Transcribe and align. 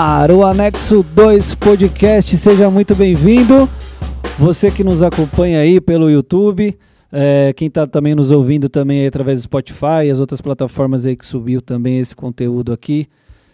Ar, 0.00 0.30
o 0.30 0.46
Anexo 0.46 1.02
2 1.02 1.56
Podcast, 1.56 2.36
seja 2.36 2.70
muito 2.70 2.94
bem-vindo. 2.94 3.68
Você 4.38 4.70
que 4.70 4.84
nos 4.84 5.02
acompanha 5.02 5.58
aí 5.58 5.80
pelo 5.80 6.08
YouTube, 6.08 6.78
é, 7.10 7.52
quem 7.56 7.66
está 7.66 7.84
também 7.84 8.14
nos 8.14 8.30
ouvindo 8.30 8.68
também 8.68 9.04
através 9.04 9.40
do 9.40 9.42
Spotify 9.42 10.04
e 10.06 10.10
as 10.10 10.20
outras 10.20 10.40
plataformas 10.40 11.04
aí 11.04 11.16
que 11.16 11.26
subiu 11.26 11.60
também 11.60 11.98
esse 11.98 12.14
conteúdo 12.14 12.72
aqui. 12.72 13.08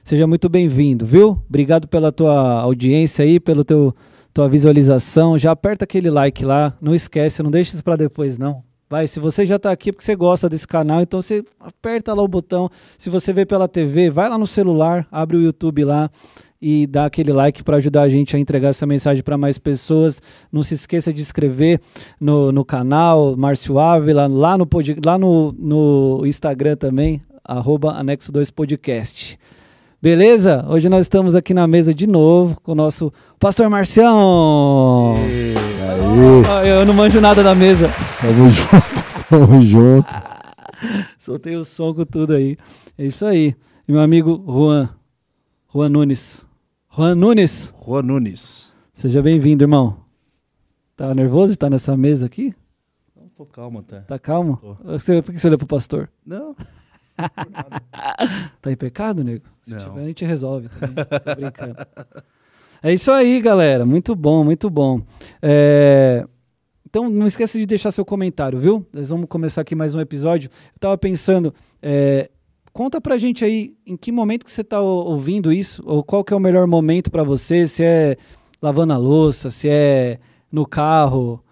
Seja 0.04 0.26
muito 0.26 0.50
bem-vindo, 0.50 1.06
viu? 1.06 1.42
Obrigado 1.48 1.88
pela 1.88 2.12
tua 2.12 2.60
audiência 2.60 3.24
aí, 3.24 3.40
pelo 3.40 3.64
teu 3.64 3.94
tua 4.34 4.46
visualização. 4.46 5.38
Já 5.38 5.52
aperta 5.52 5.84
aquele 5.84 6.10
like 6.10 6.44
lá, 6.44 6.76
não 6.78 6.94
esquece, 6.94 7.42
não 7.42 7.50
deixa 7.50 7.72
isso 7.72 7.82
para 7.82 7.96
depois 7.96 8.36
não. 8.36 8.62
Vai, 8.88 9.06
se 9.06 9.18
você 9.18 9.46
já 9.46 9.56
está 9.56 9.70
aqui 9.72 9.90
porque 9.90 10.04
você 10.04 10.14
gosta 10.14 10.48
desse 10.48 10.68
canal, 10.68 11.00
então 11.00 11.20
você 11.20 11.42
aperta 11.58 12.12
lá 12.12 12.22
o 12.22 12.28
botão. 12.28 12.70
Se 12.98 13.08
você 13.08 13.32
vê 13.32 13.46
pela 13.46 13.66
TV, 13.66 14.10
vai 14.10 14.28
lá 14.28 14.36
no 14.36 14.46
celular, 14.46 15.06
abre 15.10 15.36
o 15.36 15.40
YouTube 15.40 15.84
lá 15.84 16.10
e 16.60 16.86
dá 16.86 17.06
aquele 17.06 17.32
like 17.32 17.62
para 17.62 17.78
ajudar 17.78 18.02
a 18.02 18.08
gente 18.08 18.36
a 18.36 18.38
entregar 18.38 18.68
essa 18.68 18.86
mensagem 18.86 19.22
para 19.22 19.38
mais 19.38 19.58
pessoas. 19.58 20.20
Não 20.52 20.62
se 20.62 20.74
esqueça 20.74 21.12
de 21.12 21.20
inscrever 21.20 21.80
no, 22.20 22.52
no 22.52 22.64
canal 22.64 23.36
Márcio 23.36 23.78
Ávila, 23.78 24.26
lá 24.26 24.56
no, 24.56 24.68
lá 25.04 25.18
no, 25.18 25.52
no 25.52 26.26
Instagram 26.26 26.76
também, 26.76 27.22
arroba 27.44 27.92
Anexo 27.92 28.30
2 28.32 28.50
Podcast. 28.50 29.38
Beleza? 30.04 30.62
Hoje 30.68 30.86
nós 30.90 31.06
estamos 31.06 31.34
aqui 31.34 31.54
na 31.54 31.66
mesa 31.66 31.94
de 31.94 32.06
novo 32.06 32.60
com 32.60 32.72
o 32.72 32.74
nosso 32.74 33.10
Pastor 33.40 33.70
Marcião. 33.70 35.14
E... 35.16 35.54
Aí. 36.46 36.68
Eu 36.68 36.84
não 36.84 36.92
manjo 36.92 37.22
nada 37.22 37.42
da 37.42 37.54
mesa. 37.54 37.88
Tamo 38.20 38.50
junto, 38.50 39.24
tamo 39.30 39.62
junto. 39.62 40.06
Soltei 41.18 41.56
o 41.56 41.64
som 41.64 41.94
com 41.94 42.04
tudo 42.04 42.34
aí. 42.34 42.58
É 42.98 43.06
isso 43.06 43.24
aí. 43.24 43.56
E 43.88 43.92
meu 43.92 44.02
amigo 44.02 44.44
Juan. 44.46 44.90
Juan 45.72 45.88
Nunes. 45.88 46.44
Juan 46.94 47.14
Nunes. 47.14 47.72
Juan 47.82 48.02
Nunes. 48.02 48.74
Seja 48.92 49.22
bem-vindo, 49.22 49.64
irmão. 49.64 49.96
Tá 50.94 51.14
nervoso 51.14 51.46
de 51.46 51.54
estar 51.54 51.70
nessa 51.70 51.96
mesa 51.96 52.26
aqui? 52.26 52.54
Não, 53.16 53.26
tô 53.28 53.46
calmo 53.46 53.78
até. 53.78 54.00
Tá 54.00 54.18
calmo? 54.18 54.58
Tô. 54.58 54.74
Você, 54.84 55.22
por 55.22 55.32
que 55.32 55.38
você 55.38 55.46
olhou 55.46 55.56
pro 55.56 55.66
pastor? 55.66 56.10
Não. 56.26 56.54
tá 58.60 58.72
em 58.72 58.76
pecado, 58.76 59.22
nego? 59.22 59.44
Se 59.62 59.70
Não. 59.70 59.78
tiver, 59.78 60.00
a 60.00 60.06
gente 60.06 60.24
resolve. 60.24 60.68
Tá 60.68 61.20
Tô 61.20 61.34
brincando. 61.34 61.76
É 62.82 62.92
isso 62.92 63.10
aí, 63.10 63.40
galera. 63.40 63.86
Muito 63.86 64.14
bom, 64.14 64.44
muito 64.44 64.68
bom. 64.68 65.00
É... 65.40 66.26
Então 66.86 67.08
não 67.08 67.26
esqueça 67.26 67.58
de 67.58 67.66
deixar 67.66 67.90
seu 67.90 68.04
comentário, 68.04 68.58
viu? 68.58 68.86
Nós 68.92 69.08
vamos 69.08 69.26
começar 69.28 69.62
aqui 69.62 69.74
mais 69.74 69.94
um 69.94 70.00
episódio. 70.00 70.50
Eu 70.74 70.78
tava 70.78 70.98
pensando, 70.98 71.52
é... 71.82 72.30
conta 72.72 73.00
pra 73.00 73.18
gente 73.18 73.44
aí 73.44 73.74
em 73.86 73.96
que 73.96 74.12
momento 74.12 74.44
que 74.44 74.50
você 74.50 74.62
tá 74.62 74.80
ouvindo 74.80 75.52
isso, 75.52 75.82
ou 75.86 76.04
qual 76.04 76.22
que 76.22 76.32
é 76.32 76.36
o 76.36 76.40
melhor 76.40 76.66
momento 76.66 77.10
para 77.10 77.24
você, 77.24 77.66
se 77.66 77.82
é 77.82 78.16
lavando 78.60 78.92
a 78.92 78.96
louça, 78.96 79.50
se 79.50 79.68
é 79.68 80.18
no 80.50 80.66
carro. 80.66 81.43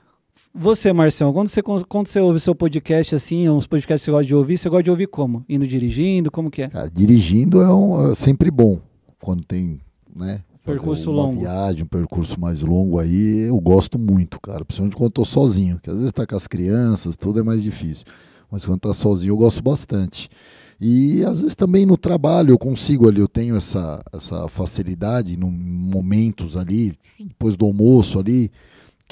Você, 0.54 0.92
Marcião, 0.92 1.32
quando 1.32 1.48
você, 1.48 1.62
quando 1.62 2.08
você 2.08 2.20
ouve 2.20 2.38
seu 2.38 2.54
podcast 2.54 3.14
assim, 3.14 3.48
uns 3.48 3.66
podcasts 3.66 4.02
que 4.02 4.04
você 4.04 4.10
gosta 4.10 4.26
de 4.26 4.34
ouvir, 4.34 4.58
você 4.58 4.68
gosta 4.68 4.82
de 4.82 4.90
ouvir 4.90 5.06
como? 5.06 5.42
Indo 5.48 5.66
dirigindo, 5.66 6.30
como 6.30 6.50
que 6.50 6.62
é? 6.62 6.68
Cara, 6.68 6.90
dirigindo 6.90 7.62
é, 7.62 7.74
um, 7.74 8.10
é 8.10 8.14
sempre 8.14 8.50
bom, 8.50 8.78
quando 9.18 9.42
tem, 9.44 9.80
né, 10.14 10.42
percurso 10.62 11.10
uma 11.10 11.22
longo. 11.22 11.40
viagem, 11.40 11.84
um 11.84 11.86
percurso 11.86 12.38
mais 12.38 12.60
longo 12.60 12.98
aí, 12.98 13.46
eu 13.48 13.58
gosto 13.60 13.98
muito, 13.98 14.38
cara. 14.38 14.62
Principalmente 14.62 14.94
quando 14.94 15.06
eu 15.06 15.10
tô 15.10 15.24
sozinho, 15.24 15.80
que 15.82 15.88
às 15.88 15.96
vezes 15.96 16.12
tá 16.12 16.26
com 16.26 16.36
as 16.36 16.46
crianças, 16.46 17.16
tudo 17.16 17.40
é 17.40 17.42
mais 17.42 17.62
difícil. 17.62 18.04
Mas 18.50 18.66
quando 18.66 18.80
tá 18.80 18.92
sozinho 18.92 19.32
eu 19.32 19.38
gosto 19.38 19.62
bastante. 19.62 20.28
E 20.78 21.24
às 21.24 21.40
vezes 21.40 21.54
também 21.54 21.86
no 21.86 21.96
trabalho 21.96 22.50
eu 22.50 22.58
consigo 22.58 23.08
ali, 23.08 23.20
eu 23.20 23.28
tenho 23.28 23.56
essa, 23.56 24.02
essa 24.12 24.48
facilidade 24.48 25.32
em 25.32 25.38
momentos 25.38 26.58
ali, 26.58 26.92
depois 27.18 27.56
do 27.56 27.64
almoço 27.64 28.18
ali, 28.18 28.50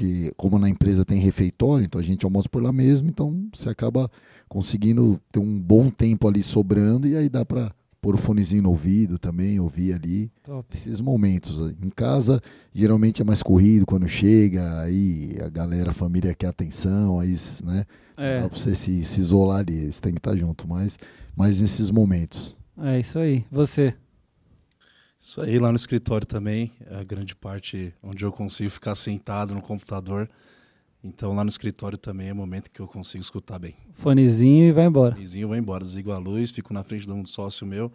que 0.01 0.33
como 0.35 0.59
na 0.59 0.67
empresa 0.67 1.05
tem 1.05 1.21
refeitório, 1.21 1.85
então 1.85 2.01
a 2.01 2.05
gente 2.05 2.25
almoça 2.25 2.49
por 2.49 2.63
lá 2.63 2.73
mesmo, 2.73 3.11
então 3.11 3.47
você 3.55 3.69
acaba 3.69 4.11
conseguindo 4.49 5.21
ter 5.31 5.39
um 5.39 5.61
bom 5.61 5.91
tempo 5.91 6.27
ali 6.27 6.43
sobrando 6.43 7.07
e 7.07 7.15
aí 7.15 7.29
dá 7.29 7.45
para 7.45 7.71
pôr 8.01 8.15
o 8.15 8.19
fonezinho 8.19 8.63
no 8.63 8.71
ouvido 8.71 9.19
também, 9.19 9.61
ouvir 9.61 9.93
ali. 9.93 10.33
Top. 10.43 10.67
Esses 10.75 11.03
momentos. 11.03 11.75
Em 11.83 11.91
casa, 11.91 12.41
geralmente 12.73 13.21
é 13.21 13.25
mais 13.27 13.43
corrido 13.43 13.85
quando 13.85 14.09
chega, 14.09 14.81
aí 14.81 15.37
a 15.45 15.51
galera, 15.51 15.91
a 15.91 15.93
família 15.95 16.35
quer 16.35 16.47
atenção, 16.47 17.21
aí, 17.21 17.37
né? 17.63 17.85
É. 18.17 18.41
Dá 18.41 18.49
pra 18.49 18.59
você 18.59 18.75
se, 18.75 19.05
se 19.05 19.21
isolar 19.21 19.59
ali, 19.59 19.93
você 19.93 20.01
tem 20.01 20.15
que 20.15 20.19
estar 20.19 20.35
junto, 20.35 20.67
mas, 20.67 20.99
mas 21.37 21.61
nesses 21.61 21.91
momentos. 21.91 22.57
É 22.79 22.99
isso 22.99 23.19
aí. 23.19 23.45
Você? 23.53 23.95
Isso 25.21 25.43
aí, 25.43 25.59
lá 25.59 25.69
no 25.69 25.77
escritório 25.77 26.27
também, 26.27 26.73
é 26.91 26.97
a 26.97 27.05
grande 27.05 27.37
parte 27.37 27.93
onde 28.03 28.25
eu 28.25 28.33
consigo 28.33 28.71
ficar 28.71 28.95
sentado 28.95 29.55
no 29.55 29.61
computador. 29.61 30.29
Então 31.05 31.35
lá 31.35 31.45
no 31.45 31.51
escritório 31.51 31.99
também 31.99 32.29
é 32.29 32.33
o 32.33 32.37
momento 32.37 32.71
que 32.71 32.81
eu 32.81 32.87
consigo 32.87 33.23
escutar 33.23 33.59
bem. 33.59 33.75
Fonezinho 33.93 34.65
e 34.65 34.73
vai 34.73 34.87
embora. 34.87 35.15
Fonezinho, 35.15 35.49
vai 35.49 35.59
embora, 35.59 35.85
desligo 35.85 36.11
a 36.11 36.19
luz, 36.19 36.51
fico 36.51 36.73
na 36.73 36.83
frente 36.83 37.05
de 37.05 37.13
um 37.13 37.25
sócio 37.27 37.67
meu, 37.67 37.93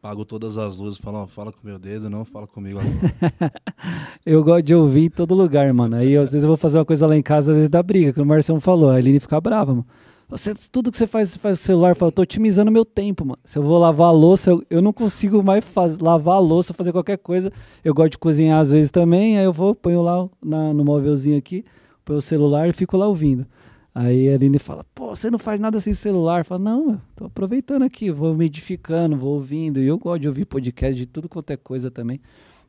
pago 0.00 0.26
todas 0.26 0.58
as 0.58 0.78
luzes, 0.78 1.00
falo, 1.00 1.26
fala 1.26 1.52
com 1.52 1.58
meu 1.62 1.78
dedo, 1.78 2.10
não 2.10 2.24
fala 2.26 2.46
comigo 2.46 2.80
agora. 2.80 3.52
eu 4.24 4.44
gosto 4.44 4.62
de 4.64 4.74
ouvir 4.74 5.04
em 5.04 5.10
todo 5.10 5.34
lugar, 5.34 5.72
mano. 5.72 5.96
Aí 5.96 6.18
às 6.18 6.32
vezes 6.32 6.44
eu 6.44 6.48
vou 6.48 6.56
fazer 6.58 6.78
uma 6.78 6.84
coisa 6.84 7.06
lá 7.06 7.16
em 7.16 7.22
casa, 7.22 7.52
às 7.52 7.56
vezes 7.56 7.70
dá 7.70 7.82
briga, 7.82 8.12
como 8.12 8.24
o 8.24 8.28
Marcelo 8.28 8.60
falou, 8.60 8.90
a 8.90 8.96
Aline 8.96 9.20
fica 9.20 9.40
brava, 9.40 9.72
mano. 9.72 9.86
Você, 10.28 10.52
tudo 10.70 10.90
que 10.90 10.98
você 10.98 11.06
faz, 11.06 11.30
você 11.30 11.38
faz 11.38 11.58
o 11.58 11.62
celular, 11.62 11.96
fala, 11.96 12.12
tô 12.12 12.20
otimizando 12.20 12.70
meu 12.70 12.84
tempo, 12.84 13.24
mano. 13.24 13.38
Se 13.44 13.58
eu 13.58 13.62
vou 13.62 13.78
lavar 13.78 14.08
a 14.08 14.10
louça, 14.10 14.50
eu, 14.50 14.62
eu 14.68 14.82
não 14.82 14.92
consigo 14.92 15.42
mais 15.42 15.64
faz, 15.64 15.98
lavar 15.98 16.36
a 16.36 16.38
louça, 16.38 16.74
fazer 16.74 16.92
qualquer 16.92 17.16
coisa. 17.16 17.50
Eu 17.82 17.94
gosto 17.94 18.12
de 18.12 18.18
cozinhar 18.18 18.60
às 18.60 18.70
vezes 18.70 18.90
também, 18.90 19.38
aí 19.38 19.44
eu 19.44 19.52
vou, 19.54 19.74
ponho 19.74 20.02
lá 20.02 20.28
na, 20.44 20.74
no 20.74 20.84
móvelzinho 20.84 21.38
aqui, 21.38 21.64
pelo 22.04 22.20
celular 22.20 22.68
e 22.68 22.74
fico 22.74 22.94
lá 22.98 23.08
ouvindo. 23.08 23.46
Aí 23.94 24.28
a 24.28 24.34
Aline 24.34 24.58
fala, 24.58 24.84
pô, 24.94 25.16
você 25.16 25.30
não 25.30 25.38
faz 25.38 25.58
nada 25.58 25.80
sem 25.80 25.94
celular. 25.94 26.44
Fala, 26.44 26.60
não, 26.60 26.90
eu 26.90 27.00
tô 27.16 27.24
aproveitando 27.24 27.82
aqui, 27.82 28.10
vou 28.10 28.34
me 28.34 28.44
edificando, 28.44 29.16
vou 29.16 29.34
ouvindo. 29.34 29.80
E 29.80 29.86
eu 29.86 29.98
gosto 29.98 30.20
de 30.20 30.28
ouvir 30.28 30.44
podcast 30.44 30.94
de 30.94 31.06
tudo 31.06 31.26
quanto 31.26 31.50
é 31.52 31.56
coisa 31.56 31.90
também. 31.90 32.20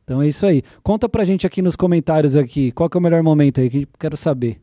Então 0.02 0.22
é 0.22 0.26
isso 0.26 0.46
aí. 0.46 0.62
Conta 0.82 1.10
pra 1.10 1.24
gente 1.24 1.46
aqui 1.46 1.60
nos 1.60 1.76
comentários 1.76 2.36
aqui, 2.36 2.72
qual 2.72 2.88
que 2.88 2.96
é 2.96 3.00
o 3.00 3.02
melhor 3.02 3.22
momento 3.22 3.60
aí, 3.60 3.68
que 3.68 3.86
quero 3.98 4.16
saber. 4.16 4.60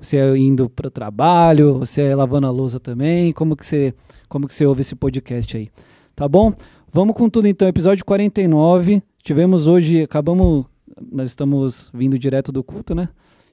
Você 0.00 0.16
é 0.16 0.36
indo 0.36 0.68
para 0.70 0.88
o 0.88 0.90
trabalho, 0.90 1.78
você 1.78 2.02
é 2.02 2.14
lavando 2.14 2.46
a 2.46 2.50
louça 2.50 2.80
também, 2.80 3.32
como 3.32 3.54
que 3.54 3.66
você, 3.66 3.94
como 4.28 4.46
que 4.46 4.54
você 4.54 4.64
ouve 4.64 4.80
esse 4.80 4.94
podcast 4.94 5.56
aí. 5.56 5.68
Tá 6.16 6.26
bom? 6.26 6.54
Vamos 6.92 7.14
com 7.14 7.28
tudo 7.28 7.46
então, 7.46 7.68
episódio 7.68 8.04
49. 8.04 9.02
Tivemos 9.22 9.66
hoje, 9.68 10.02
acabamos, 10.02 10.64
nós 11.12 11.30
estamos 11.30 11.90
vindo 11.92 12.18
direto 12.18 12.50
do 12.50 12.64
culto, 12.64 12.94
né? 12.94 13.10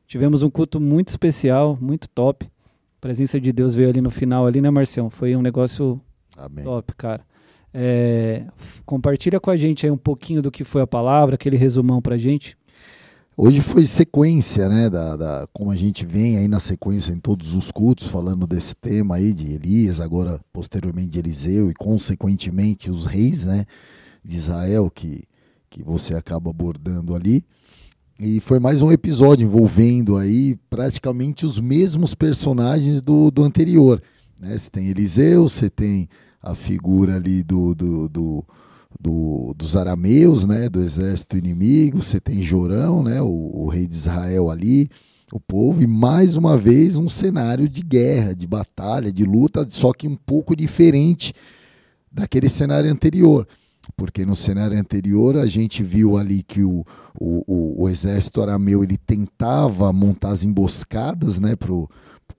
Tivemos 0.08 0.42
um 0.42 0.50
culto 0.50 0.80
muito 0.80 1.10
especial, 1.10 1.78
muito 1.82 2.08
top. 2.08 2.46
A 2.46 3.02
presença 3.02 3.40
de 3.40 3.52
Deus 3.52 3.76
veio 3.76 3.90
ali 3.90 4.02
no 4.02 4.10
final, 4.10 4.48
ali, 4.48 4.62
né, 4.62 4.70
Marcião? 4.70 5.10
Foi 5.10 5.36
um 5.36 5.42
negócio 5.42 6.00
Amém. 6.38 6.64
top, 6.64 6.96
cara. 6.96 7.22
É, 7.74 8.46
compartilha 8.86 9.40
com 9.40 9.52
a 9.52 9.56
gente 9.56 9.86
aí 9.86 9.92
um 9.92 9.98
pouquinho 9.98 10.42
do 10.42 10.50
que 10.50 10.64
foi 10.64 10.82
a 10.82 10.88
palavra, 10.88 11.36
aquele 11.36 11.58
resumão 11.58 12.02
pra 12.02 12.18
gente. 12.18 12.58
Hoje 13.40 13.62
foi 13.62 13.86
sequência, 13.86 14.68
né, 14.68 14.90
da, 14.90 15.16
da, 15.16 15.48
como 15.54 15.70
a 15.70 15.76
gente 15.76 16.04
vem 16.08 16.40
aí 16.40 16.48
na 16.48 16.60
sequência 16.60 17.12
em 17.12 17.20
todos 17.20 17.54
os 17.54 17.70
cultos, 17.70 18.08
falando 18.08 18.48
desse 18.48 18.76
tema 18.76 19.18
aí 19.18 19.32
de 19.32 19.54
Elias, 19.54 20.02
agora 20.02 20.42
posteriormente 20.52 21.10
de 21.10 21.20
Eliseu 21.20 21.70
e 21.70 21.74
consequentemente 21.76 22.90
os 22.90 23.06
reis, 23.06 23.46
né, 23.46 23.68
de 24.26 24.38
Israel 24.38 24.90
que, 24.90 25.22
que 25.70 25.84
você 25.84 26.16
acaba 26.16 26.50
abordando 26.50 27.14
ali. 27.14 27.46
E 28.20 28.40
foi 28.40 28.58
mais 28.58 28.82
um 28.82 28.92
episódio 28.92 29.46
envolvendo 29.46 30.18
aí 30.18 30.56
praticamente 30.68 31.46
os 31.46 31.60
mesmos 31.60 32.16
personagens 32.16 33.02
do, 33.02 33.30
do 33.30 33.44
anterior. 33.44 34.02
Né? 34.40 34.58
Você 34.58 34.72
tem 34.72 34.88
Eliseu, 34.88 35.48
você 35.48 35.70
tem 35.70 36.10
a 36.42 36.56
figura 36.56 37.18
ali 37.18 37.44
do, 37.44 37.76
do, 37.76 38.10
do, 38.10 38.46
do 39.00 39.54
dos 39.56 39.76
arameus, 39.76 40.46
né? 40.46 40.70
do 40.70 40.82
exército 40.82 41.38
inimigo, 41.38 42.02
você 42.02 42.20
tem 42.20 42.42
Jorão, 42.42 43.04
né? 43.04 43.22
o, 43.22 43.52
o 43.54 43.68
rei 43.68 43.88
de 43.88 43.96
Israel 43.96 44.50
ali, 44.50 44.90
o 45.32 45.40
povo, 45.40 45.82
e 45.82 45.88
mais 45.88 46.38
uma 46.38 46.58
vez 46.58 46.96
um 46.96 47.10
cenário 47.10 47.68
de 47.68 47.82
guerra, 47.82 48.34
de 48.34 48.48
batalha, 48.48 49.12
de 49.12 49.24
luta, 49.24 49.66
só 49.70 49.92
que 49.92 50.08
um 50.08 50.16
pouco 50.16 50.56
diferente 50.56 51.34
daquele 52.12 52.50
cenário 52.50 52.92
anterior 52.92 53.48
porque 53.96 54.26
no 54.26 54.36
cenário 54.36 54.78
anterior 54.78 55.38
a 55.38 55.46
gente 55.46 55.84
viu 55.84 56.18
ali 56.18 56.44
que 56.44 56.62
o, 56.64 56.86
o, 57.20 57.84
o, 57.84 57.90
exército 57.90 58.42
arameu 58.42 58.84
ele 58.84 58.98
tentava 58.98 59.94
montar 59.94 60.30
as 60.30 60.44
emboscadas 60.44 61.40
né, 61.40 61.56
pro, 61.56 61.90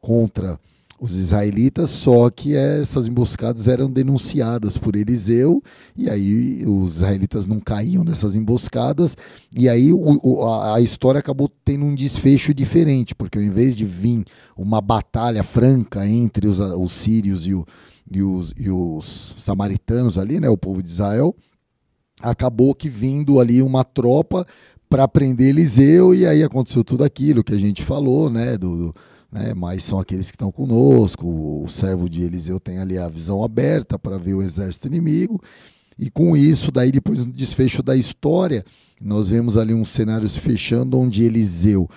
contra 0.00 0.58
os 1.00 1.16
israelitas, 1.16 1.90
só 1.90 2.28
que 2.28 2.56
essas 2.56 3.06
emboscadas 3.06 3.68
eram 3.68 3.88
denunciadas 3.88 4.76
por 4.76 4.96
Eliseu, 4.96 5.62
e 5.96 6.10
aí 6.10 6.64
os 6.66 6.96
israelitas 6.96 7.46
não 7.46 7.60
caíam 7.60 8.02
nessas 8.02 8.34
emboscadas, 8.34 9.16
e 9.54 9.68
aí 9.68 9.92
o, 9.92 10.44
a, 10.44 10.76
a, 10.76 10.80
história 10.80 11.20
acabou 11.20 11.48
tendo 11.64 11.84
um 11.84 11.94
desfecho 11.94 12.52
diferente, 12.52 13.14
porque 13.14 13.38
ao 13.38 13.44
invés 13.44 13.76
de 13.76 13.84
vir 13.84 14.24
uma 14.56 14.80
batalha 14.80 15.44
franca 15.44 16.06
entre 16.06 16.48
os, 16.48 16.58
os 16.58 16.92
sírios 16.92 17.46
e 17.46 17.54
o, 17.54 17.64
e 18.10 18.20
os, 18.20 18.52
e 18.58 18.68
os 18.68 19.36
samaritanos 19.38 20.18
ali, 20.18 20.40
né, 20.40 20.48
o 20.48 20.58
povo 20.58 20.82
de 20.82 20.88
Israel, 20.88 21.34
acabou 22.20 22.74
que 22.74 22.88
vindo 22.88 23.38
ali 23.38 23.62
uma 23.62 23.84
tropa 23.84 24.44
para 24.88 25.06
prender 25.06 25.50
Eliseu 25.50 26.12
e 26.12 26.26
aí 26.26 26.42
aconteceu 26.42 26.82
tudo 26.82 27.04
aquilo 27.04 27.44
que 27.44 27.52
a 27.52 27.58
gente 27.58 27.84
falou, 27.84 28.28
né, 28.28 28.58
do, 28.58 28.76
do 28.76 28.94
né, 29.30 29.52
mas 29.54 29.84
são 29.84 29.98
aqueles 29.98 30.30
que 30.30 30.36
estão 30.36 30.50
conosco, 30.50 31.26
o 31.26 31.68
servo 31.68 32.08
de 32.08 32.22
Eliseu 32.22 32.58
tem 32.58 32.78
ali 32.78 32.98
a 32.98 33.08
visão 33.08 33.42
aberta 33.42 33.98
para 33.98 34.18
ver 34.18 34.34
o 34.34 34.42
exército 34.42 34.86
inimigo, 34.86 35.40
e 35.98 36.10
com 36.10 36.36
isso, 36.36 36.70
daí 36.70 36.92
depois 36.92 37.18
no 37.18 37.32
desfecho 37.32 37.82
da 37.82 37.96
história, 37.96 38.64
nós 39.00 39.28
vemos 39.28 39.56
ali 39.56 39.74
um 39.74 39.84
cenário 39.84 40.28
se 40.28 40.40
fechando 40.40 40.98
onde 40.98 41.24
Eliseu, 41.24 41.88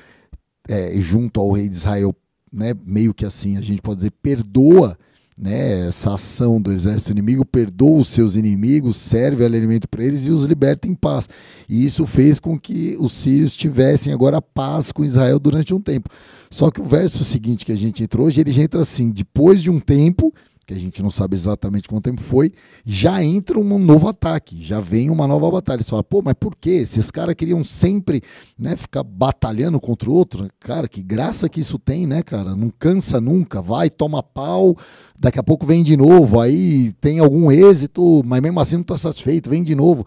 é, 0.70 0.94
junto 1.00 1.40
ao 1.40 1.52
rei 1.52 1.70
de 1.70 1.76
Israel, 1.76 2.16
né, 2.52 2.74
meio 2.86 3.14
que 3.14 3.26
assim, 3.26 3.58
a 3.58 3.62
gente 3.62 3.82
pode 3.82 3.98
dizer, 3.98 4.12
perdoa 4.22 4.98
né, 5.38 5.88
essa 5.88 6.14
ação 6.14 6.62
do 6.62 6.72
exército 6.72 7.12
inimigo, 7.12 7.44
perdoa 7.44 8.00
os 8.00 8.10
seus 8.10 8.36
inimigos, 8.36 8.98
serve 8.98 9.44
alimento 9.44 9.88
para 9.88 10.04
eles 10.04 10.28
e 10.28 10.32
os 10.32 10.46
liberta 10.46 10.88
em 10.88 10.94
paz. 10.94 11.28
E 11.68 11.84
isso 11.84 12.06
fez 12.06 12.40
com 12.40 12.60
que 12.60 12.96
os 13.00 13.12
sírios 13.12 13.56
tivessem 13.56 14.14
agora 14.14 14.42
paz 14.42 14.92
com 14.92 15.04
Israel 15.04 15.40
durante 15.40 15.74
um 15.74 15.82
tempo. 15.82 16.10
Só 16.52 16.70
que 16.70 16.82
o 16.82 16.84
verso 16.84 17.24
seguinte 17.24 17.66
que 17.66 17.72
a 17.72 17.78
gente 17.78 18.04
entrou 18.04 18.28
hoje, 18.28 18.42
ele 18.42 18.52
já 18.52 18.62
entra 18.62 18.82
assim, 18.82 19.10
depois 19.10 19.64
de 19.64 19.72
um 19.72 19.80
tempo, 19.80 20.34
que 20.68 20.74
a 20.74 20.78
gente 20.78 21.02
não 21.02 21.10
sabe 21.10 21.34
exatamente 21.36 21.88
quanto 21.88 22.04
tempo 22.04 22.22
foi, 22.22 22.52
já 22.86 23.24
entra 23.24 23.58
um 23.58 23.80
novo 23.80 24.10
ataque, 24.10 24.62
já 24.62 24.82
vem 24.82 25.10
uma 25.10 25.26
nova 25.26 25.50
batalha. 25.50 25.82
Você 25.82 25.90
fala, 25.90 26.04
pô, 26.04 26.22
mas 26.22 26.34
por 26.34 26.54
quê? 26.56 26.72
Esses 26.72 27.10
caras 27.10 27.36
queriam 27.36 27.64
sempre 27.64 28.22
né, 28.60 28.76
ficar 28.76 29.02
batalhando 29.02 29.80
contra 29.80 30.10
o 30.10 30.14
outro. 30.14 30.46
Cara, 30.60 30.90
que 30.90 31.02
graça 31.02 31.48
que 31.48 31.62
isso 31.62 31.80
tem, 31.80 32.06
né, 32.06 32.22
cara? 32.22 32.54
Não 32.54 32.70
cansa 32.70 33.22
nunca, 33.22 33.62
vai, 33.62 33.90
toma 33.90 34.22
pau, 34.22 34.78
daqui 35.18 35.40
a 35.40 35.44
pouco 35.44 35.66
vem 35.66 35.84
de 35.84 35.96
novo, 35.96 36.40
aí 36.40 36.92
tem 37.00 37.20
algum 37.20 37.50
êxito, 37.50 38.22
mas 38.26 38.42
mesmo 38.42 38.60
assim 38.60 38.76
não 38.76 38.82
está 38.82 38.98
satisfeito, 38.98 39.50
vem 39.50 39.64
de 39.64 39.74
novo. 39.74 40.06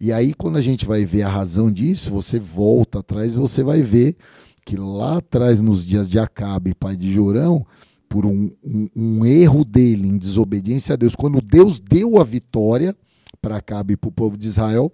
E 0.00 0.12
aí, 0.12 0.32
quando 0.32 0.56
a 0.56 0.62
gente 0.62 0.86
vai 0.86 1.04
ver 1.04 1.22
a 1.22 1.28
razão 1.28 1.70
disso, 1.70 2.10
você 2.10 2.38
volta 2.38 3.00
atrás 3.00 3.34
e 3.34 3.38
você 3.38 3.62
vai 3.62 3.82
ver 3.82 4.16
que 4.64 4.76
lá 4.76 5.18
atrás, 5.18 5.60
nos 5.60 5.84
dias 5.84 6.08
de 6.08 6.18
Acabe, 6.18 6.74
pai 6.74 6.96
de 6.96 7.12
Jorão, 7.12 7.66
por 8.08 8.24
um, 8.26 8.50
um, 8.62 8.88
um 8.94 9.26
erro 9.26 9.64
dele 9.64 10.08
em 10.08 10.16
desobediência 10.16 10.94
a 10.94 10.96
Deus, 10.96 11.14
quando 11.14 11.40
Deus 11.40 11.80
deu 11.80 12.20
a 12.20 12.24
vitória 12.24 12.96
para 13.42 13.56
Acabe 13.56 13.94
e 13.94 13.96
para 13.96 14.08
o 14.08 14.12
povo 14.12 14.36
de 14.36 14.48
Israel, 14.48 14.92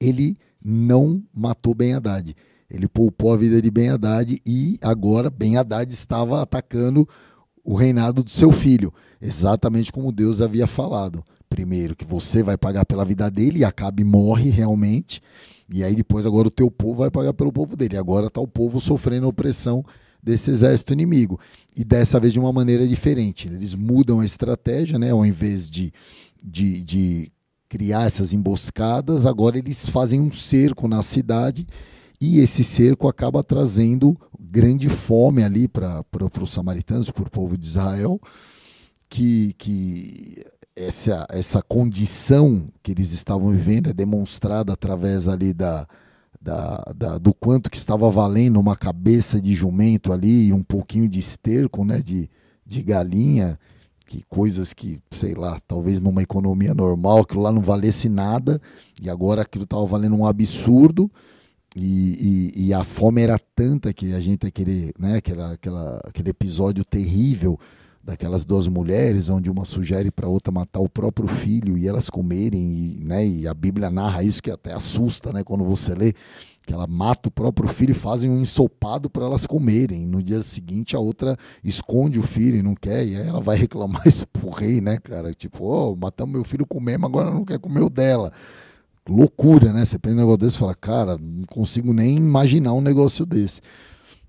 ele 0.00 0.38
não 0.62 1.22
matou 1.34 1.74
Ben 1.74 1.94
Haddad. 1.94 2.34
Ele 2.70 2.88
poupou 2.88 3.32
a 3.32 3.36
vida 3.36 3.60
de 3.60 3.70
Ben 3.70 3.90
Haddad 3.90 4.40
e 4.46 4.78
agora 4.80 5.28
Ben 5.28 5.56
Haddad 5.56 5.92
estava 5.92 6.40
atacando 6.40 7.08
o 7.64 7.74
reinado 7.74 8.22
do 8.22 8.30
seu 8.30 8.52
filho, 8.52 8.92
exatamente 9.20 9.92
como 9.92 10.12
Deus 10.12 10.40
havia 10.40 10.66
falado. 10.66 11.22
Primeiro, 11.48 11.96
que 11.96 12.04
você 12.04 12.42
vai 12.42 12.56
pagar 12.56 12.86
pela 12.86 13.04
vida 13.04 13.28
dele 13.28 13.58
e 13.58 13.64
Acabe 13.64 14.04
morre 14.04 14.50
realmente, 14.50 15.20
e 15.72 15.84
aí 15.84 15.94
depois 15.94 16.26
agora 16.26 16.48
o 16.48 16.50
teu 16.50 16.70
povo 16.70 17.00
vai 17.00 17.10
pagar 17.10 17.32
pelo 17.32 17.52
povo 17.52 17.76
dele. 17.76 17.96
Agora 17.96 18.26
está 18.26 18.40
o 18.40 18.48
povo 18.48 18.80
sofrendo 18.80 19.26
a 19.26 19.28
opressão 19.28 19.84
desse 20.22 20.50
exército 20.50 20.92
inimigo. 20.92 21.38
E 21.76 21.84
dessa 21.84 22.18
vez 22.18 22.32
de 22.32 22.40
uma 22.40 22.52
maneira 22.52 22.86
diferente. 22.86 23.48
Eles 23.48 23.74
mudam 23.74 24.20
a 24.20 24.24
estratégia, 24.24 24.98
né? 24.98 25.10
ao 25.10 25.24
invés 25.24 25.70
de, 25.70 25.92
de, 26.42 26.82
de 26.82 27.32
criar 27.68 28.06
essas 28.06 28.32
emboscadas, 28.32 29.24
agora 29.24 29.56
eles 29.56 29.88
fazem 29.88 30.20
um 30.20 30.32
cerco 30.32 30.88
na 30.88 31.02
cidade 31.02 31.66
e 32.20 32.40
esse 32.40 32.64
cerco 32.64 33.08
acaba 33.08 33.42
trazendo 33.44 34.18
grande 34.38 34.88
fome 34.88 35.44
ali 35.44 35.68
para 35.68 36.04
os 36.42 36.50
samaritanos, 36.50 37.10
para 37.10 37.22
o 37.22 37.30
povo 37.30 37.56
de 37.56 37.64
Israel, 37.64 38.20
que, 39.08 39.54
que 39.56 40.44
essa, 40.80 41.26
essa 41.30 41.62
condição 41.62 42.68
que 42.82 42.92
eles 42.92 43.12
estavam 43.12 43.50
vivendo 43.50 43.90
é 43.90 43.92
demonstrada 43.92 44.72
através 44.72 45.28
ali 45.28 45.52
da, 45.52 45.86
da, 46.40 46.82
da, 46.96 47.18
do 47.18 47.34
quanto 47.34 47.70
que 47.70 47.76
estava 47.76 48.10
valendo 48.10 48.58
uma 48.58 48.76
cabeça 48.76 49.40
de 49.40 49.54
jumento 49.54 50.12
ali 50.12 50.48
e 50.48 50.52
um 50.52 50.62
pouquinho 50.62 51.08
de 51.08 51.18
esterco, 51.18 51.84
né, 51.84 52.00
de, 52.00 52.30
de 52.64 52.82
galinha, 52.82 53.58
que 54.06 54.24
coisas 54.28 54.72
que, 54.72 54.98
sei 55.12 55.34
lá, 55.34 55.60
talvez 55.68 56.00
numa 56.00 56.22
economia 56.22 56.74
normal 56.74 57.20
aquilo 57.20 57.42
lá 57.42 57.52
não 57.52 57.62
valesse 57.62 58.08
nada, 58.08 58.60
e 59.00 59.08
agora 59.08 59.42
aquilo 59.42 59.64
estava 59.64 59.84
valendo 59.86 60.16
um 60.16 60.26
absurdo, 60.26 61.10
e, 61.76 62.52
e, 62.56 62.66
e, 62.66 62.74
a 62.74 62.82
fome 62.82 63.22
era 63.22 63.38
tanta 63.54 63.92
que 63.92 64.12
a 64.12 64.18
gente 64.18 64.42
ia 64.42 64.50
querer, 64.50 64.92
né, 64.98 65.18
aquela, 65.18 65.52
aquela, 65.52 66.00
aquele 66.04 66.30
episódio 66.30 66.84
terrível 66.84 67.56
daquelas 68.02 68.44
duas 68.44 68.66
mulheres, 68.66 69.28
onde 69.28 69.50
uma 69.50 69.64
sugere 69.64 70.10
para 70.10 70.28
outra 70.28 70.50
matar 70.50 70.80
o 70.80 70.88
próprio 70.88 71.28
filho 71.28 71.76
e 71.76 71.86
elas 71.86 72.08
comerem, 72.08 72.72
e, 72.72 73.04
né, 73.04 73.26
e 73.26 73.46
a 73.46 73.52
Bíblia 73.52 73.90
narra 73.90 74.22
isso 74.22 74.42
que 74.42 74.50
até 74.50 74.72
assusta 74.72 75.32
né, 75.32 75.44
quando 75.44 75.64
você 75.64 75.94
lê, 75.94 76.14
que 76.66 76.72
ela 76.72 76.86
mata 76.86 77.28
o 77.28 77.32
próprio 77.32 77.68
filho 77.68 77.90
e 77.90 77.94
fazem 77.94 78.30
um 78.30 78.40
ensopado 78.40 79.10
para 79.10 79.24
elas 79.24 79.46
comerem. 79.46 80.06
No 80.06 80.22
dia 80.22 80.42
seguinte 80.42 80.96
a 80.96 80.98
outra 80.98 81.36
esconde 81.62 82.18
o 82.18 82.22
filho 82.22 82.56
e 82.56 82.62
não 82.62 82.74
quer, 82.74 83.06
e 83.06 83.16
aí 83.16 83.26
ela 83.26 83.40
vai 83.40 83.56
reclamar 83.58 84.06
isso 84.06 84.26
pro 84.26 84.50
rei, 84.50 84.80
né, 84.80 84.98
cara? 84.98 85.32
Tipo, 85.34 85.64
oh, 85.64 85.96
matamos 85.96 86.32
meu 86.32 86.44
filho 86.44 86.66
comer, 86.66 86.98
mas 86.98 87.10
agora 87.10 87.30
não 87.30 87.44
quer 87.44 87.58
comer 87.58 87.82
o 87.82 87.90
dela. 87.90 88.32
Loucura, 89.08 89.72
né? 89.72 89.84
Você 89.84 89.98
pensa 89.98 90.16
um 90.16 90.18
negócio 90.18 90.38
desse 90.38 90.56
e 90.56 90.58
fala, 90.58 90.74
cara, 90.74 91.18
não 91.18 91.44
consigo 91.46 91.92
nem 91.92 92.16
imaginar 92.16 92.72
um 92.72 92.80
negócio 92.80 93.26
desse 93.26 93.60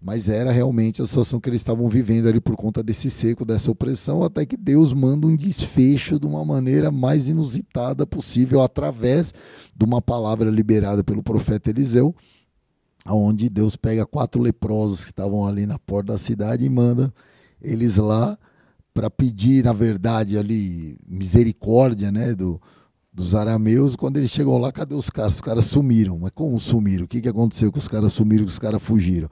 mas 0.01 0.27
era 0.27 0.51
realmente 0.51 0.99
a 0.99 1.05
situação 1.05 1.39
que 1.39 1.47
eles 1.47 1.61
estavam 1.61 1.87
vivendo 1.87 2.27
ali 2.27 2.41
por 2.41 2.55
conta 2.55 2.81
desse 2.81 3.11
seco, 3.11 3.45
dessa 3.45 3.69
opressão, 3.69 4.23
até 4.23 4.45
que 4.47 4.57
Deus 4.57 4.93
manda 4.93 5.27
um 5.27 5.35
desfecho 5.35 6.19
de 6.19 6.25
uma 6.25 6.43
maneira 6.43 6.89
mais 6.89 7.27
inusitada 7.27 8.07
possível, 8.07 8.63
através 8.63 9.31
de 9.75 9.85
uma 9.85 10.01
palavra 10.01 10.49
liberada 10.49 11.03
pelo 11.03 11.21
profeta 11.21 11.69
Eliseu, 11.69 12.15
onde 13.05 13.47
Deus 13.47 13.75
pega 13.75 14.03
quatro 14.03 14.41
leprosos 14.41 15.03
que 15.03 15.11
estavam 15.11 15.45
ali 15.45 15.67
na 15.67 15.77
porta 15.77 16.13
da 16.13 16.17
cidade 16.17 16.65
e 16.65 16.69
manda 16.69 17.13
eles 17.61 17.97
lá 17.97 18.37
para 18.95 19.09
pedir, 19.09 19.63
na 19.63 19.71
verdade, 19.71 20.35
ali 20.35 20.97
misericórdia, 21.07 22.11
né, 22.11 22.33
do, 22.33 22.59
dos 23.13 23.35
arameus. 23.35 23.95
Quando 23.95 24.17
eles 24.17 24.31
chegam 24.31 24.57
lá, 24.57 24.71
cadê 24.71 24.95
os 24.95 25.09
caras? 25.11 25.35
Os 25.35 25.41
caras 25.41 25.67
sumiram. 25.67 26.17
Mas 26.17 26.31
como 26.33 26.59
sumiram? 26.59 27.05
O 27.05 27.07
que, 27.07 27.21
que 27.21 27.29
aconteceu 27.29 27.71
que 27.71 27.77
os 27.77 27.87
caras 27.87 28.11
sumiram, 28.11 28.45
que 28.45 28.51
os 28.51 28.59
caras 28.59 28.81
fugiram? 28.81 29.29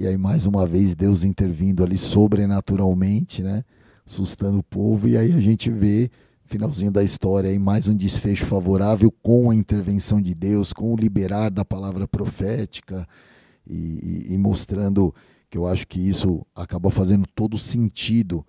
E 0.00 0.06
aí, 0.06 0.16
mais 0.16 0.46
uma 0.46 0.64
vez, 0.64 0.94
Deus 0.94 1.24
intervindo 1.24 1.82
ali 1.82 1.98
sobrenaturalmente, 1.98 3.42
né? 3.42 3.64
Assustando 4.06 4.60
o 4.60 4.62
povo. 4.62 5.08
E 5.08 5.16
aí 5.16 5.32
a 5.32 5.40
gente 5.40 5.68
vê, 5.70 6.08
finalzinho 6.44 6.92
da 6.92 7.02
história, 7.02 7.50
aí, 7.50 7.58
mais 7.58 7.88
um 7.88 7.96
desfecho 7.96 8.46
favorável 8.46 9.10
com 9.10 9.50
a 9.50 9.54
intervenção 9.56 10.22
de 10.22 10.36
Deus, 10.36 10.72
com 10.72 10.94
o 10.94 10.96
liberar 10.96 11.50
da 11.50 11.64
palavra 11.64 12.06
profética 12.06 13.04
e, 13.66 14.26
e, 14.28 14.34
e 14.34 14.38
mostrando 14.38 15.12
que 15.50 15.58
eu 15.58 15.66
acho 15.66 15.84
que 15.84 15.98
isso 15.98 16.46
acabou 16.54 16.92
fazendo 16.92 17.26
todo 17.34 17.58
sentido 17.58 18.46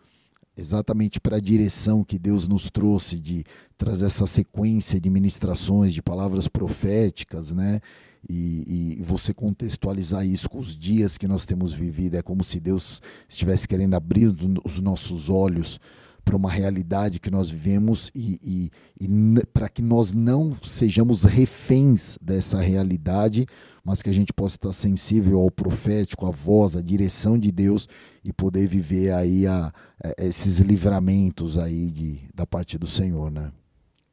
exatamente 0.55 1.19
para 1.19 1.37
a 1.37 1.41
direção 1.41 2.03
que 2.03 2.19
Deus 2.19 2.47
nos 2.47 2.69
trouxe 2.69 3.15
de 3.15 3.43
trazer 3.75 4.05
essa 4.05 4.27
sequência 4.27 5.01
de 5.01 5.09
ministrações, 5.09 5.95
de 5.95 6.01
palavras 6.03 6.47
proféticas, 6.47 7.51
né? 7.51 7.81
E, 8.27 8.97
e, 8.99 9.03
você 9.03 9.33
contextualizar 9.33 10.25
isso 10.25 10.49
com 10.49 10.59
os 10.59 10.77
dias 10.77 11.17
que 11.17 11.27
nós 11.27 11.45
temos 11.45 11.73
vivido. 11.73 12.15
É 12.15 12.21
como 12.21 12.43
se 12.43 12.59
Deus 12.59 13.01
estivesse 13.27 13.67
querendo 13.67 13.95
abrir 13.95 14.33
os 14.65 14.79
nossos 14.79 15.29
olhos 15.29 15.79
para 16.23 16.35
uma 16.35 16.51
realidade 16.51 17.19
que 17.19 17.31
nós 17.31 17.49
vivemos 17.49 18.11
e, 18.13 18.71
e, 18.99 19.05
e 19.05 19.45
para 19.53 19.69
que 19.69 19.81
nós 19.81 20.11
não 20.11 20.55
sejamos 20.61 21.23
reféns 21.23 22.17
dessa 22.21 22.59
realidade, 22.59 23.47
mas 23.83 24.01
que 24.01 24.09
a 24.09 24.13
gente 24.13 24.33
possa 24.33 24.55
estar 24.55 24.73
sensível 24.73 25.39
ao 25.39 25.49
profético, 25.49 26.27
à 26.27 26.31
voz, 26.31 26.75
à 26.75 26.81
direção 26.81 27.37
de 27.37 27.51
Deus 27.51 27.87
e 28.23 28.31
poder 28.33 28.67
viver 28.67 29.11
aí 29.11 29.47
a, 29.47 29.73
a 30.03 30.25
esses 30.25 30.59
livramentos 30.59 31.57
aí 31.57 31.89
de, 31.89 32.19
da 32.33 32.45
parte 32.45 32.77
do 32.77 32.85
Senhor, 32.85 33.31
né? 33.31 33.51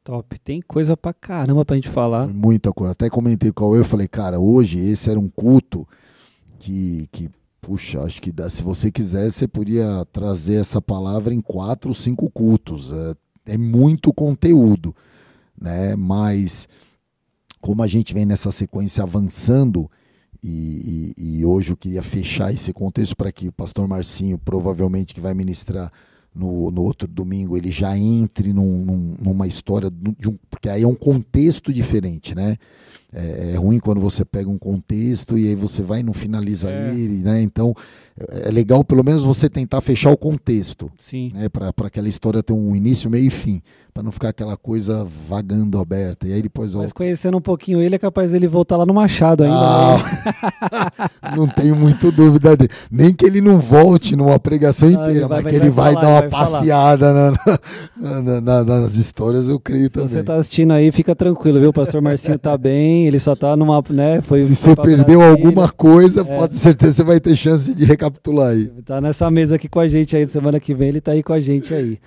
Top. 0.07 0.39
Tem 0.39 0.61
coisa 0.61 0.95
pra 0.95 1.13
caramba 1.13 1.65
pra 1.65 1.75
gente 1.75 1.89
falar. 1.89 2.29
Muita 2.29 2.71
coisa. 2.71 2.93
Até 2.93 3.09
comentei 3.09 3.51
com 3.51 3.75
eu, 3.75 3.83
falei, 3.83 4.07
cara, 4.07 4.39
hoje 4.39 4.79
esse 4.79 5.09
era 5.09 5.19
um 5.19 5.27
culto 5.27 5.85
que, 6.59 7.09
que 7.11 7.29
puxa, 7.59 7.99
acho 7.99 8.21
que 8.21 8.31
dá, 8.31 8.49
se 8.49 8.63
você 8.63 8.89
quiser, 8.89 9.29
você 9.29 9.49
podia 9.49 10.05
trazer 10.13 10.61
essa 10.61 10.81
palavra 10.81 11.33
em 11.33 11.41
quatro, 11.41 11.93
cinco 11.93 12.31
cultos. 12.31 12.89
É, 13.45 13.53
é 13.55 13.57
muito 13.57 14.13
conteúdo, 14.13 14.95
né? 15.59 15.93
Mas 15.97 16.69
como 17.59 17.83
a 17.83 17.87
gente 17.87 18.13
vem 18.13 18.25
nessa 18.25 18.49
sequência 18.49 19.03
avançando, 19.03 19.91
e, 20.41 21.13
e, 21.17 21.39
e 21.39 21.45
hoje 21.45 21.71
eu 21.73 21.75
queria 21.75 22.01
fechar 22.01 22.53
esse 22.53 22.71
contexto 22.71 23.13
para 23.13 23.29
que 23.29 23.49
o 23.49 23.51
pastor 23.51 23.85
Marcinho, 23.89 24.39
provavelmente 24.39 25.13
que 25.13 25.19
vai 25.19 25.33
ministrar 25.33 25.91
no, 26.37 26.71
no 26.71 26.83
outro 26.83 27.07
domingo 27.07 27.57
ele 27.57 27.71
já 27.71 27.97
entre 27.97 28.53
num, 28.53 28.85
num, 28.85 29.15
numa 29.19 29.47
história 29.47 29.89
de 29.89 30.29
um, 30.29 30.37
porque 30.49 30.69
aí 30.69 30.83
é 30.83 30.87
um 30.87 30.95
contexto 30.95 31.73
diferente, 31.73 32.35
né? 32.35 32.57
É, 33.13 33.51
é 33.53 33.55
ruim 33.55 33.79
quando 33.79 34.01
você 34.01 34.25
pega 34.25 34.49
um 34.49 34.57
contexto 34.57 35.37
e 35.37 35.47
aí 35.47 35.55
você 35.55 35.81
vai 35.81 36.01
e 36.01 36.03
não 36.03 36.13
finaliza 36.13 36.69
É. 36.69 36.93
ele, 36.93 37.19
né? 37.23 37.41
Então 37.41 37.73
é 38.19 38.49
é 38.49 38.51
legal 38.51 38.83
pelo 38.83 39.03
menos 39.03 39.23
você 39.23 39.47
tentar 39.47 39.79
fechar 39.79 40.11
o 40.11 40.17
contexto, 40.17 40.91
Sim. 40.99 41.31
né? 41.35 41.47
Para 41.49 41.71
aquela 41.85 42.09
história 42.09 42.41
ter 42.41 42.51
um 42.51 42.75
início, 42.75 43.09
meio 43.11 43.27
e 43.27 43.29
fim, 43.29 43.61
para 43.93 44.01
não 44.01 44.11
ficar 44.11 44.29
aquela 44.29 44.57
coisa 44.57 45.05
vagando 45.29 45.77
aberta. 45.79 46.27
E 46.27 46.33
aí 46.33 46.41
depois 46.41 46.73
ó, 46.73 46.79
Mas 46.79 46.91
conhecendo 46.91 47.37
um 47.37 47.41
pouquinho 47.41 47.79
ele, 47.79 47.93
é 47.95 47.99
capaz 47.99 48.31
dele 48.31 48.47
voltar 48.47 48.75
lá 48.75 48.85
no 48.87 48.93
Machado 48.93 49.43
ainda. 49.43 49.55
Ah, 49.55 49.97
né? 51.21 51.31
não 51.37 51.47
tenho 51.47 51.75
muito 51.75 52.11
dúvida 52.11 52.57
dele. 52.57 52.71
Nem 52.91 53.13
que 53.13 53.23
ele 53.25 53.39
não 53.39 53.59
volte 53.59 54.15
numa 54.15 54.39
pregação 54.39 54.89
inteira, 54.89 55.11
ele 55.11 55.27
vai- 55.27 55.43
mas 55.43 55.51
que 55.51 55.55
ele 55.59 55.69
vai, 55.69 55.93
falar, 55.93 56.01
dar 56.05 56.09
uma 56.11 56.21
vai 56.21 56.29
passeada 56.29 57.13
na- 57.13 57.31
na- 57.95 58.21
na- 58.21 58.41
na- 58.41 58.63
nas 58.81 58.95
histórias, 58.95 59.47
eu 59.47 59.59
creio 59.59 59.85
Se 59.85 59.89
também. 59.91 60.07
você 60.07 60.23
tá 60.23 60.35
assistindo 60.35 60.71
aí, 60.73 60.91
fica 60.91 61.15
tranquilo, 61.15 61.59
viu? 61.59 61.69
O 61.69 61.73
pastor 61.73 62.01
Marcinho 62.01 62.39
tá 62.39 62.57
bem, 62.57 63.05
ele 63.07 63.19
só 63.19 63.35
tá 63.35 63.55
numa, 63.55 63.83
né? 63.89 64.21
Foi, 64.21 64.41
Se 64.41 64.47
foi 64.47 64.55
você 64.55 64.75
perdeu 64.75 65.19
Brasília, 65.19 65.47
alguma 65.47 65.69
coisa, 65.71 66.21
É. 66.21 66.23
pode 66.37 66.53
ter 66.53 66.59
certeza 66.59 66.91
que 66.91 66.95
você 66.97 67.03
vai 67.03 67.19
ter 67.19 67.35
chance 67.35 67.73
de 67.73 67.85
recapitular 67.85 68.49
aí. 68.51 68.67
Tá 68.85 68.99
nessa 69.01 69.29
mesa 69.31 69.55
aqui 69.55 69.67
com 69.67 69.79
a 69.79 69.87
gente 69.87 70.15
aí, 70.15 70.27
semana 70.27 70.59
que 70.59 70.73
vem 70.73 70.89
ele 70.89 71.01
tá 71.01 71.11
aí 71.13 71.23
com 71.23 71.33
a 71.33 71.39
gente 71.39 71.73
aí. 71.73 71.99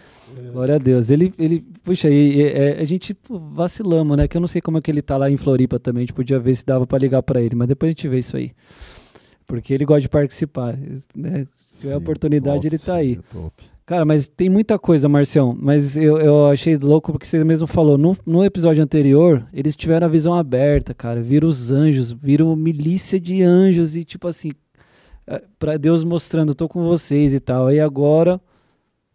Glória 0.52 0.76
a 0.76 0.78
Deus. 0.78 1.10
Ele, 1.10 1.32
ele 1.38 1.64
puxa, 1.84 2.08
e, 2.08 2.42
é, 2.42 2.80
a 2.80 2.84
gente 2.84 3.16
vacilamos, 3.52 4.16
né? 4.16 4.26
Que 4.28 4.36
eu 4.36 4.40
não 4.40 4.48
sei 4.48 4.60
como 4.60 4.78
é 4.78 4.80
que 4.80 4.90
ele 4.90 5.02
tá 5.02 5.16
lá 5.16 5.30
em 5.30 5.36
Floripa 5.36 5.78
também. 5.78 6.02
A 6.02 6.06
gente 6.06 6.14
podia 6.14 6.38
ver 6.38 6.54
se 6.54 6.64
dava 6.64 6.86
pra 6.86 6.98
ligar 6.98 7.22
pra 7.22 7.40
ele, 7.40 7.54
mas 7.56 7.68
depois 7.68 7.88
a 7.88 7.92
gente 7.92 8.08
vê 8.08 8.18
isso 8.18 8.36
aí. 8.36 8.52
Porque 9.46 9.74
ele 9.74 9.84
gosta 9.84 10.02
de 10.02 10.08
participar, 10.08 10.76
né? 11.14 11.46
Se 11.72 11.80
tiver 11.82 11.92
Sim, 11.92 11.98
oportunidade, 11.98 12.62
top, 12.62 12.66
ele 12.68 12.78
tá 12.78 12.94
aí. 12.96 13.12
é 13.18 13.34
top. 13.36 13.52
Cara, 13.90 14.04
mas 14.04 14.28
tem 14.28 14.48
muita 14.48 14.78
coisa, 14.78 15.08
Marcião. 15.08 15.52
Mas 15.60 15.96
eu, 15.96 16.16
eu 16.18 16.46
achei 16.46 16.76
louco 16.76 17.10
porque 17.10 17.26
você 17.26 17.42
mesmo 17.42 17.66
falou. 17.66 17.98
No, 17.98 18.16
no 18.24 18.44
episódio 18.44 18.84
anterior, 18.84 19.44
eles 19.52 19.74
tiveram 19.74 20.06
a 20.06 20.08
visão 20.08 20.32
aberta, 20.32 20.94
cara. 20.94 21.20
Viram 21.20 21.48
os 21.48 21.72
anjos, 21.72 22.12
viram 22.12 22.54
milícia 22.54 23.18
de 23.18 23.42
anjos 23.42 23.96
e 23.96 24.04
tipo 24.04 24.28
assim. 24.28 24.52
é, 25.26 25.42
Pra 25.58 25.76
Deus 25.76 26.04
mostrando, 26.04 26.54
tô 26.54 26.68
com 26.68 26.84
vocês 26.84 27.34
e 27.34 27.40
tal. 27.40 27.66
Aí 27.66 27.80
agora, 27.80 28.40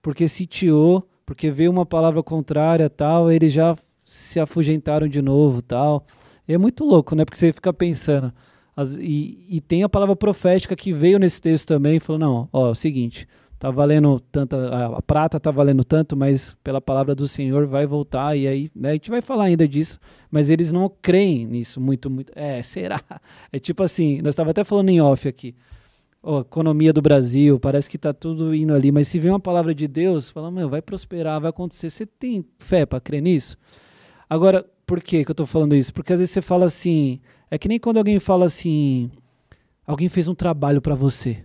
porque 0.02 0.28
sitiou, 0.28 1.08
porque 1.26 1.50
veio 1.50 1.72
uma 1.72 1.86
palavra 1.86 2.22
contrária 2.22 2.90
tal, 2.90 3.32
eles 3.32 3.54
já 3.54 3.78
se 4.06 4.42
afugentaram 4.42 5.08
de 5.08 5.22
novo 5.22 5.62
tal. 5.62 6.06
E 6.46 6.54
é 6.54 6.58
muito 6.58 6.84
louco, 6.84 7.16
né? 7.16 7.24
Porque 7.24 7.38
você 7.38 7.54
fica 7.54 7.72
pensando. 7.72 8.30
as- 8.76 8.98
e, 8.98 9.46
e 9.50 9.62
tem 9.62 9.84
a 9.84 9.90
palavra 9.90 10.18
profética 10.18 10.76
que 10.76 10.92
veio 10.92 11.18
nesse 11.18 11.40
texto 11.42 11.66
também, 11.66 11.98
falou: 11.98 12.20
não, 12.20 12.50
ó, 12.52 12.68
é 12.68 12.72
o 12.72 12.76
seguinte 12.76 13.26
tá 13.58 13.72
valendo 13.72 14.20
tanta 14.32 14.98
a, 14.98 15.02
prata 15.02 15.40
tá 15.40 15.52
valendo 15.52 15.84
tanto, 15.84 16.16
mas 16.16 16.56
pela 16.64 16.82
palavra 16.82 17.16
do 17.16 17.28
Senhor 17.28 17.66
vai 17.66 17.86
voltar 17.86 18.36
e 18.36 18.48
aí, 18.48 18.72
né, 18.76 18.90
a 18.90 18.94
gente 18.94 19.10
vai 19.10 19.22
falar 19.22 19.46
ainda 19.46 19.68
disso, 19.68 20.00
mas 20.30 20.50
eles 20.50 20.72
não 20.72 20.92
creem 21.02 21.46
nisso 21.46 21.80
muito 21.80 22.10
muito. 22.10 22.32
É, 22.36 22.62
será? 22.64 23.02
É 23.52 23.60
tipo 23.60 23.84
assim, 23.84 24.22
nós 24.22 24.30
estava 24.30 24.52
até 24.52 24.64
falando 24.64 24.90
em 24.90 25.02
off 25.02 25.28
aqui. 25.28 25.56
Ó, 26.22 26.42
economia 26.42 26.92
do 26.92 27.02
Brasil, 27.02 27.60
parece 27.60 27.90
que 27.90 28.00
tá 28.00 28.12
tudo 28.12 28.54
indo 28.54 28.74
ali, 28.74 28.92
mas 28.92 29.08
se 29.08 29.20
vem 29.20 29.32
uma 29.32 29.40
palavra 29.40 29.76
de 29.76 29.88
Deus, 29.88 30.32
fala, 30.32 30.50
meu, 30.50 30.68
vai 30.68 30.82
prosperar, 30.82 31.40
vai 31.40 31.52
acontecer. 31.52 31.90
Você 31.92 32.06
tem 32.06 32.44
fé 32.58 32.84
para 32.84 33.00
crer 33.00 33.22
nisso? 33.22 33.56
Agora, 34.28 34.66
por 34.88 35.02
que 35.02 35.24
que 35.24 35.30
eu 35.30 35.36
tô 35.36 35.46
falando 35.46 35.76
isso? 35.76 35.94
Porque 35.94 36.14
às 36.14 36.20
vezes 36.20 36.34
você 36.34 36.42
fala 36.42 36.66
assim, 36.66 37.20
é 37.50 37.60
que 37.60 37.68
nem 37.68 37.80
quando 37.80 37.98
alguém 37.98 38.20
fala 38.20 38.46
assim, 38.46 39.12
alguém 39.86 40.10
fez 40.10 40.28
um 40.28 40.34
trabalho 40.34 40.82
para 40.82 40.96
você 40.96 41.44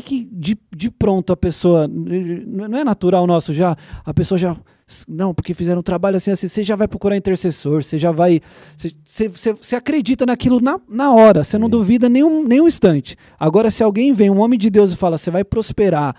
que, 0.00 0.24
que 0.24 0.28
de, 0.30 0.58
de 0.74 0.90
pronto 0.90 1.32
a 1.32 1.36
pessoa. 1.36 1.88
Não 1.88 2.78
é 2.78 2.84
natural 2.84 3.26
nosso 3.26 3.52
já? 3.54 3.76
A 4.04 4.12
pessoa 4.14 4.38
já. 4.38 4.56
Não, 5.08 5.34
porque 5.34 5.52
fizeram 5.52 5.80
um 5.80 5.82
trabalho 5.82 6.16
assim, 6.16 6.30
assim. 6.30 6.46
Você 6.48 6.62
já 6.62 6.76
vai 6.76 6.86
procurar 6.86 7.16
intercessor, 7.16 7.82
você 7.82 7.98
já 7.98 8.12
vai. 8.12 8.40
Você, 8.76 8.92
você, 9.28 9.52
você- 9.52 9.76
acredita 9.76 10.24
naquilo 10.24 10.60
na, 10.60 10.78
na 10.88 11.12
hora, 11.12 11.42
você 11.42 11.58
não 11.58 11.66
Sim. 11.66 11.72
duvida 11.72 12.08
nenhum, 12.08 12.44
nenhum 12.46 12.68
instante. 12.68 13.16
Agora, 13.38 13.70
se 13.70 13.82
alguém 13.82 14.12
vem, 14.12 14.30
um 14.30 14.38
homem 14.40 14.58
de 14.58 14.70
Deus, 14.70 14.92
e 14.92 14.96
fala: 14.96 15.18
você 15.18 15.30
vai 15.30 15.42
prosperar, 15.42 16.14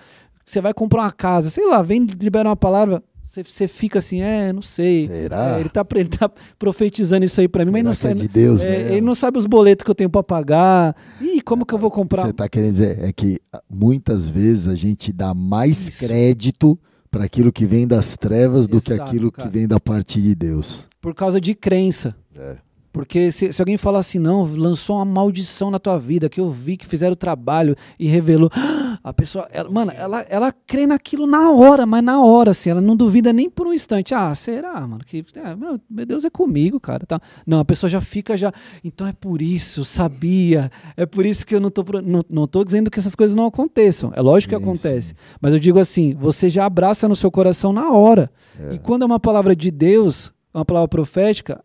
você 0.46 0.60
vai 0.60 0.74
comprar 0.74 1.04
uma 1.04 1.12
casa, 1.12 1.50
sei 1.50 1.66
lá, 1.66 1.82
vem 1.82 2.06
libera 2.20 2.50
uma 2.50 2.56
palavra. 2.58 3.02
Você, 3.44 3.68
fica 3.68 4.00
assim, 4.00 4.22
é, 4.22 4.52
não 4.52 4.62
sei. 4.62 5.08
Será? 5.08 5.58
É, 5.58 5.60
ele, 5.60 5.70
tá, 5.70 5.86
ele 5.96 6.10
tá 6.10 6.32
profetizando 6.58 7.26
isso 7.26 7.40
aí 7.42 7.48
pra 7.48 7.66
mim, 7.66 7.72
mas 7.72 7.84
não 7.84 7.94
Será 7.94 8.14
que 8.14 8.20
sei. 8.20 8.26
é 8.26 8.28
de 8.28 8.34
Deus 8.34 8.62
é, 8.62 8.92
ele 8.94 9.02
não 9.02 9.16
sabe 9.16 9.38
os 9.38 9.46
boletos 9.46 9.84
que 9.84 9.92
eu 9.92 9.96
tenho 9.96 10.10
pra 10.10 10.24
pagar. 10.24 10.96
Ih, 11.22 11.42
como 11.42 11.66
que 11.66 11.74
eu 11.74 11.78
vou 11.78 11.92
comprar? 11.92 12.24
Você 12.24 12.30
está 12.32 12.48
querendo 12.50 12.74
dizer 12.74 13.04
é 13.04 13.12
que 13.12 13.40
ah, 13.54 13.62
muitas 13.70 14.30
vezes 14.30 14.68
a 14.68 14.76
gente 14.76 15.12
dá 15.12 15.34
mais 15.34 15.88
Isso. 15.88 16.00
crédito 16.00 16.80
para 17.10 17.24
aquilo 17.26 17.52
que 17.52 17.66
vem 17.66 17.88
das 17.88 18.16
trevas 18.16 18.68
do 18.68 18.82
que 18.82 18.94
Exato, 18.94 19.10
aquilo 19.10 19.32
cara. 19.32 19.48
que 19.48 19.58
vem 19.58 19.68
da 19.68 19.80
parte 19.80 20.22
de 20.22 20.36
Deus. 20.36 20.88
Por 21.02 21.16
causa 21.16 21.40
de 21.40 21.56
crença. 21.56 22.16
É. 22.36 22.58
Porque 22.92 23.32
se, 23.32 23.54
se 23.54 23.62
alguém 23.62 23.78
falar 23.78 24.00
assim, 24.00 24.18
não, 24.18 24.44
lançou 24.44 24.96
uma 24.96 25.06
maldição 25.06 25.70
na 25.70 25.78
tua 25.78 26.00
vida, 26.00 26.30
que 26.30 26.40
eu 26.40 26.50
vi 26.50 26.78
que 26.78 26.86
fizeram 26.88 27.14
o 27.14 27.18
trabalho 27.18 27.76
e 28.00 28.08
revelou. 28.08 28.50
A 29.04 29.14
pessoa, 29.14 29.48
ela- 29.54 29.70
mano, 29.70 29.92
ela, 29.96 30.22
ela 30.28 30.52
crê 30.52 30.86
naquilo 30.88 31.26
na 31.28 31.52
hora, 31.52 31.86
mas 31.86 32.04
na 32.04 32.22
hora, 32.22 32.52
assim, 32.52 32.72
ela 32.72 32.82
não 32.82 32.96
duvida 32.96 33.32
nem 33.32 33.50
por 33.50 33.66
um 33.68 33.72
instante. 33.72 34.14
Ah, 34.14 34.34
será, 34.36 34.86
mano? 34.86 35.02
Que, 35.06 35.24
é, 35.36 35.56
meu, 35.56 35.80
Deus 36.06 36.26
é 36.26 36.30
comigo, 36.30 36.78
cara. 36.80 37.06
Tá? 37.06 37.22
Não, 37.46 37.60
a 37.60 37.64
pessoa 37.66 37.90
já 37.90 38.02
fica 38.02 38.36
já. 38.36 38.52
Então 38.84 39.08
é 39.08 39.14
por 39.14 39.42
isso, 39.42 39.82
eu 39.82 39.86
sabia. 39.86 40.70
É 40.98 41.06
por 41.06 41.26
isso 41.26 41.46
que 41.46 41.56
eu 41.56 41.60
não 41.62 41.70
tô, 41.70 41.86
não, 42.04 42.24
não 42.30 42.48
tô 42.48 42.64
dizendo 42.66 42.90
que 42.92 43.00
essas 43.00 43.16
coisas 43.16 43.36
não 43.36 43.46
aconteçam. 43.46 44.12
É 44.16 44.20
lógico 44.22 44.54
que 44.54 44.58
Sim, 44.60 44.64
acontece. 44.64 45.14
Mas 45.40 45.54
eu 45.54 45.60
digo 45.60 45.80
assim, 45.80 46.14
você 46.20 46.50
já 46.50 46.66
abraça 46.66 47.08
no 47.08 47.16
seu 47.16 47.32
coração 47.32 47.72
na 47.72 47.92
hora. 47.92 48.30
E 48.74 48.80
quando 48.80 49.04
é 49.04 49.06
uma 49.06 49.20
palavra 49.20 49.56
de 49.56 49.70
Deus, 49.72 50.34
uma 50.54 50.66
palavra 50.66 50.88
profética, 50.88 51.64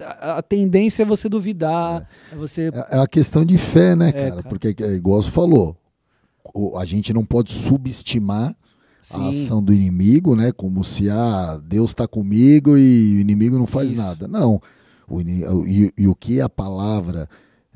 a, 0.00 0.38
a 0.38 0.42
tendência 0.42 1.02
é 1.02 1.06
você 1.06 1.28
duvidar, 1.28 2.08
é 2.32 2.36
você. 2.36 2.70
É 2.90 2.96
é 2.96 2.98
a 3.00 3.06
questão 3.06 3.44
de 3.44 3.56
fé, 3.58 3.94
né, 3.94 4.08
É, 4.08 4.12
cara? 4.12 4.30
cara. 4.30 4.42
Porque, 4.44 4.74
é, 4.82 4.92
igual 4.94 5.22
você 5.22 5.30
falou, 5.30 5.76
a 6.76 6.84
gente 6.84 7.12
não 7.12 7.24
pode 7.24 7.52
subestimar 7.52 8.56
a 9.10 9.18
Sim, 9.18 9.28
ação 9.28 9.62
do 9.62 9.72
inimigo, 9.72 10.34
né? 10.34 10.50
Como 10.50 10.82
se 10.82 11.10
ah, 11.10 11.60
Deus 11.62 11.90
está 11.90 12.08
comigo 12.08 12.76
e 12.76 13.16
o 13.16 13.20
inimigo 13.20 13.58
não 13.58 13.66
faz 13.66 13.90
Isso. 13.90 14.00
nada. 14.00 14.26
Não. 14.26 14.60
O 15.06 15.20
e, 15.20 15.92
e 15.98 16.08
o 16.08 16.14
que 16.14 16.40
a 16.40 16.48
palavra 16.48 17.28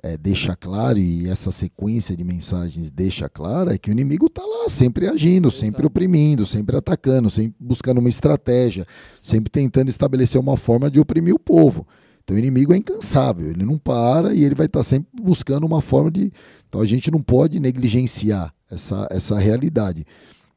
eh, 0.02 0.16
deixa 0.16 0.56
claro, 0.56 0.98
e 0.98 1.28
essa 1.28 1.52
sequência 1.52 2.16
de 2.16 2.24
mensagens 2.24 2.90
deixa 2.90 3.28
claro, 3.28 3.70
é 3.70 3.76
que 3.76 3.90
o 3.90 3.92
inimigo 3.92 4.26
está 4.26 4.42
lá, 4.42 4.70
sempre 4.70 5.08
agindo, 5.08 5.50
sempre 5.50 5.86
oprimindo, 5.86 6.46
sempre 6.46 6.76
atacando, 6.76 7.28
sempre 7.28 7.54
buscando 7.60 7.98
uma 7.98 8.08
estratégia, 8.08 8.86
sempre 9.20 9.50
tentando 9.50 9.90
estabelecer 9.90 10.40
uma 10.40 10.56
forma 10.56 10.90
de 10.90 11.00
oprimir 11.00 11.34
o 11.34 11.38
povo. 11.38 11.86
Então 12.28 12.36
o 12.36 12.38
inimigo 12.38 12.74
é 12.74 12.76
incansável, 12.76 13.48
ele 13.48 13.64
não 13.64 13.78
para 13.78 14.34
e 14.34 14.44
ele 14.44 14.54
vai 14.54 14.66
estar 14.66 14.82
sempre 14.82 15.08
buscando 15.18 15.64
uma 15.64 15.80
forma 15.80 16.10
de. 16.10 16.30
Então 16.68 16.82
a 16.82 16.84
gente 16.84 17.10
não 17.10 17.22
pode 17.22 17.58
negligenciar 17.58 18.54
essa, 18.70 19.08
essa 19.10 19.38
realidade. 19.38 20.04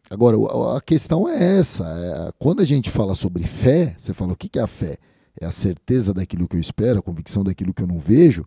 Agora, 0.10 0.36
a 0.75 0.82
questão 0.82 1.30
é 1.30 1.60
essa: 1.60 1.86
é, 1.86 2.34
quando 2.38 2.62
a 2.62 2.66
gente 2.66 2.90
fala 2.90 3.16
sobre 3.16 3.46
fé, 3.46 3.96
você 3.98 4.13
fala 4.13 4.34
o 4.34 4.36
que 4.36 4.60
é 4.60 4.62
a 4.62 4.68
fé? 4.68 4.98
É 5.40 5.46
a 5.46 5.51
certeza 5.51 6.13
daquilo 6.13 6.46
que 6.46 6.58
eu 6.58 6.60
espero, 6.60 7.00
a 7.00 7.01
convicção 7.01 7.42
daquilo 7.42 7.74
que 7.74 7.82
eu 7.82 7.88
não 7.88 8.00
vejo. 8.00 8.44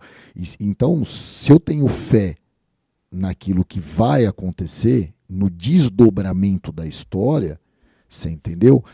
Então, 0.60 1.02
se 1.02 1.50
eu 1.50 1.58
tenho 1.58 1.88
fé 1.88 2.34
naquilo 3.10 3.64
que 3.64 3.80
vai 3.80 4.26
acontecer, 4.26 5.14
no 5.26 5.48
desdobramento 5.48 6.70
da 6.70 6.86
história, 6.86 7.58
você 8.06 8.28
entendeu? 8.28 8.84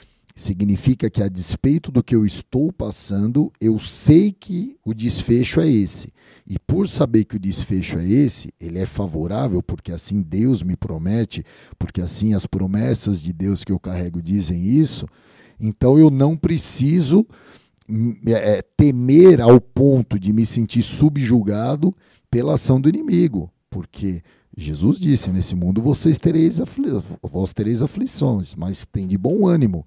Significa 0.41 1.11
que, 1.11 1.23
a 1.23 1.29
despeito 1.29 1.93
do 1.93 2.03
que 2.03 2.17
eu 2.17 2.25
estou 2.25 2.73
passando, 2.73 3.53
eu 3.61 3.79
sei 3.79 4.33
que 4.33 4.75
o 4.83 4.95
desfecho 4.95 5.61
é 5.61 5.69
esse. 5.69 6.15
E 6.47 6.59
por 6.59 6.89
saber 6.89 7.27
que 7.27 7.37
o 7.37 7.39
desfecho 7.39 7.99
é 7.99 8.09
esse, 8.09 8.51
ele 8.59 8.79
é 8.79 8.87
favorável, 8.87 9.63
porque 9.63 9.93
assim 9.93 10.23
Deus 10.23 10.63
me 10.63 10.77
promete, 10.77 11.45
porque 11.79 12.01
assim 12.01 12.33
as 12.33 12.47
promessas 12.47 13.21
de 13.21 13.35
Deus 13.35 13.65
que 13.65 13.71
eu 13.71 13.79
carrego 13.79 14.23
dizem 14.23 14.65
isso, 14.65 15.07
então 15.61 15.99
eu 15.99 16.09
não 16.09 16.35
preciso 16.35 17.27
hum, 17.87 18.17
é, 18.27 18.33
é, 18.33 18.63
temer 18.63 19.43
ao 19.43 19.61
ponto 19.61 20.19
de 20.19 20.33
me 20.33 20.47
sentir 20.47 20.83
subjugado 20.83 21.95
pela 22.31 22.55
ação 22.55 22.81
do 22.81 22.89
inimigo, 22.89 23.53
porque 23.69 24.23
Jesus 24.57 24.99
disse: 24.99 25.31
nesse 25.31 25.55
mundo 25.55 25.83
vocês 25.83 26.17
tereis, 26.17 26.63
afli 26.63 26.89
vós 27.23 27.53
tereis 27.53 27.83
aflições, 27.83 28.55
mas 28.55 28.87
tem 28.87 29.07
de 29.07 29.19
bom 29.19 29.47
ânimo. 29.47 29.85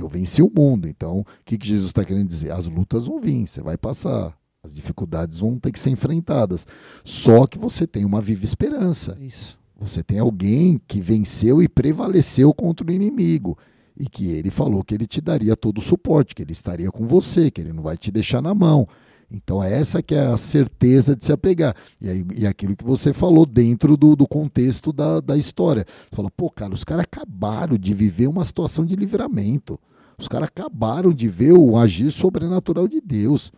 Eu 0.00 0.08
venci 0.08 0.42
o 0.42 0.50
mundo. 0.54 0.88
Então, 0.88 1.20
o 1.20 1.26
que, 1.44 1.58
que 1.58 1.66
Jesus 1.66 1.88
está 1.88 2.04
querendo 2.04 2.28
dizer? 2.28 2.52
As 2.52 2.66
lutas 2.66 3.06
vão 3.06 3.20
vir, 3.20 3.46
você 3.46 3.60
vai 3.60 3.76
passar. 3.76 4.36
As 4.62 4.74
dificuldades 4.74 5.38
vão 5.38 5.58
ter 5.58 5.72
que 5.72 5.78
ser 5.78 5.90
enfrentadas. 5.90 6.66
Só 7.04 7.46
que 7.46 7.58
você 7.58 7.86
tem 7.86 8.04
uma 8.04 8.20
viva 8.20 8.44
esperança. 8.44 9.16
Isso. 9.20 9.58
Você 9.78 10.02
tem 10.02 10.18
alguém 10.18 10.80
que 10.88 11.00
venceu 11.00 11.62
e 11.62 11.68
prevaleceu 11.68 12.52
contra 12.52 12.86
o 12.86 12.92
inimigo. 12.92 13.56
E 13.96 14.08
que 14.08 14.30
ele 14.30 14.50
falou 14.50 14.82
que 14.82 14.94
ele 14.94 15.06
te 15.06 15.20
daria 15.20 15.56
todo 15.56 15.78
o 15.78 15.82
suporte, 15.82 16.34
que 16.34 16.42
ele 16.42 16.52
estaria 16.52 16.90
com 16.90 17.06
você, 17.06 17.50
que 17.50 17.60
ele 17.60 17.72
não 17.72 17.82
vai 17.82 17.96
te 17.96 18.10
deixar 18.10 18.42
na 18.42 18.54
mão. 18.54 18.88
Então, 19.30 19.62
essa 19.62 20.02
que 20.02 20.14
é 20.14 20.26
a 20.26 20.36
certeza 20.36 21.14
de 21.14 21.24
se 21.24 21.32
apegar. 21.32 21.76
E, 22.00 22.08
aí, 22.08 22.26
e 22.34 22.46
aquilo 22.46 22.74
que 22.74 22.84
você 22.84 23.12
falou 23.12 23.44
dentro 23.44 23.96
do, 23.96 24.16
do 24.16 24.26
contexto 24.26 24.92
da, 24.92 25.20
da 25.20 25.36
história. 25.36 25.84
Você 25.86 26.16
falou, 26.16 26.30
pô, 26.34 26.50
cara, 26.50 26.72
os 26.72 26.82
caras 26.82 27.04
acabaram 27.04 27.76
de 27.76 27.92
viver 27.92 28.26
uma 28.26 28.44
situação 28.44 28.86
de 28.86 28.96
livramento. 28.96 29.78
Os 30.16 30.26
caras 30.26 30.48
acabaram 30.48 31.12
de 31.12 31.28
ver 31.28 31.52
o 31.52 31.76
agir 31.76 32.10
sobrenatural 32.10 32.88
de 32.88 33.00
Deus. 33.00 33.52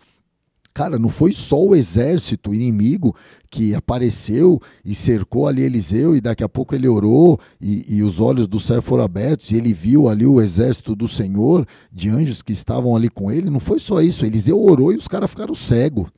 Cara, 0.73 0.99
não 0.99 1.09
foi 1.09 1.33
só 1.33 1.61
o 1.61 1.75
exército 1.75 2.55
inimigo 2.55 3.15
que 3.50 3.75
apareceu 3.75 4.61
e 4.85 4.95
cercou 4.95 5.49
ali 5.49 5.62
Eliseu, 5.62 6.15
e 6.15 6.21
daqui 6.21 6.45
a 6.45 6.49
pouco 6.49 6.75
ele 6.75 6.87
orou, 6.87 7.41
e, 7.61 7.97
e, 7.97 8.03
os 8.03 8.21
olhos 8.21 8.47
do 8.47 8.61
céu 8.61 8.81
foram 8.81 9.03
abertos, 9.03 9.50
e 9.50 9.57
ele 9.57 9.75
viu 9.75 10.09
ali 10.09 10.25
o 10.25 10.41
exército 10.41 10.95
do 10.95 11.09
Senhor, 11.09 11.67
de 11.93 12.09
anjos 12.09 12.41
que 12.41 12.53
estavam 12.53 12.95
ali 12.95 13.09
com 13.09 13.33
ele. 13.33 13.50
Não 13.50 13.59
foi 13.59 13.81
só 13.81 14.00
isso, 14.00 14.25
Eliseu 14.25 14.62
orou 14.62 14.93
e 14.93 14.97
os 14.97 15.09
caras 15.09 15.29
ficaram 15.29 15.55
cegos. 15.55 16.09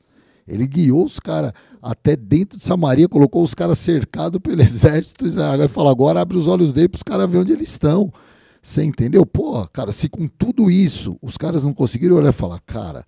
Ele 0.47 0.67
guiou 0.67 1.03
os 1.03 1.19
caras 1.19 1.51
até 1.81 2.15
dentro 2.15 2.59
de 2.59 2.63
Samaria, 2.63 3.09
colocou 3.09 3.41
os 3.41 3.55
caras 3.55 3.79
cercados 3.79 4.39
pelo 4.39 4.61
exército, 4.61 5.25
e 5.27 5.67
falou: 5.67 5.89
agora 5.89 6.21
abre 6.21 6.37
os 6.37 6.47
olhos 6.47 6.71
dele 6.71 6.89
para 6.89 6.97
os 6.97 7.03
caras 7.03 7.25
verem 7.25 7.41
onde 7.41 7.53
eles 7.53 7.71
estão. 7.71 8.13
Você 8.61 8.83
entendeu? 8.83 9.25
Pô, 9.25 9.67
cara, 9.67 9.91
se 9.91 10.07
com 10.07 10.27
tudo 10.27 10.69
isso 10.69 11.17
os 11.21 11.37
caras 11.37 11.63
não 11.63 11.73
conseguiram 11.73 12.17
olhar 12.17 12.29
e 12.29 12.33
falar, 12.33 12.59
cara 12.61 13.05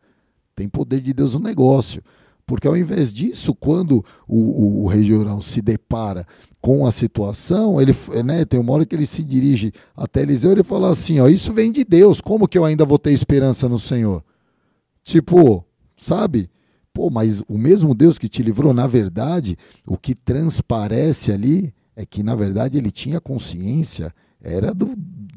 tem 0.56 0.70
poder 0.70 1.02
de 1.02 1.14
Deus 1.14 1.34
no 1.34 1.40
negócio. 1.40 2.02
Porque 2.46 2.68
ao 2.68 2.78
invés 2.78 3.12
disso, 3.12 3.56
quando 3.56 4.06
o, 4.28 4.38
o, 4.38 4.84
o 4.84 4.88
rei 4.88 5.04
Jorão 5.04 5.42
se 5.42 5.62
depara 5.62 6.28
com 6.62 6.86
a 6.86 6.92
situação, 6.92 7.82
ele 7.82 7.96
né, 8.24 8.46
tem 8.46 8.60
uma 8.60 8.74
hora 8.74 8.86
que 8.86 8.96
ele 8.96 9.06
se 9.06 9.24
dirige 9.24 9.72
até 9.96 10.22
Eliseu 10.22 10.52
e 10.52 10.54
ele 10.54 10.64
fala 10.64 10.90
assim: 10.90 11.20
ó, 11.20 11.28
isso 11.28 11.52
vem 11.52 11.72
de 11.72 11.84
Deus, 11.84 12.22
como 12.22 12.48
que 12.48 12.58
eu 12.58 12.66
ainda 12.66 12.86
vou 12.86 13.00
ter 13.00 13.12
esperança 13.12 13.68
no 13.68 13.80
Senhor? 13.80 14.24
Tipo, 15.04 15.66
sabe? 15.98 16.50
Pô, 16.94 17.10
mas 17.10 17.42
o 17.50 17.58
mesmo 17.58 17.94
Deus 17.94 18.18
que 18.18 18.30
te 18.30 18.42
livrou, 18.42 18.74
na 18.74 18.88
verdade, 18.88 19.58
o 19.86 19.98
que 19.98 20.16
transparece 20.16 21.32
ali 21.32 21.74
é 21.96 22.06
que, 22.06 22.24
na 22.24 22.36
verdade, 22.36 22.78
ele 22.78 22.92
tinha 22.92 23.20
consciência, 23.20 24.14
era 24.42 24.74
do, 24.74 24.94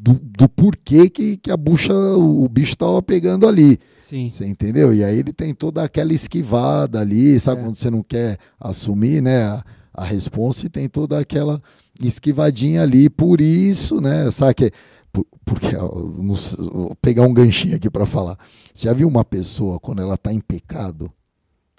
do, 0.08 0.14
do 0.14 0.48
porquê 0.48 1.10
que, 1.10 1.36
que 1.36 1.50
a 1.50 1.56
bucha, 1.56 1.92
o, 1.92 2.44
o 2.44 2.48
bicho 2.48 2.72
estava 2.72 3.02
pegando 3.02 3.46
ali. 3.46 3.78
Sim. 4.00 4.30
Você 4.30 4.46
entendeu? 4.46 4.94
E 4.94 5.04
aí 5.04 5.18
ele 5.18 5.32
tem 5.32 5.54
toda 5.54 5.82
aquela 5.82 6.14
esquivada 6.14 7.00
ali, 7.00 7.38
sabe? 7.38 7.60
É. 7.60 7.64
Quando 7.64 7.76
você 7.76 7.90
não 7.90 8.02
quer 8.02 8.38
assumir, 8.58 9.20
né? 9.20 9.44
A, 9.44 9.64
a 9.92 10.04
resposta 10.04 10.66
e 10.66 10.70
tem 10.70 10.88
toda 10.88 11.18
aquela 11.18 11.60
esquivadinha 12.00 12.82
ali. 12.82 13.10
Por 13.10 13.40
isso, 13.40 14.00
né? 14.00 14.30
Sabe 14.30 14.54
que. 14.54 14.72
Por, 15.12 15.26
porque, 15.44 15.76
vou 15.76 16.94
pegar 17.02 17.22
um 17.22 17.34
ganchinho 17.34 17.76
aqui 17.76 17.90
para 17.90 18.06
falar. 18.06 18.38
Você 18.74 18.86
já 18.86 18.94
viu 18.94 19.08
uma 19.08 19.24
pessoa 19.24 19.78
quando 19.78 20.00
ela 20.00 20.16
tá 20.16 20.32
em 20.32 20.40
pecado 20.40 21.10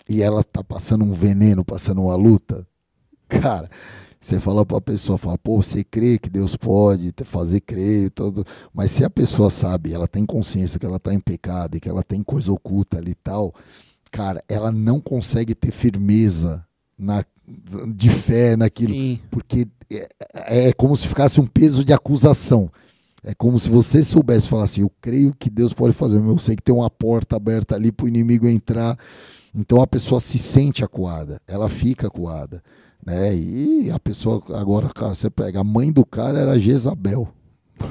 e 0.08 0.22
ela 0.22 0.44
tá 0.44 0.64
passando 0.64 1.04
um 1.04 1.14
veneno, 1.14 1.64
passando 1.64 2.02
uma 2.02 2.16
luta? 2.16 2.68
Cara, 3.28 3.70
você 4.20 4.40
fala 4.40 4.66
para 4.66 4.78
a 4.78 4.82
pessoa, 4.82 5.18
fala, 5.18 5.38
pô, 5.38 5.62
você 5.62 5.84
crê 5.84 6.18
que 6.18 6.30
Deus 6.30 6.56
pode 6.58 7.14
fazer 7.24 7.62
crer, 7.62 8.10
todo, 8.12 8.46
mas 8.74 8.92
se 8.92 9.04
a 9.04 9.10
pessoa 9.10 9.50
sabe, 9.50 9.94
ela 9.94 10.08
tem 10.08 10.26
consciência 10.26 10.78
que 10.78 10.86
ela 10.86 10.98
está 10.98 11.14
em 11.14 11.20
pecado 11.20 11.78
e 11.78 11.80
que 11.80 11.88
ela 11.88 12.04
tem 12.04 12.22
coisa 12.22 12.52
oculta 12.52 12.98
ali 12.98 13.12
e 13.12 13.16
tal, 13.16 13.54
cara, 14.12 14.44
ela 14.50 14.72
não 14.72 15.00
consegue 15.00 15.56
ter 15.56 15.72
firmeza 15.72 16.66
na, 16.98 17.24
de 17.96 18.10
fé 18.10 18.58
naquilo, 18.58 18.94
Sim. 18.94 19.20
porque 19.32 19.66
é, 19.90 20.68
é 20.70 20.74
como 20.74 20.98
se 20.98 21.08
ficasse 21.08 21.40
um 21.40 21.48
peso 21.48 21.86
de 21.86 21.94
acusação. 21.94 22.70
É 23.24 23.34
como 23.34 23.60
se 23.60 23.70
você 23.70 24.02
soubesse 24.04 24.48
falar 24.48 24.64
assim: 24.64 24.82
eu 24.82 24.92
creio 25.02 25.34
que 25.38 25.50
Deus 25.50 25.74
pode 25.74 25.94
fazer, 25.94 26.18
eu 26.18 26.38
sei 26.38 26.56
que 26.56 26.64
tem 26.64 26.74
uma 26.74 26.90
porta 26.90 27.36
aberta 27.36 27.76
ali 27.76 27.92
para 27.92 28.06
o 28.06 28.08
inimigo 28.08 28.48
entrar. 28.48 28.98
Então 29.54 29.82
a 29.82 29.88
pessoa 29.88 30.22
se 30.22 30.38
sente 30.38 30.84
acuada, 30.84 31.42
ela 31.48 31.68
fica 31.68 32.08
acuada. 32.08 32.64
Né? 33.06 33.36
E 33.36 33.92
a 33.92 34.00
pessoa, 34.00 34.42
agora, 34.54 34.90
cara, 34.90 35.16
você 35.16 35.30
pega, 35.30 35.62
a 35.62 35.64
mãe 35.64 35.92
do 35.92 36.06
cara 36.06 36.40
era 36.40 36.60
Jezabel. 36.60 37.28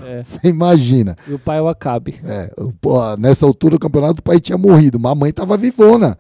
É. 0.05 0.21
Você 0.23 0.49
imagina. 0.49 1.17
E 1.27 1.33
o 1.33 1.39
pai 1.39 1.57
é 1.57 1.63
o 1.63 1.69
Acabe. 1.69 2.21
É, 2.23 2.53
nessa 3.19 3.47
altura 3.47 3.77
do 3.77 3.81
campeonato 3.81 4.21
o 4.21 4.23
pai 4.23 4.39
tinha 4.39 4.59
morrido, 4.59 4.99
mas 5.01 5.13
a 5.13 5.15
mãe 5.15 5.33
tava 5.33 5.57
vivona. 5.57 6.19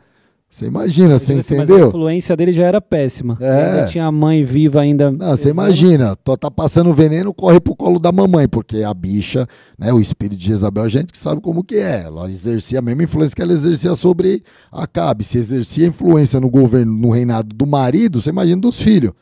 Você 0.51 0.65
imagina, 0.65 1.19
você 1.19 1.35
entendeu? 1.35 1.77
Mas 1.77 1.85
a 1.85 1.89
influência 1.89 2.37
dele 2.37 2.55
já 2.55 2.65
era 2.65 2.81
péssima. 2.81 3.37
É. 3.39 3.85
tinha 3.85 4.07
a 4.07 4.13
mãe 4.13 4.43
viva 4.43 4.81
ainda. 4.81 5.11
Não, 5.11 5.37
você 5.37 5.51
imagina, 5.51 6.17
tô, 6.17 6.39
tá 6.39 6.51
passando 6.51 6.93
veneno, 6.95 7.35
corre 7.35 7.61
pro 7.61 7.77
colo 7.77 7.99
da 7.99 8.11
mamãe, 8.11 8.49
porque 8.49 8.83
a 8.83 8.95
bicha, 8.95 9.47
né, 9.79 9.93
o 9.93 10.01
espírito 10.01 10.39
de 10.39 10.47
Jezabel, 10.47 10.85
a 10.85 10.89
gente 10.89 11.13
que 11.13 11.19
sabe 11.19 11.43
como 11.43 11.63
que 11.63 11.77
é. 11.77 12.05
Ela 12.05 12.31
exercia 12.31 12.79
a 12.79 12.83
mesma 12.83 13.03
influência 13.03 13.37
que 13.37 13.43
ela 13.43 13.53
exercia 13.53 13.95
sobre 13.95 14.43
Acabe. 14.73 15.23
Se 15.23 15.37
exercia 15.37 15.87
influência 15.87 16.41
no 16.41 16.49
governo, 16.49 16.93
no 16.93 17.11
reinado 17.11 17.55
do 17.55 17.67
marido, 17.67 18.19
você 18.19 18.31
imagina 18.31 18.61
dos 18.61 18.81
filhos. 18.81 19.13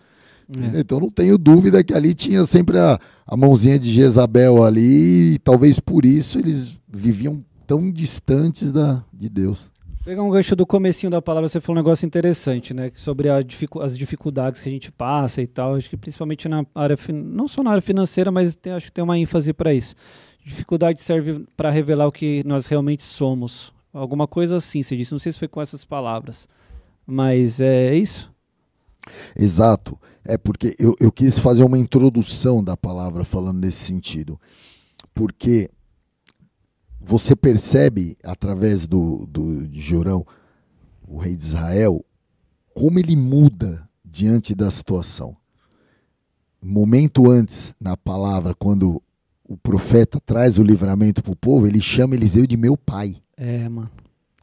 É. 0.74 0.78
Então 0.78 1.00
não 1.00 1.10
tenho 1.10 1.36
dúvida 1.36 1.82
que 1.82 1.92
ali 1.92 2.14
tinha 2.14 2.44
sempre 2.44 2.78
a, 2.78 3.00
a 3.26 3.36
mãozinha 3.36 3.80
de 3.80 3.90
Jezabel 3.90 4.62
ali, 4.62 5.34
e 5.34 5.38
talvez 5.40 5.80
por 5.80 6.06
isso 6.06 6.38
eles 6.38 6.78
viviam 6.88 7.42
tão 7.66 7.90
distantes 7.90 8.70
da, 8.70 9.02
de 9.12 9.28
Deus. 9.28 9.68
Pegar 10.06 10.22
um 10.22 10.30
gancho 10.30 10.54
do 10.54 10.64
comecinho 10.64 11.10
da 11.10 11.20
palavra, 11.20 11.48
você 11.48 11.60
falou 11.60 11.80
um 11.80 11.82
negócio 11.82 12.06
interessante, 12.06 12.72
né? 12.72 12.92
Sobre 12.94 13.28
dificu 13.42 13.80
as 13.80 13.98
dificuldades 13.98 14.62
que 14.62 14.68
a 14.68 14.70
gente 14.70 14.92
passa 14.92 15.42
e 15.42 15.48
tal. 15.48 15.74
Acho 15.74 15.90
que 15.90 15.96
principalmente 15.96 16.48
na 16.48 16.64
área, 16.72 16.96
não 17.12 17.48
só 17.48 17.60
na 17.60 17.72
área 17.72 17.82
financeira, 17.82 18.30
mas 18.30 18.54
tem, 18.54 18.72
acho 18.72 18.86
que 18.86 18.92
tem 18.92 19.02
uma 19.02 19.18
ênfase 19.18 19.52
para 19.52 19.74
isso. 19.74 19.96
Dificuldade 20.44 21.02
serve 21.02 21.44
para 21.56 21.70
revelar 21.70 22.06
o 22.06 22.12
que 22.12 22.44
nós 22.46 22.68
realmente 22.68 23.02
somos. 23.02 23.72
Alguma 23.92 24.28
coisa 24.28 24.58
assim, 24.58 24.80
você 24.80 24.96
disse. 24.96 25.10
Não 25.10 25.18
sei 25.18 25.32
se 25.32 25.40
foi 25.40 25.48
com 25.48 25.60
essas 25.60 25.84
palavras, 25.84 26.48
mas 27.04 27.60
é, 27.60 27.88
é 27.88 27.96
isso? 27.96 28.32
Exato. 29.34 29.98
É 30.24 30.38
porque 30.38 30.76
eu, 30.78 30.94
eu 31.00 31.10
quis 31.10 31.36
fazer 31.36 31.64
uma 31.64 31.78
introdução 31.78 32.62
da 32.62 32.76
palavra 32.76 33.24
falando 33.24 33.58
nesse 33.58 33.78
sentido. 33.78 34.40
Porque 35.12 35.68
você 37.06 37.36
percebe 37.36 38.18
através 38.24 38.84
do, 38.84 39.26
do 39.26 39.68
de 39.68 39.80
Jorão, 39.80 40.26
o 41.06 41.18
rei 41.18 41.36
de 41.36 41.46
Israel, 41.46 42.04
como 42.74 42.98
ele 42.98 43.14
muda 43.14 43.88
diante 44.04 44.56
da 44.56 44.72
situação. 44.72 45.36
Momento 46.60 47.30
antes, 47.30 47.76
na 47.80 47.96
palavra, 47.96 48.56
quando 48.56 49.00
o 49.44 49.56
profeta 49.56 50.20
traz 50.26 50.58
o 50.58 50.64
livramento 50.64 51.22
para 51.22 51.32
o 51.32 51.36
povo, 51.36 51.68
ele 51.68 51.80
chama 51.80 52.16
Eliseu 52.16 52.44
de 52.44 52.56
meu 52.56 52.76
pai. 52.76 53.22
É, 53.36 53.68
mano. 53.68 53.90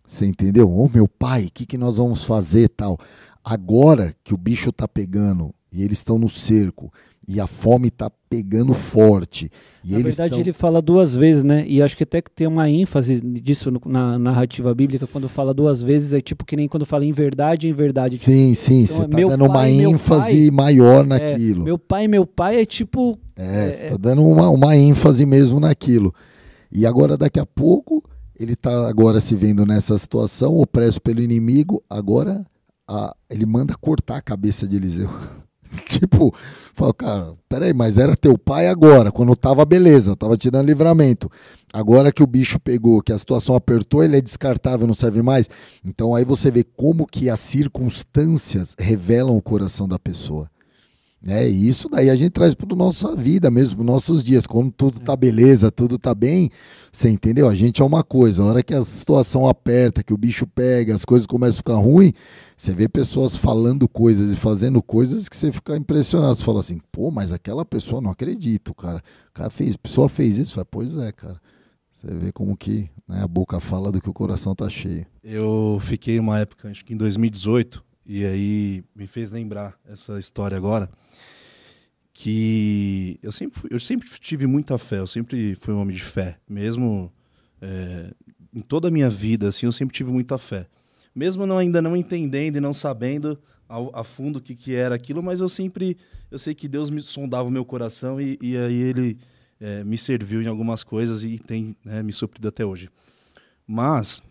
Você 0.08 0.26
entendeu? 0.26 0.72
Ô, 0.72 0.86
oh, 0.86 0.90
meu 0.90 1.08
pai, 1.08 1.48
o 1.48 1.52
que, 1.52 1.66
que 1.66 1.78
nós 1.78 1.98
vamos 1.98 2.24
fazer 2.24 2.70
tal? 2.70 2.98
Agora 3.44 4.16
que 4.24 4.34
o 4.34 4.38
bicho 4.38 4.72
tá 4.72 4.88
pegando 4.88 5.54
e 5.74 5.84
eles 5.84 5.98
estão 5.98 6.20
no 6.20 6.30
cerco 6.30 6.92
e 7.28 7.40
a 7.40 7.48
fome 7.48 7.88
está 7.88 8.12
pegando 8.30 8.74
forte. 8.74 9.50
E 9.84 9.94
na 9.94 10.00
verdade, 10.00 10.32
tão... 10.32 10.40
ele 10.40 10.54
fala 10.54 10.82
duas 10.82 11.16
vezes, 11.16 11.44
né? 11.44 11.66
E 11.68 11.82
acho 11.82 11.96
que 11.96 12.04
até 12.04 12.22
que 12.22 12.30
tem 12.30 12.48
uma 12.48 12.70
ênfase 12.70 13.20
disso 13.22 13.72
na 13.86 14.20
narrativa 14.20 14.74
bíblica, 14.74 15.08
quando 15.08 15.30
fala 15.30 15.54
duas 15.54 15.82
vezes, 15.82 16.14
é 16.14 16.22
tipo 16.22 16.46
que 16.46 16.56
nem 16.56 16.68
quando 16.68 16.86
fala 16.86 17.06
em 17.06 17.12
verdade, 17.12 17.68
em 17.68 17.74
verdade. 17.74 18.18
Sim, 18.18 18.54
sim, 18.54 18.82
então, 18.84 18.96
você 18.96 19.06
está 19.06 19.22
é 19.22 19.26
dando 19.26 19.48
pai, 19.48 19.74
uma 19.74 19.92
ênfase 19.92 20.52
pai, 20.52 20.52
maior 20.52 21.06
é, 21.06 21.08
naquilo. 21.08 21.62
É, 21.62 21.66
meu 21.66 21.80
pai, 21.80 22.08
meu 22.08 22.26
pai 22.26 22.62
é 22.62 22.66
tipo. 22.66 23.18
É, 23.36 23.72
você 23.72 23.86
está 23.86 23.98
dando 23.98 24.24
uma, 24.24 24.50
uma 24.50 24.76
ênfase 24.76 25.26
mesmo 25.26 25.60
naquilo. 25.60 26.14
E 26.72 26.86
agora, 26.86 27.18
daqui 27.18 27.40
a 27.40 27.46
pouco, 27.46 28.04
ele 28.38 28.54
está 28.54 28.88
agora 28.88 29.22
se 29.22 29.36
vendo 29.36 29.66
nessa 29.66 29.98
situação, 29.98 30.58
opresso 30.58 31.02
pelo 31.02 31.22
inimigo, 31.22 31.84
agora 31.90 32.46
a, 32.88 33.16
ele 33.30 33.46
manda 33.46 33.76
cortar 33.80 34.18
a 34.18 34.22
cabeça 34.22 34.68
de 34.68 34.76
Eliseu. 34.76 35.10
tipo, 35.90 36.34
fala, 36.74 36.94
cara, 36.94 37.34
peraí, 37.50 37.74
mas 37.74 37.98
era 37.98 38.16
teu 38.16 38.38
pai 38.38 38.68
agora, 38.68 39.12
quando 39.12 39.36
tava 39.36 39.66
beleza, 39.66 40.16
tava 40.16 40.38
te 40.38 40.50
dando 40.50 40.68
livramento. 40.68 41.30
Agora 41.74 42.12
que 42.12 42.22
o 42.22 42.28
bicho 42.28 42.60
pegou, 42.60 43.02
que 43.02 43.12
a 43.12 43.18
situação 43.18 43.56
apertou, 43.56 44.04
ele 44.04 44.18
é 44.18 44.22
descartável, 44.22 44.86
não 44.86 44.94
serve 44.94 45.24
mais. 45.24 45.50
Então 45.84 46.14
aí 46.14 46.24
você 46.24 46.52
vê 46.52 46.64
como 46.64 47.08
que 47.08 47.30
as 47.30 47.40
circunstâncias 47.40 48.76
revelam 48.78 49.36
o 49.36 49.42
coração 49.42 49.88
da 49.88 49.98
pessoa. 49.98 50.48
É, 51.26 51.48
e 51.48 51.70
isso 51.70 51.88
daí 51.88 52.10
a 52.10 52.16
gente 52.18 52.32
traz 52.32 52.54
para 52.54 52.76
nossa 52.76 53.16
vida 53.16 53.50
mesmo, 53.50 53.78
para 53.78 53.86
nossos 53.86 54.22
dias. 54.22 54.46
Quando 54.46 54.72
tudo 54.72 55.00
tá 55.00 55.16
beleza, 55.16 55.72
tudo 55.72 55.98
tá 55.98 56.14
bem, 56.14 56.50
você 56.92 57.10
entendeu? 57.10 57.48
A 57.48 57.56
gente 57.56 57.82
é 57.82 57.86
uma 57.86 58.04
coisa. 58.04 58.44
A 58.44 58.46
hora 58.46 58.64
que 58.64 58.74
a 58.74 58.84
situação 58.84 59.48
aperta, 59.48 60.04
que 60.04 60.14
o 60.14 60.18
bicho 60.18 60.46
pega, 60.46 60.94
as 60.94 61.06
coisas 61.06 61.26
começam 61.26 61.56
a 61.56 61.58
ficar 61.58 61.76
ruins, 61.76 62.12
você 62.58 62.74
vê 62.74 62.90
pessoas 62.90 63.38
falando 63.38 63.88
coisas 63.88 64.34
e 64.34 64.36
fazendo 64.36 64.82
coisas 64.84 65.30
que 65.30 65.36
você 65.38 65.50
fica 65.50 65.78
impressionado. 65.78 66.36
Você 66.36 66.44
fala 66.44 66.60
assim, 66.60 66.82
pô, 66.92 67.10
mas 67.10 67.32
aquela 67.32 67.64
pessoa, 67.64 68.02
não 68.02 68.12
acredito, 68.12 68.74
cara. 68.76 69.02
O 69.30 69.34
cara 69.34 69.50
fez, 69.50 69.78
pessoa 69.78 70.10
fez 70.10 70.38
isso. 70.38 70.56
Fala, 70.56 70.66
pois 70.66 70.98
é, 70.98 71.12
cara. 71.14 71.40
Você 71.94 72.14
vê 72.14 72.34
como 72.34 72.58
que 72.58 72.90
né, 73.08 73.24
a 73.24 73.28
boca 73.28 73.62
fala 73.62 73.90
do 73.90 74.02
que 74.02 74.10
o 74.10 74.14
coração 74.14 74.54
tá 74.54 74.68
cheio. 74.68 75.06
Eu 75.24 75.78
fiquei 75.80 76.20
uma 76.20 76.38
época, 76.40 76.70
acho 76.70 76.84
que 76.84 76.94
em 76.94 76.98
2018, 76.98 77.82
e 78.06 78.26
aí 78.26 78.84
me 78.96 79.08
fez 79.08 79.32
lembrar 79.32 79.78
essa 79.86 80.20
história 80.20 80.58
agora 80.58 80.90
que 82.14 83.20
eu 83.24 83.32
sempre, 83.32 83.62
eu 83.70 83.80
sempre 83.80 84.08
tive 84.20 84.46
muita 84.46 84.78
fé, 84.78 85.00
eu 85.00 85.08
sempre 85.08 85.56
fui 85.56 85.74
um 85.74 85.82
homem 85.82 85.96
de 85.96 86.04
fé, 86.04 86.38
mesmo 86.48 87.12
é, 87.60 88.14
em 88.54 88.62
toda 88.62 88.88
a 88.88 88.92
minha 88.92 89.10
vida, 89.10 89.48
assim, 89.48 89.66
eu 89.66 89.72
sempre 89.72 89.96
tive 89.96 90.12
muita 90.12 90.38
fé. 90.38 90.68
Mesmo 91.16 91.46
não, 91.46 91.58
ainda 91.58 91.82
não 91.82 91.98
entendendo 91.98 92.58
e 92.58 92.62
não 92.62 92.74
sabendo 92.74 93.40
a, 93.68 94.02
a 94.02 94.04
fundo 94.04 94.38
o 94.38 94.42
que, 94.42 94.56
que 94.56 94.76
era 94.76 94.94
aquilo, 94.94 95.24
mas 95.24 95.40
eu 95.40 95.50
sempre, 95.50 95.98
eu 96.30 96.38
sei 96.38 96.54
que 96.54 96.68
Deus 96.68 96.90
me 96.90 97.02
sondava 97.02 97.48
o 97.48 97.52
meu 97.52 97.66
coração 97.66 98.22
e, 98.22 98.38
e 98.42 98.56
aí 98.58 98.82
Ele 98.82 99.18
é, 99.60 99.84
me 99.84 99.98
serviu 99.98 100.42
em 100.42 100.48
algumas 100.48 100.84
coisas 100.84 101.24
e 101.24 101.40
tem 101.40 101.76
né, 101.84 102.04
me 102.04 102.14
suprido 102.14 102.48
até 102.48 102.64
hoje. 102.64 102.90
Mas 103.66 104.22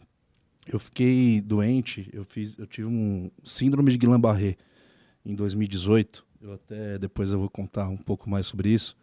eu 0.66 0.79
fiquei 0.79 1.40
doente, 1.40 2.09
eu, 2.12 2.25
fiz, 2.25 2.57
eu 2.59 2.66
tive 2.66 2.87
um 2.87 3.31
síndrome 3.44 3.90
de 3.90 3.98
Guillain-Barré 3.98 4.57
em 5.25 5.35
2018. 5.35 6.25
Eu 6.40 6.53
até 6.55 6.98
depois 6.98 7.33
eu 7.33 7.38
vou 7.38 7.51
contar 7.51 7.88
um 7.88 7.96
pouco 7.96 8.29
mais 8.29 8.46
sobre 8.46 8.70
isso. 8.70 8.96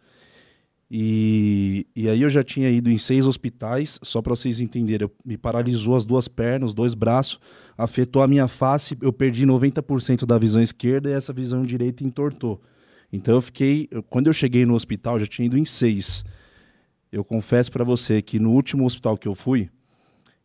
E, 0.90 1.86
e 1.94 2.08
aí 2.08 2.22
eu 2.22 2.28
já 2.28 2.42
tinha 2.42 2.68
ido 2.68 2.90
em 2.90 2.98
seis 2.98 3.24
hospitais, 3.26 3.98
só 4.02 4.20
para 4.20 4.34
vocês 4.34 4.58
entenderem. 4.58 5.06
Eu, 5.06 5.12
me 5.24 5.36
paralisou 5.36 5.94
as 5.94 6.04
duas 6.04 6.26
pernas, 6.26 6.70
os 6.70 6.74
dois 6.74 6.94
braços, 6.94 7.38
afetou 7.78 8.22
a 8.22 8.28
minha 8.28 8.48
face, 8.48 8.96
eu 9.00 9.12
perdi 9.12 9.46
90% 9.46 10.26
da 10.26 10.36
visão 10.36 10.60
esquerda 10.60 11.08
e 11.08 11.12
essa 11.12 11.32
visão 11.32 11.64
direita 11.64 12.02
entortou. 12.02 12.60
Então 13.12 13.34
eu 13.34 13.42
fiquei, 13.42 13.86
eu, 13.90 14.02
quando 14.02 14.26
eu 14.26 14.32
cheguei 14.32 14.66
no 14.66 14.74
hospital, 14.74 15.20
já 15.20 15.26
tinha 15.26 15.46
ido 15.46 15.56
em 15.56 15.64
seis. 15.64 16.24
Eu 17.12 17.24
confesso 17.24 17.70
para 17.70 17.84
você 17.84 18.20
que 18.20 18.38
no 18.38 18.50
último 18.50 18.84
hospital 18.84 19.16
que 19.16 19.28
eu 19.28 19.34
fui, 19.34 19.70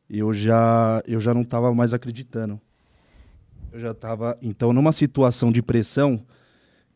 eu 0.10 0.34
já 0.34 1.02
eu 1.08 1.20
já 1.20 1.34
não 1.34 1.42
estava 1.42 1.74
mais 1.74 1.94
acreditando. 1.94 2.60
Eu 3.72 3.80
já 3.80 3.92
estava 3.92 4.38
então 4.42 4.72
numa 4.72 4.92
situação 4.92 5.52
de 5.52 5.62
pressão, 5.62 6.24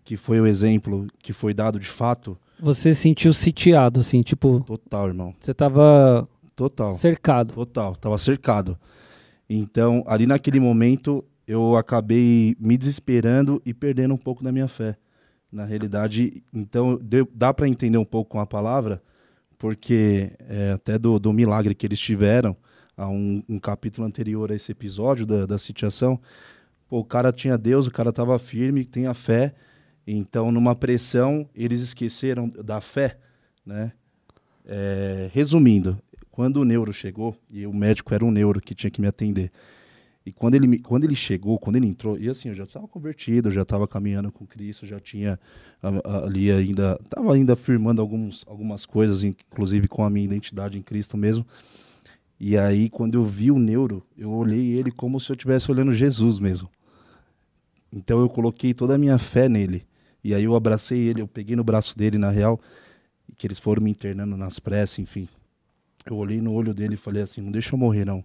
que 0.03 0.15
foi 0.15 0.39
o 0.39 0.45
exemplo 0.47 1.07
que 1.19 1.33
foi 1.33 1.53
dado 1.53 1.79
de 1.79 1.87
fato, 1.87 2.37
Você 2.59 2.93
sentiu 2.93 3.31
sitiado, 3.33 3.99
assim, 3.99 4.21
tipo, 4.21 4.61
total, 4.61 5.07
irmão. 5.07 5.33
você 5.39 5.53
tava 5.53 6.27
Total. 6.55 6.93
cercado. 6.95 7.53
Total, 7.53 7.95
tava 7.95 8.17
cercado. 8.17 8.77
Então, 9.49 10.03
ali 10.07 10.25
naquele 10.25 10.59
momento, 10.59 11.23
eu 11.47 11.75
acabei 11.77 12.55
me 12.59 12.77
desesperando 12.77 13.61
e 13.65 13.73
perdendo 13.73 14.13
um 14.13 14.17
pouco 14.17 14.43
da 14.43 14.51
minha 14.51 14.67
fé. 14.67 14.95
Na 15.51 15.65
realidade, 15.65 16.43
então, 16.53 16.99
deu- 17.01 17.27
dá 17.33 17.53
para 17.53 17.67
entender 17.67 17.97
um 17.97 18.05
pouco 18.05 18.29
com 18.31 18.39
a 18.39 18.45
palavra, 18.45 19.01
porque 19.57 20.31
é, 20.47 20.71
até 20.73 20.97
do, 20.99 21.17
do 21.17 21.33
milagre 21.33 21.73
que 21.73 21.87
eles 21.87 21.99
tiveram, 21.99 22.55
a 22.99 23.07
um, 23.07 23.41
um 23.47 23.57
capítulo 23.57 24.05
anterior 24.05 24.51
a 24.51 24.55
esse 24.55 24.73
episódio 24.73 25.25
da, 25.25 25.45
da 25.45 25.55
pô, 26.89 26.99
o 26.99 27.05
cara 27.05 27.31
tinha 27.31 27.57
Deus, 27.57 27.87
o 27.87 27.91
cara 27.91 28.11
tava 28.11 28.37
firme, 28.37 28.83
tem 28.83 29.07
a 29.07 29.13
fé, 29.13 29.55
então, 30.05 30.51
numa 30.51 30.75
pressão, 30.75 31.47
eles 31.55 31.79
esqueceram 31.79 32.49
da 32.49 32.81
fé, 32.81 33.17
né? 33.65 33.93
É, 34.65 35.29
resumindo, 35.31 35.97
quando 36.29 36.57
o 36.57 36.65
neuro 36.65 36.91
chegou, 36.91 37.37
e 37.49 37.65
o 37.65 37.73
médico 37.73 38.13
era 38.13 38.25
um 38.25 38.31
neuro 38.31 38.59
que 38.59 38.75
tinha 38.75 38.91
que 38.91 38.99
me 38.99 39.07
atender, 39.07 39.49
e 40.25 40.33
quando 40.33 40.55
ele, 40.55 40.79
quando 40.79 41.05
ele 41.05 41.15
chegou, 41.15 41.57
quando 41.57 41.77
ele 41.77 41.87
entrou, 41.87 42.19
e 42.19 42.29
assim, 42.29 42.49
eu 42.49 42.55
já 42.55 42.65
estava 42.65 42.87
convertido, 42.87 43.49
já 43.49 43.61
estava 43.61 43.87
caminhando 43.87 44.31
com 44.31 44.45
Cristo, 44.45 44.85
já 44.85 44.99
tinha 44.99 45.39
ali 45.81 46.51
ainda, 46.51 46.99
estava 47.01 47.33
ainda 47.33 47.55
firmando 47.55 48.01
alguns, 48.01 48.43
algumas 48.45 48.85
coisas, 48.85 49.23
inclusive 49.23 49.87
com 49.87 50.03
a 50.03 50.09
minha 50.09 50.25
identidade 50.25 50.77
em 50.77 50.81
Cristo 50.81 51.15
mesmo. 51.15 51.45
E 52.39 52.57
aí, 52.57 52.89
quando 52.89 53.15
eu 53.15 53.25
vi 53.25 53.51
o 53.51 53.59
neuro, 53.59 54.05
eu 54.17 54.31
olhei 54.31 54.73
ele 54.77 54.91
como 54.91 55.19
se 55.19 55.29
eu 55.31 55.33
estivesse 55.33 55.69
olhando 55.69 55.91
Jesus 55.91 56.39
mesmo. 56.39 56.69
Então 57.91 58.21
eu 58.21 58.29
coloquei 58.29 58.73
toda 58.73 58.95
a 58.95 58.97
minha 58.97 59.17
fé 59.17 59.49
nele. 59.49 59.85
E 60.23 60.33
aí 60.33 60.43
eu 60.43 60.55
abracei 60.55 60.99
ele, 60.99 61.21
eu 61.21 61.27
peguei 61.27 61.55
no 61.55 61.63
braço 61.63 61.97
dele, 61.97 62.17
na 62.17 62.29
real, 62.29 62.59
que 63.37 63.47
eles 63.47 63.59
foram 63.59 63.81
me 63.81 63.89
internando 63.89 64.37
nas 64.37 64.59
pressas, 64.59 64.99
enfim. 64.99 65.27
Eu 66.05 66.15
olhei 66.15 66.39
no 66.39 66.53
olho 66.53 66.73
dele 66.73 66.93
e 66.93 66.97
falei 66.97 67.21
assim, 67.23 67.41
não 67.41 67.51
deixa 67.51 67.75
eu 67.75 67.79
morrer 67.79 68.05
não. 68.05 68.23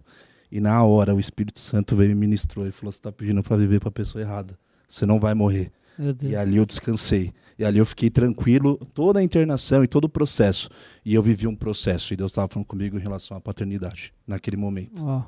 E 0.51 0.59
na 0.59 0.83
hora 0.83 1.13
o 1.13 1.19
Espírito 1.19 1.59
Santo 1.59 1.95
veio 1.95 2.11
e 2.11 2.15
me 2.15 2.21
ministrou 2.21 2.67
e 2.67 2.71
falou, 2.71 2.91
você 2.91 2.99
está 2.99 3.11
pedindo 3.11 3.43
para 3.43 3.57
viver 3.57 3.79
para 3.79 3.89
a 3.89 3.91
pessoa 3.91 4.21
errada. 4.21 4.57
Você 4.87 5.05
não 5.05 5.19
vai 5.19 5.33
morrer. 5.33 5.71
E 6.29 6.35
ali 6.35 6.57
eu 6.57 6.65
descansei. 6.65 7.33
E 7.57 7.63
ali 7.63 7.79
eu 7.79 7.85
fiquei 7.85 8.09
tranquilo, 8.09 8.77
toda 8.93 9.19
a 9.19 9.23
internação 9.23 9.83
e 9.83 9.87
todo 9.87 10.05
o 10.05 10.09
processo. 10.09 10.69
E 11.05 11.13
eu 11.15 11.23
vivi 11.23 11.47
um 11.47 11.55
processo. 11.55 12.13
E 12.13 12.17
Deus 12.17 12.31
estava 12.31 12.47
falando 12.49 12.67
comigo 12.67 12.97
em 12.97 13.01
relação 13.01 13.37
à 13.37 13.39
paternidade, 13.41 14.13
naquele 14.27 14.57
momento. 14.57 15.01
Ó. 15.05 15.21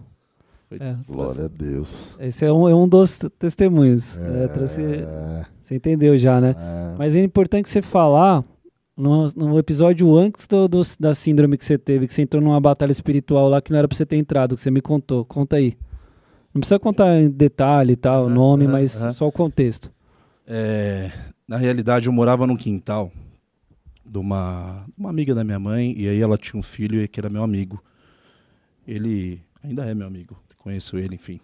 Foi- 0.67 0.77
É, 0.81 0.95
Glória 1.07 1.45
a 1.45 1.47
Deus. 1.47 2.09
esse 2.19 2.43
é 2.45 2.51
um, 2.51 2.67
é 2.67 2.75
um 2.75 2.87
dos 2.87 3.17
testemunhos. 3.39 4.17
É, 4.17 4.47
pra 4.49 4.67
você, 4.67 5.05
você 5.61 5.75
entendeu 5.75 6.17
já, 6.17 6.41
né? 6.41 6.53
é. 6.57 6.95
Mas 6.97 7.15
é 7.15 7.23
importante 7.23 7.69
você 7.69 7.81
falar 7.81 8.43
no, 8.97 9.27
no 9.33 9.57
episódio 9.57 10.13
antes 10.17 10.45
do, 10.45 10.67
do- 10.67 10.81
da 10.99 11.13
síndrome 11.13 11.57
que 11.57 11.63
você 11.63 11.77
teve, 11.77 12.05
que 12.07 12.13
você 12.13 12.23
entrou 12.23 12.43
numa 12.43 12.59
batalha 12.59 12.91
espiritual 12.91 13.47
lá 13.47 13.61
que 13.61 13.71
não 13.71 13.79
era 13.79 13.87
pra 13.87 13.95
você 13.95 14.05
ter 14.05 14.17
entrado, 14.17 14.55
que 14.55 14.61
você 14.61 14.69
me 14.69 14.81
contou. 14.81 15.23
Conta 15.23 15.55
aí. 15.55 15.77
Não 16.53 16.59
precisa 16.59 16.77
contar 16.79 17.15
em 17.21 17.29
detalhe 17.29 17.93
e 17.93 17.95
tal, 17.95 18.25
o 18.25 18.29
nome, 18.29 18.67
mas 18.67 18.91
só 19.13 19.25
o 19.27 19.31
contexto. 19.31 19.89
É, 20.45 21.11
na 21.47 21.57
realidade, 21.57 22.07
eu 22.07 22.13
morava 22.13 22.45
num 22.45 22.57
quintal 22.57 23.11
de 24.05 24.17
uma, 24.17 24.85
uma 24.97 25.09
amiga 25.09 25.33
da 25.33 25.43
minha 25.43 25.59
mãe, 25.59 25.93
e 25.97 26.07
aí 26.07 26.19
ela 26.19 26.37
tinha 26.37 26.59
um 26.59 26.63
filho 26.63 27.07
que 27.07 27.19
era 27.19 27.29
meu 27.29 27.43
amigo. 27.43 27.83
Ele 28.87 29.41
ainda 29.63 29.85
é 29.85 29.93
meu 29.93 30.07
amigo, 30.07 30.37
conheço 30.57 30.97
ele, 30.97 31.15
enfim. 31.15 31.39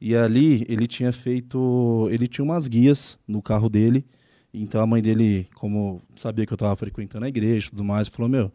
E 0.00 0.16
ali 0.16 0.66
ele 0.68 0.86
tinha 0.86 1.12
feito. 1.12 2.08
Ele 2.10 2.26
tinha 2.26 2.44
umas 2.44 2.66
guias 2.66 3.16
no 3.26 3.40
carro 3.40 3.68
dele. 3.68 4.04
Então 4.52 4.80
a 4.82 4.86
mãe 4.86 5.00
dele, 5.00 5.48
como 5.54 6.02
sabia 6.16 6.44
que 6.44 6.52
eu 6.52 6.56
estava 6.56 6.74
frequentando 6.76 7.24
a 7.24 7.28
igreja 7.28 7.68
e 7.68 7.70
tudo 7.70 7.84
mais, 7.84 8.08
falou: 8.08 8.28
Meu, 8.28 8.52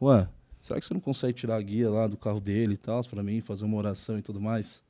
Juan, 0.00 0.28
será 0.60 0.80
que 0.80 0.84
você 0.84 0.92
não 0.92 1.00
consegue 1.00 1.32
tirar 1.38 1.56
a 1.56 1.62
guia 1.62 1.88
lá 1.88 2.06
do 2.06 2.16
carro 2.16 2.40
dele 2.40 2.74
e 2.74 2.76
tal, 2.76 3.02
para 3.04 3.22
mim, 3.22 3.40
fazer 3.40 3.64
uma 3.64 3.76
oração 3.76 4.18
e 4.18 4.22
tudo 4.22 4.40
mais? 4.40 4.82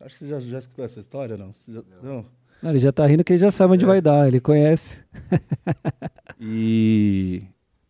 Acho 0.00 0.18
que 0.18 0.24
você 0.24 0.30
já, 0.30 0.40
já 0.40 0.58
escutou 0.58 0.84
essa 0.84 0.98
história, 0.98 1.36
não? 1.36 1.50
Já- 1.68 1.82
não? 2.02 2.16
Não, 2.16 2.26
ele 2.70 2.78
já 2.78 2.92
tá 2.92 3.06
rindo 3.06 3.24
que 3.24 3.32
ele 3.32 3.40
já 3.40 3.50
sabe 3.50 3.74
onde 3.74 3.84
É. 3.84 3.86
vai 3.88 4.00
dar, 4.00 4.26
ele 4.28 4.40
conhece. 4.40 5.00
E 6.44 7.42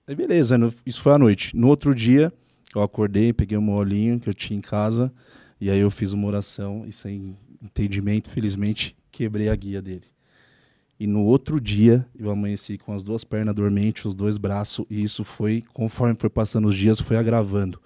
aí 0.07 0.15
beleza, 0.15 0.57
isso 0.85 1.01
foi 1.01 1.13
à 1.13 1.19
noite. 1.19 1.57
No 1.57 1.69
outro 1.69 1.95
dia, 1.95 2.31
eu 2.75 2.83
acordei, 2.83 3.33
peguei 3.33 3.57
um 3.57 3.63
molinho 3.63 4.21
que 4.21 4.29
eu 4.29 4.35
tinha 4.35 4.59
em 4.59 4.61
casa, 4.61 5.11
e 5.61 5.71
aí 5.71 5.79
eu 5.79 5.91
fiz 5.91 6.13
uma 6.13 6.27
oração 6.27 6.85
e 6.87 6.93
sem 6.93 7.37
entendimento, 7.63 8.29
felizmente, 8.29 8.95
quebrei 9.11 9.49
a 9.49 9.57
guia 9.57 9.81
dele. 9.81 10.05
E 11.01 11.07
no 11.07 11.25
outro 11.25 11.61
dia, 11.61 12.05
eu 12.19 12.31
amanheci 12.31 12.77
com 12.77 12.93
as 12.93 13.03
duas 13.03 13.25
pernas 13.25 13.55
dormentes, 13.55 14.05
os 14.05 14.15
dois 14.15 14.37
braços, 14.37 14.85
e 14.91 15.03
isso 15.03 15.25
foi, 15.25 15.63
conforme 15.73 16.15
foi 16.19 16.29
passando 16.29 16.69
os 16.69 16.77
dias, 16.77 17.01
foi 17.01 17.17
agravando. 17.17 17.81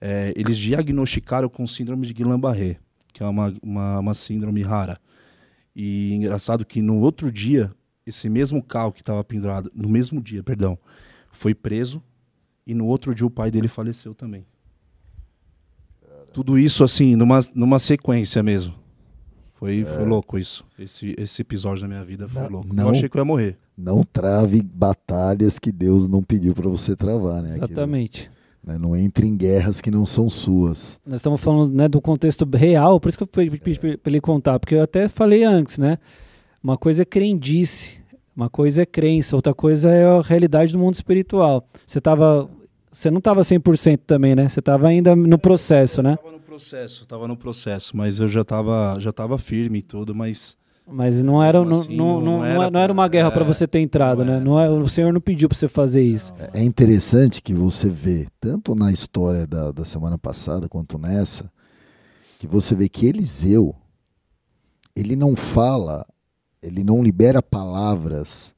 É, 0.00 0.32
eles 0.36 0.56
diagnosticaram 0.56 1.48
com 1.48 1.66
síndrome 1.66 2.06
de 2.06 2.14
Guillain-Barré, 2.14 2.78
que 3.12 3.22
é 3.22 3.26
uma, 3.26 3.52
uma, 3.62 3.98
uma 4.00 4.14
síndrome 4.14 4.62
rara. 4.62 4.98
E 5.78 6.14
engraçado 6.14 6.64
que 6.64 6.80
no 6.80 6.96
outro 7.00 7.30
dia, 7.30 7.70
esse 8.06 8.30
mesmo 8.30 8.62
carro 8.62 8.90
que 8.92 9.02
estava 9.02 9.22
pendurado, 9.22 9.70
no 9.74 9.90
mesmo 9.90 10.22
dia, 10.22 10.42
perdão, 10.42 10.78
foi 11.30 11.54
preso 11.54 12.02
e 12.66 12.72
no 12.72 12.86
outro 12.86 13.14
dia 13.14 13.26
o 13.26 13.30
pai 13.30 13.50
dele 13.50 13.68
faleceu 13.68 14.14
também. 14.14 14.46
Tudo 16.32 16.58
isso 16.58 16.82
assim, 16.82 17.14
numa, 17.14 17.40
numa 17.54 17.78
sequência 17.78 18.42
mesmo. 18.42 18.74
Foi, 19.54 19.84
foi 19.84 20.04
louco 20.04 20.38
isso. 20.38 20.66
Esse, 20.78 21.14
esse 21.18 21.40
episódio 21.40 21.82
da 21.82 21.88
minha 21.88 22.04
vida 22.04 22.28
foi 22.28 22.42
Não- 22.42 22.50
louco. 22.50 22.74
não- 22.74 22.84
Eu 22.84 22.90
achei 22.90 23.08
que 23.08 23.16
eu 23.16 23.20
ia 23.20 23.24
morrer. 23.24 23.58
Não 23.76 24.02
trave 24.02 24.62
batalhas 24.62 25.58
que 25.58 25.70
Deus 25.72 26.08
não 26.08 26.22
pediu 26.22 26.54
para 26.54 26.68
você 26.68 26.94
travar, 26.96 27.42
né? 27.42 27.50
Aquilo, 27.50 27.64
Exatamente. 27.66 28.30
Né? 28.66 28.76
Não 28.76 28.96
entre 28.96 29.26
em 29.28 29.36
guerras 29.36 29.80
que 29.80 29.90
não 29.90 30.04
são 30.04 30.28
suas. 30.28 30.98
Nós 31.06 31.16
estamos 31.16 31.40
falando 31.40 31.72
né, 31.72 31.88
do 31.88 32.00
contexto 32.00 32.44
real, 32.52 32.98
por 32.98 33.08
isso 33.08 33.16
que 33.16 33.22
eu 33.22 33.28
pedi 33.28 33.58
pedi 33.58 33.78
pra 33.78 34.10
ele 34.10 34.20
contar, 34.20 34.58
porque 34.58 34.74
eu 34.74 34.82
até 34.82 35.08
falei 35.08 35.44
antes, 35.44 35.78
né? 35.78 35.98
Uma 36.62 36.76
coisa 36.76 37.02
é 37.02 37.04
crendice, 37.04 37.98
uma 38.34 38.50
coisa 38.50 38.82
é 38.82 38.86
crença, 38.86 39.36
outra 39.36 39.54
coisa 39.54 39.88
é 39.90 40.04
a 40.04 40.20
realidade 40.20 40.72
do 40.72 40.78
mundo 40.78 40.94
espiritual. 40.94 41.66
Você 41.86 42.00
tava. 42.00 42.50
Você 42.90 43.10
não 43.10 43.18
estava 43.18 43.42
100% 43.42 44.00
também, 44.06 44.34
né? 44.34 44.48
Você 44.48 44.58
estava 44.58 44.88
ainda 44.88 45.14
no 45.14 45.38
processo, 45.38 46.02
né? 46.02 46.16
Tava 46.16 46.32
no 46.32 46.40
processo, 46.40 47.06
tava 47.06 47.28
no 47.28 47.36
processo, 47.36 47.94
mas 47.94 48.20
eu 48.20 48.28
já 48.28 48.42
tava, 48.42 48.96
já 48.98 49.12
tava 49.12 49.36
firme 49.36 49.78
e 49.80 49.82
tudo, 49.82 50.14
mas 50.14 50.56
Mas 50.88 51.20
não 51.20 51.42
era, 51.42 51.64
não, 51.64 51.80
assim, 51.80 51.96
não, 51.96 52.20
não- 52.20 52.38
não, 52.38 52.44
era 52.44 52.62
era, 52.62 52.70
não 52.70 52.80
era 52.80 52.92
uma 52.92 53.08
guerra 53.08 53.30
para 53.30 53.42
é, 53.42 53.46
você 53.46 53.66
ter 53.66 53.80
entrado, 53.80 54.18
não 54.18 54.26
né? 54.26 54.32
era. 54.34 54.44
Não 54.44 54.60
é, 54.60 54.70
o 54.70 54.88
Senhor 54.88 55.12
não 55.12 55.20
pediu 55.20 55.48
para 55.48 55.58
você 55.58 55.66
fazer 55.66 56.02
isso. 56.02 56.32
É 56.52 56.62
interessante 56.62 57.42
que 57.42 57.52
você 57.52 57.90
vê, 57.90 58.28
tanto 58.40 58.74
na 58.74 58.92
história 58.92 59.46
da, 59.46 59.72
da 59.72 59.84
semana 59.84 60.16
passada 60.16 60.68
quanto 60.68 60.96
nessa, 60.96 61.50
que 62.38 62.46
você 62.46 62.74
vê 62.76 62.88
que 62.88 63.06
Eliseu, 63.06 63.74
ele 64.94 65.16
não 65.16 65.34
fala, 65.34 66.06
ele 66.62 66.84
não 66.84 67.02
libera 67.02 67.42
palavras 67.42 68.54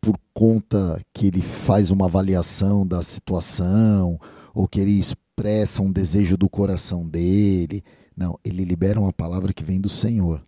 por 0.00 0.16
conta 0.34 1.00
que 1.14 1.26
ele 1.26 1.40
faz 1.40 1.90
uma 1.90 2.04
avaliação 2.06 2.86
da 2.86 3.02
situação 3.02 4.20
ou 4.54 4.68
que 4.68 4.80
ele 4.80 4.92
expressa 5.00 5.82
um 5.82 5.90
desejo 5.90 6.36
do 6.36 6.48
coração 6.48 7.08
dele. 7.08 7.82
Não, 8.14 8.38
ele 8.44 8.64
libera 8.64 9.00
uma 9.00 9.12
palavra 9.12 9.52
que 9.52 9.64
vem 9.64 9.80
do 9.80 9.88
Senhor. 9.88 10.42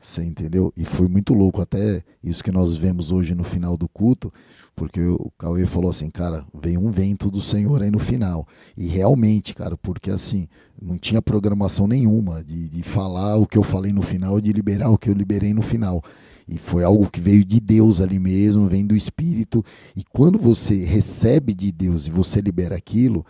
Você 0.00 0.24
entendeu? 0.24 0.72
E 0.74 0.86
foi 0.86 1.06
muito 1.08 1.34
louco, 1.34 1.60
até 1.60 2.02
isso 2.24 2.42
que 2.42 2.50
nós 2.50 2.74
vemos 2.74 3.12
hoje 3.12 3.34
no 3.34 3.44
final 3.44 3.76
do 3.76 3.86
culto, 3.86 4.32
porque 4.74 4.98
o 5.02 5.30
Cauê 5.38 5.66
falou 5.66 5.90
assim, 5.90 6.10
cara, 6.10 6.42
veio 6.54 6.80
um 6.80 6.90
vento 6.90 7.30
do 7.30 7.38
Senhor 7.38 7.82
aí 7.82 7.90
no 7.90 7.98
final. 7.98 8.48
E 8.74 8.86
realmente, 8.86 9.54
cara, 9.54 9.76
porque 9.76 10.10
assim, 10.10 10.48
não 10.80 10.96
tinha 10.96 11.20
programação 11.20 11.86
nenhuma 11.86 12.42
de, 12.42 12.70
de 12.70 12.82
falar 12.82 13.36
o 13.36 13.46
que 13.46 13.58
eu 13.58 13.62
falei 13.62 13.92
no 13.92 14.00
final 14.00 14.40
de 14.40 14.50
liberar 14.54 14.88
o 14.88 14.96
que 14.96 15.10
eu 15.10 15.14
liberei 15.14 15.52
no 15.52 15.60
final. 15.60 16.02
E 16.48 16.56
foi 16.56 16.82
algo 16.82 17.10
que 17.10 17.20
veio 17.20 17.44
de 17.44 17.60
Deus 17.60 18.00
ali 18.00 18.18
mesmo, 18.18 18.68
vem 18.68 18.86
do 18.86 18.96
Espírito. 18.96 19.62
E 19.94 20.02
quando 20.02 20.38
você 20.38 20.82
recebe 20.82 21.52
de 21.54 21.70
Deus 21.70 22.06
e 22.06 22.10
você 22.10 22.40
libera 22.40 22.74
aquilo, 22.74 23.24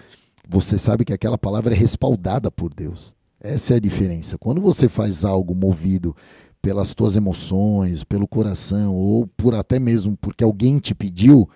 você 0.48 0.78
sabe 0.78 1.04
que 1.04 1.12
aquela 1.12 1.37
palavra 1.37 1.74
é 1.74 1.76
respaldada 1.76 2.48
por 2.48 2.72
Deus. 2.72 3.12
Essa 3.40 3.74
é 3.74 3.76
a 3.76 3.80
diferença. 3.80 4.38
Quando 4.38 4.61
você 4.61 4.88
faz 4.88 5.24
algo 5.24 5.54
movido 5.54 6.14
pelas 6.62 6.94
tuas 6.94 7.16
emoções, 7.16 8.04
pelo 8.04 8.28
coração, 8.28 8.94
ou 8.94 9.26
por 9.26 9.54
até 9.54 9.78
mesmo 9.78 10.16
porque 10.20 10.44
alguém 10.44 10.78
te 10.78 10.94
pediu, 10.94 11.48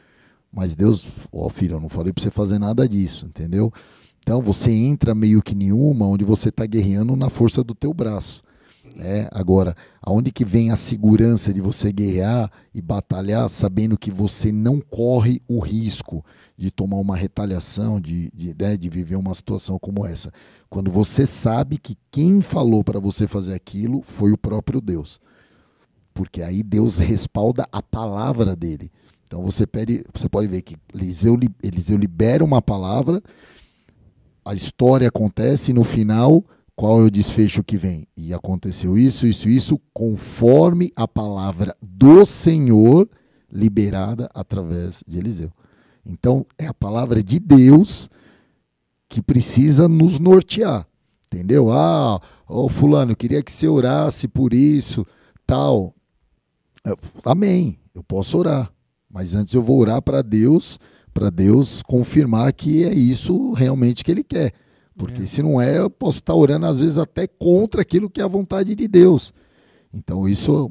mas 0.53 0.75
Deus, 0.75 1.05
ó 1.33 1.47
oh, 1.47 1.51
filho, 1.51 1.77
eu 1.77 1.81
não 1.81 1.89
falei 1.89 2.13
para 2.13 2.23
você 2.23 2.31
fazer 2.31 2.59
nada 2.59 2.89
disso, 2.89 3.27
entendeu? 3.27 3.73
Então 4.21 4.41
você 4.41 4.71
entra 4.71 5.15
meio 5.15 5.43
que 5.43 5.55
nenhuma, 5.55 6.07
onde 6.07 6.25
você 6.25 6.49
está 6.49 6.65
guerreando 6.65 7.15
na 7.15 7.29
força 7.29 7.63
do 7.63 7.75
teu 7.75 7.93
braço. 7.93 8.43
É, 8.99 9.29
agora, 9.33 9.75
aonde 10.01 10.31
que 10.31 10.45
vem 10.45 10.71
a 10.71 10.77
segurança 10.77 11.53
de 11.53 11.61
você 11.61 11.93
guerrear 11.93 12.51
e 12.73 12.81
batalhar 12.81 13.49
sabendo 13.49 13.99
que 13.99 14.11
você 14.11 14.53
não 14.53 14.81
corre 14.81 15.43
o 15.49 15.59
risco 15.59 16.25
de 16.57 16.71
tomar 16.71 16.99
uma 16.99 17.17
retaliação, 17.17 18.01
de, 18.01 18.31
de, 18.33 18.55
né, 18.57 18.77
de 18.77 18.89
viver 18.89 19.17
uma 19.17 19.35
situação 19.35 19.79
como 19.81 20.07
essa? 20.07 20.31
Quando 20.71 20.93
você 20.93 21.27
sabe 21.27 21.77
que 21.77 21.97
quem 22.11 22.41
falou 22.41 22.85
para 22.85 23.01
você 23.01 23.27
fazer 23.27 23.55
aquilo 23.55 24.03
foi 24.03 24.31
o 24.31 24.39
próprio 24.39 24.81
Deus. 24.81 25.21
Porque 26.13 26.43
aí 26.43 26.63
Deus 26.63 26.99
respalda 26.99 27.67
a 27.73 27.83
palavra 27.83 28.55
dele. 28.55 28.93
Então 29.27 29.43
você, 29.43 29.67
pede, 29.67 30.05
você 30.15 30.29
pode 30.29 30.47
ver 30.47 30.63
que 30.63 30.77
Eliseu, 30.95 31.37
Eliseu 31.61 31.97
libera 31.97 32.45
uma 32.45 32.63
palavra, 32.63 33.21
a 34.45 34.55
história 34.55 35.09
acontece 35.09 35.73
e 35.73 35.75
no 35.75 35.83
final 35.83 36.45
qual 36.77 37.01
é 37.01 37.05
o 37.05 37.11
desfecho 37.11 37.63
que 37.63 37.77
vem? 37.77 38.07
E 38.17 38.35
aconteceu 38.35 38.99
isso, 38.99 39.27
isso, 39.27 39.49
isso, 39.49 39.81
conforme 39.93 40.91
a 40.97 41.07
palavra 41.07 41.77
do 41.81 42.27
Senhor 42.27 43.09
liberada 43.51 44.29
através 44.35 45.03
de 45.07 45.19
Eliseu. 45.19 45.53
Então, 46.05 46.45
é 46.59 46.67
a 46.67 46.75
palavra 46.75 47.23
de 47.23 47.39
Deus 47.39 48.11
que 49.09 49.23
precisa 49.23 49.89
nos 49.89 50.19
nortear. 50.19 50.87
Entendeu? 51.27 51.71
Ah, 51.71 52.21
oh, 52.49 52.69
fulano, 52.69 53.17
queria 53.17 53.43
que 53.43 53.51
você 53.51 53.67
orasse 53.67 54.29
por 54.29 54.53
isso, 54.53 55.07
tal. 55.47 55.95
Amém. 57.25 57.79
Eu 57.95 58.03
posso 58.03 58.39
orar. 58.39 58.73
Mas 59.09 59.35
antes 59.35 59.55
eu 59.55 59.63
vou 59.63 59.79
orar 59.79 60.03
para 60.03 60.23
Deus, 60.23 60.79
para 61.13 61.31
Deus 61.31 61.83
confirmar 61.83 62.53
que 62.53 62.85
é 62.85 62.93
isso 62.93 63.53
realmente 63.53 64.03
que 64.03 64.11
ele 64.11 64.25
quer. 64.25 64.53
Porque 64.97 65.23
é. 65.23 65.27
se 65.27 65.43
não 65.43 65.61
é, 65.61 65.79
eu 65.79 65.91
posso 65.91 66.19
estar 66.19 66.35
orando 66.35 66.67
às 66.67 66.81
vezes 66.81 66.99
até 66.99 67.27
contra 67.27 67.83
aquilo 67.83 68.09
que 68.09 68.21
é 68.21 68.25
a 68.25 68.29
vontade 68.29 68.75
de 68.75 68.87
Deus. 68.87 69.33
Então, 69.93 70.29
isso, 70.29 70.69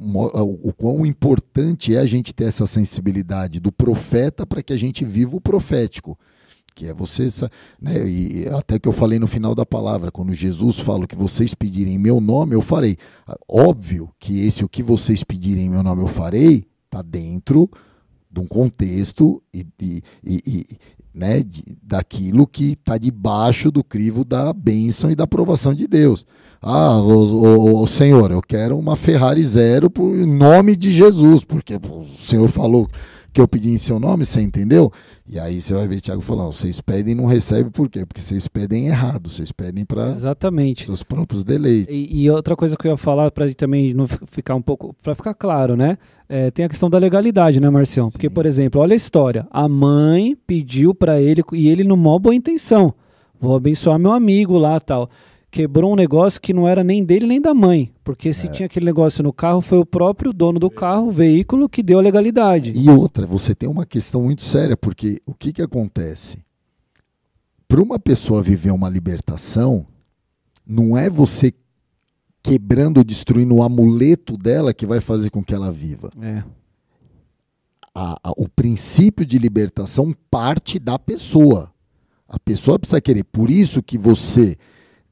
o 0.62 0.74
quão 0.74 1.06
importante 1.06 1.96
é 1.96 2.00
a 2.00 2.06
gente 2.06 2.34
ter 2.34 2.44
essa 2.44 2.68
sensibilidade 2.68 3.60
do 3.60 3.72
profeta 3.72 4.46
para 4.46 4.62
que 4.62 4.74
a 4.74 4.78
gente 4.78 5.06
viva 5.06 5.38
o 5.38 5.42
profético. 5.42 6.20
Que 6.76 6.88
é 6.88 6.94
você, 6.94 7.30
né, 7.80 8.06
e 8.06 8.48
até 8.50 8.80
que 8.80 8.88
eu 8.88 8.92
falei 8.92 9.20
no 9.20 9.28
final 9.28 9.56
da 9.56 9.66
palavra, 9.66 10.12
quando 10.12 10.34
Jesus 10.34 10.80
fala 10.80 11.08
que 11.08 11.16
vocês 11.16 11.54
pedirem 11.54 11.96
em 11.96 12.00
meu 12.00 12.20
nome, 12.20 12.56
eu 12.56 12.62
farei. 12.62 12.98
Óbvio 13.48 14.10
que 14.20 14.46
esse 14.46 14.66
o 14.66 14.70
que 14.70 14.84
vocês 14.84 15.24
pedirem 15.24 15.68
em 15.68 15.70
meu 15.70 15.84
nome 15.84 16.02
eu 16.02 16.08
farei, 16.08 16.66
está 16.86 17.02
dentro 17.02 17.70
de 18.30 18.42
um 18.42 18.48
contexto 18.48 19.42
e, 19.54 19.66
e, 19.80 20.04
e, 20.26 20.66
né, 21.14 21.44
de, 21.44 21.64
daquilo 21.82 22.48
que 22.48 22.74
está 22.74 22.98
debaixo 22.98 23.72
do 23.72 23.84
crivo 23.84 24.24
da 24.26 24.52
bênção 24.52 25.12
e 25.12 25.16
da 25.16 25.26
aprovação 25.26 25.74
de 25.74 25.88
Deus. 25.88 26.26
Ah, 26.62 26.98
o, 26.98 27.12
o, 27.12 27.82
o, 27.84 27.88
Senhor, 27.88 28.32
eu 28.32 28.42
quero 28.42 28.78
uma 28.80 28.96
Ferrari 28.96 29.46
zero 29.46 29.90
por 29.90 30.16
nome 30.16 30.76
de 30.76 30.94
Jesus, 30.94 31.44
porque 31.44 31.76
o 31.76 32.06
Senhor 32.18 32.48
falou 32.50 32.90
que 33.34 33.42
eu 33.42 33.48
pedi 33.48 33.70
em 33.70 33.78
seu 33.78 34.00
nome, 34.00 34.26
você 34.26 34.40
entendeu? 34.40 34.92
E 35.28 35.40
aí 35.40 35.62
você 35.62 35.74
vai 35.74 35.88
ver 35.88 36.00
Tiago 36.00 36.22
falando, 36.22 36.52
vocês 36.52 36.80
pedem 36.80 37.14
e 37.14 37.16
não 37.16 37.26
recebem 37.26 37.72
por 37.72 37.90
quê? 37.90 38.06
Porque 38.06 38.22
vocês 38.22 38.48
pedem 38.48 38.88
errado, 38.88 39.30
vocês 39.30 39.52
pedem 39.52 39.84
para 39.84 40.12
Exatamente. 40.12 40.86
seus 40.86 41.02
próprios 41.02 41.44
deleites. 41.44 41.94
E, 41.94 42.24
e, 42.24 42.30
outra 42.30 42.56
coisa 42.56 42.78
que 42.78 42.88
eu 42.88 42.92
ia 42.92 42.98
falar 42.98 43.32
para 43.32 43.52
também 43.56 43.94
não 43.94 44.06
ficar 44.08 44.54
um 44.54 44.62
pouco, 44.62 44.96
para 45.02 45.16
ficar 45.16 45.34
claro, 45.34 45.76
né? 45.76 45.98
É, 46.30 46.52
tem 46.52 46.66
a 46.66 46.70
questão 46.70 46.90
da 46.90 46.98
legalidade, 46.98 47.60
né, 47.60 47.70
Marcião? 47.70 48.12
Porque, 48.12 48.30
Sim. 48.30 48.36
por 48.36 48.46
exemplo, 48.46 48.82
olha 48.82 48.94
a 48.94 48.98
história. 48.98 49.48
A 49.50 49.68
mãe 49.68 50.38
pediu 50.46 50.94
para 50.94 51.20
ele 51.20 51.42
e 51.54 51.68
ele 51.70 51.84
numa 51.84 52.20
boa 52.20 52.36
intenção. 52.36 52.94
Vou 53.40 53.56
abençoar 53.56 53.98
meu 53.98 54.12
amigo 54.12 54.58
lá, 54.58 54.80
tal 54.80 55.10
quebrou 55.54 55.94
um 55.94 55.96
negócio 55.96 56.42
que 56.42 56.52
não 56.52 56.68
era 56.68 56.84
nem 56.84 57.06
dele 57.06 57.28
nem 57.28 57.40
da 57.40 57.54
mãe. 57.54 57.94
Porque 58.04 58.34
se 58.34 58.48
é. 58.48 58.50
tinha 58.50 58.66
aquele 58.66 58.88
negócio 58.88 59.24
no 59.24 59.32
carro, 59.32 59.62
foi 59.62 59.78
o 59.78 59.86
próprio 59.86 60.34
dono 60.34 60.60
do 60.60 60.70
carro, 60.70 61.10
o 61.10 61.12
veículo, 61.12 61.70
que 61.70 61.84
deu 61.84 62.00
a 62.00 62.02
legalidade. 62.02 62.74
E 62.76 62.90
outra, 62.90 63.28
você 63.28 63.54
tem 63.54 63.70
uma 63.70 63.86
questão 63.86 64.24
muito 64.24 64.42
séria, 64.42 64.76
porque 64.76 65.22
o 65.28 65.34
que, 65.36 65.54
que 65.54 65.62
acontece? 65.62 66.44
Para 67.68 67.84
uma 67.84 68.00
pessoa 68.00 68.42
viver 68.42 68.72
uma 68.72 68.90
libertação, 68.90 69.86
não 70.66 70.98
é 70.98 71.08
você 71.08 71.54
quebrando, 72.42 73.04
destruindo 73.04 73.54
o 73.54 73.62
amuleto 73.62 74.36
dela 74.36 74.74
que 74.74 74.88
vai 74.88 75.00
fazer 75.00 75.30
com 75.30 75.44
que 75.44 75.54
ela 75.54 75.72
viva. 75.72 76.10
É. 76.20 76.44
A, 77.94 78.18
a, 78.24 78.32
o 78.32 78.50
princípio 78.50 79.24
de 79.24 79.38
libertação 79.38 80.16
parte 80.32 80.80
da 80.80 80.98
pessoa. 80.98 81.72
A 82.28 82.40
pessoa 82.40 82.80
precisa 82.80 83.00
querer. 83.00 83.24
Por 83.24 83.52
isso 83.52 83.84
que 83.84 84.00
você 84.00 84.58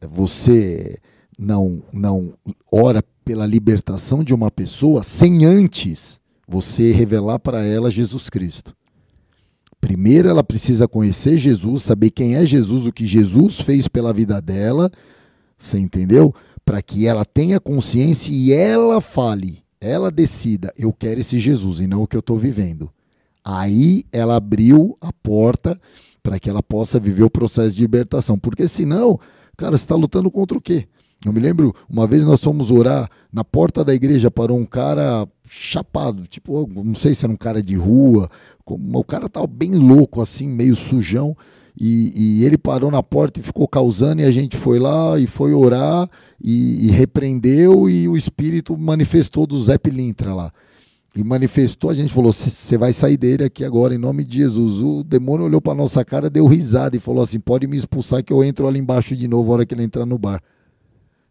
você 0.10 0.98
não, 1.38 1.82
não 1.92 2.34
ora 2.72 3.04
pela 3.24 3.46
libertação 3.46 4.24
de 4.24 4.34
uma 4.34 4.52
pessoa 4.52 5.04
sem 5.04 5.46
antes 5.46 6.20
você 6.48 6.92
revelar 6.92 7.40
para 7.40 7.64
ela 7.64 7.90
Jesus 7.90 8.30
Cristo. 8.30 8.76
Primeiro 9.80 10.30
ela 10.30 10.44
precisa 10.44 10.88
conhecer 10.88 11.38
Jesus, 11.38 11.84
saber 11.84 12.12
quem 12.12 12.36
é 12.36 12.46
Jesus, 12.46 12.86
o 12.86 12.94
que 12.94 13.06
Jesus 13.06 13.60
fez 13.62 13.88
pela 13.88 14.14
vida 14.14 14.40
dela, 14.40 14.92
você 15.58 15.80
entendeu? 15.80 16.34
Para 16.64 16.82
que 16.82 17.08
ela 17.08 17.26
tenha 17.26 17.60
consciência 17.60 18.32
e 18.32 18.54
ela 18.54 19.02
fale, 19.02 19.64
ela 19.80 20.12
decida, 20.12 20.72
eu 20.78 20.94
quero 20.94 21.22
esse 21.22 21.40
Jesus 21.40 21.80
e 21.80 21.88
não 21.88 22.04
o 22.04 22.08
que 22.08 22.16
eu 22.16 22.20
estou 22.20 22.38
vivendo. 22.38 22.92
Aí 23.44 24.04
ela 24.12 24.36
abriu 24.36 24.96
a 25.02 25.12
porta 25.12 25.80
para 26.22 26.40
que 26.40 26.48
ela 26.48 26.62
possa 26.62 27.00
viver 27.00 27.24
o 27.24 27.30
processo 27.30 27.76
de 27.76 27.82
libertação, 27.82 28.38
porque 28.38 28.68
senão 28.68 29.20
Cara, 29.62 29.78
você 29.78 29.84
está 29.84 29.94
lutando 29.94 30.32
contra 30.32 30.58
o 30.58 30.62
quê? 30.62 30.88
Eu 31.24 31.32
me 31.32 31.40
lembro, 31.40 31.72
uma 31.88 32.08
vez 32.08 32.26
nós 32.26 32.44
fomos 32.44 32.72
orar, 32.72 33.08
na 33.32 33.44
porta 33.44 33.86
da 33.86 33.94
igreja 33.94 34.32
parou 34.32 34.58
um 34.58 34.66
cara 34.66 35.28
chapado, 35.48 36.26
tipo, 36.26 36.68
não 36.84 36.96
sei 36.96 37.14
se 37.14 37.24
era 37.24 37.32
um 37.32 37.38
cara 37.38 37.62
de 37.62 37.76
rua, 37.76 38.28
o 38.66 39.04
cara 39.04 39.30
tava 39.30 39.46
bem 39.46 39.76
louco, 39.76 40.20
assim, 40.20 40.48
meio 40.48 40.76
sujão, 40.76 41.38
e, 41.80 42.40
e 42.40 42.44
ele 42.44 42.58
parou 42.58 42.90
na 42.90 43.04
porta 43.04 43.40
e 43.40 43.44
ficou 43.44 43.68
causando, 43.68 44.24
e 44.24 44.26
a 44.26 44.32
gente 44.32 44.58
foi 44.58 44.80
lá 44.80 45.20
e 45.20 45.28
foi 45.28 45.54
orar, 45.54 46.10
e, 46.44 46.88
e 46.88 46.90
repreendeu, 46.90 47.88
e 47.88 48.08
o 48.08 48.18
Espírito 48.18 48.76
manifestou 48.76 49.46
do 49.46 49.64
Zé 49.64 49.78
Pilintra 49.78 50.34
lá 50.34 50.52
e 51.16 51.24
manifestou, 51.24 51.90
a 51.90 51.94
gente 51.94 52.14
falou: 52.14 52.32
você 52.32 52.78
vai 52.78 52.94
sair 52.94 53.18
dele 53.18 53.44
aqui 53.44 53.66
agora, 53.66 53.94
em 53.94 53.98
nome 53.98 54.24
de 54.24 54.38
Jesus. 54.38 54.80
O 54.82 55.04
demônio 55.04 55.46
olhou 55.46 55.62
para 55.62 55.76
nossa 55.76 56.06
cara, 56.06 56.30
deu 56.30 56.48
risada 56.48 56.96
e 56.96 57.00
falou 57.00 57.24
assim: 57.24 57.40
pode 57.40 57.68
me 57.68 57.76
expulsar 57.76 58.24
que 58.24 58.32
eu 58.32 58.44
entro 58.44 58.68
ali 58.68 58.80
embaixo 58.80 59.16
de 59.16 59.28
novo, 59.28 59.52
a 59.52 59.56
hora 59.56 59.66
que 59.66 59.74
ele 59.74 59.84
entrar 59.84 60.06
no 60.06 60.18
bar. 60.18 60.42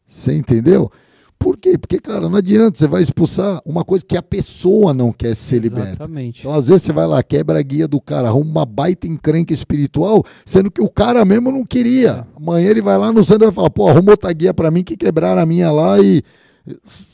Você 0.07 0.35
entendeu? 0.35 0.91
Por 1.39 1.57
quê? 1.57 1.79
Porque, 1.79 1.99
cara, 1.99 2.29
não 2.29 2.37
adianta, 2.37 2.77
você 2.77 2.87
vai 2.87 3.01
expulsar 3.01 3.63
uma 3.65 3.83
coisa 3.83 4.05
que 4.05 4.15
a 4.15 4.23
pessoa 4.23 4.93
não 4.93 5.11
quer 5.11 5.35
ser 5.35 5.61
liberta. 5.61 5.93
Exatamente. 5.93 6.41
Então, 6.41 6.53
às 6.53 6.69
vezes, 6.69 6.83
você 6.83 6.93
vai 6.93 7.07
lá, 7.07 7.23
quebra 7.23 7.59
a 7.59 7.63
guia 7.63 7.89
do 7.89 7.99
cara, 7.99 8.29
arruma 8.29 8.51
uma 8.51 8.67
baita 8.67 9.07
encrenca 9.07 9.51
espiritual, 9.55 10.23
sendo 10.45 10.71
que 10.71 10.83
o 10.83 10.91
cara 10.91 11.25
mesmo 11.25 11.51
não 11.51 11.65
queria. 11.65 12.27
É. 12.31 12.37
Amanhã 12.37 12.69
ele 12.69 12.83
vai 12.83 12.99
lá 12.99 13.11
no 13.11 13.25
santo 13.25 13.45
e 13.45 13.47
vai 13.47 13.55
falar, 13.55 13.71
pô, 13.71 13.89
arruma 13.89 14.11
outra 14.11 14.31
guia 14.35 14.53
para 14.53 14.71
mim 14.71 14.85
que 14.85 14.99
quebraram 14.99 15.41
a 15.41 15.47
minha 15.47 15.71
lá 15.71 15.99
e. 15.99 16.23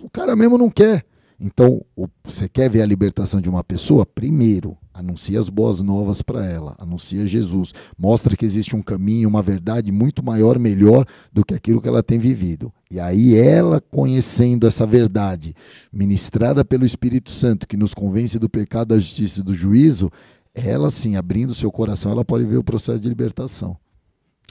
O 0.01 0.11
cara 0.11 0.35
mesmo 0.35 0.59
não 0.59 0.69
quer. 0.69 1.05
Então, 1.39 1.85
você 2.25 2.49
quer 2.49 2.71
ver 2.71 2.83
a 2.83 2.87
libertação 2.87 3.41
de 3.41 3.49
uma 3.49 3.63
pessoa? 3.63 4.07
Primeiro, 4.07 4.77
anuncia 4.93 5.39
as 5.39 5.51
boas 5.51 5.83
novas 5.83 6.23
para 6.23 6.47
ela, 6.47 6.75
anuncia 6.79 7.27
Jesus, 7.27 7.75
mostra 7.99 8.35
que 8.35 8.47
existe 8.47 8.75
um 8.75 8.81
caminho, 8.81 9.29
uma 9.29 9.43
verdade 9.43 9.93
muito 9.93 10.25
maior, 10.25 10.59
melhor 10.59 11.05
do 11.31 11.45
que 11.45 11.53
aquilo 11.53 11.83
que 11.83 11.89
ela 11.89 12.03
tem 12.03 12.19
vivido. 12.19 12.73
E 12.91 12.99
aí 12.99 13.37
ela 13.37 13.81
conhecendo 13.81 14.67
essa 14.67 14.87
verdade, 14.87 15.55
ministrada 15.93 16.65
pelo 16.65 16.87
Espírito 16.87 17.31
Santo, 17.31 17.69
que 17.69 17.77
nos 17.77 17.93
convence 17.93 18.39
do 18.39 18.49
pecado, 18.49 18.89
da 18.89 18.99
justiça 18.99 19.41
e 19.41 19.45
do 19.45 19.53
juízo, 19.53 20.11
ela 20.55 20.91
sim, 20.91 21.17
abrindo 21.17 21.55
seu 21.55 21.71
coração, 21.71 22.13
ela 22.13 22.25
pode 22.25 22.47
ver 22.47 22.57
o 22.57 22.65
processo 22.65 22.99
de 22.99 23.09
libertação. 23.09 23.77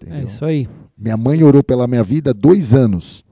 É 0.02 0.06
Entendeu? 0.06 0.22
É 0.22 0.26
isso 0.26 0.46
aí. 0.46 0.70
Minha 0.96 1.18
mãe 1.18 1.44
orou 1.44 1.64
pela 1.64 1.88
minha 1.88 2.04
vida 2.04 2.32
dois 2.32 2.76
anos. 2.76 3.24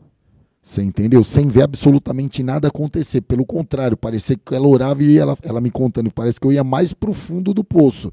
Você 0.63 0.81
entendeu? 0.81 1.25
Sem 1.25 1.49
ver 1.49 1.63
absolutamente 1.63 2.41
nada 2.41 2.69
acontecer. 2.69 3.19
Pelo 3.19 3.45
contrário, 3.45 3.97
parecia 3.97 4.37
que 4.37 4.55
ela 4.55 4.65
orava 4.65 5.03
e 5.03 5.17
ela, 5.17 5.37
ela 5.43 5.59
me 5.59 5.69
contando, 5.69 6.09
parece 6.09 6.39
que 6.39 6.47
eu 6.47 6.53
ia 6.53 6.63
mais 6.63 6.93
pro 6.93 7.11
fundo 7.11 7.53
do 7.53 7.65
poço. 7.65 8.09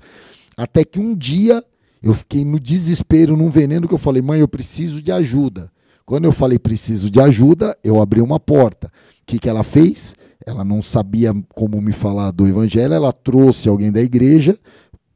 Até 0.56 0.84
que 0.84 0.98
um 0.98 1.14
dia 1.14 1.64
eu 2.02 2.12
fiquei 2.12 2.44
no 2.44 2.58
desespero, 2.58 3.36
num 3.36 3.50
veneno, 3.50 3.86
que 3.86 3.94
eu 3.94 3.98
falei, 3.98 4.20
mãe, 4.20 4.40
eu 4.40 4.48
preciso 4.48 5.00
de 5.00 5.12
ajuda. 5.12 5.70
Quando 6.04 6.24
eu 6.24 6.32
falei 6.32 6.58
preciso 6.58 7.08
de 7.08 7.20
ajuda, 7.20 7.76
eu 7.84 8.02
abri 8.02 8.20
uma 8.20 8.40
porta. 8.40 8.88
O 8.88 9.26
que, 9.26 9.38
que 9.38 9.48
ela 9.48 9.62
fez? 9.62 10.12
Ela 10.44 10.64
não 10.64 10.82
sabia 10.82 11.32
como 11.54 11.80
me 11.80 11.92
falar 11.92 12.32
do 12.32 12.48
evangelho, 12.48 12.94
ela 12.94 13.12
trouxe 13.12 13.68
alguém 13.68 13.92
da 13.92 14.00
igreja, 14.00 14.58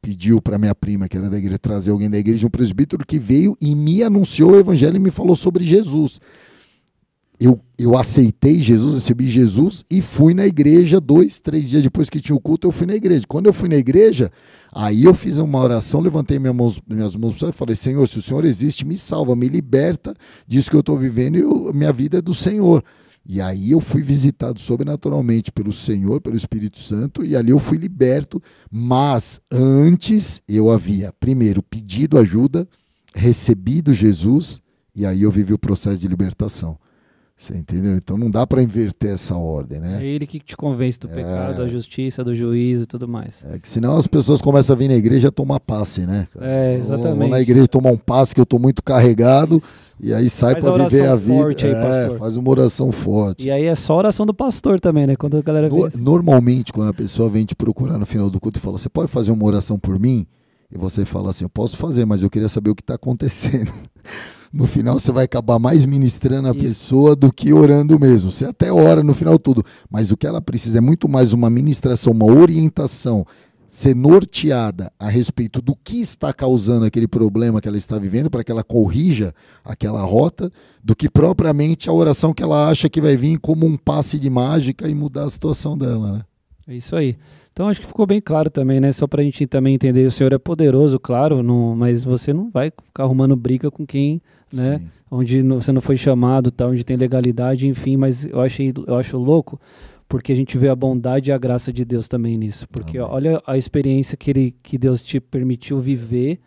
pediu 0.01 0.41
para 0.41 0.57
minha 0.57 0.73
prima, 0.73 1.09
que 1.09 1.17
era 1.17 1.29
da 1.29 1.37
igreja, 1.37 1.59
trazer 1.59 1.91
alguém 1.91 2.09
da 2.09 2.17
igreja, 2.17 2.47
um 2.47 2.49
presbítero 2.49 3.05
que 3.05 3.19
veio 3.19 3.57
e 3.59 3.75
me 3.75 4.03
anunciou 4.03 4.51
o 4.51 4.59
evangelho 4.59 4.95
e 4.95 4.99
me 4.99 5.11
falou 5.11 5.35
sobre 5.35 5.65
Jesus. 5.65 6.21
Eu, 7.39 7.59
eu 7.77 7.97
aceitei 7.97 8.61
Jesus, 8.61 8.95
recebi 8.95 9.29
Jesus 9.29 9.83
e 9.91 10.01
fui 10.01 10.33
na 10.33 10.47
igreja 10.47 11.01
dois, 11.01 11.39
três 11.39 11.69
dias 11.69 11.83
depois 11.83 12.09
que 12.09 12.21
tinha 12.21 12.35
o 12.35 12.39
culto, 12.39 12.67
eu 12.67 12.71
fui 12.71 12.87
na 12.87 12.95
igreja. 12.95 13.25
Quando 13.27 13.47
eu 13.47 13.53
fui 13.53 13.67
na 13.67 13.75
igreja, 13.75 14.31
aí 14.71 15.03
eu 15.03 15.13
fiz 15.13 15.37
uma 15.37 15.59
oração, 15.59 15.99
levantei 15.99 16.39
minhas 16.39 16.55
mãos, 16.55 16.81
minhas 16.87 17.15
mãos 17.15 17.41
e 17.41 17.51
falei, 17.51 17.75
Senhor, 17.75 18.07
se 18.07 18.19
o 18.19 18.21
Senhor 18.21 18.45
existe, 18.45 18.85
me 18.85 18.95
salva, 18.95 19.35
me 19.35 19.49
liberta 19.49 20.13
disso 20.47 20.69
que 20.69 20.75
eu 20.75 20.79
estou 20.79 20.97
vivendo 20.97 21.35
e 21.35 21.41
eu, 21.41 21.73
minha 21.73 21.91
vida 21.91 22.19
é 22.19 22.21
do 22.21 22.33
Senhor. 22.33 22.83
E 23.27 23.41
aí 23.41 23.71
eu 23.71 23.81
fui 23.81 24.03
visitado 24.03 24.59
sobrenaturalmente 24.59 25.51
pelo 25.51 25.73
Senhor, 25.73 26.21
pelo 26.21 26.37
Espírito 26.37 26.77
Santo, 26.77 27.25
e 27.25 27.35
ali 27.35 27.49
eu 27.49 27.57
fui 27.57 27.77
liberto. 27.77 28.41
Mas 28.71 29.41
antes 29.51 30.43
eu 30.47 30.69
havia, 30.69 31.11
primeiro, 31.19 31.63
pedido 31.63 32.19
ajuda, 32.19 32.67
recebido 33.15 33.93
Jesus, 33.93 34.61
e 34.95 35.05
aí 35.05 35.23
eu 35.23 35.31
vivi 35.31 35.53
o 35.53 35.57
processo 35.57 35.97
de 35.97 36.07
libertação. 36.07 36.77
Você 37.37 37.53
entendeu? 37.53 37.97
Então 37.97 38.17
não 38.17 38.31
dá 38.31 38.47
para 38.47 38.63
inverter 38.63 39.13
essa 39.13 39.35
ordem, 39.35 39.77
né? 39.79 39.99
É 40.01 40.05
ele 40.05 40.25
que 40.25 40.39
te 40.39 40.55
convence 40.55 40.97
do 40.97 41.09
É. 41.09 41.11
pecado, 41.15 41.57
da 41.57 41.67
justiça, 41.67 42.23
do 42.23 42.33
juízo 42.33 42.83
e 42.83 42.85
tudo 42.85 43.09
mais. 43.09 43.43
É 43.51 43.59
que 43.59 43.67
senão 43.67 43.97
as 43.97 44.07
pessoas 44.07 44.41
começam 44.41 44.73
a 44.73 44.79
vir 44.79 44.87
na 44.87 44.95
igreja 44.95 45.29
tomar 45.29 45.59
passe, 45.59 46.01
né? 46.07 46.29
É, 46.39 46.77
Eu 46.77 46.83
Vou, 46.83 46.95
exatamente. 46.95 47.29
na 47.31 47.41
igreja 47.41 47.67
tomar 47.67 47.91
um 47.91 47.97
passe 47.97 48.33
que 48.33 48.39
eu 48.39 48.45
tô 48.45 48.57
muito 48.57 48.81
carregado 48.81 49.61
e 49.99 50.13
aí 50.13 50.29
sai 50.29 50.55
para 50.55 50.71
viver 50.87 51.07
a 51.07 51.15
vida. 51.17 51.33
forte 51.41 51.65
aí, 51.65 51.73
é, 51.73 51.81
pastor. 51.81 52.17
faz 52.19 52.37
uma 52.37 52.49
oração 52.49 52.91
forte. 52.93 53.45
E 53.45 53.51
aí 53.51 53.65
é 53.65 53.75
só 53.75 53.97
oração 53.97 54.25
do 54.25 54.33
pastor 54.33 54.79
também, 54.79 55.05
né? 55.05 55.17
Quando 55.17 55.35
a 55.37 55.41
galera 55.41 55.67
No- 55.67 55.89
normalmente, 55.99 56.71
quando 56.71 56.87
a 56.89 56.93
pessoa 56.93 57.27
vem 57.27 57.43
te 57.45 57.53
procurar 57.53 57.97
no 57.97 58.05
final 58.05 58.29
do 58.29 58.39
culto 58.39 58.59
e 58.59 58.61
fala, 58.61 58.77
você 58.77 58.87
pode 58.87 59.11
fazer 59.11 59.31
uma 59.31 59.43
oração 59.43 59.77
por 59.77 59.99
mim? 59.99 60.25
E 60.71 60.77
você 60.77 61.03
fala 61.03 61.31
assim, 61.31 61.43
eu 61.43 61.49
posso 61.49 61.75
fazer, 61.75 62.05
mas 62.05 62.23
eu 62.23 62.29
queria 62.29 62.47
saber 62.49 62.69
o 62.69 62.75
que 62.75 62.81
está 62.81 62.95
acontecendo. 62.95 63.71
No 64.55 64.65
final 64.65 64.97
você 64.97 65.11
vai 65.11 65.25
acabar 65.25 65.59
mais 65.59 65.83
ministrando 65.83 66.47
a 66.47 66.51
Isso. 66.51 66.61
pessoa 66.61 67.13
do 67.13 67.29
que 67.29 67.51
orando 67.51 67.99
mesmo. 67.99 68.31
Você 68.31 68.45
até 68.45 68.71
ora 68.71 69.03
no 69.03 69.13
final 69.13 69.37
tudo, 69.37 69.61
mas 69.89 70.11
o 70.11 70.17
que 70.17 70.25
ela 70.25 70.41
precisa 70.41 70.77
é 70.77 70.81
muito 70.81 71.09
mais 71.09 71.33
uma 71.33 71.49
ministração, 71.49 72.13
uma 72.13 72.25
orientação, 72.25 73.25
ser 73.67 73.93
norteada 73.93 74.89
a 74.97 75.09
respeito 75.09 75.61
do 75.61 75.75
que 75.75 75.99
está 75.99 76.31
causando 76.31 76.85
aquele 76.85 77.05
problema 77.05 77.59
que 77.59 77.67
ela 77.67 77.77
está 77.77 77.99
vivendo 77.99 78.29
para 78.29 78.45
que 78.45 78.51
ela 78.51 78.63
corrija 78.63 79.35
aquela 79.61 80.01
rota, 80.03 80.49
do 80.81 80.95
que 80.95 81.09
propriamente 81.09 81.89
a 81.89 81.91
oração 81.91 82.33
que 82.33 82.41
ela 82.41 82.69
acha 82.69 82.87
que 82.87 83.01
vai 83.01 83.17
vir 83.17 83.37
como 83.39 83.65
um 83.65 83.75
passe 83.75 84.17
de 84.17 84.29
mágica 84.29 84.87
e 84.87 84.95
mudar 84.95 85.25
a 85.25 85.29
situação 85.29 85.77
dela, 85.77 86.13
né? 86.13 86.21
É 86.65 86.75
isso 86.75 86.95
aí. 86.95 87.17
Então 87.51 87.67
acho 87.67 87.81
que 87.81 87.87
ficou 87.87 88.07
bem 88.07 88.21
claro 88.21 88.49
também, 88.49 88.79
né? 88.79 88.93
Só 88.93 89.05
pra 89.05 89.21
gente 89.21 89.45
também 89.47 89.75
entender, 89.75 90.05
o 90.05 90.11
Senhor 90.11 90.31
é 90.31 90.37
poderoso, 90.37 90.97
claro, 90.97 91.43
não, 91.43 91.75
mas 91.75 92.05
você 92.05 92.31
não 92.31 92.49
vai 92.49 92.71
ficar 92.71 93.03
arrumando 93.03 93.35
briga 93.35 93.69
com 93.69 93.85
quem, 93.85 94.21
né? 94.55 94.79
Sim. 94.79 94.87
Onde 95.11 95.43
não- 95.43 95.61
você 95.61 95.71
não 95.71 95.81
foi 95.81 95.97
chamado, 95.97 96.49
tá? 96.51 96.67
Onde 96.67 96.83
tem 96.83 96.97
legalidade, 96.97 97.67
enfim, 97.67 97.95
mas 97.97 98.25
eu 98.25 98.41
achei, 98.41 98.73
eu 98.87 98.95
acho 98.95 99.17
louco 99.17 99.59
porque 100.07 100.31
a 100.31 100.35
gente 100.35 100.57
vê 100.57 100.67
a 100.69 100.75
bondade 100.75 101.29
e 101.29 101.33
a 101.33 101.37
graça 101.37 101.71
de 101.73 101.83
Deus 101.83 102.07
também 102.07 102.37
nisso. 102.37 102.67
Porque 102.69 102.97
Amém. 102.97 103.09
olha 103.11 103.41
a 103.45 103.57
experiência 103.57 104.15
que, 104.17 104.29
ele, 104.29 104.55
que 104.61 104.77
Deus 104.77 105.01
te 105.01 105.19
permitiu 105.19 105.79
viver, 105.79 106.39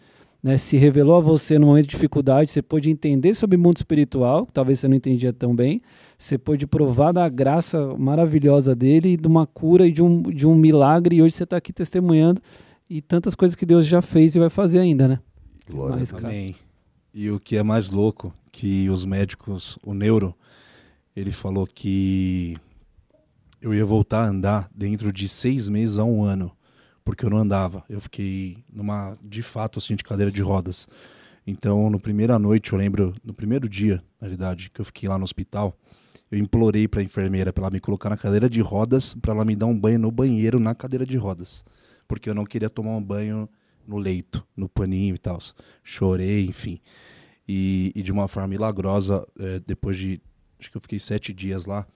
né? 0.42 0.57
Se 0.57 0.77
revelou 0.77 1.16
a 1.16 1.21
você 1.21 1.59
num 1.59 1.66
momento 1.68 1.87
de 1.87 1.90
dificuldade, 1.90 2.51
você 2.53 2.62
pôde 2.62 2.88
entender 2.90 3.35
sobre 3.35 3.57
o 3.57 3.59
mundo 3.61 3.77
espiritual, 3.77 4.47
talvez 4.53 4.79
você 4.79 4.87
não 4.88 4.94
entendia 4.97 5.33
tão 5.33 5.55
bem, 5.57 5.83
você 6.16 6.38
pôde 6.38 6.66
provar 6.68 7.11
da 7.12 7.29
graça 7.29 7.94
maravilhosa 7.99 8.75
dele, 8.77 9.11
e 9.11 9.16
de 9.16 9.27
uma 9.27 9.47
cura 9.47 9.87
e 9.87 9.92
de 9.92 10.03
um, 10.03 10.23
de 10.23 10.47
um 10.47 10.55
milagre, 10.55 11.16
e 11.16 11.23
hoje 11.23 11.35
você 11.35 11.44
está 11.44 11.57
aqui 11.57 11.73
testemunhando 11.73 12.40
e 12.88 13.01
tantas 13.03 13.35
coisas 13.35 13.55
que 13.57 13.66
Deus 13.66 13.87
já 13.87 14.01
fez 14.01 14.35
e 14.37 14.38
vai 14.38 14.51
fazer 14.51 14.79
ainda, 14.79 15.09
né? 15.09 15.18
Glória 15.68 15.97
a 15.97 15.99
Mas, 15.99 16.11
Deus. 16.11 16.23
cara, 16.23 16.33
Amém. 16.33 16.55
E 17.12 17.31
o 17.31 17.40
que 17.40 17.57
é 17.57 17.62
mais 17.62 17.90
louco, 17.90 18.33
que 18.53 18.88
os 18.90 19.05
médicos, 19.05 19.79
o 19.83 19.94
neuro, 19.94 20.35
ele 21.16 21.33
falou 21.33 21.66
que 21.66 22.57
eu 23.61 23.75
ia 23.75 23.85
voltar 23.85 24.25
a 24.25 24.29
andar 24.29 24.71
dentro 24.75 25.12
de 25.12 25.29
seis 25.29 25.68
meses 25.68 25.99
a 25.99 26.05
um 26.05 26.23
ano, 26.23 26.53
porque 27.05 27.25
eu 27.25 27.31
não 27.31 27.38
andava. 27.38 27.85
Eu 27.88 28.01
fiquei 28.01 28.59
numa, 28.73 29.16
de 29.23 29.42
fato, 29.42 29.79
assim, 29.79 29.97
de 29.97 30.05
cadeira 30.05 30.31
de 30.31 30.42
rodas. 30.42 30.87
Então, 31.47 31.88
no 31.88 31.99
primeira 31.99 32.38
noite, 32.38 32.73
eu 32.73 32.79
lembro, 32.79 33.14
no 33.25 33.33
primeiro 33.33 33.68
dia, 33.68 34.03
na 34.21 34.27
realidade, 34.27 34.71
que 34.71 34.81
eu 34.81 34.85
fiquei 34.85 35.09
lá 35.09 35.16
no 35.18 35.25
hospital, 35.25 35.75
eu 36.31 36.38
implorei 36.38 36.87
para 36.87 37.01
a 37.01 37.03
enfermeira 37.03 37.53
para 37.53 37.64
ela 37.64 37.71
me 37.73 37.81
colocar 37.81 38.11
na 38.11 38.16
cadeira 38.16 38.51
de 38.51 38.61
rodas, 38.61 39.14
para 39.14 39.33
ela 39.33 39.44
me 39.44 39.57
dar 39.57 39.66
um 39.66 39.79
banho 39.79 39.99
no 39.99 40.11
banheiro 40.11 40.61
na 40.61 40.75
cadeira 40.75 41.07
de 41.07 41.16
rodas, 41.16 41.64
porque 42.07 42.29
eu 42.29 42.35
não 42.35 42.44
queria 42.44 42.68
tomar 42.68 42.90
um 42.90 43.03
banho 43.03 43.49
no 43.88 43.98
leito, 43.98 44.46
no 44.57 44.68
paninho 44.68 45.14
e 45.14 45.18
tal. 45.18 45.38
Chorei, 45.83 46.46
enfim. 46.46 46.79
E, 47.48 47.92
e 47.96 48.03
de 48.03 48.12
uma 48.12 48.29
forma 48.29 48.48
milagrosa, 48.48 49.27
eh, 49.40 49.61
depois 49.66 49.96
de. 49.96 50.20
Acho 50.61 50.70
que 50.70 50.77
eu 50.77 50.81
fiquei 50.83 50.98
sete 50.98 51.33
dias 51.33 51.66
lá. 51.66 51.87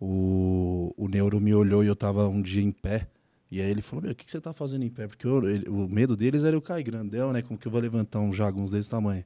O, 0.00 0.92
o 0.96 1.08
neuro 1.08 1.40
me 1.40 1.54
olhou 1.54 1.82
e 1.82 1.86
eu 1.86 1.96
tava 1.96 2.28
um 2.28 2.42
dia 2.42 2.62
em 2.62 2.70
pé. 2.70 3.08
E 3.50 3.60
aí 3.60 3.70
ele 3.70 3.80
falou: 3.82 4.02
Meu, 4.02 4.12
o 4.12 4.14
que, 4.14 4.26
que 4.26 4.30
você 4.30 4.40
tá 4.40 4.52
fazendo 4.52 4.84
em 4.84 4.90
pé? 4.90 5.06
Porque 5.08 5.26
eu- 5.26 5.48
ele- 5.48 5.68
o 5.68 5.88
medo 5.88 6.16
deles 6.16 6.44
era 6.44 6.54
eu 6.54 6.60
cair 6.62 6.82
grandão, 6.82 7.32
né? 7.32 7.40
Como 7.42 7.58
que 7.58 7.66
eu 7.66 7.72
vou 7.72 7.80
levantar 7.80 8.20
um 8.20 8.32
jagunço 8.32 8.74
desse 8.74 8.90
tamanho? 8.90 9.24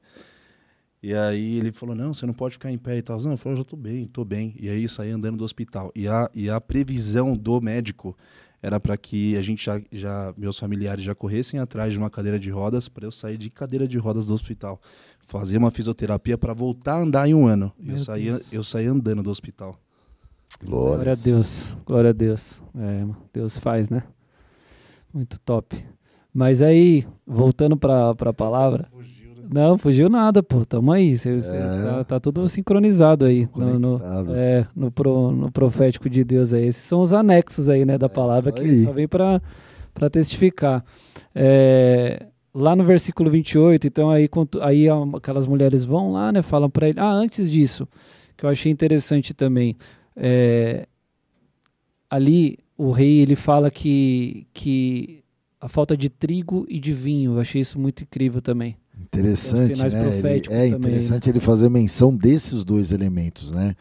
E 1.03 1.13
aí 1.13 1.57
ele 1.57 1.71
falou: 1.71 1.95
Não, 1.95 2.13
você 2.13 2.25
não 2.25 2.33
pode 2.33 2.53
ficar 2.53 2.71
em 2.71 2.77
pé 2.77 2.97
e 2.97 3.01
tal. 3.01 3.19
Não, 3.21 3.31
eu 3.31 3.37
falei: 3.37 3.57
já 3.57 3.63
tô 3.63 3.75
bem, 3.75 4.07
tô 4.07 4.23
bem. 4.23 4.55
E 4.59 4.69
aí 4.69 4.87
saí 4.87 5.09
andando 5.11 5.37
do 5.37 5.43
hospital. 5.43 5.91
E 5.95 6.07
a, 6.07 6.29
e 6.33 6.49
a 6.49 6.61
previsão 6.61 7.35
do 7.35 7.59
médico 7.59 8.15
era 8.61 8.79
para 8.79 8.95
que 8.95 9.35
a 9.35 9.41
gente 9.41 9.65
já, 9.65 9.81
já, 9.91 10.33
meus 10.37 10.57
familiares 10.57 11.03
já 11.03 11.15
corressem 11.15 11.59
atrás 11.59 11.93
de 11.93 11.99
uma 11.99 12.09
cadeira 12.09 12.39
de 12.39 12.49
rodas 12.49 12.87
para 12.87 13.05
eu 13.05 13.11
sair 13.11 13.37
de 13.37 13.49
cadeira 13.49 13.87
de 13.87 13.97
rodas 13.97 14.27
do 14.27 14.33
hospital, 14.33 14.79
fazer 15.25 15.57
uma 15.57 15.71
fisioterapia 15.71 16.37
para 16.37 16.53
voltar 16.53 16.95
a 16.95 17.01
andar 17.01 17.27
em 17.27 17.33
um 17.33 17.47
ano. 17.47 17.71
E 17.79 17.85
Meu 17.85 17.95
Eu 17.95 17.99
saía, 17.99 18.41
eu 18.51 18.63
saía 18.63 18.91
andando 18.91 19.23
do 19.23 19.29
hospital. 19.29 19.79
Glória. 20.63 20.95
Glória 20.95 21.11
a 21.13 21.15
Deus, 21.15 21.77
glória 21.85 22.09
a 22.11 22.13
Deus. 22.13 22.61
É, 22.75 23.07
Deus 23.33 23.57
faz, 23.57 23.89
né? 23.89 24.03
Muito 25.13 25.39
top. 25.39 25.83
Mas 26.33 26.61
aí, 26.61 27.05
voltando 27.25 27.75
para 27.75 28.11
a 28.11 28.33
palavra. 28.33 28.89
Não, 29.53 29.77
fugiu 29.77 30.09
nada, 30.09 30.41
pô. 30.41 30.65
Tamo 30.65 30.91
aí. 30.91 31.17
Cê, 31.17 31.37
cê 31.39 31.55
É. 31.55 31.59
tá, 31.83 32.03
tá 32.05 32.19
tudo 32.19 32.47
sincronizado 32.47 33.25
aí. 33.25 33.49
No, 33.55 33.77
no- 33.79 33.99
é, 34.35 34.65
no, 34.75 34.89
pro- 34.91 35.31
no 35.31 35.51
profético 35.51 36.09
de 36.09 36.23
Deus 36.23 36.53
aí. 36.53 36.67
Esses 36.67 36.83
são 36.85 37.01
os 37.01 37.11
anexos 37.11 37.67
aí, 37.67 37.83
né, 37.83 37.97
da 37.97 38.07
palavra 38.07 38.51
isso 38.51 38.61
que 38.63 38.85
só 38.85 38.93
vem 38.93 39.07
para 39.07 39.41
testificar. 40.09 40.85
É, 41.35 42.27
lá 42.53 42.75
no 42.75 42.83
versículo 42.85 43.29
28, 43.29 43.87
então 43.87 44.09
aí, 44.09 44.29
aí 44.61 44.85
aquelas 45.15 45.45
mulheres 45.47 45.83
vão 45.83 46.13
lá, 46.13 46.31
né, 46.31 46.41
falam 46.41 46.69
para 46.69 46.87
ele. 46.87 46.99
Ah, 46.99 47.11
antes 47.11 47.51
disso, 47.51 47.85
que 48.37 48.45
eu 48.45 48.49
achei 48.49 48.71
interessante 48.71 49.33
também. 49.33 49.75
é, 50.15 50.87
ali 52.09 52.57
o 52.77 52.91
rei 52.91 53.19
ele 53.19 53.35
fala 53.35 53.69
que, 53.69 54.47
que 54.53 55.23
a 55.59 55.69
falta 55.69 55.95
de 55.95 56.09
trigo 56.09 56.65
e 56.67 56.79
de 56.79 56.93
vinho. 56.93 57.33
Eu 57.35 57.39
achei 57.39 57.61
isso 57.61 57.79
muito 57.79 58.03
incrível 58.03 58.41
também. 58.41 58.75
Interessante, 58.99 59.79
né? 59.79 60.17
Ele- 60.17 60.27
é 60.49 60.69
também, 60.69 60.75
interessante 60.91 61.29
ele 61.29 61.39
fazer 61.39 61.69
menção 61.69 62.15
desses 62.15 62.63
dois 62.63 62.91
elementos, 62.91 63.51
né? 63.51 63.75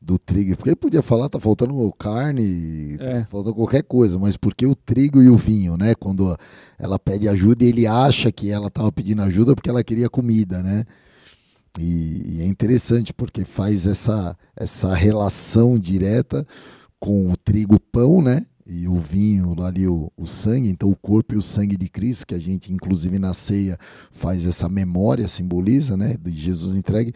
Do 0.00 0.18
trigo. 0.18 0.56
Porque 0.56 0.70
ele 0.70 0.76
podia 0.76 1.02
falar, 1.02 1.28
tá 1.28 1.38
faltando 1.38 1.92
carne, 1.98 2.96
É. 2.98 3.20
tá 3.20 3.28
faltando 3.30 3.54
qualquer 3.56 3.82
coisa, 3.82 4.18
mas 4.18 4.36
porque 4.36 4.66
o 4.66 4.74
trigo 4.74 5.22
e 5.22 5.28
o 5.28 5.36
vinho, 5.36 5.76
né? 5.76 5.94
Quando 5.94 6.36
ela 6.78 6.98
pede 6.98 7.28
ajuda, 7.28 7.64
ele 7.64 7.86
acha 7.86 8.32
que 8.32 8.50
ela 8.50 8.68
estava 8.68 8.90
pedindo 8.90 9.22
ajuda 9.22 9.54
porque 9.54 9.68
ela 9.70 9.84
queria 9.84 10.08
comida, 10.08 10.62
né? 10.62 10.84
E, 11.78 12.36
e 12.38 12.42
é 12.42 12.46
interessante 12.46 13.12
porque 13.12 13.44
faz 13.44 13.86
essa, 13.86 14.36
essa 14.56 14.94
relação 14.94 15.78
direta 15.78 16.46
com 16.98 17.30
o 17.30 17.36
trigo 17.36 17.78
pão, 17.78 18.20
né? 18.22 18.46
E 18.70 18.86
o 18.86 19.00
vinho, 19.00 19.56
ali 19.64 19.88
o, 19.88 20.12
o 20.14 20.26
sangue, 20.26 20.68
então 20.68 20.90
o 20.90 20.96
corpo 20.96 21.34
e 21.34 21.38
o 21.38 21.42
sangue 21.42 21.74
de 21.74 21.88
Cristo, 21.88 22.26
que 22.26 22.34
a 22.34 22.38
gente, 22.38 22.70
inclusive 22.70 23.18
na 23.18 23.32
ceia, 23.32 23.78
faz 24.12 24.46
essa 24.46 24.68
memória, 24.68 25.26
simboliza, 25.26 25.96
né? 25.96 26.18
De 26.20 26.30
Jesus 26.32 26.76
entregue, 26.76 27.14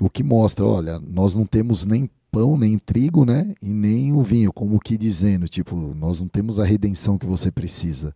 o 0.00 0.08
que 0.08 0.22
mostra, 0.22 0.64
olha, 0.64 0.98
nós 0.98 1.34
não 1.34 1.44
temos 1.44 1.84
nem 1.84 2.08
pão, 2.32 2.56
nem 2.56 2.78
trigo, 2.78 3.26
né? 3.26 3.54
E 3.60 3.68
nem 3.68 4.14
o 4.14 4.22
vinho, 4.22 4.50
como 4.50 4.80
que 4.80 4.96
dizendo, 4.96 5.46
tipo, 5.46 5.94
nós 5.94 6.20
não 6.20 6.26
temos 6.26 6.58
a 6.58 6.64
redenção 6.64 7.18
que 7.18 7.26
você 7.26 7.50
precisa. 7.50 8.14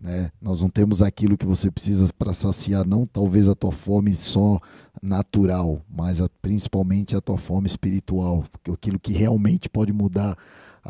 Né? 0.00 0.30
Nós 0.40 0.62
não 0.62 0.70
temos 0.70 1.02
aquilo 1.02 1.36
que 1.36 1.44
você 1.44 1.70
precisa 1.70 2.06
para 2.16 2.32
saciar, 2.32 2.86
não 2.86 3.06
talvez 3.06 3.46
a 3.46 3.54
tua 3.54 3.70
fome 3.72 4.14
só 4.14 4.58
natural, 5.02 5.82
mas 5.90 6.20
a- 6.20 6.30
principalmente 6.40 7.14
a 7.14 7.20
tua 7.20 7.36
fome 7.36 7.66
espiritual, 7.66 8.44
aquilo 8.72 8.98
que 8.98 9.12
realmente 9.12 9.68
pode 9.68 9.92
mudar 9.92 10.38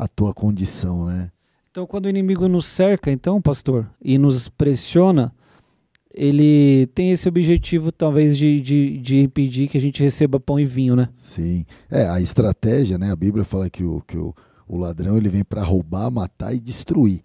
a 0.01 0.07
tua 0.07 0.33
condição, 0.33 1.05
né? 1.05 1.31
Então, 1.69 1.85
quando 1.85 2.07
o 2.07 2.09
inimigo 2.09 2.47
nos 2.47 2.65
cerca, 2.65 3.11
então, 3.11 3.39
pastor, 3.39 3.87
e 4.01 4.17
nos 4.17 4.49
pressiona, 4.49 5.31
ele 6.11 6.87
tem 6.87 7.11
esse 7.11 7.29
objetivo, 7.29 7.91
talvez, 7.91 8.35
de, 8.35 8.59
de, 8.61 8.97
de 8.97 9.19
impedir 9.19 9.67
que 9.67 9.77
a 9.77 9.81
gente 9.81 10.01
receba 10.01 10.39
pão 10.39 10.59
e 10.59 10.65
vinho, 10.65 10.95
né? 10.95 11.07
Sim. 11.13 11.67
É, 11.87 12.09
a 12.09 12.19
estratégia, 12.19 12.97
né? 12.97 13.11
A 13.11 13.15
Bíblia 13.15 13.45
fala 13.45 13.69
que 13.69 13.83
o, 13.83 14.01
que 14.01 14.17
o, 14.17 14.33
o 14.67 14.75
ladrão 14.75 15.17
ele 15.17 15.29
vem 15.29 15.43
para 15.43 15.61
roubar, 15.61 16.09
matar 16.09 16.51
e 16.51 16.59
destruir. 16.59 17.21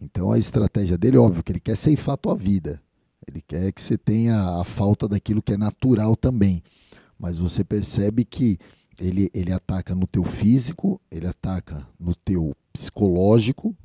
Então 0.00 0.32
a 0.32 0.38
estratégia 0.38 0.96
dele, 0.96 1.18
óbvio, 1.18 1.42
que 1.44 1.52
ele 1.52 1.60
quer 1.60 1.76
ceifar 1.76 2.14
a 2.14 2.18
tua 2.18 2.34
vida. 2.34 2.80
Ele 3.28 3.42
quer 3.46 3.70
que 3.70 3.82
você 3.82 3.98
tenha 3.98 4.60
a 4.60 4.64
falta 4.64 5.06
daquilo 5.06 5.42
que 5.42 5.52
é 5.52 5.58
natural 5.58 6.16
também. 6.16 6.62
Mas 7.18 7.38
você 7.38 7.62
percebe 7.62 8.24
que 8.24 8.58
ele, 8.98 9.30
ele 9.34 9.52
ataca 9.52 9.94
no 9.94 10.06
teu 10.06 10.24
físico, 10.24 11.00
ele 11.10 11.26
ataca 11.26 11.86
no 11.98 12.14
teu 12.14 12.54
psicológico 12.72 13.76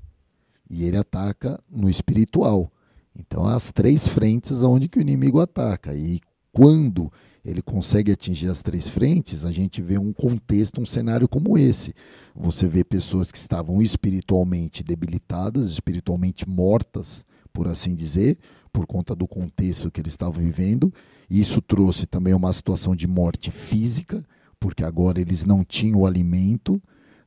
e 0.69 0.83
ele 0.85 0.97
ataca 0.97 1.59
no 1.69 1.89
espiritual. 1.89 2.71
Então, 3.15 3.45
as 3.45 3.71
três 3.71 4.07
frentes 4.07 4.63
onde 4.63 4.87
que 4.87 4.99
o 4.99 5.01
inimigo 5.01 5.39
ataca. 5.39 5.93
E 5.95 6.19
quando 6.51 7.11
ele 7.43 7.61
consegue 7.61 8.11
atingir 8.11 8.49
as 8.49 8.61
três 8.61 8.87
frentes, 8.87 9.45
a 9.45 9.51
gente 9.51 9.81
vê 9.81 9.97
um 9.97 10.13
contexto, 10.13 10.81
um 10.81 10.85
cenário 10.85 11.27
como 11.27 11.57
esse. 11.57 11.93
Você 12.35 12.67
vê 12.67 12.83
pessoas 12.83 13.31
que 13.31 13.37
estavam 13.37 13.81
espiritualmente 13.81 14.83
debilitadas, 14.83 15.69
espiritualmente 15.69 16.47
mortas, 16.47 17.25
por 17.51 17.67
assim 17.67 17.95
dizer, 17.95 18.37
por 18.71 18.85
conta 18.85 19.15
do 19.15 19.27
contexto 19.27 19.89
que 19.89 19.99
eles 19.99 20.13
estavam 20.13 20.41
vivendo. 20.41 20.93
Isso 21.29 21.61
trouxe 21.61 22.05
também 22.05 22.33
uma 22.33 22.53
situação 22.53 22.95
de 22.95 23.07
morte 23.07 23.51
física, 23.51 24.23
porque 24.59 24.83
agora 24.83 25.21
eles 25.21 25.45
não 25.45 25.63
tinham 25.63 26.05
alimento, 26.05 26.81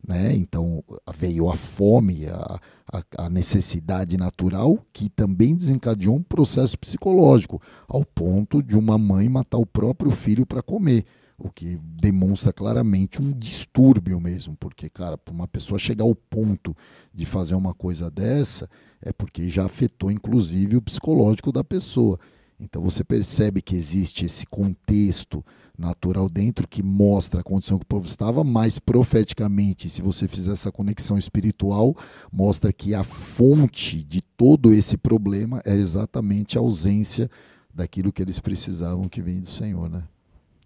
né? 0.07 0.35
Então 0.35 0.83
veio 1.17 1.49
a 1.49 1.57
fome, 1.57 2.27
a, 2.27 2.61
a, 2.93 3.25
a, 3.25 3.31
necessidade 3.31 4.17
natural, 4.17 4.85
que 4.93 5.09
também 5.09 5.55
desencadeou 5.55 6.17
um 6.17 6.23
processo 6.23 6.79
psicológico, 6.79 7.61
ao 7.89 8.05
ponto 8.05 8.63
de 8.63 8.77
uma 8.77 8.99
mãe 8.99 9.29
matar 9.29 9.59
o 9.59 9.67
próprio 9.67 10.11
filho 10.11 10.45
para 10.45 10.63
comer. 10.63 11.05
O 11.39 11.51
que 11.51 11.79
demonstra 11.83 12.53
claramente 12.53 13.21
um 13.21 13.33
distúrbio 13.33 14.21
mesmo, 14.21 14.57
porque, 14.61 14.89
cara, 14.89 15.19
para 15.19 15.35
uma 15.35 15.49
pessoa 15.49 15.79
chegar 15.79 16.05
ao 16.05 16.15
ponto 16.15 16.77
de 17.13 17.25
fazer 17.25 17.55
uma 17.55 17.75
coisa 17.75 18.11
dessa, 18.11 18.69
é 19.01 19.13
porque 19.13 19.49
já 19.49 19.65
afetou 19.65 20.11
inclusive 20.11 20.77
o 20.77 20.83
psicológico 20.83 21.51
da 21.51 21.65
pessoa. 21.65 22.19
Então 22.61 22.81
você 22.81 23.03
percebe 23.03 23.61
que 23.61 23.75
existe 23.75 24.25
esse 24.25 24.47
contexto 24.47 25.45
natural 25.83 26.29
dentro 26.31 26.67
que 26.67 26.83
mostra 26.83 27.41
a 27.41 27.45
condição 27.45 27.79
que 27.79 27.85
o 27.85 27.87
povo 27.87 28.07
estava, 28.07 28.43
mas 28.45 28.79
profeticamente, 28.79 29.91
se 29.91 30.01
você 30.01 30.29
fizer 30.29 30.53
essa 30.53 30.71
conexão 30.71 31.19
espiritual, 31.19 31.95
mostra 32.33 32.73
que 32.73 32.95
a 32.95 33.03
fonte 33.03 34.03
de 34.05 34.23
todo 34.23 34.73
esse 34.73 34.97
problema 34.97 35.61
é 35.67 35.75
exatamente 35.75 36.57
a 36.57 36.61
ausência 36.61 37.29
daquilo 37.75 38.13
que 38.13 38.23
eles 38.23 38.39
precisavam 38.39 39.09
que 39.09 39.21
vem 39.21 39.41
do 39.41 39.49
Senhor, 39.49 39.91
né? 39.91 40.05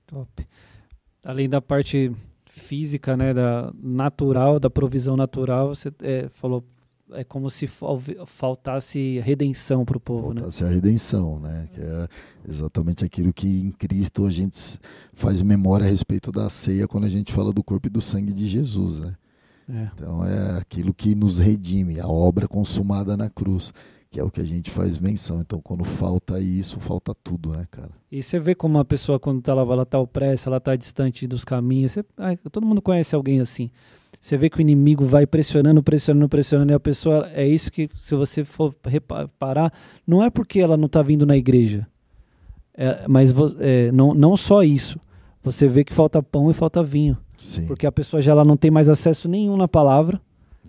Top. 0.06 0.46
Além 1.24 1.48
da 1.48 1.60
parte 1.60 2.12
física, 2.48 3.16
né, 3.16 3.34
da 3.34 3.72
natural, 3.82 4.60
da 4.60 4.70
provisão 4.70 5.16
natural, 5.16 5.74
você 5.74 5.92
é, 6.02 6.28
falou 6.34 6.64
é 7.12 7.22
como 7.22 7.48
se 7.48 7.68
faltasse 8.26 9.20
redenção 9.20 9.84
para 9.84 9.96
o 9.96 10.00
povo, 10.00 10.34
né? 10.34 10.40
faltasse 10.40 10.64
né? 10.64 10.70
a 10.70 10.72
redenção, 10.72 11.38
né? 11.38 11.68
Que 11.72 11.80
é 11.80 12.08
exatamente 12.48 13.04
aquilo 13.04 13.32
que 13.32 13.46
em 13.46 13.70
Cristo 13.70 14.26
a 14.26 14.30
gente 14.30 14.78
faz 15.12 15.40
memória 15.42 15.86
a 15.86 15.88
respeito 15.88 16.32
da 16.32 16.48
ceia 16.48 16.88
quando 16.88 17.04
a 17.04 17.08
gente 17.08 17.32
fala 17.32 17.52
do 17.52 17.62
corpo 17.62 17.86
e 17.86 17.90
do 17.90 18.00
sangue 18.00 18.32
de 18.32 18.48
Jesus, 18.48 18.98
né? 18.98 19.14
É. 19.68 19.90
Então 19.94 20.24
é 20.24 20.58
aquilo 20.58 20.94
que 20.94 21.14
nos 21.14 21.38
redime, 21.38 22.00
a 22.00 22.06
obra 22.06 22.46
consumada 22.46 23.16
na 23.16 23.28
cruz, 23.28 23.72
que 24.10 24.20
é 24.20 24.22
o 24.22 24.30
que 24.30 24.40
a 24.40 24.44
gente 24.44 24.70
faz 24.70 24.98
menção. 24.98 25.40
Então 25.40 25.60
quando 25.60 25.84
falta 25.84 26.40
isso, 26.40 26.80
falta 26.80 27.14
tudo, 27.14 27.50
né, 27.50 27.66
cara? 27.70 27.90
E 28.10 28.22
você 28.22 28.38
vê 28.38 28.54
como 28.54 28.78
uma 28.78 28.84
pessoa 28.84 29.18
quando 29.18 29.42
tá 29.42 29.54
lá, 29.54 29.62
ela 29.62 29.86
tá 29.86 29.98
opressa, 29.98 30.48
ela 30.48 30.60
tá 30.60 30.74
distante 30.74 31.26
dos 31.26 31.44
caminhos. 31.44 31.92
Você, 31.92 32.04
ai, 32.16 32.36
todo 32.36 32.66
mundo 32.66 32.82
conhece 32.82 33.14
alguém 33.14 33.40
assim 33.40 33.70
você 34.20 34.36
vê 34.36 34.50
que 34.50 34.58
o 34.58 34.60
inimigo 34.60 35.04
vai 35.04 35.26
pressionando, 35.26 35.82
pressionando, 35.82 36.28
pressionando, 36.28 36.72
e 36.72 36.74
a 36.74 36.80
pessoa, 36.80 37.28
é 37.32 37.46
isso 37.46 37.70
que, 37.70 37.88
se 37.96 38.14
você 38.14 38.44
for 38.44 38.74
reparar, 38.84 39.72
não 40.06 40.22
é 40.22 40.30
porque 40.30 40.60
ela 40.60 40.76
não 40.76 40.86
está 40.86 41.02
vindo 41.02 41.24
na 41.24 41.36
igreja, 41.36 41.86
é, 42.74 43.04
mas 43.08 43.34
é, 43.60 43.90
não, 43.92 44.14
não 44.14 44.36
só 44.36 44.62
isso. 44.62 45.00
Você 45.42 45.68
vê 45.68 45.84
que 45.84 45.94
falta 45.94 46.22
pão 46.22 46.50
e 46.50 46.54
falta 46.54 46.82
vinho. 46.82 47.16
Sim. 47.36 47.66
Porque 47.66 47.86
a 47.86 47.92
pessoa 47.92 48.20
já 48.20 48.32
ela 48.32 48.44
não 48.44 48.56
tem 48.56 48.70
mais 48.70 48.88
acesso 48.88 49.28
nenhum 49.28 49.56
na 49.56 49.68
palavra. 49.68 50.20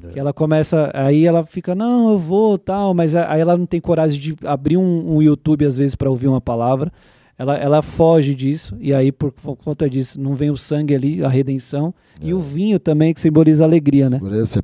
É. 0.04 0.10
Que 0.10 0.20
ela 0.20 0.32
começa, 0.32 0.92
aí 0.94 1.26
ela 1.26 1.44
fica, 1.44 1.74
não, 1.74 2.12
eu 2.12 2.20
vou, 2.20 2.58
tal, 2.60 2.94
mas 2.94 3.16
aí 3.16 3.42
ela 3.42 3.58
não 3.58 3.66
tem 3.66 3.82
coragem 3.82 4.20
de 4.20 4.36
abrir 4.46 4.78
um, 4.78 5.16
um 5.16 5.22
YouTube 5.22 5.66
às 5.66 5.78
vezes 5.78 5.96
para 5.96 6.10
ouvir 6.10 6.28
uma 6.28 6.40
palavra 6.40 6.92
ela, 7.38 7.56
ela 7.56 7.82
foge 7.84 8.34
disso, 8.34 8.76
e 8.80 8.94
aí 8.94 9.12
por, 9.12 9.32
por, 9.32 9.56
conta 9.56 9.88
disso 9.88 10.20
não 10.20 10.36
vem 10.36 10.50
o 10.50 10.58
sangue 10.58 10.96
ali, 10.96 11.24
a 11.24 11.30
redenção, 11.30 11.94
é. 12.20 12.28
e 12.28 12.34
o 12.34 12.40
vinho 12.40 12.80
também 12.80 13.14
que 13.14 13.22
simboliza 13.22 13.64
a 13.64 13.68
alegria, 13.68 14.10
né? 14.10 14.20
Você, 14.20 14.60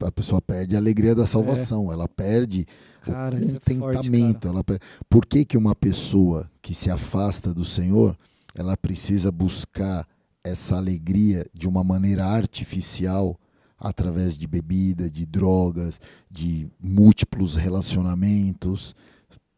a 0.00 0.12
pessoa 0.12 0.40
perde 0.40 0.74
a 0.74 0.78
alegria 0.78 1.14
da 1.14 1.26
salvação, 1.26 1.90
é. 1.90 1.94
ela 1.94 2.08
perde 2.08 2.66
cara, 3.02 3.36
o 3.36 3.38
é 3.38 3.74
contentamento. 3.74 4.48
É 4.48 4.50
ela, 4.50 4.64
por 5.08 5.26
que, 5.26 5.44
que 5.44 5.58
uma 5.58 5.74
pessoa 5.74 6.50
que 6.62 6.74
se 6.74 6.90
afasta 6.90 7.52
do 7.52 7.64
Senhor, 7.64 8.16
ela 8.54 8.76
precisa 8.76 9.30
buscar 9.30 10.06
essa 10.42 10.76
alegria 10.76 11.44
de 11.52 11.68
uma 11.68 11.84
maneira 11.84 12.24
artificial, 12.24 13.38
através 13.78 14.38
de 14.38 14.46
bebida, 14.46 15.10
de 15.10 15.26
drogas, 15.26 16.00
de 16.30 16.66
múltiplos 16.80 17.54
relacionamentos? 17.54 18.94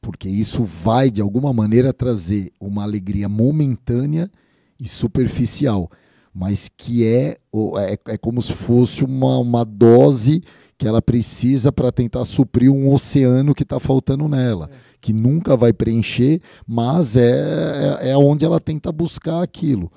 Porque 0.06 0.28
isso 0.28 0.62
vai 0.62 1.10
de 1.10 1.20
alguma 1.20 1.52
maneira 1.52 1.92
trazer 1.92 2.52
uma 2.60 2.84
alegria 2.84 3.28
momentânea 3.28 4.30
e 4.78 4.88
superficial, 4.88 5.90
mas 6.32 6.70
que 6.76 7.04
é, 7.04 7.36
é, 7.80 7.98
é 8.12 8.16
como 8.16 8.40
se 8.40 8.52
fosse 8.52 9.04
uma, 9.04 9.36
uma 9.40 9.64
dose 9.64 10.44
que 10.78 10.86
ela 10.86 11.02
precisa 11.02 11.72
para 11.72 11.90
tentar 11.90 12.24
suprir 12.24 12.70
um 12.70 12.88
oceano 12.94 13.52
que 13.52 13.64
está 13.64 13.80
faltando 13.80 14.28
nela, 14.28 14.70
é. 14.72 14.76
que 15.00 15.12
nunca 15.12 15.56
vai 15.56 15.72
preencher, 15.72 16.40
mas 16.64 17.16
é, 17.16 17.98
é, 18.02 18.10
é 18.10 18.16
onde 18.16 18.44
ela 18.44 18.60
tenta 18.60 18.92
buscar 18.92 19.42
aquilo. 19.42 19.90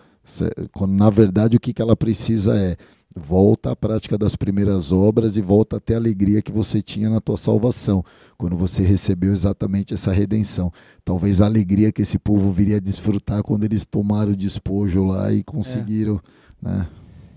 Quando, 0.73 0.93
na 0.93 1.11
verdade, 1.11 1.55
o 1.55 1.59
que, 1.59 1.71
que 1.71 1.83
ela 1.83 1.95
precisa 1.95 2.57
é 2.57 2.75
volta 3.15 3.71
à 3.71 3.75
prática 3.75 4.17
das 4.17 4.35
primeiras 4.35 4.91
obras 4.91 5.35
e 5.35 5.41
volta 5.41 5.77
a 5.77 5.79
ter 5.79 5.95
a 5.95 5.97
alegria 5.97 6.41
que 6.41 6.51
você 6.51 6.81
tinha 6.81 7.09
na 7.09 7.19
tua 7.19 7.37
salvação, 7.37 8.03
quando 8.37 8.55
você 8.55 8.83
recebeu 8.83 9.31
exatamente 9.31 9.93
essa 9.93 10.11
redenção. 10.11 10.71
Talvez 11.03 11.41
a 11.41 11.45
alegria 11.45 11.91
que 11.91 12.01
esse 12.01 12.19
povo 12.19 12.51
viria 12.51 12.77
a 12.77 12.81
desfrutar 12.81 13.41
quando 13.43 13.63
eles 13.63 13.85
tomaram 13.85 14.31
o 14.31 14.37
despojo 14.37 15.03
lá 15.03 15.31
e 15.31 15.43
conseguiram, 15.43 16.21
é. 16.63 16.69
né? 16.69 16.87